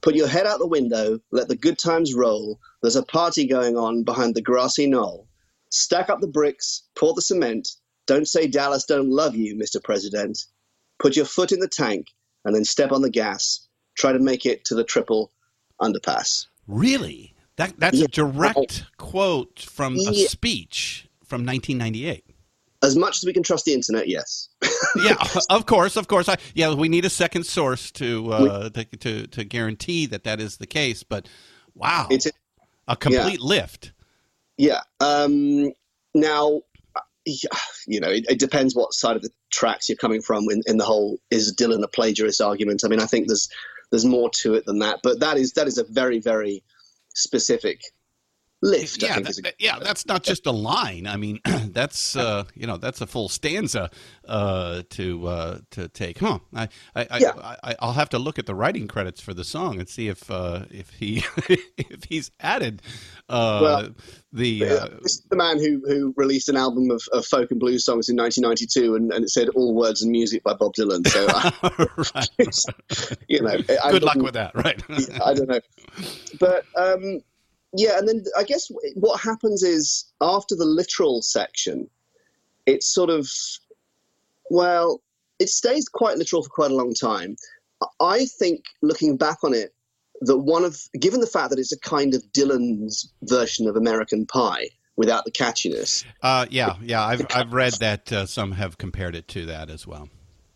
Put 0.00 0.14
your 0.14 0.28
head 0.28 0.46
out 0.46 0.58
the 0.58 0.66
window, 0.66 1.20
let 1.30 1.48
the 1.48 1.56
good 1.56 1.78
times 1.78 2.14
roll. 2.14 2.60
There's 2.82 2.96
a 2.96 3.02
party 3.02 3.46
going 3.46 3.76
on 3.76 4.04
behind 4.04 4.34
the 4.34 4.42
grassy 4.42 4.86
knoll. 4.86 5.26
Stack 5.70 6.10
up 6.10 6.20
the 6.20 6.28
bricks, 6.28 6.82
pour 6.94 7.14
the 7.14 7.22
cement. 7.22 7.68
Don't 8.06 8.28
say 8.28 8.46
Dallas 8.46 8.84
don't 8.84 9.10
love 9.10 9.34
you, 9.34 9.56
Mr. 9.56 9.82
President. 9.82 10.38
Put 10.98 11.16
your 11.16 11.24
foot 11.24 11.52
in 11.52 11.60
the 11.60 11.68
tank 11.68 12.08
and 12.44 12.54
then 12.54 12.64
step 12.64 12.92
on 12.92 13.02
the 13.02 13.10
gas. 13.10 13.66
Try 13.96 14.12
to 14.12 14.18
make 14.18 14.46
it 14.46 14.64
to 14.66 14.74
the 14.74 14.84
triple 14.84 15.32
underpass. 15.80 16.46
Really? 16.68 17.34
That 17.56 17.78
that's 17.78 17.98
yeah. 17.98 18.04
a 18.04 18.08
direct 18.08 18.84
quote 18.98 19.58
from 19.60 19.96
a 19.96 20.14
speech 20.14 21.08
from 21.24 21.44
1998 21.44 22.26
as 22.82 22.96
much 22.96 23.18
as 23.18 23.24
we 23.24 23.32
can 23.32 23.42
trust 23.42 23.64
the 23.64 23.72
internet, 23.72 24.08
yes. 24.08 24.48
yeah, 24.96 25.16
of 25.50 25.66
course, 25.66 25.96
of 25.96 26.08
course. 26.08 26.28
I, 26.28 26.36
yeah, 26.54 26.74
we 26.74 26.88
need 26.88 27.04
a 27.04 27.10
second 27.10 27.44
source 27.44 27.90
to, 27.92 28.32
uh, 28.32 28.68
to, 28.70 28.84
to 28.84 29.26
to 29.26 29.44
guarantee 29.44 30.06
that 30.06 30.24
that 30.24 30.40
is 30.40 30.56
the 30.56 30.66
case. 30.66 31.02
But 31.02 31.28
wow, 31.74 32.06
it's 32.10 32.26
a, 32.26 32.30
a 32.88 32.96
complete 32.96 33.40
yeah. 33.40 33.46
lift. 33.46 33.92
Yeah. 34.56 34.80
Um, 35.00 35.72
now, 36.14 36.62
you 37.26 38.00
know, 38.00 38.08
it, 38.08 38.24
it, 38.28 38.38
depends 38.38 38.74
what 38.74 38.94
side 38.94 39.16
of 39.16 39.22
the 39.22 39.30
tracks 39.50 39.88
you're 39.88 39.96
coming 39.96 40.22
from 40.22 40.44
in, 40.50 40.62
in 40.66 40.78
the 40.78 40.84
whole 40.84 41.18
is 41.30 41.54
Dylan 41.54 41.82
a 41.82 41.88
plagiarist 41.88 42.40
argument. 42.40 42.82
I 42.84 42.88
mean, 42.88 43.00
I 43.00 43.06
think 43.06 43.26
there's 43.26 43.48
there's 43.90 44.04
more 44.04 44.30
to 44.30 44.54
it 44.54 44.64
than 44.66 44.80
that, 44.80 45.00
but 45.02 45.20
that 45.20 45.36
is 45.36 45.52
that 45.52 45.66
is 45.66 45.78
a 45.78 45.84
very 45.84 46.20
very 46.20 46.62
specific 47.14 47.82
lift. 48.66 49.02
Yeah, 49.02 49.20
that, 49.20 49.54
yeah, 49.58 49.78
that's 49.80 50.06
not 50.06 50.22
just 50.22 50.46
a 50.46 50.50
line. 50.50 51.06
I 51.06 51.16
mean, 51.16 51.40
that's 51.44 52.16
uh, 52.16 52.44
you 52.54 52.66
know 52.66 52.76
that's 52.76 53.00
a 53.00 53.06
full 53.06 53.28
stanza 53.28 53.90
uh, 54.26 54.82
to 54.90 55.26
uh, 55.26 55.58
to 55.72 55.88
take. 55.88 56.18
Huh? 56.18 56.40
I 56.54 56.68
I, 56.94 57.18
yeah. 57.18 57.32
I, 57.62 57.74
I 57.78 57.86
will 57.86 57.92
have 57.92 58.10
to 58.10 58.18
look 58.18 58.38
at 58.38 58.46
the 58.46 58.54
writing 58.54 58.88
credits 58.88 59.20
for 59.20 59.34
the 59.34 59.44
song 59.44 59.78
and 59.78 59.88
see 59.88 60.08
if 60.08 60.30
uh, 60.30 60.64
if 60.70 60.90
he 60.90 61.24
if 61.78 62.04
he's 62.04 62.30
added 62.40 62.82
uh, 63.28 63.58
well, 63.62 63.88
the. 64.32 64.64
Uh, 64.64 64.88
this 65.02 65.14
is 65.14 65.22
the 65.30 65.36
man 65.36 65.58
who 65.58 65.82
who 65.86 66.14
released 66.16 66.48
an 66.48 66.56
album 66.56 66.90
of, 66.90 67.02
of 67.12 67.26
folk 67.26 67.50
and 67.50 67.58
blues 67.58 67.84
songs 67.84 68.08
in 68.08 68.16
1992, 68.16 68.94
and, 68.94 69.12
and 69.12 69.24
it 69.24 69.30
said 69.30 69.48
all 69.50 69.74
words 69.74 70.02
and 70.02 70.12
music 70.12 70.44
by 70.44 70.54
Bob 70.54 70.74
Dylan. 70.74 71.06
So, 71.08 71.26
right. 72.14 73.18
you 73.28 73.42
know, 73.42 73.58
good 73.90 74.02
luck 74.02 74.16
with 74.16 74.34
that, 74.34 74.54
right? 74.54 74.80
I 75.24 75.34
don't 75.34 75.48
know, 75.48 75.60
but. 76.38 76.64
um 76.76 77.20
yeah, 77.74 77.98
and 77.98 78.08
then 78.08 78.24
I 78.36 78.44
guess 78.44 78.70
what 78.94 79.20
happens 79.20 79.62
is 79.62 80.06
after 80.20 80.54
the 80.54 80.64
literal 80.64 81.22
section, 81.22 81.88
it's 82.66 82.92
sort 82.92 83.10
of, 83.10 83.28
well, 84.50 85.02
it 85.38 85.48
stays 85.48 85.88
quite 85.88 86.16
literal 86.16 86.42
for 86.42 86.48
quite 86.48 86.70
a 86.70 86.74
long 86.74 86.94
time. 86.94 87.36
I 88.00 88.26
think 88.26 88.64
looking 88.82 89.16
back 89.16 89.44
on 89.44 89.54
it, 89.54 89.74
that 90.22 90.38
one 90.38 90.64
of, 90.64 90.80
given 90.98 91.20
the 91.20 91.26
fact 91.26 91.50
that 91.50 91.58
it's 91.58 91.72
a 91.72 91.78
kind 91.78 92.14
of 92.14 92.22
Dylan's 92.32 93.12
version 93.22 93.68
of 93.68 93.76
American 93.76 94.24
Pie 94.26 94.68
without 94.96 95.26
the 95.26 95.30
catchiness. 95.30 96.04
Uh, 96.22 96.46
yeah, 96.50 96.76
yeah, 96.82 97.04
I've, 97.04 97.26
I've 97.34 97.52
read 97.52 97.74
that 97.80 98.10
uh, 98.10 98.24
some 98.24 98.52
have 98.52 98.78
compared 98.78 99.14
it 99.14 99.28
to 99.28 99.46
that 99.46 99.68
as 99.68 99.86
well. 99.86 100.08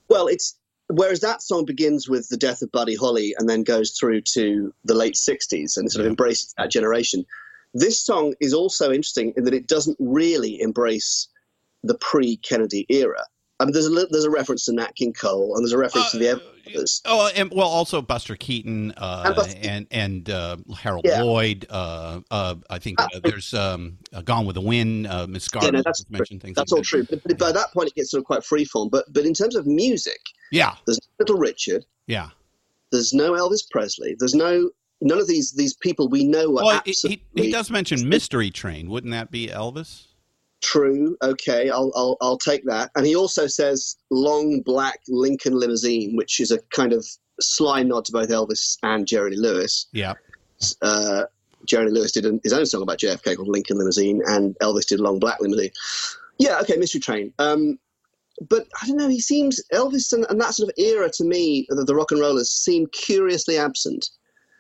Well, 0.09 0.27
it's 0.27 0.57
whereas 0.91 1.21
that 1.21 1.43
song 1.43 1.65
begins 1.65 2.09
with 2.09 2.29
the 2.29 2.37
death 2.37 2.63
of 2.63 2.73
Buddy 2.73 2.95
Holly 2.95 3.35
and 3.39 3.49
then 3.49 3.63
goes 3.63 3.93
through 3.93 4.23
to 4.33 4.73
the 4.85 4.95
late 4.95 5.15
60s 5.15 5.77
and 5.77 5.91
sort 5.91 6.05
of 6.05 6.11
embraces 6.11 6.55
that 6.59 6.71
generation. 6.71 7.25
This 7.75 8.05
song 8.05 8.35
is 8.41 8.53
also 8.53 8.91
interesting 8.91 9.33
in 9.37 9.45
that 9.45 9.55
it 9.55 9.69
doesn't 9.69 9.97
really 10.01 10.61
embrace 10.61 11.29
the 11.83 11.95
pre 11.95 12.37
Kennedy 12.37 12.87
era. 12.89 13.25
I 13.61 13.65
mean, 13.65 13.75
there's 13.75 13.87
a 13.87 14.07
there's 14.11 14.25
a 14.25 14.31
reference 14.31 14.65
to 14.65 14.73
Nat 14.73 14.97
King 14.97 15.13
Cole, 15.13 15.55
and 15.55 15.63
there's 15.63 15.75
a 15.75 15.79
reference 15.79 16.09
uh, 16.09 16.11
to 16.13 16.19
the 16.19 16.43
others. 16.67 17.03
Oh, 17.05 17.31
and 17.37 17.53
well, 17.53 17.69
also 17.69 18.01
Buster 18.01 18.35
Keaton 18.35 18.93
uh, 18.97 19.25
and, 19.27 19.37
Buster 19.37 19.59
and, 19.63 19.87
and 19.91 20.31
uh, 20.31 20.57
Harold 20.79 21.05
yeah. 21.05 21.23
Lloyd. 21.23 21.67
Uh, 21.69 22.21
uh, 22.31 22.55
I 22.71 22.79
think 22.79 22.99
uh, 22.99 23.09
there's 23.23 23.53
um, 23.53 23.99
Gone 24.25 24.47
with 24.47 24.55
the 24.55 24.63
Wind. 24.63 25.03
Miss 25.29 25.49
Garner 25.49 25.67
yeah, 25.67 25.71
no, 25.73 25.83
that's 25.83 26.09
mentioned 26.09 26.41
things. 26.41 26.57
That's 26.57 26.73
like 26.73 26.79
all 26.79 26.83
that. 26.83 26.87
true. 26.87 27.07
But, 27.11 27.23
but, 27.23 27.39
by 27.39 27.53
that 27.53 27.71
point, 27.75 27.89
it 27.89 27.95
gets 27.97 28.13
sort 28.13 28.21
of 28.21 28.25
quite 28.25 28.41
freeform. 28.41 28.91
But 28.91 29.13
but 29.13 29.27
in 29.27 29.35
terms 29.35 29.55
of 29.55 29.67
music, 29.67 30.21
yeah, 30.51 30.77
there's 30.87 30.99
Little 31.19 31.37
Richard. 31.37 31.85
Yeah, 32.07 32.31
there's 32.93 33.13
no 33.13 33.33
Elvis 33.33 33.71
Presley. 33.71 34.17
There's 34.19 34.35
no 34.35 34.71
none 35.03 35.19
of 35.19 35.29
these 35.29 35.53
these 35.53 35.75
people 35.75 36.09
we 36.09 36.25
know. 36.25 36.51
well, 36.51 36.81
he, 36.87 37.23
he 37.35 37.53
does 37.53 37.71
mention 37.71 38.09
Mystery 38.09 38.51
Train. 38.51 38.89
Wouldn't 38.89 39.13
that 39.13 39.31
be 39.31 39.49
Elvis? 39.49 40.07
True. 40.63 41.17
Okay, 41.23 41.71
I'll, 41.71 41.91
I'll 41.97 42.17
I'll 42.21 42.39
take 42.39 42.65
that. 42.67 42.91
And 42.95 43.07
he 43.07 43.17
also 43.17 43.47
says 43.47 43.97
long 44.11 44.61
black 44.61 45.01
Lincoln 45.09 45.59
limousine, 45.59 46.17
which 46.17 46.39
is 46.39 46.51
a 46.51 46.59
kind 46.75 46.93
of 46.93 47.07
sly 47.41 47.83
nod 47.83 48.05
to 48.07 48.13
both 48.13 48.29
Elvis 48.29 48.77
and 48.83 49.07
Jerry 49.07 49.37
Lewis. 49.37 49.87
Yeah. 49.93 50.15
Uh, 50.83 51.25
Jerry 51.67 51.91
Lewis 51.91 52.13
did 52.13 52.27
his 52.43 52.53
own 52.53 52.67
song 52.67 52.83
about 52.83 52.99
JFK 52.99 53.37
called 53.37 53.49
Lincoln 53.49 53.79
Limousine, 53.79 54.21
and 54.27 54.55
Elvis 54.61 54.87
did 54.87 55.01
Long 55.01 55.19
Black 55.19 55.41
Limousine. 55.41 55.71
Yeah. 56.39 56.59
Okay. 56.61 56.77
Mystery 56.77 57.01
Train. 57.01 57.33
Um, 57.39 57.79
but 58.49 58.67
I 58.83 58.87
don't 58.87 58.97
know. 58.97 59.09
He 59.09 59.21
seems 59.21 59.63
Elvis 59.73 60.13
and, 60.13 60.27
and, 60.31 60.41
that 60.41 60.55
sort 60.55 60.71
of 60.71 60.75
era 60.79 61.11
to 61.11 61.25
me, 61.25 61.67
the, 61.69 61.85
the 61.85 61.95
rock 61.95 62.11
and 62.11 62.21
rollers 62.21 62.51
seem 62.51 62.87
curiously 62.89 63.59
absent. 63.59 64.09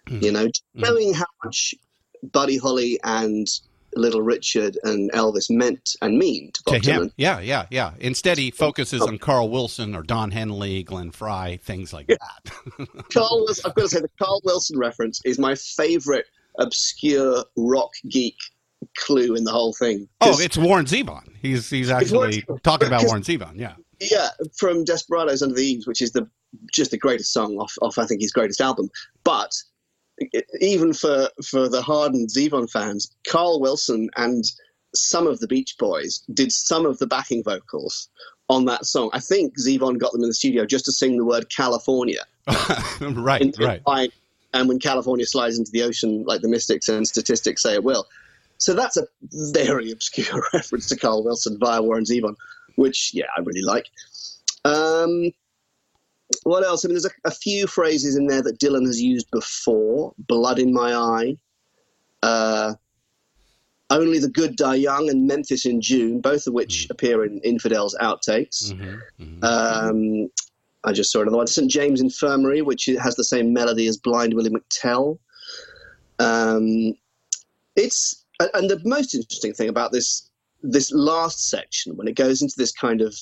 Mm. 0.08 0.22
You 0.22 0.32
know, 0.32 0.46
mm. 0.46 0.52
knowing 0.74 1.14
how 1.14 1.26
much 1.44 1.74
Buddy 2.22 2.58
Holly 2.58 2.98
and 3.04 3.46
Little 3.96 4.22
Richard 4.22 4.78
and 4.84 5.10
Elvis 5.12 5.50
meant 5.50 5.96
and 6.02 6.18
mean 6.18 6.52
to 6.52 6.62
Bob 6.64 6.82
to 6.82 6.90
him. 6.90 7.02
Dylan. 7.02 7.12
Yeah, 7.16 7.40
yeah, 7.40 7.66
yeah. 7.70 7.92
Instead, 7.98 8.38
he 8.38 8.52
oh, 8.52 8.56
focuses 8.56 9.02
oh. 9.02 9.08
on 9.08 9.18
Carl 9.18 9.50
Wilson 9.50 9.94
or 9.94 10.02
Don 10.02 10.30
Henley, 10.30 10.82
Glenn 10.82 11.10
Frey, 11.10 11.58
things 11.62 11.92
like 11.92 12.06
yeah. 12.08 12.16
that. 12.78 12.88
Carl, 13.12 13.46
I've 13.64 13.74
got 13.74 13.82
to 13.82 13.88
say, 13.88 14.00
the 14.00 14.10
Carl 14.18 14.40
Wilson 14.44 14.78
reference 14.78 15.20
is 15.24 15.38
my 15.38 15.54
favorite 15.54 16.26
obscure 16.58 17.44
rock 17.56 17.90
geek 18.08 18.36
clue 18.96 19.34
in 19.34 19.44
the 19.44 19.52
whole 19.52 19.72
thing. 19.72 20.08
Oh, 20.20 20.38
it's 20.40 20.56
Warren 20.56 20.86
Zevon. 20.86 21.28
He's 21.40 21.68
he's 21.68 21.90
actually 21.90 22.44
talking 22.62 22.88
about 22.88 23.04
Warren 23.06 23.22
Zevon. 23.22 23.58
Yeah. 23.58 23.74
Yeah, 24.00 24.30
from 24.56 24.84
Desperados 24.84 25.42
Under 25.42 25.54
the 25.54 25.62
Eaves, 25.62 25.86
which 25.86 26.00
is 26.00 26.12
the 26.12 26.26
just 26.72 26.90
the 26.90 26.98
greatest 26.98 27.32
song 27.32 27.58
off, 27.58 27.74
off 27.82 27.98
I 27.98 28.06
think 28.06 28.22
his 28.22 28.32
greatest 28.32 28.60
album. 28.60 28.88
But 29.24 29.54
even 30.60 30.92
for 30.92 31.28
for 31.44 31.68
the 31.68 31.82
hardened 31.82 32.28
Zevon 32.28 32.70
fans, 32.70 33.14
Carl 33.26 33.60
Wilson 33.60 34.10
and 34.16 34.44
some 34.94 35.26
of 35.26 35.40
the 35.40 35.46
Beach 35.46 35.76
Boys 35.78 36.22
did 36.32 36.52
some 36.52 36.86
of 36.86 36.98
the 36.98 37.06
backing 37.06 37.42
vocals 37.42 38.08
on 38.48 38.64
that 38.64 38.84
song. 38.84 39.10
I 39.12 39.20
think 39.20 39.58
Zevon 39.58 39.98
got 39.98 40.12
them 40.12 40.22
in 40.22 40.28
the 40.28 40.34
studio 40.34 40.66
just 40.66 40.84
to 40.86 40.92
sing 40.92 41.16
the 41.16 41.24
word 41.24 41.48
California. 41.54 42.24
right, 43.00 43.40
in, 43.40 43.52
in 43.58 43.64
right. 43.86 44.12
and 44.52 44.68
when 44.68 44.80
California 44.80 45.24
slides 45.24 45.58
into 45.58 45.70
the 45.70 45.82
ocean, 45.82 46.24
like 46.26 46.40
the 46.40 46.48
mystics 46.48 46.88
and 46.88 47.06
statistics 47.06 47.62
say 47.62 47.74
it 47.74 47.84
will. 47.84 48.06
So 48.58 48.74
that's 48.74 48.96
a 48.96 49.06
very 49.52 49.90
obscure 49.90 50.44
reference 50.52 50.88
to 50.88 50.96
Carl 50.96 51.24
Wilson 51.24 51.58
via 51.58 51.80
Warren 51.80 52.04
Zevon, 52.04 52.34
which, 52.76 53.12
yeah, 53.14 53.26
I 53.36 53.40
really 53.40 53.62
like. 53.62 53.86
Um, 54.64 55.30
what 56.44 56.64
else? 56.64 56.84
I 56.84 56.88
mean, 56.88 56.94
there's 56.94 57.06
a, 57.06 57.10
a, 57.24 57.30
few 57.30 57.66
phrases 57.66 58.16
in 58.16 58.26
there 58.26 58.42
that 58.42 58.58
Dylan 58.58 58.86
has 58.86 59.00
used 59.00 59.30
before. 59.30 60.12
Blood 60.18 60.58
in 60.58 60.72
my 60.72 60.94
eye. 60.94 61.36
Uh, 62.22 62.74
only 63.90 64.18
the 64.18 64.28
good 64.28 64.56
die 64.56 64.76
young 64.76 65.08
and 65.10 65.26
Memphis 65.26 65.66
in 65.66 65.80
June, 65.80 66.20
both 66.20 66.46
of 66.46 66.54
which 66.54 66.84
mm-hmm. 66.84 66.92
appear 66.92 67.24
in 67.24 67.40
Infidels 67.40 67.96
outtakes. 68.00 68.72
Mm-hmm. 68.72 69.22
Mm-hmm. 69.22 69.44
Um, 69.44 70.30
I 70.84 70.92
just 70.92 71.12
saw 71.12 71.20
another 71.20 71.36
one. 71.36 71.46
St. 71.46 71.70
James 71.70 72.00
Infirmary, 72.00 72.62
which 72.62 72.86
has 72.86 73.16
the 73.16 73.24
same 73.24 73.52
melody 73.52 73.86
as 73.86 73.98
Blind 73.98 74.34
Willie 74.34 74.50
McTell. 74.50 75.18
Um, 76.18 76.94
it's 77.76 78.24
and 78.54 78.70
the 78.70 78.80
most 78.84 79.14
interesting 79.14 79.52
thing 79.52 79.68
about 79.68 79.92
this 79.92 80.30
this 80.62 80.92
last 80.92 81.48
section 81.48 81.96
when 81.96 82.06
it 82.08 82.14
goes 82.14 82.42
into 82.42 82.54
this 82.56 82.72
kind 82.72 83.00
of 83.00 83.16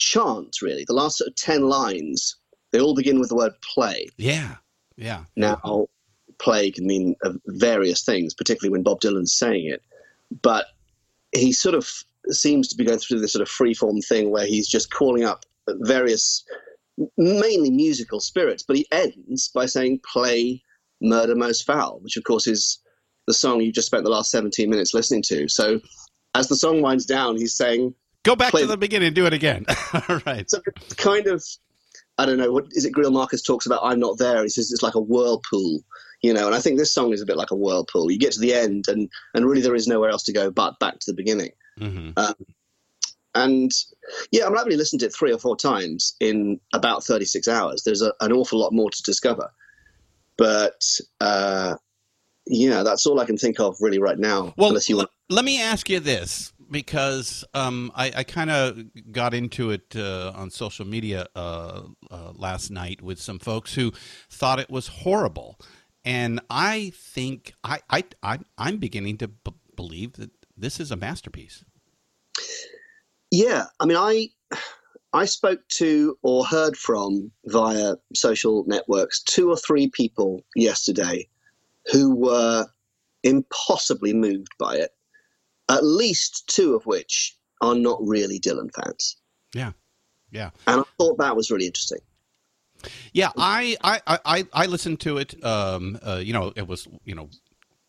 chant, 0.00 0.56
really. 0.60 0.84
The 0.84 0.94
last 0.94 1.18
sort 1.18 1.28
of 1.28 1.36
10 1.36 1.68
lines, 1.68 2.36
they 2.72 2.80
all 2.80 2.94
begin 2.94 3.20
with 3.20 3.28
the 3.28 3.36
word 3.36 3.52
play. 3.62 4.08
Yeah, 4.16 4.56
yeah. 4.96 5.24
Now, 5.36 5.86
play 6.38 6.70
can 6.72 6.86
mean 6.86 7.14
uh, 7.24 7.34
various 7.46 8.02
things, 8.02 8.34
particularly 8.34 8.72
when 8.72 8.82
Bob 8.82 9.00
Dylan's 9.00 9.32
saying 9.32 9.66
it. 9.66 9.82
But 10.42 10.66
he 11.32 11.52
sort 11.52 11.74
of 11.74 11.88
seems 12.30 12.68
to 12.68 12.76
be 12.76 12.84
going 12.84 12.98
through 12.98 13.20
this 13.20 13.32
sort 13.32 13.42
of 13.42 13.48
freeform 13.48 14.04
thing 14.06 14.30
where 14.30 14.46
he's 14.46 14.68
just 14.68 14.92
calling 14.92 15.24
up 15.24 15.46
various, 15.68 16.44
mainly 17.16 17.70
musical 17.70 18.20
spirits, 18.20 18.62
but 18.62 18.76
he 18.76 18.86
ends 18.90 19.48
by 19.48 19.66
saying, 19.66 20.00
"Play 20.12 20.62
Murder 21.00 21.34
Most 21.34 21.64
Foul," 21.64 22.00
which 22.00 22.16
of 22.16 22.24
course 22.24 22.46
is 22.46 22.78
the 23.26 23.34
song 23.34 23.60
you 23.60 23.72
just 23.72 23.86
spent 23.86 24.04
the 24.04 24.10
last 24.10 24.30
17 24.30 24.68
minutes 24.68 24.94
listening 24.94 25.22
to. 25.22 25.48
So 25.48 25.80
as 26.34 26.48
the 26.48 26.56
song 26.56 26.82
winds 26.82 27.06
down, 27.06 27.36
he's 27.36 27.56
saying, 27.56 27.94
"Go 28.24 28.36
back 28.36 28.52
to 28.52 28.66
the 28.66 28.76
beginning 28.76 29.08
and 29.08 29.16
do 29.16 29.26
it 29.26 29.32
again." 29.32 29.66
All 30.08 30.20
right. 30.26 30.48
So 30.48 30.60
it's 30.76 30.94
kind 30.94 31.26
of, 31.26 31.44
I 32.18 32.26
don't 32.26 32.38
know, 32.38 32.52
what 32.52 32.66
is 32.72 32.84
it? 32.84 32.92
Greil 32.92 33.12
Marcus 33.12 33.42
talks 33.42 33.66
about 33.66 33.80
"I'm 33.82 34.00
not 34.00 34.18
there." 34.18 34.42
He 34.42 34.48
says 34.48 34.72
it's 34.72 34.82
like 34.82 34.94
a 34.94 35.00
whirlpool, 35.00 35.80
you 36.22 36.32
know. 36.32 36.46
And 36.46 36.54
I 36.54 36.60
think 36.60 36.78
this 36.78 36.92
song 36.92 37.12
is 37.12 37.22
a 37.22 37.26
bit 37.26 37.36
like 37.36 37.50
a 37.50 37.56
whirlpool. 37.56 38.10
You 38.10 38.18
get 38.18 38.32
to 38.32 38.40
the 38.40 38.54
end, 38.54 38.86
and 38.88 39.08
and 39.34 39.46
really 39.46 39.62
there 39.62 39.74
is 39.74 39.88
nowhere 39.88 40.10
else 40.10 40.24
to 40.24 40.32
go 40.32 40.50
but 40.50 40.78
back 40.78 40.98
to 40.98 41.10
the 41.10 41.16
beginning. 41.16 41.50
Mm-hmm. 41.78 42.10
Um, 42.16 42.34
and 43.34 43.70
yeah, 44.32 44.44
I 44.44 44.48
mean, 44.48 44.58
I've 44.58 44.64
only 44.64 44.76
listened 44.76 45.00
to 45.00 45.06
it 45.06 45.14
three 45.14 45.32
or 45.32 45.38
four 45.38 45.56
times 45.56 46.16
in 46.20 46.60
about 46.72 47.04
36 47.04 47.46
hours. 47.48 47.82
There's 47.84 48.02
a, 48.02 48.12
an 48.20 48.32
awful 48.32 48.58
lot 48.58 48.72
more 48.72 48.90
to 48.90 49.02
discover. 49.04 49.50
But 50.36 50.82
uh, 51.20 51.76
yeah, 52.46 52.82
that's 52.82 53.06
all 53.06 53.20
I 53.20 53.26
can 53.26 53.36
think 53.36 53.60
of 53.60 53.76
really 53.80 53.98
right 53.98 54.18
now. 54.18 54.54
Well, 54.56 54.68
unless 54.68 54.88
you 54.88 54.96
want. 54.96 55.10
let 55.28 55.44
me 55.44 55.60
ask 55.60 55.88
you 55.88 56.00
this 56.00 56.52
because 56.70 57.44
um, 57.54 57.90
I, 57.94 58.12
I 58.16 58.24
kind 58.24 58.50
of 58.50 58.78
got 59.12 59.34
into 59.34 59.70
it 59.70 59.94
uh, 59.96 60.32
on 60.34 60.50
social 60.50 60.86
media 60.86 61.26
uh, 61.34 61.82
uh, 62.10 62.32
last 62.34 62.70
night 62.70 63.02
with 63.02 63.20
some 63.20 63.38
folks 63.38 63.74
who 63.74 63.92
thought 64.28 64.58
it 64.58 64.70
was 64.70 64.86
horrible, 64.88 65.58
and 66.04 66.40
I 66.48 66.92
think 66.94 67.54
I 67.64 67.80
I, 67.90 68.04
I 68.22 68.38
I'm 68.56 68.78
beginning 68.78 69.18
to 69.18 69.28
b- 69.28 69.54
believe 69.76 70.14
that 70.14 70.30
this 70.56 70.80
is 70.80 70.90
a 70.90 70.96
masterpiece. 70.96 71.64
Yeah, 73.30 73.64
I 73.78 73.86
mean, 73.86 73.96
I 73.96 74.28
I 75.12 75.24
spoke 75.24 75.66
to 75.78 76.16
or 76.22 76.44
heard 76.44 76.76
from 76.76 77.32
via 77.46 77.96
social 78.14 78.64
networks 78.66 79.22
two 79.22 79.50
or 79.50 79.56
three 79.56 79.88
people 79.88 80.44
yesterday 80.54 81.28
who 81.92 82.14
were 82.14 82.66
impossibly 83.22 84.12
moved 84.14 84.52
by 84.58 84.76
it. 84.76 84.90
At 85.70 85.84
least 85.84 86.46
two 86.48 86.74
of 86.74 86.84
which 86.84 87.36
are 87.60 87.74
not 87.74 87.98
really 88.02 88.38
Dylan 88.38 88.70
fans. 88.74 89.16
Yeah, 89.54 89.72
yeah. 90.30 90.50
And 90.66 90.80
I 90.80 90.84
thought 90.98 91.18
that 91.18 91.36
was 91.36 91.50
really 91.50 91.66
interesting. 91.66 92.00
Yeah, 93.12 93.30
I 93.36 93.76
I 93.82 94.00
I, 94.06 94.46
I 94.52 94.66
listened 94.66 95.00
to 95.00 95.18
it. 95.18 95.42
Um, 95.44 95.98
uh, 96.02 96.20
you 96.22 96.32
know, 96.32 96.52
it 96.56 96.66
was 96.66 96.88
you 97.04 97.14
know, 97.14 97.30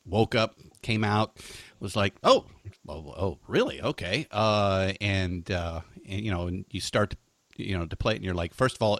woke 0.06 0.36
up, 0.36 0.56
came 0.82 1.03
out, 1.03 1.38
was 1.80 1.95
like, 1.95 2.14
oh, 2.24 2.45
oh, 2.88 3.14
oh 3.18 3.40
really? 3.48 3.82
Okay. 3.82 4.28
Uh, 4.32 4.94
and, 5.02 5.49
uh, 5.52 5.82
and 6.08 6.22
you 6.22 6.32
know, 6.32 6.48
and 6.48 6.66
you 6.70 6.80
start 6.80 7.12
to 7.12 7.18
you 7.58 7.78
know 7.78 7.86
to 7.86 7.95
play 7.95 8.14
it, 8.14 8.18
and 8.18 8.26
you're 8.26 8.34
like, 8.34 8.53
first 8.53 8.76
of 8.76 8.82
all, 8.82 8.99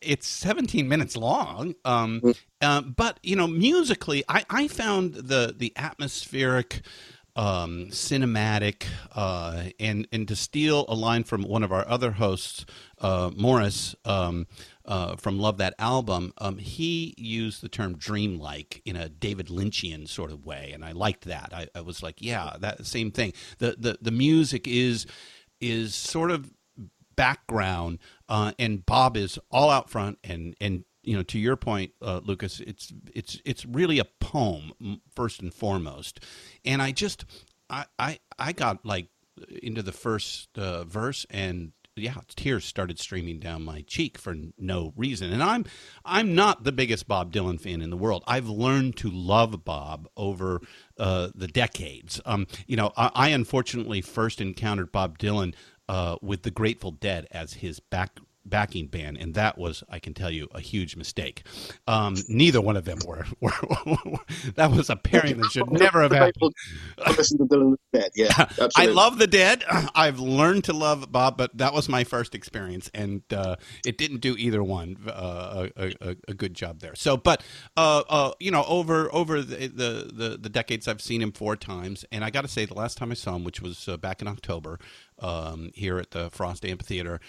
it's 0.00 0.26
17 0.26 0.88
minutes 0.88 1.16
long. 1.16 1.74
Um, 1.84 2.34
uh, 2.60 2.82
but 2.82 3.18
you 3.22 3.36
know, 3.36 3.46
musically, 3.46 4.24
I, 4.28 4.44
I 4.50 4.68
found 4.68 5.14
the 5.14 5.54
the 5.56 5.72
atmospheric, 5.76 6.82
um, 7.36 7.86
cinematic, 7.90 8.84
uh, 9.14 9.64
and 9.78 10.06
and 10.12 10.26
to 10.28 10.36
steal 10.36 10.84
a 10.88 10.94
line 10.94 11.24
from 11.24 11.42
one 11.42 11.62
of 11.62 11.72
our 11.72 11.86
other 11.88 12.12
hosts, 12.12 12.66
uh, 12.98 13.30
Morris. 13.36 13.94
Um, 14.04 14.46
uh, 14.86 15.14
from 15.14 15.38
Love 15.38 15.58
That 15.58 15.74
Album, 15.78 16.32
um, 16.38 16.58
he 16.58 17.14
used 17.16 17.62
the 17.62 17.68
term 17.68 17.96
dreamlike 17.96 18.82
in 18.84 18.96
a 18.96 19.08
David 19.08 19.46
Lynchian 19.46 20.08
sort 20.08 20.32
of 20.32 20.44
way, 20.44 20.72
and 20.74 20.84
I 20.84 20.90
liked 20.90 21.26
that. 21.26 21.52
I, 21.54 21.68
I 21.76 21.80
was 21.82 22.02
like, 22.02 22.16
yeah, 22.20 22.56
that 22.58 22.84
same 22.86 23.12
thing. 23.12 23.32
The 23.58 23.76
the 23.78 23.98
the 24.02 24.10
music 24.10 24.66
is 24.66 25.06
is 25.60 25.94
sort 25.94 26.32
of 26.32 26.50
background, 27.14 27.98
uh, 28.28 28.52
and 28.58 28.84
Bob 28.84 29.16
is 29.16 29.38
all 29.50 29.70
out 29.70 29.90
front, 29.90 30.18
and 30.24 30.56
and 30.60 30.84
you 31.02 31.16
know, 31.16 31.22
to 31.24 31.38
your 31.38 31.56
point, 31.56 31.92
uh, 32.02 32.20
Lucas, 32.24 32.60
it's 32.60 32.92
it's 33.14 33.40
it's 33.44 33.64
really 33.64 33.98
a 33.98 34.04
poem 34.04 35.00
first 35.14 35.40
and 35.40 35.52
foremost, 35.52 36.20
and 36.64 36.82
I 36.82 36.92
just 36.92 37.24
I 37.68 37.86
I, 37.98 38.18
I 38.38 38.52
got 38.52 38.84
like 38.84 39.08
into 39.62 39.82
the 39.82 39.92
first 39.92 40.58
uh, 40.58 40.84
verse 40.84 41.26
and 41.30 41.72
yeah, 41.96 42.14
tears 42.34 42.64
started 42.64 42.98
streaming 42.98 43.38
down 43.40 43.64
my 43.64 43.82
cheek 43.82 44.16
for 44.16 44.34
no 44.58 44.92
reason. 44.96 45.32
And 45.32 45.42
I'm 45.42 45.64
I'm 46.04 46.34
not 46.34 46.64
the 46.64 46.72
biggest 46.72 47.08
Bob 47.08 47.32
Dylan 47.32 47.60
fan 47.60 47.82
in 47.82 47.90
the 47.90 47.96
world. 47.96 48.24
I've 48.26 48.48
learned 48.48 48.96
to 48.98 49.10
love 49.10 49.64
Bob 49.64 50.08
over 50.16 50.60
uh, 50.98 51.30
the 51.34 51.48
decades. 51.48 52.20
Um, 52.24 52.46
you 52.66 52.76
know, 52.76 52.92
I, 52.96 53.10
I, 53.14 53.28
unfortunately 53.28 54.00
first 54.00 54.40
encountered 54.40 54.92
Bob 54.92 55.18
Dylan 55.18 55.54
uh, 55.88 56.16
with 56.22 56.42
the 56.42 56.50
Grateful 56.50 56.92
Dead 56.92 57.26
as 57.30 57.54
his 57.54 57.80
back 57.80 58.20
backing 58.44 58.86
band, 58.86 59.18
and 59.18 59.34
that 59.34 59.58
was, 59.58 59.84
I 59.88 59.98
can 59.98 60.14
tell 60.14 60.30
you, 60.30 60.48
a 60.54 60.60
huge 60.60 60.96
mistake. 60.96 61.44
Um, 61.86 62.16
neither 62.28 62.60
one 62.60 62.76
of 62.76 62.84
them 62.84 62.98
were. 63.06 63.26
were, 63.40 63.52
that 64.54 64.70
was 64.70 64.90
a 64.90 64.96
pairing 64.96 65.38
that 65.38 65.50
should 65.50 65.70
never 65.70 66.02
have 66.02 66.12
happened. 66.12 66.52
Listen 67.16 67.38
to 67.38 67.44
the 67.44 67.76
Dead, 67.92 68.10
yeah. 68.14 68.28
Absolutely. 68.38 68.70
I 68.76 68.86
love 68.86 69.18
the 69.18 69.26
Dead. 69.26 69.64
I've 69.94 70.18
learned 70.18 70.64
to 70.64 70.72
love 70.72 71.10
Bob, 71.10 71.36
but 71.36 71.56
that 71.56 71.72
was 71.72 71.88
my 71.88 72.04
first 72.04 72.34
experience, 72.34 72.90
and 72.94 73.22
uh, 73.32 73.56
it 73.84 73.98
didn't 73.98 74.20
do 74.20 74.36
either 74.36 74.62
one 74.62 74.96
uh, 75.06 75.68
a, 75.76 75.94
a, 76.00 76.16
a, 76.28 76.34
good 76.34 76.54
job 76.54 76.80
there. 76.80 76.94
So, 76.94 77.16
but 77.16 77.42
uh, 77.76 78.02
uh 78.08 78.32
you 78.40 78.50
know, 78.50 78.64
over 78.66 79.12
over 79.14 79.42
the, 79.42 79.68
the, 79.68 80.10
the 80.12 80.38
the 80.40 80.48
decades, 80.48 80.88
I've 80.88 81.02
seen 81.02 81.22
him 81.22 81.32
four 81.32 81.56
times, 81.56 82.04
and 82.12 82.24
I 82.24 82.30
got 82.30 82.42
to 82.42 82.48
say, 82.48 82.64
the 82.64 82.74
last 82.74 82.96
time 82.96 83.10
I 83.10 83.14
saw 83.14 83.36
him, 83.36 83.44
which 83.44 83.60
was 83.60 83.88
uh, 83.88 83.96
back 83.96 84.22
in 84.22 84.28
October, 84.28 84.78
um, 85.20 85.70
here 85.74 85.98
at 85.98 86.10
the 86.10 86.30
Frost 86.30 86.64
Amphitheater. 86.64 87.20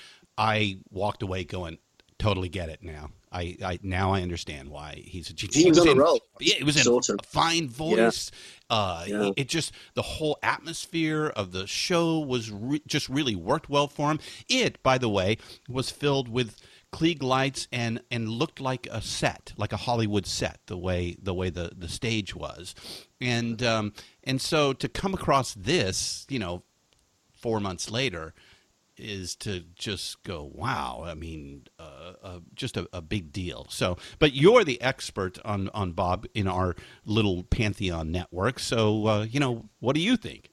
I 0.41 0.79
walked 0.89 1.21
away 1.21 1.43
going, 1.43 1.77
totally 2.17 2.49
get 2.49 2.69
it 2.69 2.81
now. 2.81 3.11
I, 3.31 3.57
I 3.63 3.79
now 3.83 4.11
I 4.11 4.23
understand 4.23 4.69
why 4.69 5.03
he's 5.05 5.29
a 5.29 5.33
he, 5.37 5.63
he 5.63 5.69
was, 5.69 5.79
on 5.79 5.87
in, 5.87 5.97
a 5.97 6.01
roll. 6.01 6.19
Yeah, 6.39 6.55
it 6.59 6.63
was 6.63 6.83
in 6.83 6.91
awesome. 6.91 7.17
a 7.19 7.23
fine 7.23 7.69
voice. 7.69 8.31
Yeah. 8.69 8.75
Uh, 8.75 9.05
yeah. 9.07 9.21
It, 9.27 9.33
it, 9.37 9.47
just 9.47 9.71
the 9.93 10.01
whole 10.01 10.39
atmosphere 10.41 11.27
of 11.27 11.51
the 11.51 11.67
show 11.67 12.19
was 12.19 12.51
re- 12.51 12.81
just 12.87 13.07
really 13.07 13.35
worked 13.35 13.69
well 13.69 13.87
for 13.87 14.09
him. 14.09 14.19
It, 14.49 14.81
by 14.81 14.97
the 14.97 15.09
way, 15.09 15.37
was 15.69 15.91
filled 15.91 16.27
with 16.27 16.59
Klieg 16.91 17.21
lights 17.21 17.67
and 17.71 18.01
and 18.09 18.27
looked 18.27 18.59
like 18.59 18.87
a 18.91 19.01
set, 19.01 19.53
like 19.55 19.71
a 19.71 19.77
Hollywood 19.77 20.25
set, 20.25 20.59
the 20.65 20.77
way 20.77 21.15
the 21.21 21.35
way 21.35 21.51
the 21.51 21.71
the 21.77 21.87
stage 21.87 22.35
was, 22.35 22.73
and 23.21 23.61
um, 23.61 23.93
and 24.23 24.41
so 24.41 24.73
to 24.73 24.89
come 24.89 25.13
across 25.13 25.53
this, 25.53 26.25
you 26.29 26.39
know, 26.39 26.63
four 27.31 27.59
months 27.59 27.91
later 27.91 28.33
is 29.01 29.35
to 29.37 29.61
just 29.75 30.23
go, 30.23 30.49
wow. 30.53 31.03
I 31.05 31.13
mean, 31.13 31.63
uh, 31.79 32.13
uh, 32.23 32.39
just 32.53 32.77
a, 32.77 32.87
a, 32.93 33.01
big 33.01 33.31
deal. 33.31 33.67
So, 33.69 33.97
but 34.19 34.33
you're 34.33 34.63
the 34.63 34.81
expert 34.81 35.37
on 35.43 35.69
on 35.73 35.91
Bob 35.91 36.25
in 36.33 36.47
our 36.47 36.75
little 37.05 37.43
Pantheon 37.43 38.11
network. 38.11 38.59
So, 38.59 39.07
uh, 39.07 39.23
you 39.23 39.39
know, 39.39 39.65
what 39.79 39.95
do 39.95 40.01
you 40.01 40.17
think? 40.17 40.49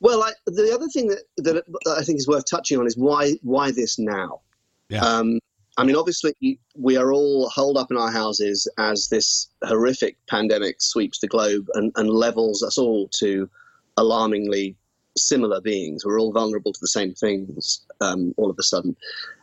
Well, 0.00 0.22
I, 0.22 0.32
the 0.46 0.72
other 0.74 0.88
thing 0.88 1.08
that, 1.08 1.22
that 1.38 1.64
I 1.96 2.02
think 2.02 2.18
is 2.18 2.28
worth 2.28 2.44
touching 2.48 2.78
on 2.78 2.86
is 2.86 2.96
why 2.96 3.32
why 3.42 3.70
this 3.70 3.98
now? 3.98 4.40
Yeah. 4.88 5.00
Um, 5.04 5.40
I 5.78 5.84
mean, 5.84 5.96
obviously, 5.96 6.58
we 6.74 6.96
are 6.96 7.12
all 7.12 7.50
holed 7.50 7.76
up 7.76 7.90
in 7.90 7.96
our 7.96 8.10
houses 8.10 8.66
as 8.78 9.08
this 9.08 9.48
horrific 9.64 10.16
pandemic 10.26 10.80
sweeps 10.80 11.18
the 11.18 11.26
globe 11.26 11.66
and, 11.74 11.92
and 11.96 12.08
levels 12.08 12.62
us 12.62 12.78
all 12.78 13.08
to 13.18 13.48
alarmingly 13.98 14.76
similar 15.16 15.60
beings. 15.60 16.04
We're 16.04 16.20
all 16.20 16.32
vulnerable 16.32 16.72
to 16.72 16.80
the 16.80 16.88
same 16.88 17.14
things 17.14 17.84
um, 18.00 18.34
all 18.36 18.50
of 18.50 18.56
a 18.58 18.62
sudden. 18.62 18.96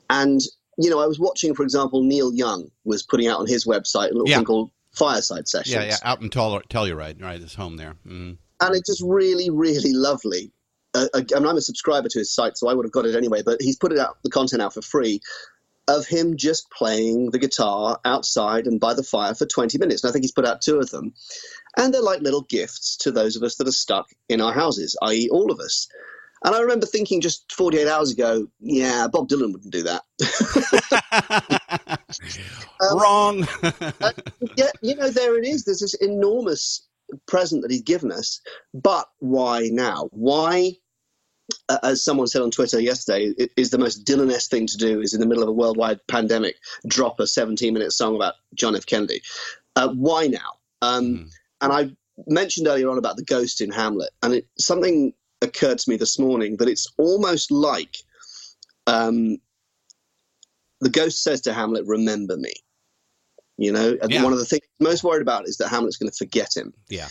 And, 0.09 0.41
you 0.77 0.89
know, 0.89 0.99
I 0.99 1.07
was 1.07 1.19
watching, 1.19 1.55
for 1.55 1.63
example, 1.63 2.03
Neil 2.03 2.33
Young 2.33 2.69
was 2.83 3.03
putting 3.03 3.27
out 3.27 3.39
on 3.39 3.47
his 3.47 3.65
website 3.65 4.11
a 4.11 4.13
little 4.13 4.29
yeah. 4.29 4.37
thing 4.37 4.45
called 4.45 4.71
Fireside 4.91 5.47
Sessions. 5.47 5.73
Yeah, 5.73 5.83
yeah, 5.83 5.97
out 6.03 6.21
in 6.21 6.29
Telluride, 6.29 7.21
right, 7.21 7.41
his 7.41 7.55
home 7.55 7.77
there. 7.77 7.95
Mm. 8.07 8.37
And 8.61 8.75
it's 8.75 8.87
just 8.87 9.03
really, 9.05 9.49
really 9.49 9.93
lovely. 9.93 10.51
Uh, 10.93 11.07
I 11.13 11.19
mean, 11.39 11.47
I'm 11.47 11.57
a 11.57 11.61
subscriber 11.61 12.07
to 12.07 12.19
his 12.19 12.33
site, 12.33 12.57
so 12.57 12.67
I 12.67 12.73
would 12.73 12.85
have 12.85 12.91
got 12.91 13.05
it 13.05 13.15
anyway, 13.15 13.41
but 13.43 13.61
he's 13.61 13.77
put 13.77 13.91
it 13.91 13.97
out, 13.97 14.17
the 14.23 14.29
content 14.29 14.61
out 14.61 14.73
for 14.73 14.81
free 14.81 15.21
of 15.87 16.07
him 16.07 16.37
just 16.37 16.69
playing 16.71 17.31
the 17.31 17.39
guitar 17.39 17.99
outside 18.05 18.67
and 18.67 18.79
by 18.79 18.93
the 18.93 19.03
fire 19.03 19.35
for 19.35 19.45
20 19.45 19.77
minutes. 19.77 20.03
And 20.03 20.09
I 20.09 20.13
think 20.13 20.23
he's 20.23 20.31
put 20.31 20.45
out 20.45 20.61
two 20.61 20.77
of 20.77 20.89
them. 20.91 21.13
And 21.77 21.93
they're 21.93 22.01
like 22.01 22.21
little 22.21 22.43
gifts 22.43 22.97
to 22.97 23.11
those 23.11 23.35
of 23.35 23.43
us 23.43 23.55
that 23.55 23.67
are 23.67 23.71
stuck 23.71 24.07
in 24.29 24.41
our 24.41 24.53
houses, 24.53 24.95
i.e., 25.03 25.29
all 25.31 25.51
of 25.51 25.59
us. 25.59 25.87
And 26.45 26.53
I 26.53 26.59
remember 26.59 26.85
thinking 26.85 27.21
just 27.21 27.51
48 27.53 27.87
hours 27.87 28.11
ago, 28.11 28.47
yeah, 28.59 29.07
Bob 29.07 29.29
Dylan 29.29 29.53
wouldn't 29.53 29.71
do 29.71 29.83
that. 29.83 30.03
um, 32.81 32.99
Wrong. 32.99 33.47
yeah, 34.57 34.69
you 34.81 34.95
know, 34.95 35.09
there 35.09 35.37
it 35.37 35.45
is. 35.45 35.63
There's 35.63 35.79
this 35.79 35.93
enormous 35.95 36.85
present 37.27 37.61
that 37.61 37.71
he's 37.71 37.81
given 37.81 38.11
us. 38.11 38.41
But 38.73 39.07
why 39.19 39.69
now? 39.71 40.09
Why 40.11 40.73
uh, 41.69 41.77
as 41.83 42.03
someone 42.03 42.27
said 42.27 42.41
on 42.41 42.51
Twitter 42.51 42.79
yesterday, 42.79 43.33
it 43.37 43.51
is 43.57 43.69
the 43.69 43.77
most 43.77 44.05
Dylan-esque 44.05 44.49
thing 44.49 44.67
to 44.67 44.77
do 44.77 45.01
is 45.01 45.13
in 45.13 45.19
the 45.19 45.25
middle 45.25 45.43
of 45.43 45.49
a 45.49 45.53
worldwide 45.53 45.99
pandemic, 46.07 46.55
drop 46.87 47.19
a 47.19 47.23
17-minute 47.23 47.91
song 47.91 48.15
about 48.15 48.35
John 48.53 48.75
F. 48.75 48.85
Kennedy. 48.85 49.21
Uh, 49.75 49.89
why 49.89 50.27
now? 50.27 50.53
Um, 50.81 51.05
mm. 51.05 51.31
And 51.63 51.73
I 51.73 51.95
mentioned 52.27 52.67
earlier 52.67 52.89
on 52.89 52.97
about 52.97 53.17
the 53.17 53.23
ghost 53.23 53.61
in 53.61 53.71
Hamlet, 53.71 54.11
and 54.21 54.33
it, 54.35 54.47
something 54.59 55.13
occurred 55.41 55.79
to 55.79 55.89
me 55.89 55.97
this 55.97 56.19
morning 56.19 56.57
that 56.57 56.67
it's 56.67 56.87
almost 56.97 57.51
like 57.51 57.97
um, 58.87 59.37
the 60.81 60.89
ghost 60.89 61.23
says 61.23 61.41
to 61.41 61.53
Hamlet, 61.53 61.85
"Remember 61.85 62.37
me." 62.37 62.53
You 63.57 63.71
know, 63.71 63.97
Yeah. 64.09 64.23
one 64.23 64.33
of 64.33 64.39
the 64.39 64.45
things 64.45 64.63
most 64.79 65.03
worried 65.03 65.21
about 65.21 65.47
is 65.47 65.57
that 65.57 65.69
Hamlet's 65.69 65.97
going 65.97 66.09
to 66.09 66.17
forget 66.17 66.55
him. 66.55 66.73
Yeah. 66.89 67.07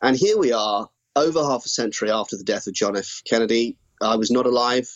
And 0.00 0.16
here 0.16 0.38
we 0.38 0.50
are, 0.52 0.88
over 1.16 1.42
half 1.42 1.64
a 1.66 1.68
century 1.68 2.10
after 2.10 2.36
the 2.36 2.44
death 2.44 2.66
of 2.66 2.74
John 2.74 2.96
F. 2.96 3.22
Kennedy. 3.28 3.76
I 4.00 4.16
was 4.16 4.30
not 4.30 4.46
alive 4.46 4.88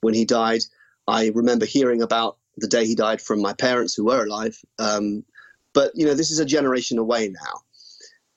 when 0.00 0.14
he 0.14 0.24
died. 0.24 0.62
I 1.06 1.28
remember 1.34 1.66
hearing 1.66 2.02
about 2.02 2.38
the 2.56 2.68
day 2.68 2.86
he 2.86 2.94
died 2.94 3.20
from 3.20 3.42
my 3.42 3.52
parents 3.52 3.94
who 3.94 4.04
were 4.04 4.24
alive. 4.24 4.56
Um, 4.78 5.24
but, 5.74 5.90
you 5.94 6.06
know, 6.06 6.14
this 6.14 6.30
is 6.30 6.38
a 6.38 6.44
generation 6.44 6.98
away 6.98 7.28
now. 7.28 7.60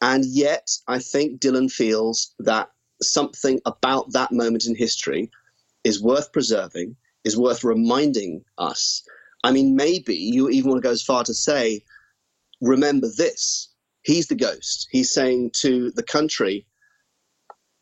And 0.02 0.26
yet, 0.26 0.70
I 0.88 1.00
think 1.00 1.40
Dylan 1.40 1.72
feels 1.72 2.34
that 2.40 2.70
something 3.02 3.60
about 3.66 4.12
that 4.14 4.32
moment 4.32 4.66
in 4.66 4.76
history 4.76 5.32
is 5.84 6.02
worth 6.02 6.32
preserving, 6.32 6.96
is 7.24 7.38
worth 7.38 7.64
reminding 7.64 8.44
us. 8.58 9.04
I 9.44 9.52
mean, 9.52 9.76
maybe 9.76 10.16
you 10.16 10.50
even 10.50 10.70
want 10.70 10.82
to 10.82 10.88
go 10.88 10.92
as 10.92 11.04
far 11.04 11.24
to 11.24 11.34
say, 11.34 11.84
remember 12.62 13.08
this. 13.18 13.70
He's 14.04 14.28
the 14.28 14.36
ghost. 14.36 14.88
He's 14.92 15.12
saying 15.12 15.52
to 15.62 15.92
the 15.92 16.04
country, 16.04 16.66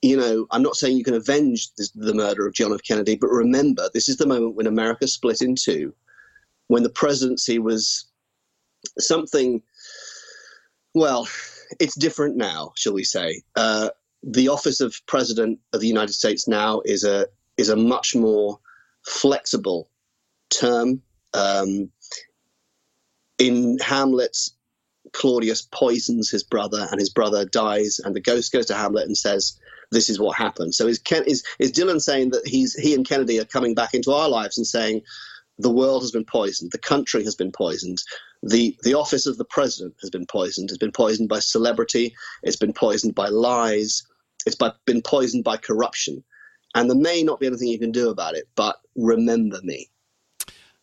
you 0.02 0.18
know, 0.18 0.48
I'm 0.52 0.62
not 0.62 0.76
saying 0.76 0.98
you 0.98 1.04
can 1.04 1.14
avenge 1.14 1.70
this, 1.78 1.92
the 1.92 2.14
murder 2.14 2.46
of 2.46 2.54
John 2.54 2.74
F. 2.74 2.82
Kennedy, 2.88 3.16
but 3.16 3.30
remember, 3.30 3.90
this 3.94 4.08
is 4.08 4.18
the 4.18 4.28
moment 4.28 4.56
when 4.56 4.68
America 4.68 5.08
split 5.08 5.42
in 5.42 5.56
two, 5.56 5.94
when 6.68 6.84
the 6.84 6.90
presidency 6.90 7.60
was 7.60 8.06
something, 9.00 9.62
well, 10.94 11.28
it's 11.80 11.96
different 11.96 12.36
now, 12.38 12.72
shall 12.76 12.94
we 12.94 13.04
say. 13.04 13.42
Uh, 13.56 13.90
the 14.24 14.48
office 14.48 14.82
of 14.82 14.96
president 15.06 15.60
of 15.74 15.82
the 15.82 15.88
United 15.88 16.14
States 16.14 16.48
now 16.48 16.82
is 16.84 17.04
a 17.04 17.28
is 17.58 17.70
a 17.70 17.76
much 17.76 18.16
more 18.16 18.60
flexible 19.06 19.90
term. 20.50 21.02
Um, 21.34 21.92
in 23.38 23.78
Hamlet, 23.80 24.38
Claudius 25.12 25.68
poisons 25.72 26.30
his 26.30 26.44
brother, 26.44 26.88
and 26.90 27.00
his 27.00 27.10
brother 27.10 27.46
dies, 27.46 28.00
and 28.04 28.16
the 28.16 28.22
ghost 28.22 28.52
goes 28.52 28.66
to 28.68 28.76
Hamlet 28.76 29.08
and 29.08 29.18
says, 29.18 29.60
"This 29.92 30.10
is 30.10 30.20
what 30.20 30.38
happened." 30.38 30.74
So 30.74 30.88
is 30.88 31.00
Ken, 31.00 31.24
is 31.26 31.44
is 31.60 31.72
Dylan 31.72 32.02
saying 32.02 32.32
that 32.32 32.48
he's 32.48 32.74
he 32.74 32.94
and 32.96 33.08
Kennedy 33.08 33.40
are 33.40 33.46
coming 33.46 33.76
back 33.76 33.94
into 33.94 34.12
our 34.12 34.30
lives 34.30 34.58
and 34.58 34.66
saying, 34.66 35.02
"The 35.60 35.70
world 35.70 36.02
has 36.02 36.12
been 36.12 36.26
poisoned, 36.26 36.72
the 36.72 36.78
country 36.78 37.24
has 37.26 37.36
been 37.36 37.52
poisoned, 37.52 38.02
the 38.46 38.78
the 38.84 38.94
office 38.94 39.26
of 39.26 39.38
the 39.38 39.46
president 39.46 39.96
has 40.02 40.10
been 40.10 40.26
poisoned, 40.28 40.70
It's 40.70 40.78
been 40.78 40.92
poisoned 40.92 41.30
by 41.30 41.40
celebrity, 41.40 42.16
it's 42.44 42.56
been 42.56 42.74
poisoned 42.74 43.16
by 43.16 43.28
lies, 43.30 44.04
it's 44.46 44.56
by, 44.56 44.72
been 44.86 45.02
poisoned 45.02 45.44
by 45.44 45.58
corruption, 45.58 46.24
and 46.76 46.90
there 46.90 46.98
may 46.98 47.24
not 47.24 47.40
be 47.40 47.48
anything 47.48 47.70
you 47.70 47.80
can 47.80 47.92
do 47.92 48.10
about 48.10 48.36
it, 48.36 48.48
but 48.56 48.78
remember 48.96 49.60
me." 49.64 49.90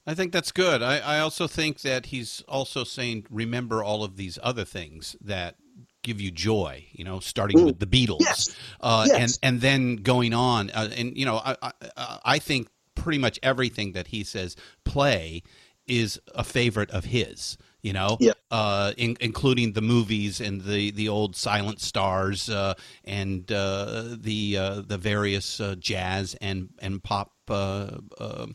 I 0.05 0.15
think 0.15 0.33
that's 0.33 0.51
good. 0.51 0.83
I, 0.83 0.99
I 0.99 1.19
also 1.21 1.47
think 1.47 1.83
that 1.83 2.07
he's 2.07 2.43
also 2.49 2.83
saying, 2.83 3.27
remember 3.31 3.85
all 3.85 4.03
of 4.03 4.17
these 4.17 4.37
other 4.43 4.65
things 4.65 5.15
that 5.21 5.55
give 6.03 6.21
you 6.21 6.33
joy. 6.33 6.87
You 6.91 7.05
know, 7.05 7.21
starting 7.21 7.65
with 7.65 7.79
the 7.79 7.87
Beatles, 7.87 8.21
Yes. 8.21 8.57
Uh, 8.81 9.05
Yes. 9.07 9.39
and 9.43 9.55
and 9.55 9.61
then 9.61 9.97
going 9.97 10.35
on. 10.35 10.71
Uh, 10.71 10.91
and 10.97 11.17
you 11.17 11.25
know, 11.25 11.37
I, 11.37 11.57
I 11.63 12.19
I 12.25 12.39
think 12.41 12.69
pretty 12.97 13.19
much 13.19 13.39
everything 13.43 13.93
that 13.93 14.09
he 14.09 14.25
says 14.25 14.57
play 14.85 15.43
is 15.87 16.21
a 16.35 16.45
favorite 16.45 16.91
of 16.91 17.05
his. 17.07 17.57
You 17.83 17.93
know, 17.93 18.17
Yeah. 18.21 18.35
uh, 18.53 18.93
in, 18.97 19.17
including 19.21 19.73
the 19.73 19.81
movies 19.83 20.41
and 20.41 20.61
the, 20.63 20.93
the 20.93 21.09
old 21.09 21.35
silent 21.35 21.81
stars 21.81 22.49
uh, 22.49 22.75
and 23.05 23.51
uh, 23.51 24.15
the 24.21 24.57
uh, 24.57 24.83
the 24.87 24.97
various 24.99 25.59
uh, 25.61 25.75
jazz 25.77 26.37
and 26.41 26.69
and 26.79 27.03
pop 27.03 27.33
uh, 27.51 27.99
uh, 28.21 28.47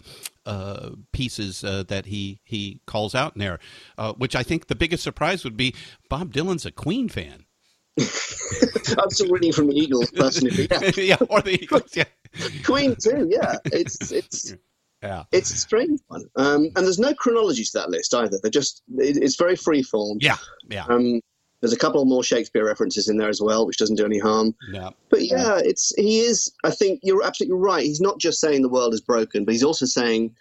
uh, 0.46 0.92
pieces 1.12 1.62
uh, 1.66 1.84
that 1.90 2.06
he 2.06 2.40
he 2.46 2.80
calls 2.88 3.14
out 3.14 3.36
in 3.36 3.40
there. 3.40 3.60
Uh, 3.98 4.14
which 4.14 4.34
I 4.34 4.44
think 4.44 4.68
the 4.68 4.76
biggest 4.76 5.04
surprise 5.04 5.44
would 5.44 5.58
be 5.58 5.76
Bob 6.10 6.32
Dylan's 6.32 6.66
a 6.66 6.72
Queen 6.72 7.10
fan. 7.10 7.44
I'm 8.00 9.10
still 9.10 9.30
reading 9.30 9.52
from 9.52 9.68
the 9.68 9.76
Eagles 9.76 10.10
personally. 10.12 10.70
Yeah. 10.72 10.92
yeah, 10.98 11.18
or 11.30 11.42
the 11.42 11.62
Eagles. 11.62 11.96
Yeah, 11.98 12.06
Queen 12.64 12.96
too. 12.96 13.28
Yeah, 13.30 13.58
it's 13.66 14.12
it's 14.14 14.54
yeah. 15.08 15.24
it's 15.32 15.52
a 15.52 15.58
strange 15.58 16.00
one. 16.08 16.26
Um, 16.36 16.66
and 16.76 16.86
there's 16.86 17.00
no 17.00 17.14
chronology 17.14 17.64
to 17.64 17.72
that 17.74 17.90
list 17.90 18.14
either. 18.14 18.38
They're 18.42 18.52
just 18.52 18.82
it, 18.98 19.18
it's 19.18 19.36
very 19.36 19.56
free 19.56 19.84
form. 19.84 20.18
Yeah, 20.22 20.38
yeah. 20.70 20.86
Um, 20.88 21.22
there's 21.62 21.74
a 21.74 21.78
couple 21.78 22.06
more 22.06 22.24
Shakespeare 22.24 22.66
references 22.66 23.10
in 23.10 23.18
there 23.18 23.30
as 23.30 23.42
well, 23.42 23.66
which 23.66 23.78
doesn't 23.78 23.96
do 23.96 24.06
any 24.06 24.20
harm. 24.20 24.56
No. 24.70 24.94
But 25.10 25.24
yeah, 25.24 25.60
it's 25.64 25.94
he 25.96 26.20
is. 26.20 26.52
I 26.64 26.72
think 26.72 27.00
you're 27.04 27.24
absolutely 27.24 27.58
right. 27.58 27.84
He's 27.84 28.02
not 28.02 28.20
just 28.20 28.40
saying 28.40 28.62
the 28.62 28.70
world 28.70 28.94
is 28.94 29.02
broken, 29.02 29.44
but 29.44 29.54
he's 29.54 29.64
also 29.64 29.86
saying 29.86 30.36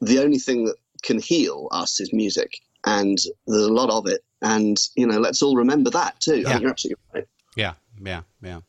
the 0.00 0.18
only 0.18 0.38
thing 0.38 0.66
that 0.66 0.76
can 1.02 1.18
heal 1.18 1.68
us 1.70 2.00
is 2.00 2.12
music, 2.12 2.58
and 2.84 3.18
there's 3.46 3.62
a 3.62 3.72
lot 3.72 3.90
of 3.90 4.06
it. 4.06 4.22
And 4.42 4.78
you 4.96 5.06
know, 5.06 5.18
let's 5.18 5.42
all 5.42 5.56
remember 5.56 5.90
that 5.90 6.20
too. 6.20 6.40
Yeah. 6.40 6.58
you're 6.58 6.70
absolutely 6.70 7.02
right. 7.14 7.26
Yeah, 7.56 7.74
yeah, 8.02 8.22
yeah. 8.42 8.60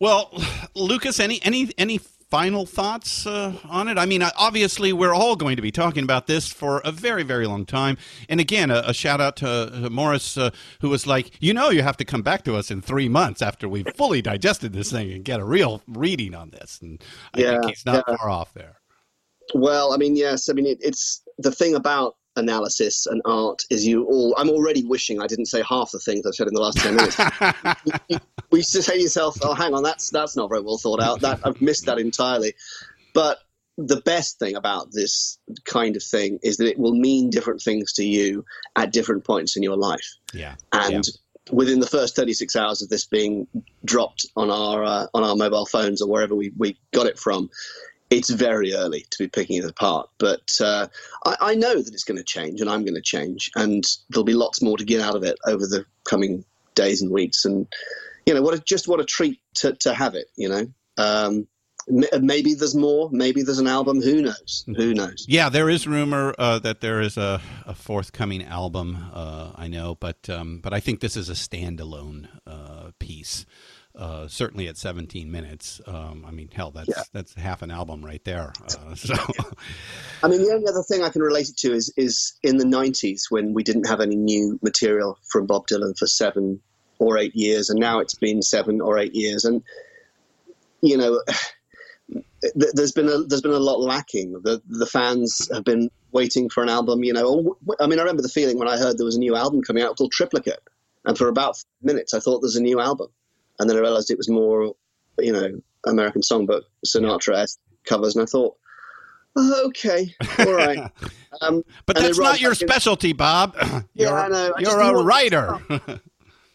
Well, 0.00 0.30
Lucas, 0.74 1.20
any 1.20 1.40
any 1.42 1.70
any 1.78 2.00
final 2.30 2.66
thoughts 2.66 3.26
uh, 3.26 3.54
on 3.68 3.88
it? 3.88 3.98
I 3.98 4.06
mean, 4.06 4.22
obviously, 4.22 4.92
we're 4.92 5.14
all 5.14 5.36
going 5.36 5.56
to 5.56 5.62
be 5.62 5.70
talking 5.70 6.04
about 6.04 6.26
this 6.26 6.48
for 6.48 6.80
a 6.84 6.92
very, 6.92 7.22
very 7.22 7.46
long 7.46 7.64
time. 7.66 7.96
And 8.28 8.40
again, 8.40 8.70
a, 8.70 8.82
a 8.86 8.94
shout 8.94 9.20
out 9.20 9.36
to, 9.36 9.70
to 9.82 9.90
Morris, 9.90 10.36
uh, 10.36 10.50
who 10.80 10.88
was 10.90 11.06
like, 11.06 11.30
you 11.40 11.54
know, 11.54 11.70
you 11.70 11.82
have 11.82 11.96
to 11.98 12.04
come 12.04 12.22
back 12.22 12.44
to 12.44 12.56
us 12.56 12.70
in 12.70 12.82
three 12.82 13.08
months 13.08 13.42
after 13.42 13.68
we've 13.68 13.86
fully 13.96 14.22
digested 14.22 14.72
this 14.72 14.90
thing 14.90 15.12
and 15.12 15.24
get 15.24 15.40
a 15.40 15.44
real 15.44 15.82
reading 15.88 16.34
on 16.34 16.50
this. 16.50 16.78
And 16.82 17.02
I 17.34 17.42
think 17.42 17.62
Yeah, 17.62 17.68
he's 17.68 17.86
not 17.86 18.04
yeah. 18.06 18.16
far 18.16 18.30
off 18.30 18.52
there. 18.54 18.80
Well, 19.54 19.92
I 19.92 19.96
mean, 19.96 20.14
yes. 20.16 20.48
I 20.48 20.52
mean, 20.52 20.66
it, 20.66 20.78
it's 20.80 21.22
the 21.38 21.50
thing 21.50 21.74
about 21.74 22.16
analysis 22.36 23.06
and 23.06 23.20
art 23.24 23.62
is 23.70 23.86
you 23.86 24.04
all. 24.04 24.34
I'm 24.38 24.48
already 24.50 24.84
wishing 24.84 25.20
I 25.20 25.26
didn't 25.26 25.46
say 25.46 25.62
half 25.68 25.90
the 25.90 25.98
things 25.98 26.24
I've 26.26 26.34
said 26.34 26.46
in 26.48 26.54
the 26.54 26.60
last 26.60 26.78
ten 26.78 26.94
minutes. 26.96 27.16
we 28.50 28.60
used 28.60 28.72
to 28.72 28.82
say 28.82 28.94
to 28.94 29.02
yourself, 29.02 29.36
"Oh, 29.42 29.54
hang 29.54 29.74
on, 29.74 29.82
that's 29.82 30.10
that's 30.10 30.36
not 30.36 30.48
very 30.48 30.62
well 30.62 30.78
thought 30.78 31.02
out. 31.02 31.20
That 31.20 31.40
I've 31.44 31.60
missed 31.60 31.86
that 31.86 31.98
entirely." 31.98 32.54
But 33.14 33.38
the 33.76 34.00
best 34.00 34.38
thing 34.38 34.56
about 34.56 34.90
this 34.92 35.38
kind 35.64 35.96
of 35.96 36.02
thing 36.02 36.38
is 36.42 36.56
that 36.56 36.68
it 36.68 36.78
will 36.78 36.94
mean 36.94 37.30
different 37.30 37.62
things 37.62 37.92
to 37.94 38.04
you 38.04 38.44
at 38.74 38.92
different 38.92 39.24
points 39.24 39.56
in 39.56 39.62
your 39.62 39.76
life. 39.76 40.16
Yeah. 40.34 40.56
And 40.72 41.04
within 41.50 41.80
the 41.80 41.86
first 41.86 42.16
36 42.16 42.56
hours 42.56 42.82
of 42.82 42.88
this 42.88 43.06
being 43.06 43.46
dropped 43.84 44.26
on 44.36 44.50
our 44.50 44.82
uh, 44.82 45.06
on 45.14 45.22
our 45.22 45.36
mobile 45.36 45.66
phones 45.66 46.02
or 46.02 46.08
wherever 46.08 46.34
we, 46.34 46.52
we 46.56 46.76
got 46.92 47.06
it 47.06 47.18
from, 47.18 47.50
it's 48.10 48.30
very 48.30 48.74
early 48.74 49.06
to 49.10 49.18
be 49.18 49.28
picking 49.28 49.56
it 49.62 49.64
apart. 49.64 50.08
But 50.18 50.50
uh, 50.60 50.88
I, 51.24 51.36
I 51.40 51.54
know 51.54 51.80
that 51.80 51.92
it's 51.92 52.04
going 52.04 52.18
to 52.18 52.24
change, 52.24 52.60
and 52.60 52.68
I'm 52.68 52.84
going 52.84 52.94
to 52.94 53.00
change, 53.00 53.50
and 53.54 53.84
there'll 54.10 54.24
be 54.24 54.34
lots 54.34 54.60
more 54.60 54.76
to 54.76 54.84
get 54.84 55.00
out 55.00 55.16
of 55.16 55.22
it 55.22 55.38
over 55.46 55.66
the 55.66 55.84
coming 56.04 56.44
days 56.74 57.02
and 57.02 57.10
weeks. 57.10 57.44
And 57.44 57.66
you 58.28 58.34
know, 58.34 58.42
what 58.42 58.54
a, 58.54 58.58
just 58.60 58.86
what 58.88 59.00
a 59.00 59.04
treat 59.04 59.40
to, 59.54 59.72
to 59.74 59.94
have 59.94 60.14
it. 60.14 60.26
You 60.36 60.48
know. 60.48 60.66
Um, 60.96 61.48
Maybe 62.20 62.52
there's 62.52 62.74
more. 62.74 63.08
Maybe 63.10 63.42
there's 63.42 63.60
an 63.60 63.66
album. 63.66 64.02
Who 64.02 64.20
knows? 64.20 64.62
Who 64.66 64.92
knows? 64.92 65.24
Yeah, 65.26 65.48
there 65.48 65.70
is 65.70 65.86
rumor 65.86 66.34
uh, 66.38 66.58
that 66.58 66.82
there 66.82 67.00
is 67.00 67.16
a, 67.16 67.40
a 67.64 67.74
forthcoming 67.74 68.42
album. 68.44 68.98
Uh, 69.10 69.52
I 69.54 69.68
know, 69.68 69.94
but 69.94 70.28
um, 70.28 70.58
but 70.62 70.74
I 70.74 70.80
think 70.80 71.00
this 71.00 71.16
is 71.16 71.30
a 71.30 71.32
standalone 71.32 72.28
uh, 72.46 72.90
piece. 72.98 73.46
Uh, 73.96 74.28
certainly 74.28 74.68
at 74.68 74.76
17 74.76 75.32
minutes. 75.32 75.80
Um, 75.86 76.24
I 76.28 76.30
mean, 76.30 76.50
hell, 76.52 76.70
that's 76.72 76.88
Yeah. 76.88 77.02
that's 77.14 77.32
half 77.34 77.62
an 77.62 77.70
album 77.70 78.04
right 78.04 78.22
there. 78.22 78.52
Uh, 78.62 78.94
so 78.94 79.14
I 80.22 80.28
mean, 80.28 80.42
the 80.42 80.52
only 80.52 80.68
other 80.68 80.82
thing 80.82 81.02
I 81.02 81.08
can 81.08 81.22
relate 81.22 81.48
it 81.48 81.56
to 81.58 81.72
is 81.72 81.90
is 81.96 82.34
in 82.42 82.58
the 82.58 82.66
'90s 82.66 83.22
when 83.30 83.54
we 83.54 83.62
didn't 83.62 83.88
have 83.88 84.00
any 84.02 84.16
new 84.16 84.58
material 84.62 85.18
from 85.32 85.46
Bob 85.46 85.68
Dylan 85.68 85.96
for 85.98 86.06
seven 86.06 86.60
or 86.98 87.18
eight 87.18 87.34
years, 87.34 87.70
and 87.70 87.78
now 87.78 87.98
it's 88.00 88.14
been 88.14 88.42
seven 88.42 88.80
or 88.80 88.98
eight 88.98 89.14
years, 89.14 89.44
and 89.44 89.62
you 90.80 90.96
know, 90.96 91.22
there's 92.54 92.92
been 92.92 93.08
a 93.08 93.18
there's 93.24 93.42
been 93.42 93.52
a 93.52 93.58
lot 93.58 93.80
lacking. 93.80 94.32
The 94.42 94.60
the 94.68 94.86
fans 94.86 95.48
have 95.52 95.64
been 95.64 95.90
waiting 96.12 96.48
for 96.48 96.62
an 96.62 96.68
album. 96.68 97.04
You 97.04 97.12
know, 97.12 97.56
I 97.80 97.86
mean, 97.86 97.98
I 97.98 98.02
remember 98.02 98.22
the 98.22 98.28
feeling 98.28 98.58
when 98.58 98.68
I 98.68 98.76
heard 98.78 98.98
there 98.98 99.04
was 99.04 99.16
a 99.16 99.20
new 99.20 99.36
album 99.36 99.62
coming 99.62 99.82
out 99.82 99.96
called 99.96 100.12
Triplicate, 100.12 100.60
and 101.04 101.16
for 101.16 101.28
about 101.28 101.56
minutes 101.82 102.14
I 102.14 102.20
thought 102.20 102.40
there's 102.40 102.56
a 102.56 102.62
new 102.62 102.80
album, 102.80 103.08
and 103.58 103.68
then 103.68 103.76
I 103.76 103.80
realized 103.80 104.10
it 104.10 104.18
was 104.18 104.28
more, 104.28 104.74
you 105.18 105.32
know, 105.32 105.60
American 105.86 106.22
Songbook 106.22 106.62
Sinatra 106.86 107.56
covers, 107.84 108.16
and 108.16 108.22
I 108.22 108.26
thought. 108.26 108.56
"Oh, 109.36 109.66
Okay, 109.66 110.14
all 110.38 110.52
right. 110.52 110.90
Um, 111.40 111.62
but 111.86 111.94
that's 111.94 112.18
not 112.18 112.40
your 112.40 112.52
Atkins- 112.52 112.70
specialty, 112.70 113.12
Bob. 113.12 113.54
Yeah, 113.94 114.08
you're, 114.08 114.18
I 114.18 114.28
know. 114.28 114.52
I 114.56 114.60
you're 114.60 114.80
a 114.80 115.04
writer. 115.04 115.58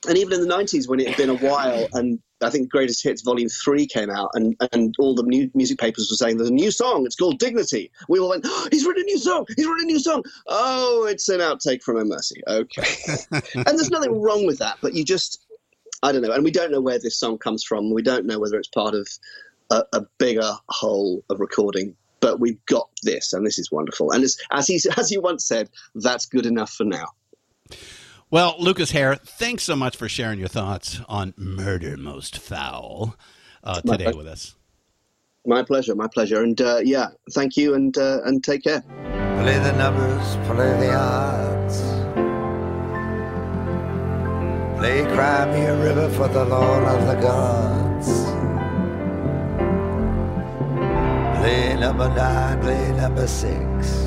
and 0.07 0.17
even 0.17 0.33
in 0.33 0.47
the 0.47 0.53
90s 0.53 0.87
when 0.87 0.99
it 0.99 1.07
had 1.07 1.17
been 1.17 1.29
a 1.29 1.35
while 1.35 1.87
and 1.93 2.19
i 2.41 2.49
think 2.49 2.69
greatest 2.69 3.03
hits 3.03 3.21
volume 3.21 3.49
3 3.49 3.85
came 3.87 4.09
out 4.09 4.29
and, 4.33 4.55
and 4.71 4.95
all 4.99 5.15
the 5.15 5.23
new 5.23 5.49
music 5.53 5.79
papers 5.79 6.09
were 6.11 6.17
saying 6.17 6.37
there's 6.37 6.49
a 6.49 6.53
new 6.53 6.71
song. 6.71 7.05
It's 7.05 7.15
called 7.15 7.39
dignity. 7.39 7.91
We 8.09 8.19
all 8.19 8.29
went 8.29 8.43
oh, 8.45 8.67
he's 8.71 8.85
written 8.85 9.03
a 9.03 9.05
new 9.05 9.19
song. 9.19 9.45
He's 9.55 9.65
written 9.65 9.89
a 9.89 9.91
new 9.91 9.99
song. 9.99 10.23
Oh 10.47 11.05
it's 11.09 11.29
an 11.29 11.39
outtake 11.39 11.83
from 11.83 11.97
a 11.97 12.05
mercy. 12.05 12.41
Okay. 12.47 12.83
And 13.55 13.65
there's 13.65 13.91
nothing 13.91 14.21
wrong 14.21 14.45
with 14.45 14.59
that 14.59 14.77
but 14.81 14.93
you 14.93 15.03
just 15.03 15.45
i 16.01 16.11
don't 16.11 16.21
know. 16.21 16.31
And 16.31 16.43
we 16.43 16.51
don't 16.51 16.71
know 16.71 16.81
where 16.81 16.99
this 16.99 17.17
song 17.17 17.37
comes 17.37 17.63
from. 17.63 17.93
We 17.93 18.01
don't 18.01 18.25
know 18.25 18.39
whether 18.39 18.57
it's 18.57 18.67
part 18.67 18.93
of 18.95 19.07
a, 19.69 19.83
a 19.93 20.01
bigger 20.17 20.51
whole 20.69 21.23
of 21.29 21.39
recording. 21.39 21.95
But 22.19 22.39
we've 22.39 22.63
got 22.67 22.89
this, 23.03 23.33
and 23.33 23.45
this 23.45 23.59
is 23.59 23.69
wonderful. 23.69 24.11
And 24.11 24.23
as, 24.23 24.37
as 24.51 24.67
he 24.67 24.79
as 24.95 25.09
he 25.09 25.17
once 25.17 25.45
said, 25.45 25.69
that's 25.95 26.25
good 26.25 26.45
enough 26.45 26.71
for 26.71 26.85
now. 26.85 27.07
Well, 28.33 28.55
Lucas 28.57 28.89
Hare, 28.89 29.13
thanks 29.13 29.63
so 29.63 29.75
much 29.75 29.95
for 29.95 30.09
sharing 30.09 30.39
your 30.39 30.47
thoughts 30.47 30.99
on 31.07 31.35
Murder 31.37 31.97
Most 31.97 32.39
Foul 32.39 33.15
uh, 33.63 33.79
today 33.81 34.11
with 34.11 34.25
us. 34.25 34.55
My 35.45 35.61
pleasure, 35.61 35.93
my 35.93 36.07
pleasure, 36.07 36.41
and 36.41 36.59
uh, 36.59 36.79
yeah, 36.83 37.09
thank 37.33 37.55
you, 37.57 37.75
and 37.75 37.95
uh, 37.95 38.21
and 38.25 38.43
take 38.43 38.63
care. 38.63 38.81
Play 38.81 39.59
the 39.59 39.73
numbers, 39.73 40.35
play 40.47 40.71
the 40.79 40.95
odds. 40.95 41.79
Play 44.79 45.03
Cry 45.13 45.45
Me 45.53 45.65
a 45.65 45.77
River 45.77 46.09
for 46.09 46.27
the 46.27 46.43
Lord 46.43 46.85
of 46.85 47.05
the 47.05 47.21
Gods. 47.21 48.07
Play 51.37 51.75
number 51.79 52.09
nine, 52.09 52.59
play 52.61 52.93
number 52.93 53.27
six. 53.27 54.02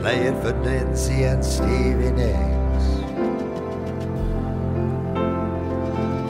Play 0.00 0.28
it 0.28 0.42
for 0.42 0.54
Nancy 0.64 1.24
and 1.24 1.44
Stevie 1.44 2.10
Nicks. 2.12 2.84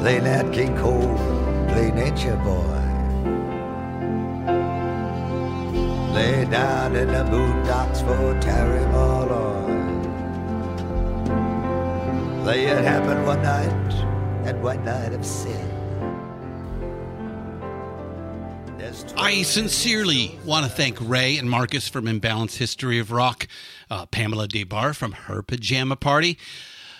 Play 0.00 0.18
Nat 0.18 0.50
King 0.52 0.76
Cole, 0.76 1.16
play 1.68 1.92
Nature 1.92 2.34
Boy. 2.38 2.80
Lay 6.12 6.44
down 6.46 6.96
in 6.96 7.06
the 7.06 7.22
boondocks 7.30 8.00
for 8.00 8.40
Terry 8.40 8.84
Malloy. 8.86 9.60
Play 12.42 12.64
it 12.66 12.82
happened 12.82 13.24
one 13.24 13.40
night, 13.42 13.92
and 14.46 14.60
one 14.60 14.84
night 14.84 15.12
of 15.12 15.24
sin. 15.24 15.69
I 19.16 19.42
sincerely 19.42 20.36
want 20.44 20.66
to 20.66 20.70
thank 20.70 20.98
Ray 21.00 21.38
and 21.38 21.48
Marcus 21.48 21.86
from 21.86 22.06
Imbalanced 22.06 22.56
History 22.56 22.98
of 22.98 23.12
Rock, 23.12 23.46
uh, 23.88 24.06
Pamela 24.06 24.48
Des 24.48 24.64
Barres 24.64 24.96
from 24.96 25.12
her 25.12 25.42
pajama 25.42 25.94
party, 25.94 26.36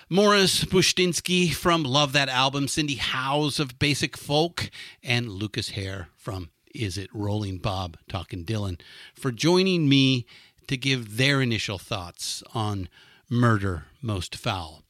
Morris 0.09 0.65
Bushtinsky 0.65 1.53
from 1.53 1.83
Love 1.83 2.12
That 2.12 2.29
Album, 2.29 2.69
Cindy 2.69 2.95
Howes 2.95 3.59
of 3.59 3.81
Basic 3.81 4.17
Folk, 4.17 4.71
and 5.03 5.29
Lucas 5.29 5.71
Hare 5.71 6.09
from 6.17 6.51
Is 6.73 6.97
It 6.97 7.11
Rolling 7.12 7.59
Bob 7.59 7.97
Talking 8.09 8.45
Dylan 8.45 8.81
for 9.15 9.33
joining 9.33 9.89
me 9.89 10.27
to 10.69 10.77
give 10.77 11.17
their 11.17 11.43
initial 11.43 11.79
thoughts 11.79 12.45
on 12.55 12.89
Murder 13.29 13.87
Most 14.01 14.37
Foul. 14.37 14.85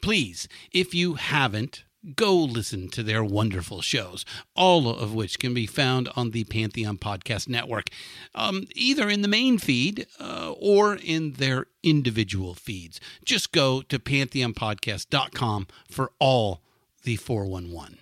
Please, 0.00 0.48
if 0.72 0.94
you 0.94 1.14
haven't, 1.14 1.83
go 2.16 2.34
listen 2.34 2.88
to 2.88 3.02
their 3.02 3.24
wonderful 3.24 3.80
shows, 3.80 4.24
all 4.54 4.88
of 4.88 5.14
which 5.14 5.38
can 5.38 5.54
be 5.54 5.66
found 5.66 6.08
on 6.16 6.30
the 6.30 6.44
Pantheon 6.44 6.98
Podcast 6.98 7.48
Network, 7.48 7.88
um, 8.34 8.66
either 8.74 9.08
in 9.08 9.22
the 9.22 9.28
main 9.28 9.58
feed 9.58 10.06
uh, 10.20 10.52
or 10.52 10.96
in 10.96 11.32
their 11.34 11.66
individual 11.82 12.54
feeds. 12.54 13.00
Just 13.24 13.52
go 13.52 13.82
to 13.82 13.98
pantheonpodcast.com 13.98 15.66
for 15.90 16.12
all 16.18 16.60
the 17.02 17.16
411. 17.16 17.98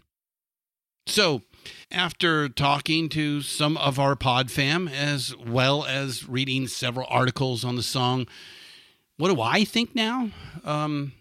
So, 1.07 1.43
after 1.91 2.49
talking 2.49 3.09
to 3.11 3.41
some 3.43 3.77
of 3.77 3.99
our 3.99 4.17
pod 4.17 4.51
fam, 4.51 4.89
as 4.89 5.37
well 5.37 5.85
as 5.85 6.29
reading 6.29 6.67
several 6.67 7.07
articles 7.09 7.65
on 7.65 7.77
the 7.77 7.83
song, 7.83 8.27
what 9.17 9.35
do 9.35 9.41
I 9.41 9.65
think 9.65 9.95
now? 9.95 10.31
Um, 10.65 11.13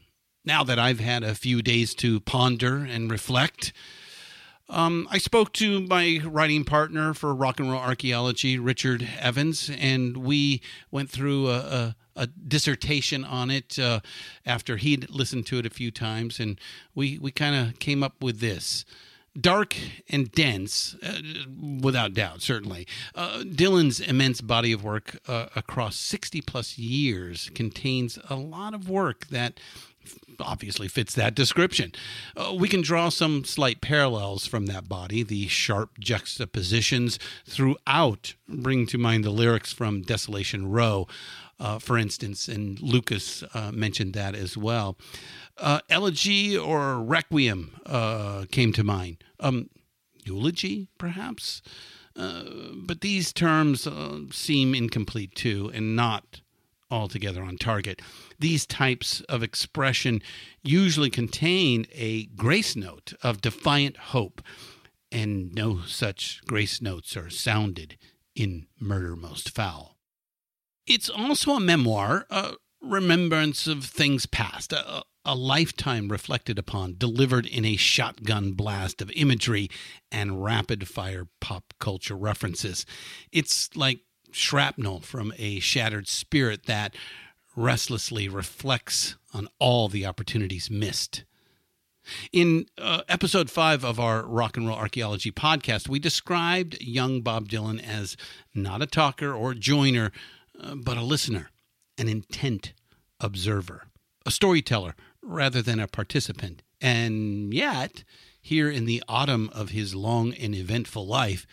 now 0.45 0.63
that 0.63 0.79
I've 0.79 0.99
had 0.99 1.23
a 1.23 1.35
few 1.35 1.61
days 1.61 1.93
to 1.95 2.19
ponder 2.19 2.77
and 2.77 3.11
reflect, 3.11 3.73
um, 4.71 5.05
I 5.11 5.17
spoke 5.17 5.51
to 5.53 5.81
my 5.81 6.21
writing 6.23 6.63
partner 6.63 7.13
for 7.13 7.35
rock 7.35 7.59
and 7.59 7.69
roll 7.69 7.81
archaeology, 7.81 8.57
Richard 8.57 9.07
Evans, 9.19 9.69
and 9.77 10.17
we 10.17 10.61
went 10.89 11.09
through 11.09 11.49
a, 11.49 11.57
a, 11.57 11.95
a 12.15 12.27
dissertation 12.27 13.25
on 13.25 13.51
it 13.51 13.77
uh, 13.77 13.99
after 14.45 14.77
he'd 14.77 15.09
listened 15.09 15.45
to 15.47 15.59
it 15.59 15.65
a 15.65 15.69
few 15.69 15.91
times, 15.91 16.39
and 16.39 16.57
we 16.95 17.19
we 17.19 17.31
kind 17.31 17.55
of 17.55 17.79
came 17.79 18.01
up 18.01 18.23
with 18.23 18.39
this. 18.39 18.85
Dark 19.39 19.77
and 20.09 20.29
dense, 20.31 20.95
uh, 21.01 21.19
without 21.81 22.13
doubt, 22.13 22.41
certainly. 22.41 22.85
Uh, 23.15 23.43
Dylan's 23.45 24.01
immense 24.01 24.41
body 24.41 24.73
of 24.73 24.83
work 24.83 25.19
uh, 25.25 25.47
across 25.55 25.95
60 25.95 26.41
plus 26.41 26.77
years 26.77 27.49
contains 27.55 28.19
a 28.29 28.35
lot 28.35 28.73
of 28.73 28.89
work 28.89 29.27
that 29.27 29.57
obviously 30.39 30.87
fits 30.87 31.13
that 31.15 31.35
description. 31.35 31.91
Uh, 32.35 32.53
we 32.57 32.67
can 32.67 32.81
draw 32.81 33.09
some 33.09 33.43
slight 33.43 33.81
parallels 33.81 34.45
from 34.45 34.65
that 34.67 34.89
body. 34.89 35.23
The 35.23 35.47
sharp 35.47 35.99
juxtapositions 35.99 37.19
throughout 37.45 38.35
bring 38.47 38.85
to 38.87 38.97
mind 38.97 39.23
the 39.23 39.29
lyrics 39.29 39.71
from 39.73 40.01
Desolation 40.01 40.69
Row, 40.69 41.07
uh, 41.59 41.79
for 41.79 41.97
instance, 41.97 42.47
and 42.47 42.79
Lucas 42.81 43.43
uh, 43.53 43.71
mentioned 43.71 44.13
that 44.13 44.35
as 44.35 44.57
well. 44.57 44.97
Uh, 45.57 45.79
elegy 45.89 46.57
or 46.57 46.99
requiem 46.99 47.79
uh, 47.85 48.45
came 48.51 48.73
to 48.73 48.83
mind. 48.83 49.23
Um, 49.39 49.69
eulogy, 50.23 50.87
perhaps? 50.97 51.61
Uh, 52.15 52.43
but 52.75 53.01
these 53.01 53.31
terms 53.31 53.87
seem 54.31 54.75
incomplete 54.75 55.35
too, 55.35 55.71
and 55.73 55.95
not 55.95 56.41
altogether 56.91 57.41
on 57.41 57.57
target. 57.57 58.01
These 58.37 58.65
types 58.65 59.21
of 59.21 59.41
expression 59.41 60.21
usually 60.61 61.09
contain 61.09 61.87
a 61.93 62.25
grace 62.25 62.75
note 62.75 63.13
of 63.23 63.41
defiant 63.41 63.97
hope, 63.97 64.41
and 65.11 65.53
no 65.53 65.81
such 65.85 66.41
grace 66.45 66.81
notes 66.81 67.15
are 67.17 67.29
sounded 67.29 67.97
in 68.35 68.67
Murder 68.79 69.15
Most 69.15 69.49
Foul. 69.49 69.97
It's 70.85 71.09
also 71.09 71.53
a 71.53 71.59
memoir, 71.59 72.25
a 72.29 72.53
remembrance 72.81 73.67
of 73.67 73.85
things 73.85 74.25
past, 74.25 74.73
a, 74.73 75.03
a 75.23 75.35
lifetime 75.35 76.09
reflected 76.09 76.57
upon, 76.57 76.95
delivered 76.97 77.45
in 77.45 77.63
a 77.65 77.75
shotgun 77.75 78.53
blast 78.53 79.01
of 79.01 79.11
imagery 79.11 79.69
and 80.11 80.43
rapid 80.43 80.87
fire 80.87 81.27
pop 81.39 81.73
culture 81.79 82.15
references. 82.15 82.85
It's 83.31 83.75
like 83.75 84.01
shrapnel 84.31 84.99
from 85.01 85.33
a 85.37 85.59
shattered 85.59 86.07
spirit 86.07 86.65
that 86.65 86.95
restlessly 87.55 88.27
reflects 88.27 89.15
on 89.33 89.47
all 89.59 89.87
the 89.87 90.05
opportunities 90.05 90.69
missed. 90.69 91.23
In 92.31 92.65
uh, 92.77 93.01
episode 93.07 93.49
five 93.49 93.83
of 93.83 93.99
our 93.99 94.25
Rock 94.25 94.57
and 94.57 94.67
Roll 94.67 94.77
Archaeology 94.77 95.31
podcast, 95.31 95.87
we 95.87 95.99
described 95.99 96.81
young 96.81 97.21
Bob 97.21 97.47
Dylan 97.47 97.81
as 97.81 98.17
not 98.55 98.81
a 98.81 98.87
talker 98.87 99.33
or 99.33 99.53
joiner, 99.53 100.11
uh, 100.59 100.75
but 100.75 100.97
a 100.97 101.03
listener, 101.03 101.51
an 101.97 102.07
intent 102.07 102.73
observer, 103.19 103.83
a 104.25 104.31
storyteller 104.31 104.95
rather 105.21 105.61
than 105.61 105.79
a 105.79 105.87
participant. 105.87 106.63
And 106.81 107.53
yet, 107.53 108.03
here 108.41 108.69
in 108.69 108.85
the 108.85 109.03
autumn 109.07 109.51
of 109.53 109.69
his 109.69 109.93
long 109.93 110.33
and 110.33 110.55
eventful 110.55 111.05
life, 111.05 111.45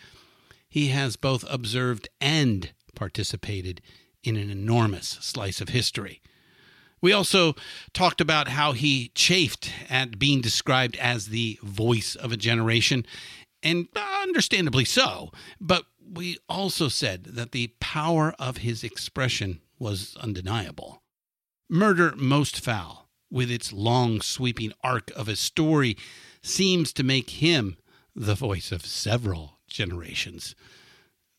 he 0.69 0.87
has 0.87 1.15
both 1.15 1.43
observed 1.49 2.07
and 2.21 2.71
participated 2.95 3.81
in 4.23 4.37
an 4.37 4.49
enormous 4.49 5.17
slice 5.21 5.61
of 5.61 5.69
history. 5.69 6.21
We 7.01 7.13
also 7.13 7.55
talked 7.93 8.21
about 8.21 8.49
how 8.49 8.73
he 8.73 9.11
chafed 9.15 9.71
at 9.89 10.19
being 10.19 10.41
described 10.41 10.97
as 10.97 11.27
the 11.27 11.57
voice 11.63 12.15
of 12.15 12.31
a 12.31 12.37
generation, 12.37 13.05
and 13.63 13.87
uh, 13.95 14.19
understandably 14.21 14.85
so. 14.85 15.31
But 15.61 15.85
we 16.01 16.37
also 16.49 16.89
said 16.89 17.23
that 17.25 17.51
the 17.51 17.73
power 17.79 18.33
of 18.37 18.57
his 18.57 18.83
expression 18.83 19.61
was 19.77 20.17
undeniable. 20.19 21.01
Murder 21.69 22.13
Most 22.17 22.59
Foul, 22.59 23.07
with 23.31 23.49
its 23.49 23.71
long 23.71 24.21
sweeping 24.21 24.73
arc 24.83 25.11
of 25.15 25.29
a 25.29 25.35
story, 25.35 25.95
seems 26.41 26.91
to 26.93 27.03
make 27.03 27.29
him 27.29 27.77
the 28.15 28.35
voice 28.35 28.71
of 28.71 28.85
several 28.85 29.58
generations. 29.69 30.55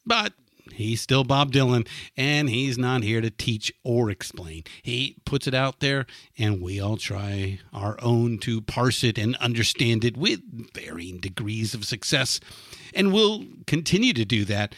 But 0.06 0.32
he's 0.72 1.00
still 1.00 1.24
Bob 1.24 1.52
Dylan, 1.52 1.86
and 2.16 2.48
he's 2.48 2.78
not 2.78 3.02
here 3.02 3.20
to 3.20 3.30
teach 3.30 3.72
or 3.84 4.10
explain. 4.10 4.64
He 4.82 5.16
puts 5.24 5.46
it 5.46 5.54
out 5.54 5.80
there, 5.80 6.06
and 6.38 6.62
we 6.62 6.80
all 6.80 6.96
try 6.96 7.58
our 7.72 7.98
own 8.02 8.38
to 8.38 8.60
parse 8.60 9.04
it 9.04 9.18
and 9.18 9.36
understand 9.36 10.04
it 10.04 10.16
with 10.16 10.40
varying 10.74 11.18
degrees 11.18 11.74
of 11.74 11.84
success. 11.84 12.40
And 12.94 13.12
we'll 13.12 13.44
continue 13.66 14.12
to 14.14 14.24
do 14.24 14.44
that 14.46 14.74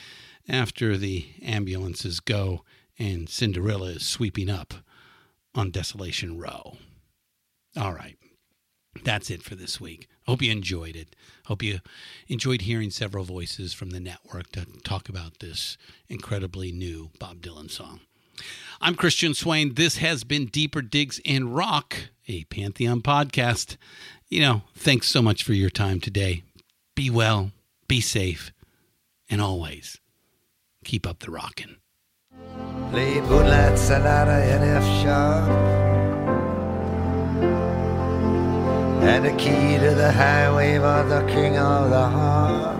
after 0.48 0.96
the 0.96 1.26
ambulances 1.42 2.20
go 2.20 2.62
and 2.98 3.28
Cinderella 3.28 3.88
is 3.88 4.06
sweeping 4.06 4.50
up 4.50 4.74
on 5.54 5.70
Desolation 5.70 6.38
Row. 6.38 6.76
All 7.76 7.92
right. 7.92 8.16
That's 9.04 9.30
it 9.30 9.42
for 9.42 9.54
this 9.54 9.80
week. 9.80 10.08
Hope 10.26 10.42
you 10.42 10.52
enjoyed 10.52 10.96
it. 10.96 11.16
Hope 11.46 11.62
you 11.62 11.80
enjoyed 12.28 12.62
hearing 12.62 12.90
several 12.90 13.24
voices 13.24 13.72
from 13.72 13.90
the 13.90 14.00
network 14.00 14.52
to 14.52 14.66
talk 14.84 15.08
about 15.08 15.40
this 15.40 15.76
incredibly 16.08 16.70
new 16.72 17.10
Bob 17.18 17.40
Dylan 17.40 17.70
song. 17.70 18.00
I'm 18.80 18.94
Christian 18.94 19.34
Swain. 19.34 19.74
This 19.74 19.98
has 19.98 20.24
been 20.24 20.46
Deeper 20.46 20.82
Digs 20.82 21.20
in 21.24 21.52
Rock, 21.52 21.96
a 22.28 22.44
Pantheon 22.44 23.02
podcast. 23.02 23.76
You 24.28 24.40
know, 24.40 24.62
thanks 24.74 25.08
so 25.08 25.22
much 25.22 25.42
for 25.42 25.52
your 25.52 25.70
time 25.70 26.00
today. 26.00 26.42
Be 26.94 27.10
well, 27.10 27.50
be 27.88 28.00
safe, 28.00 28.52
and 29.28 29.40
always 29.40 29.98
keep 30.84 31.06
up 31.06 31.20
the 31.20 31.30
rockin'. 31.30 31.76
Play 32.90 33.20
Moonlight 33.20 33.78
Sonata 33.78 34.54
in 34.54 34.62
F 34.62 34.84
sharp. 35.02 35.91
And 39.02 39.24
the 39.24 39.32
key 39.32 39.78
to 39.78 39.94
the 39.96 40.12
highway 40.12 40.78
for 40.78 41.02
the 41.08 41.22
king 41.26 41.58
of 41.58 41.90
the 41.90 42.08
harp. 42.08 42.78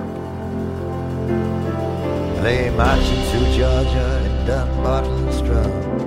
Play 2.39 2.71
marching 2.71 3.23
through 3.29 3.49
Georgia 3.57 4.23
in 4.25 4.47
Dumbarton's 4.47 5.43
drums. 5.43 6.03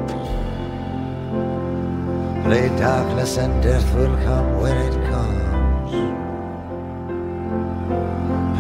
Play 2.46 2.70
darkness 2.80 3.38
and 3.38 3.62
death 3.62 3.94
will 3.94 4.16
come 4.24 4.60
when 4.62 4.78
it 4.88 4.96
comes. 5.12 5.92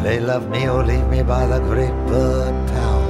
Play 0.01 0.19
love 0.19 0.49
me 0.49 0.67
or 0.67 0.83
leave 0.83 1.07
me 1.07 1.23
by 1.23 1.45
the 1.47 1.59
great 1.59 1.95
Bud 2.07 2.67
Powell. 2.69 3.05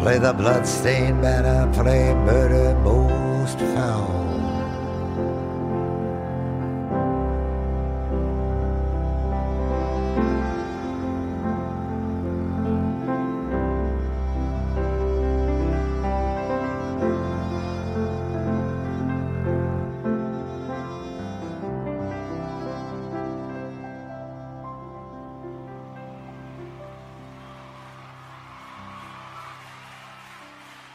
Play 0.00 0.18
the 0.18 0.32
bloodstained 0.32 1.20
banner, 1.20 1.70
play 1.74 2.14
murder 2.14 2.74
most 2.82 3.58
foul. 3.58 4.17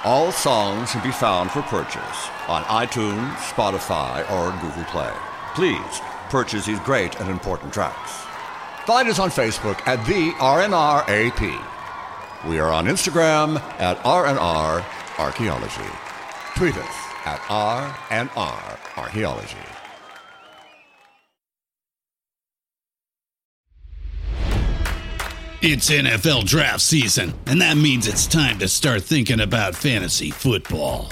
All 0.06 0.32
songs 0.32 0.92
can 0.92 1.02
be 1.02 1.12
found 1.12 1.50
for 1.50 1.64
purchase 1.64 2.30
on 2.48 2.62
iTunes, 2.66 3.34
Spotify, 3.38 4.20
or 4.30 4.52
Google 4.62 4.84
Play. 4.84 5.12
Please 5.56 6.02
purchase 6.30 6.66
these 6.66 6.80
great 6.82 7.20
and 7.20 7.30
important 7.30 7.74
tracks. 7.74 8.12
Find 8.86 9.08
us 9.10 9.20
on 9.20 9.30
Facebook 9.30 9.80
at 9.88 10.04
the 10.06 10.32
RNRAP. 10.40 11.66
We 12.48 12.60
are 12.60 12.72
on 12.72 12.86
Instagram 12.86 13.60
at 13.80 13.98
RNR 14.00 14.86
Archaeology. 15.20 15.92
Tweet 16.56 16.78
us 16.78 16.96
at 17.26 17.40
RNR 17.50 18.98
Archaeology. 18.98 19.58
It's 25.62 25.90
NFL 25.90 26.46
draft 26.46 26.80
season, 26.80 27.34
and 27.46 27.62
that 27.62 27.76
means 27.76 28.08
it's 28.08 28.26
time 28.26 28.60
to 28.60 28.68
start 28.70 29.04
thinking 29.04 29.42
about 29.42 29.76
fantasy 29.76 30.32
football. 30.32 31.12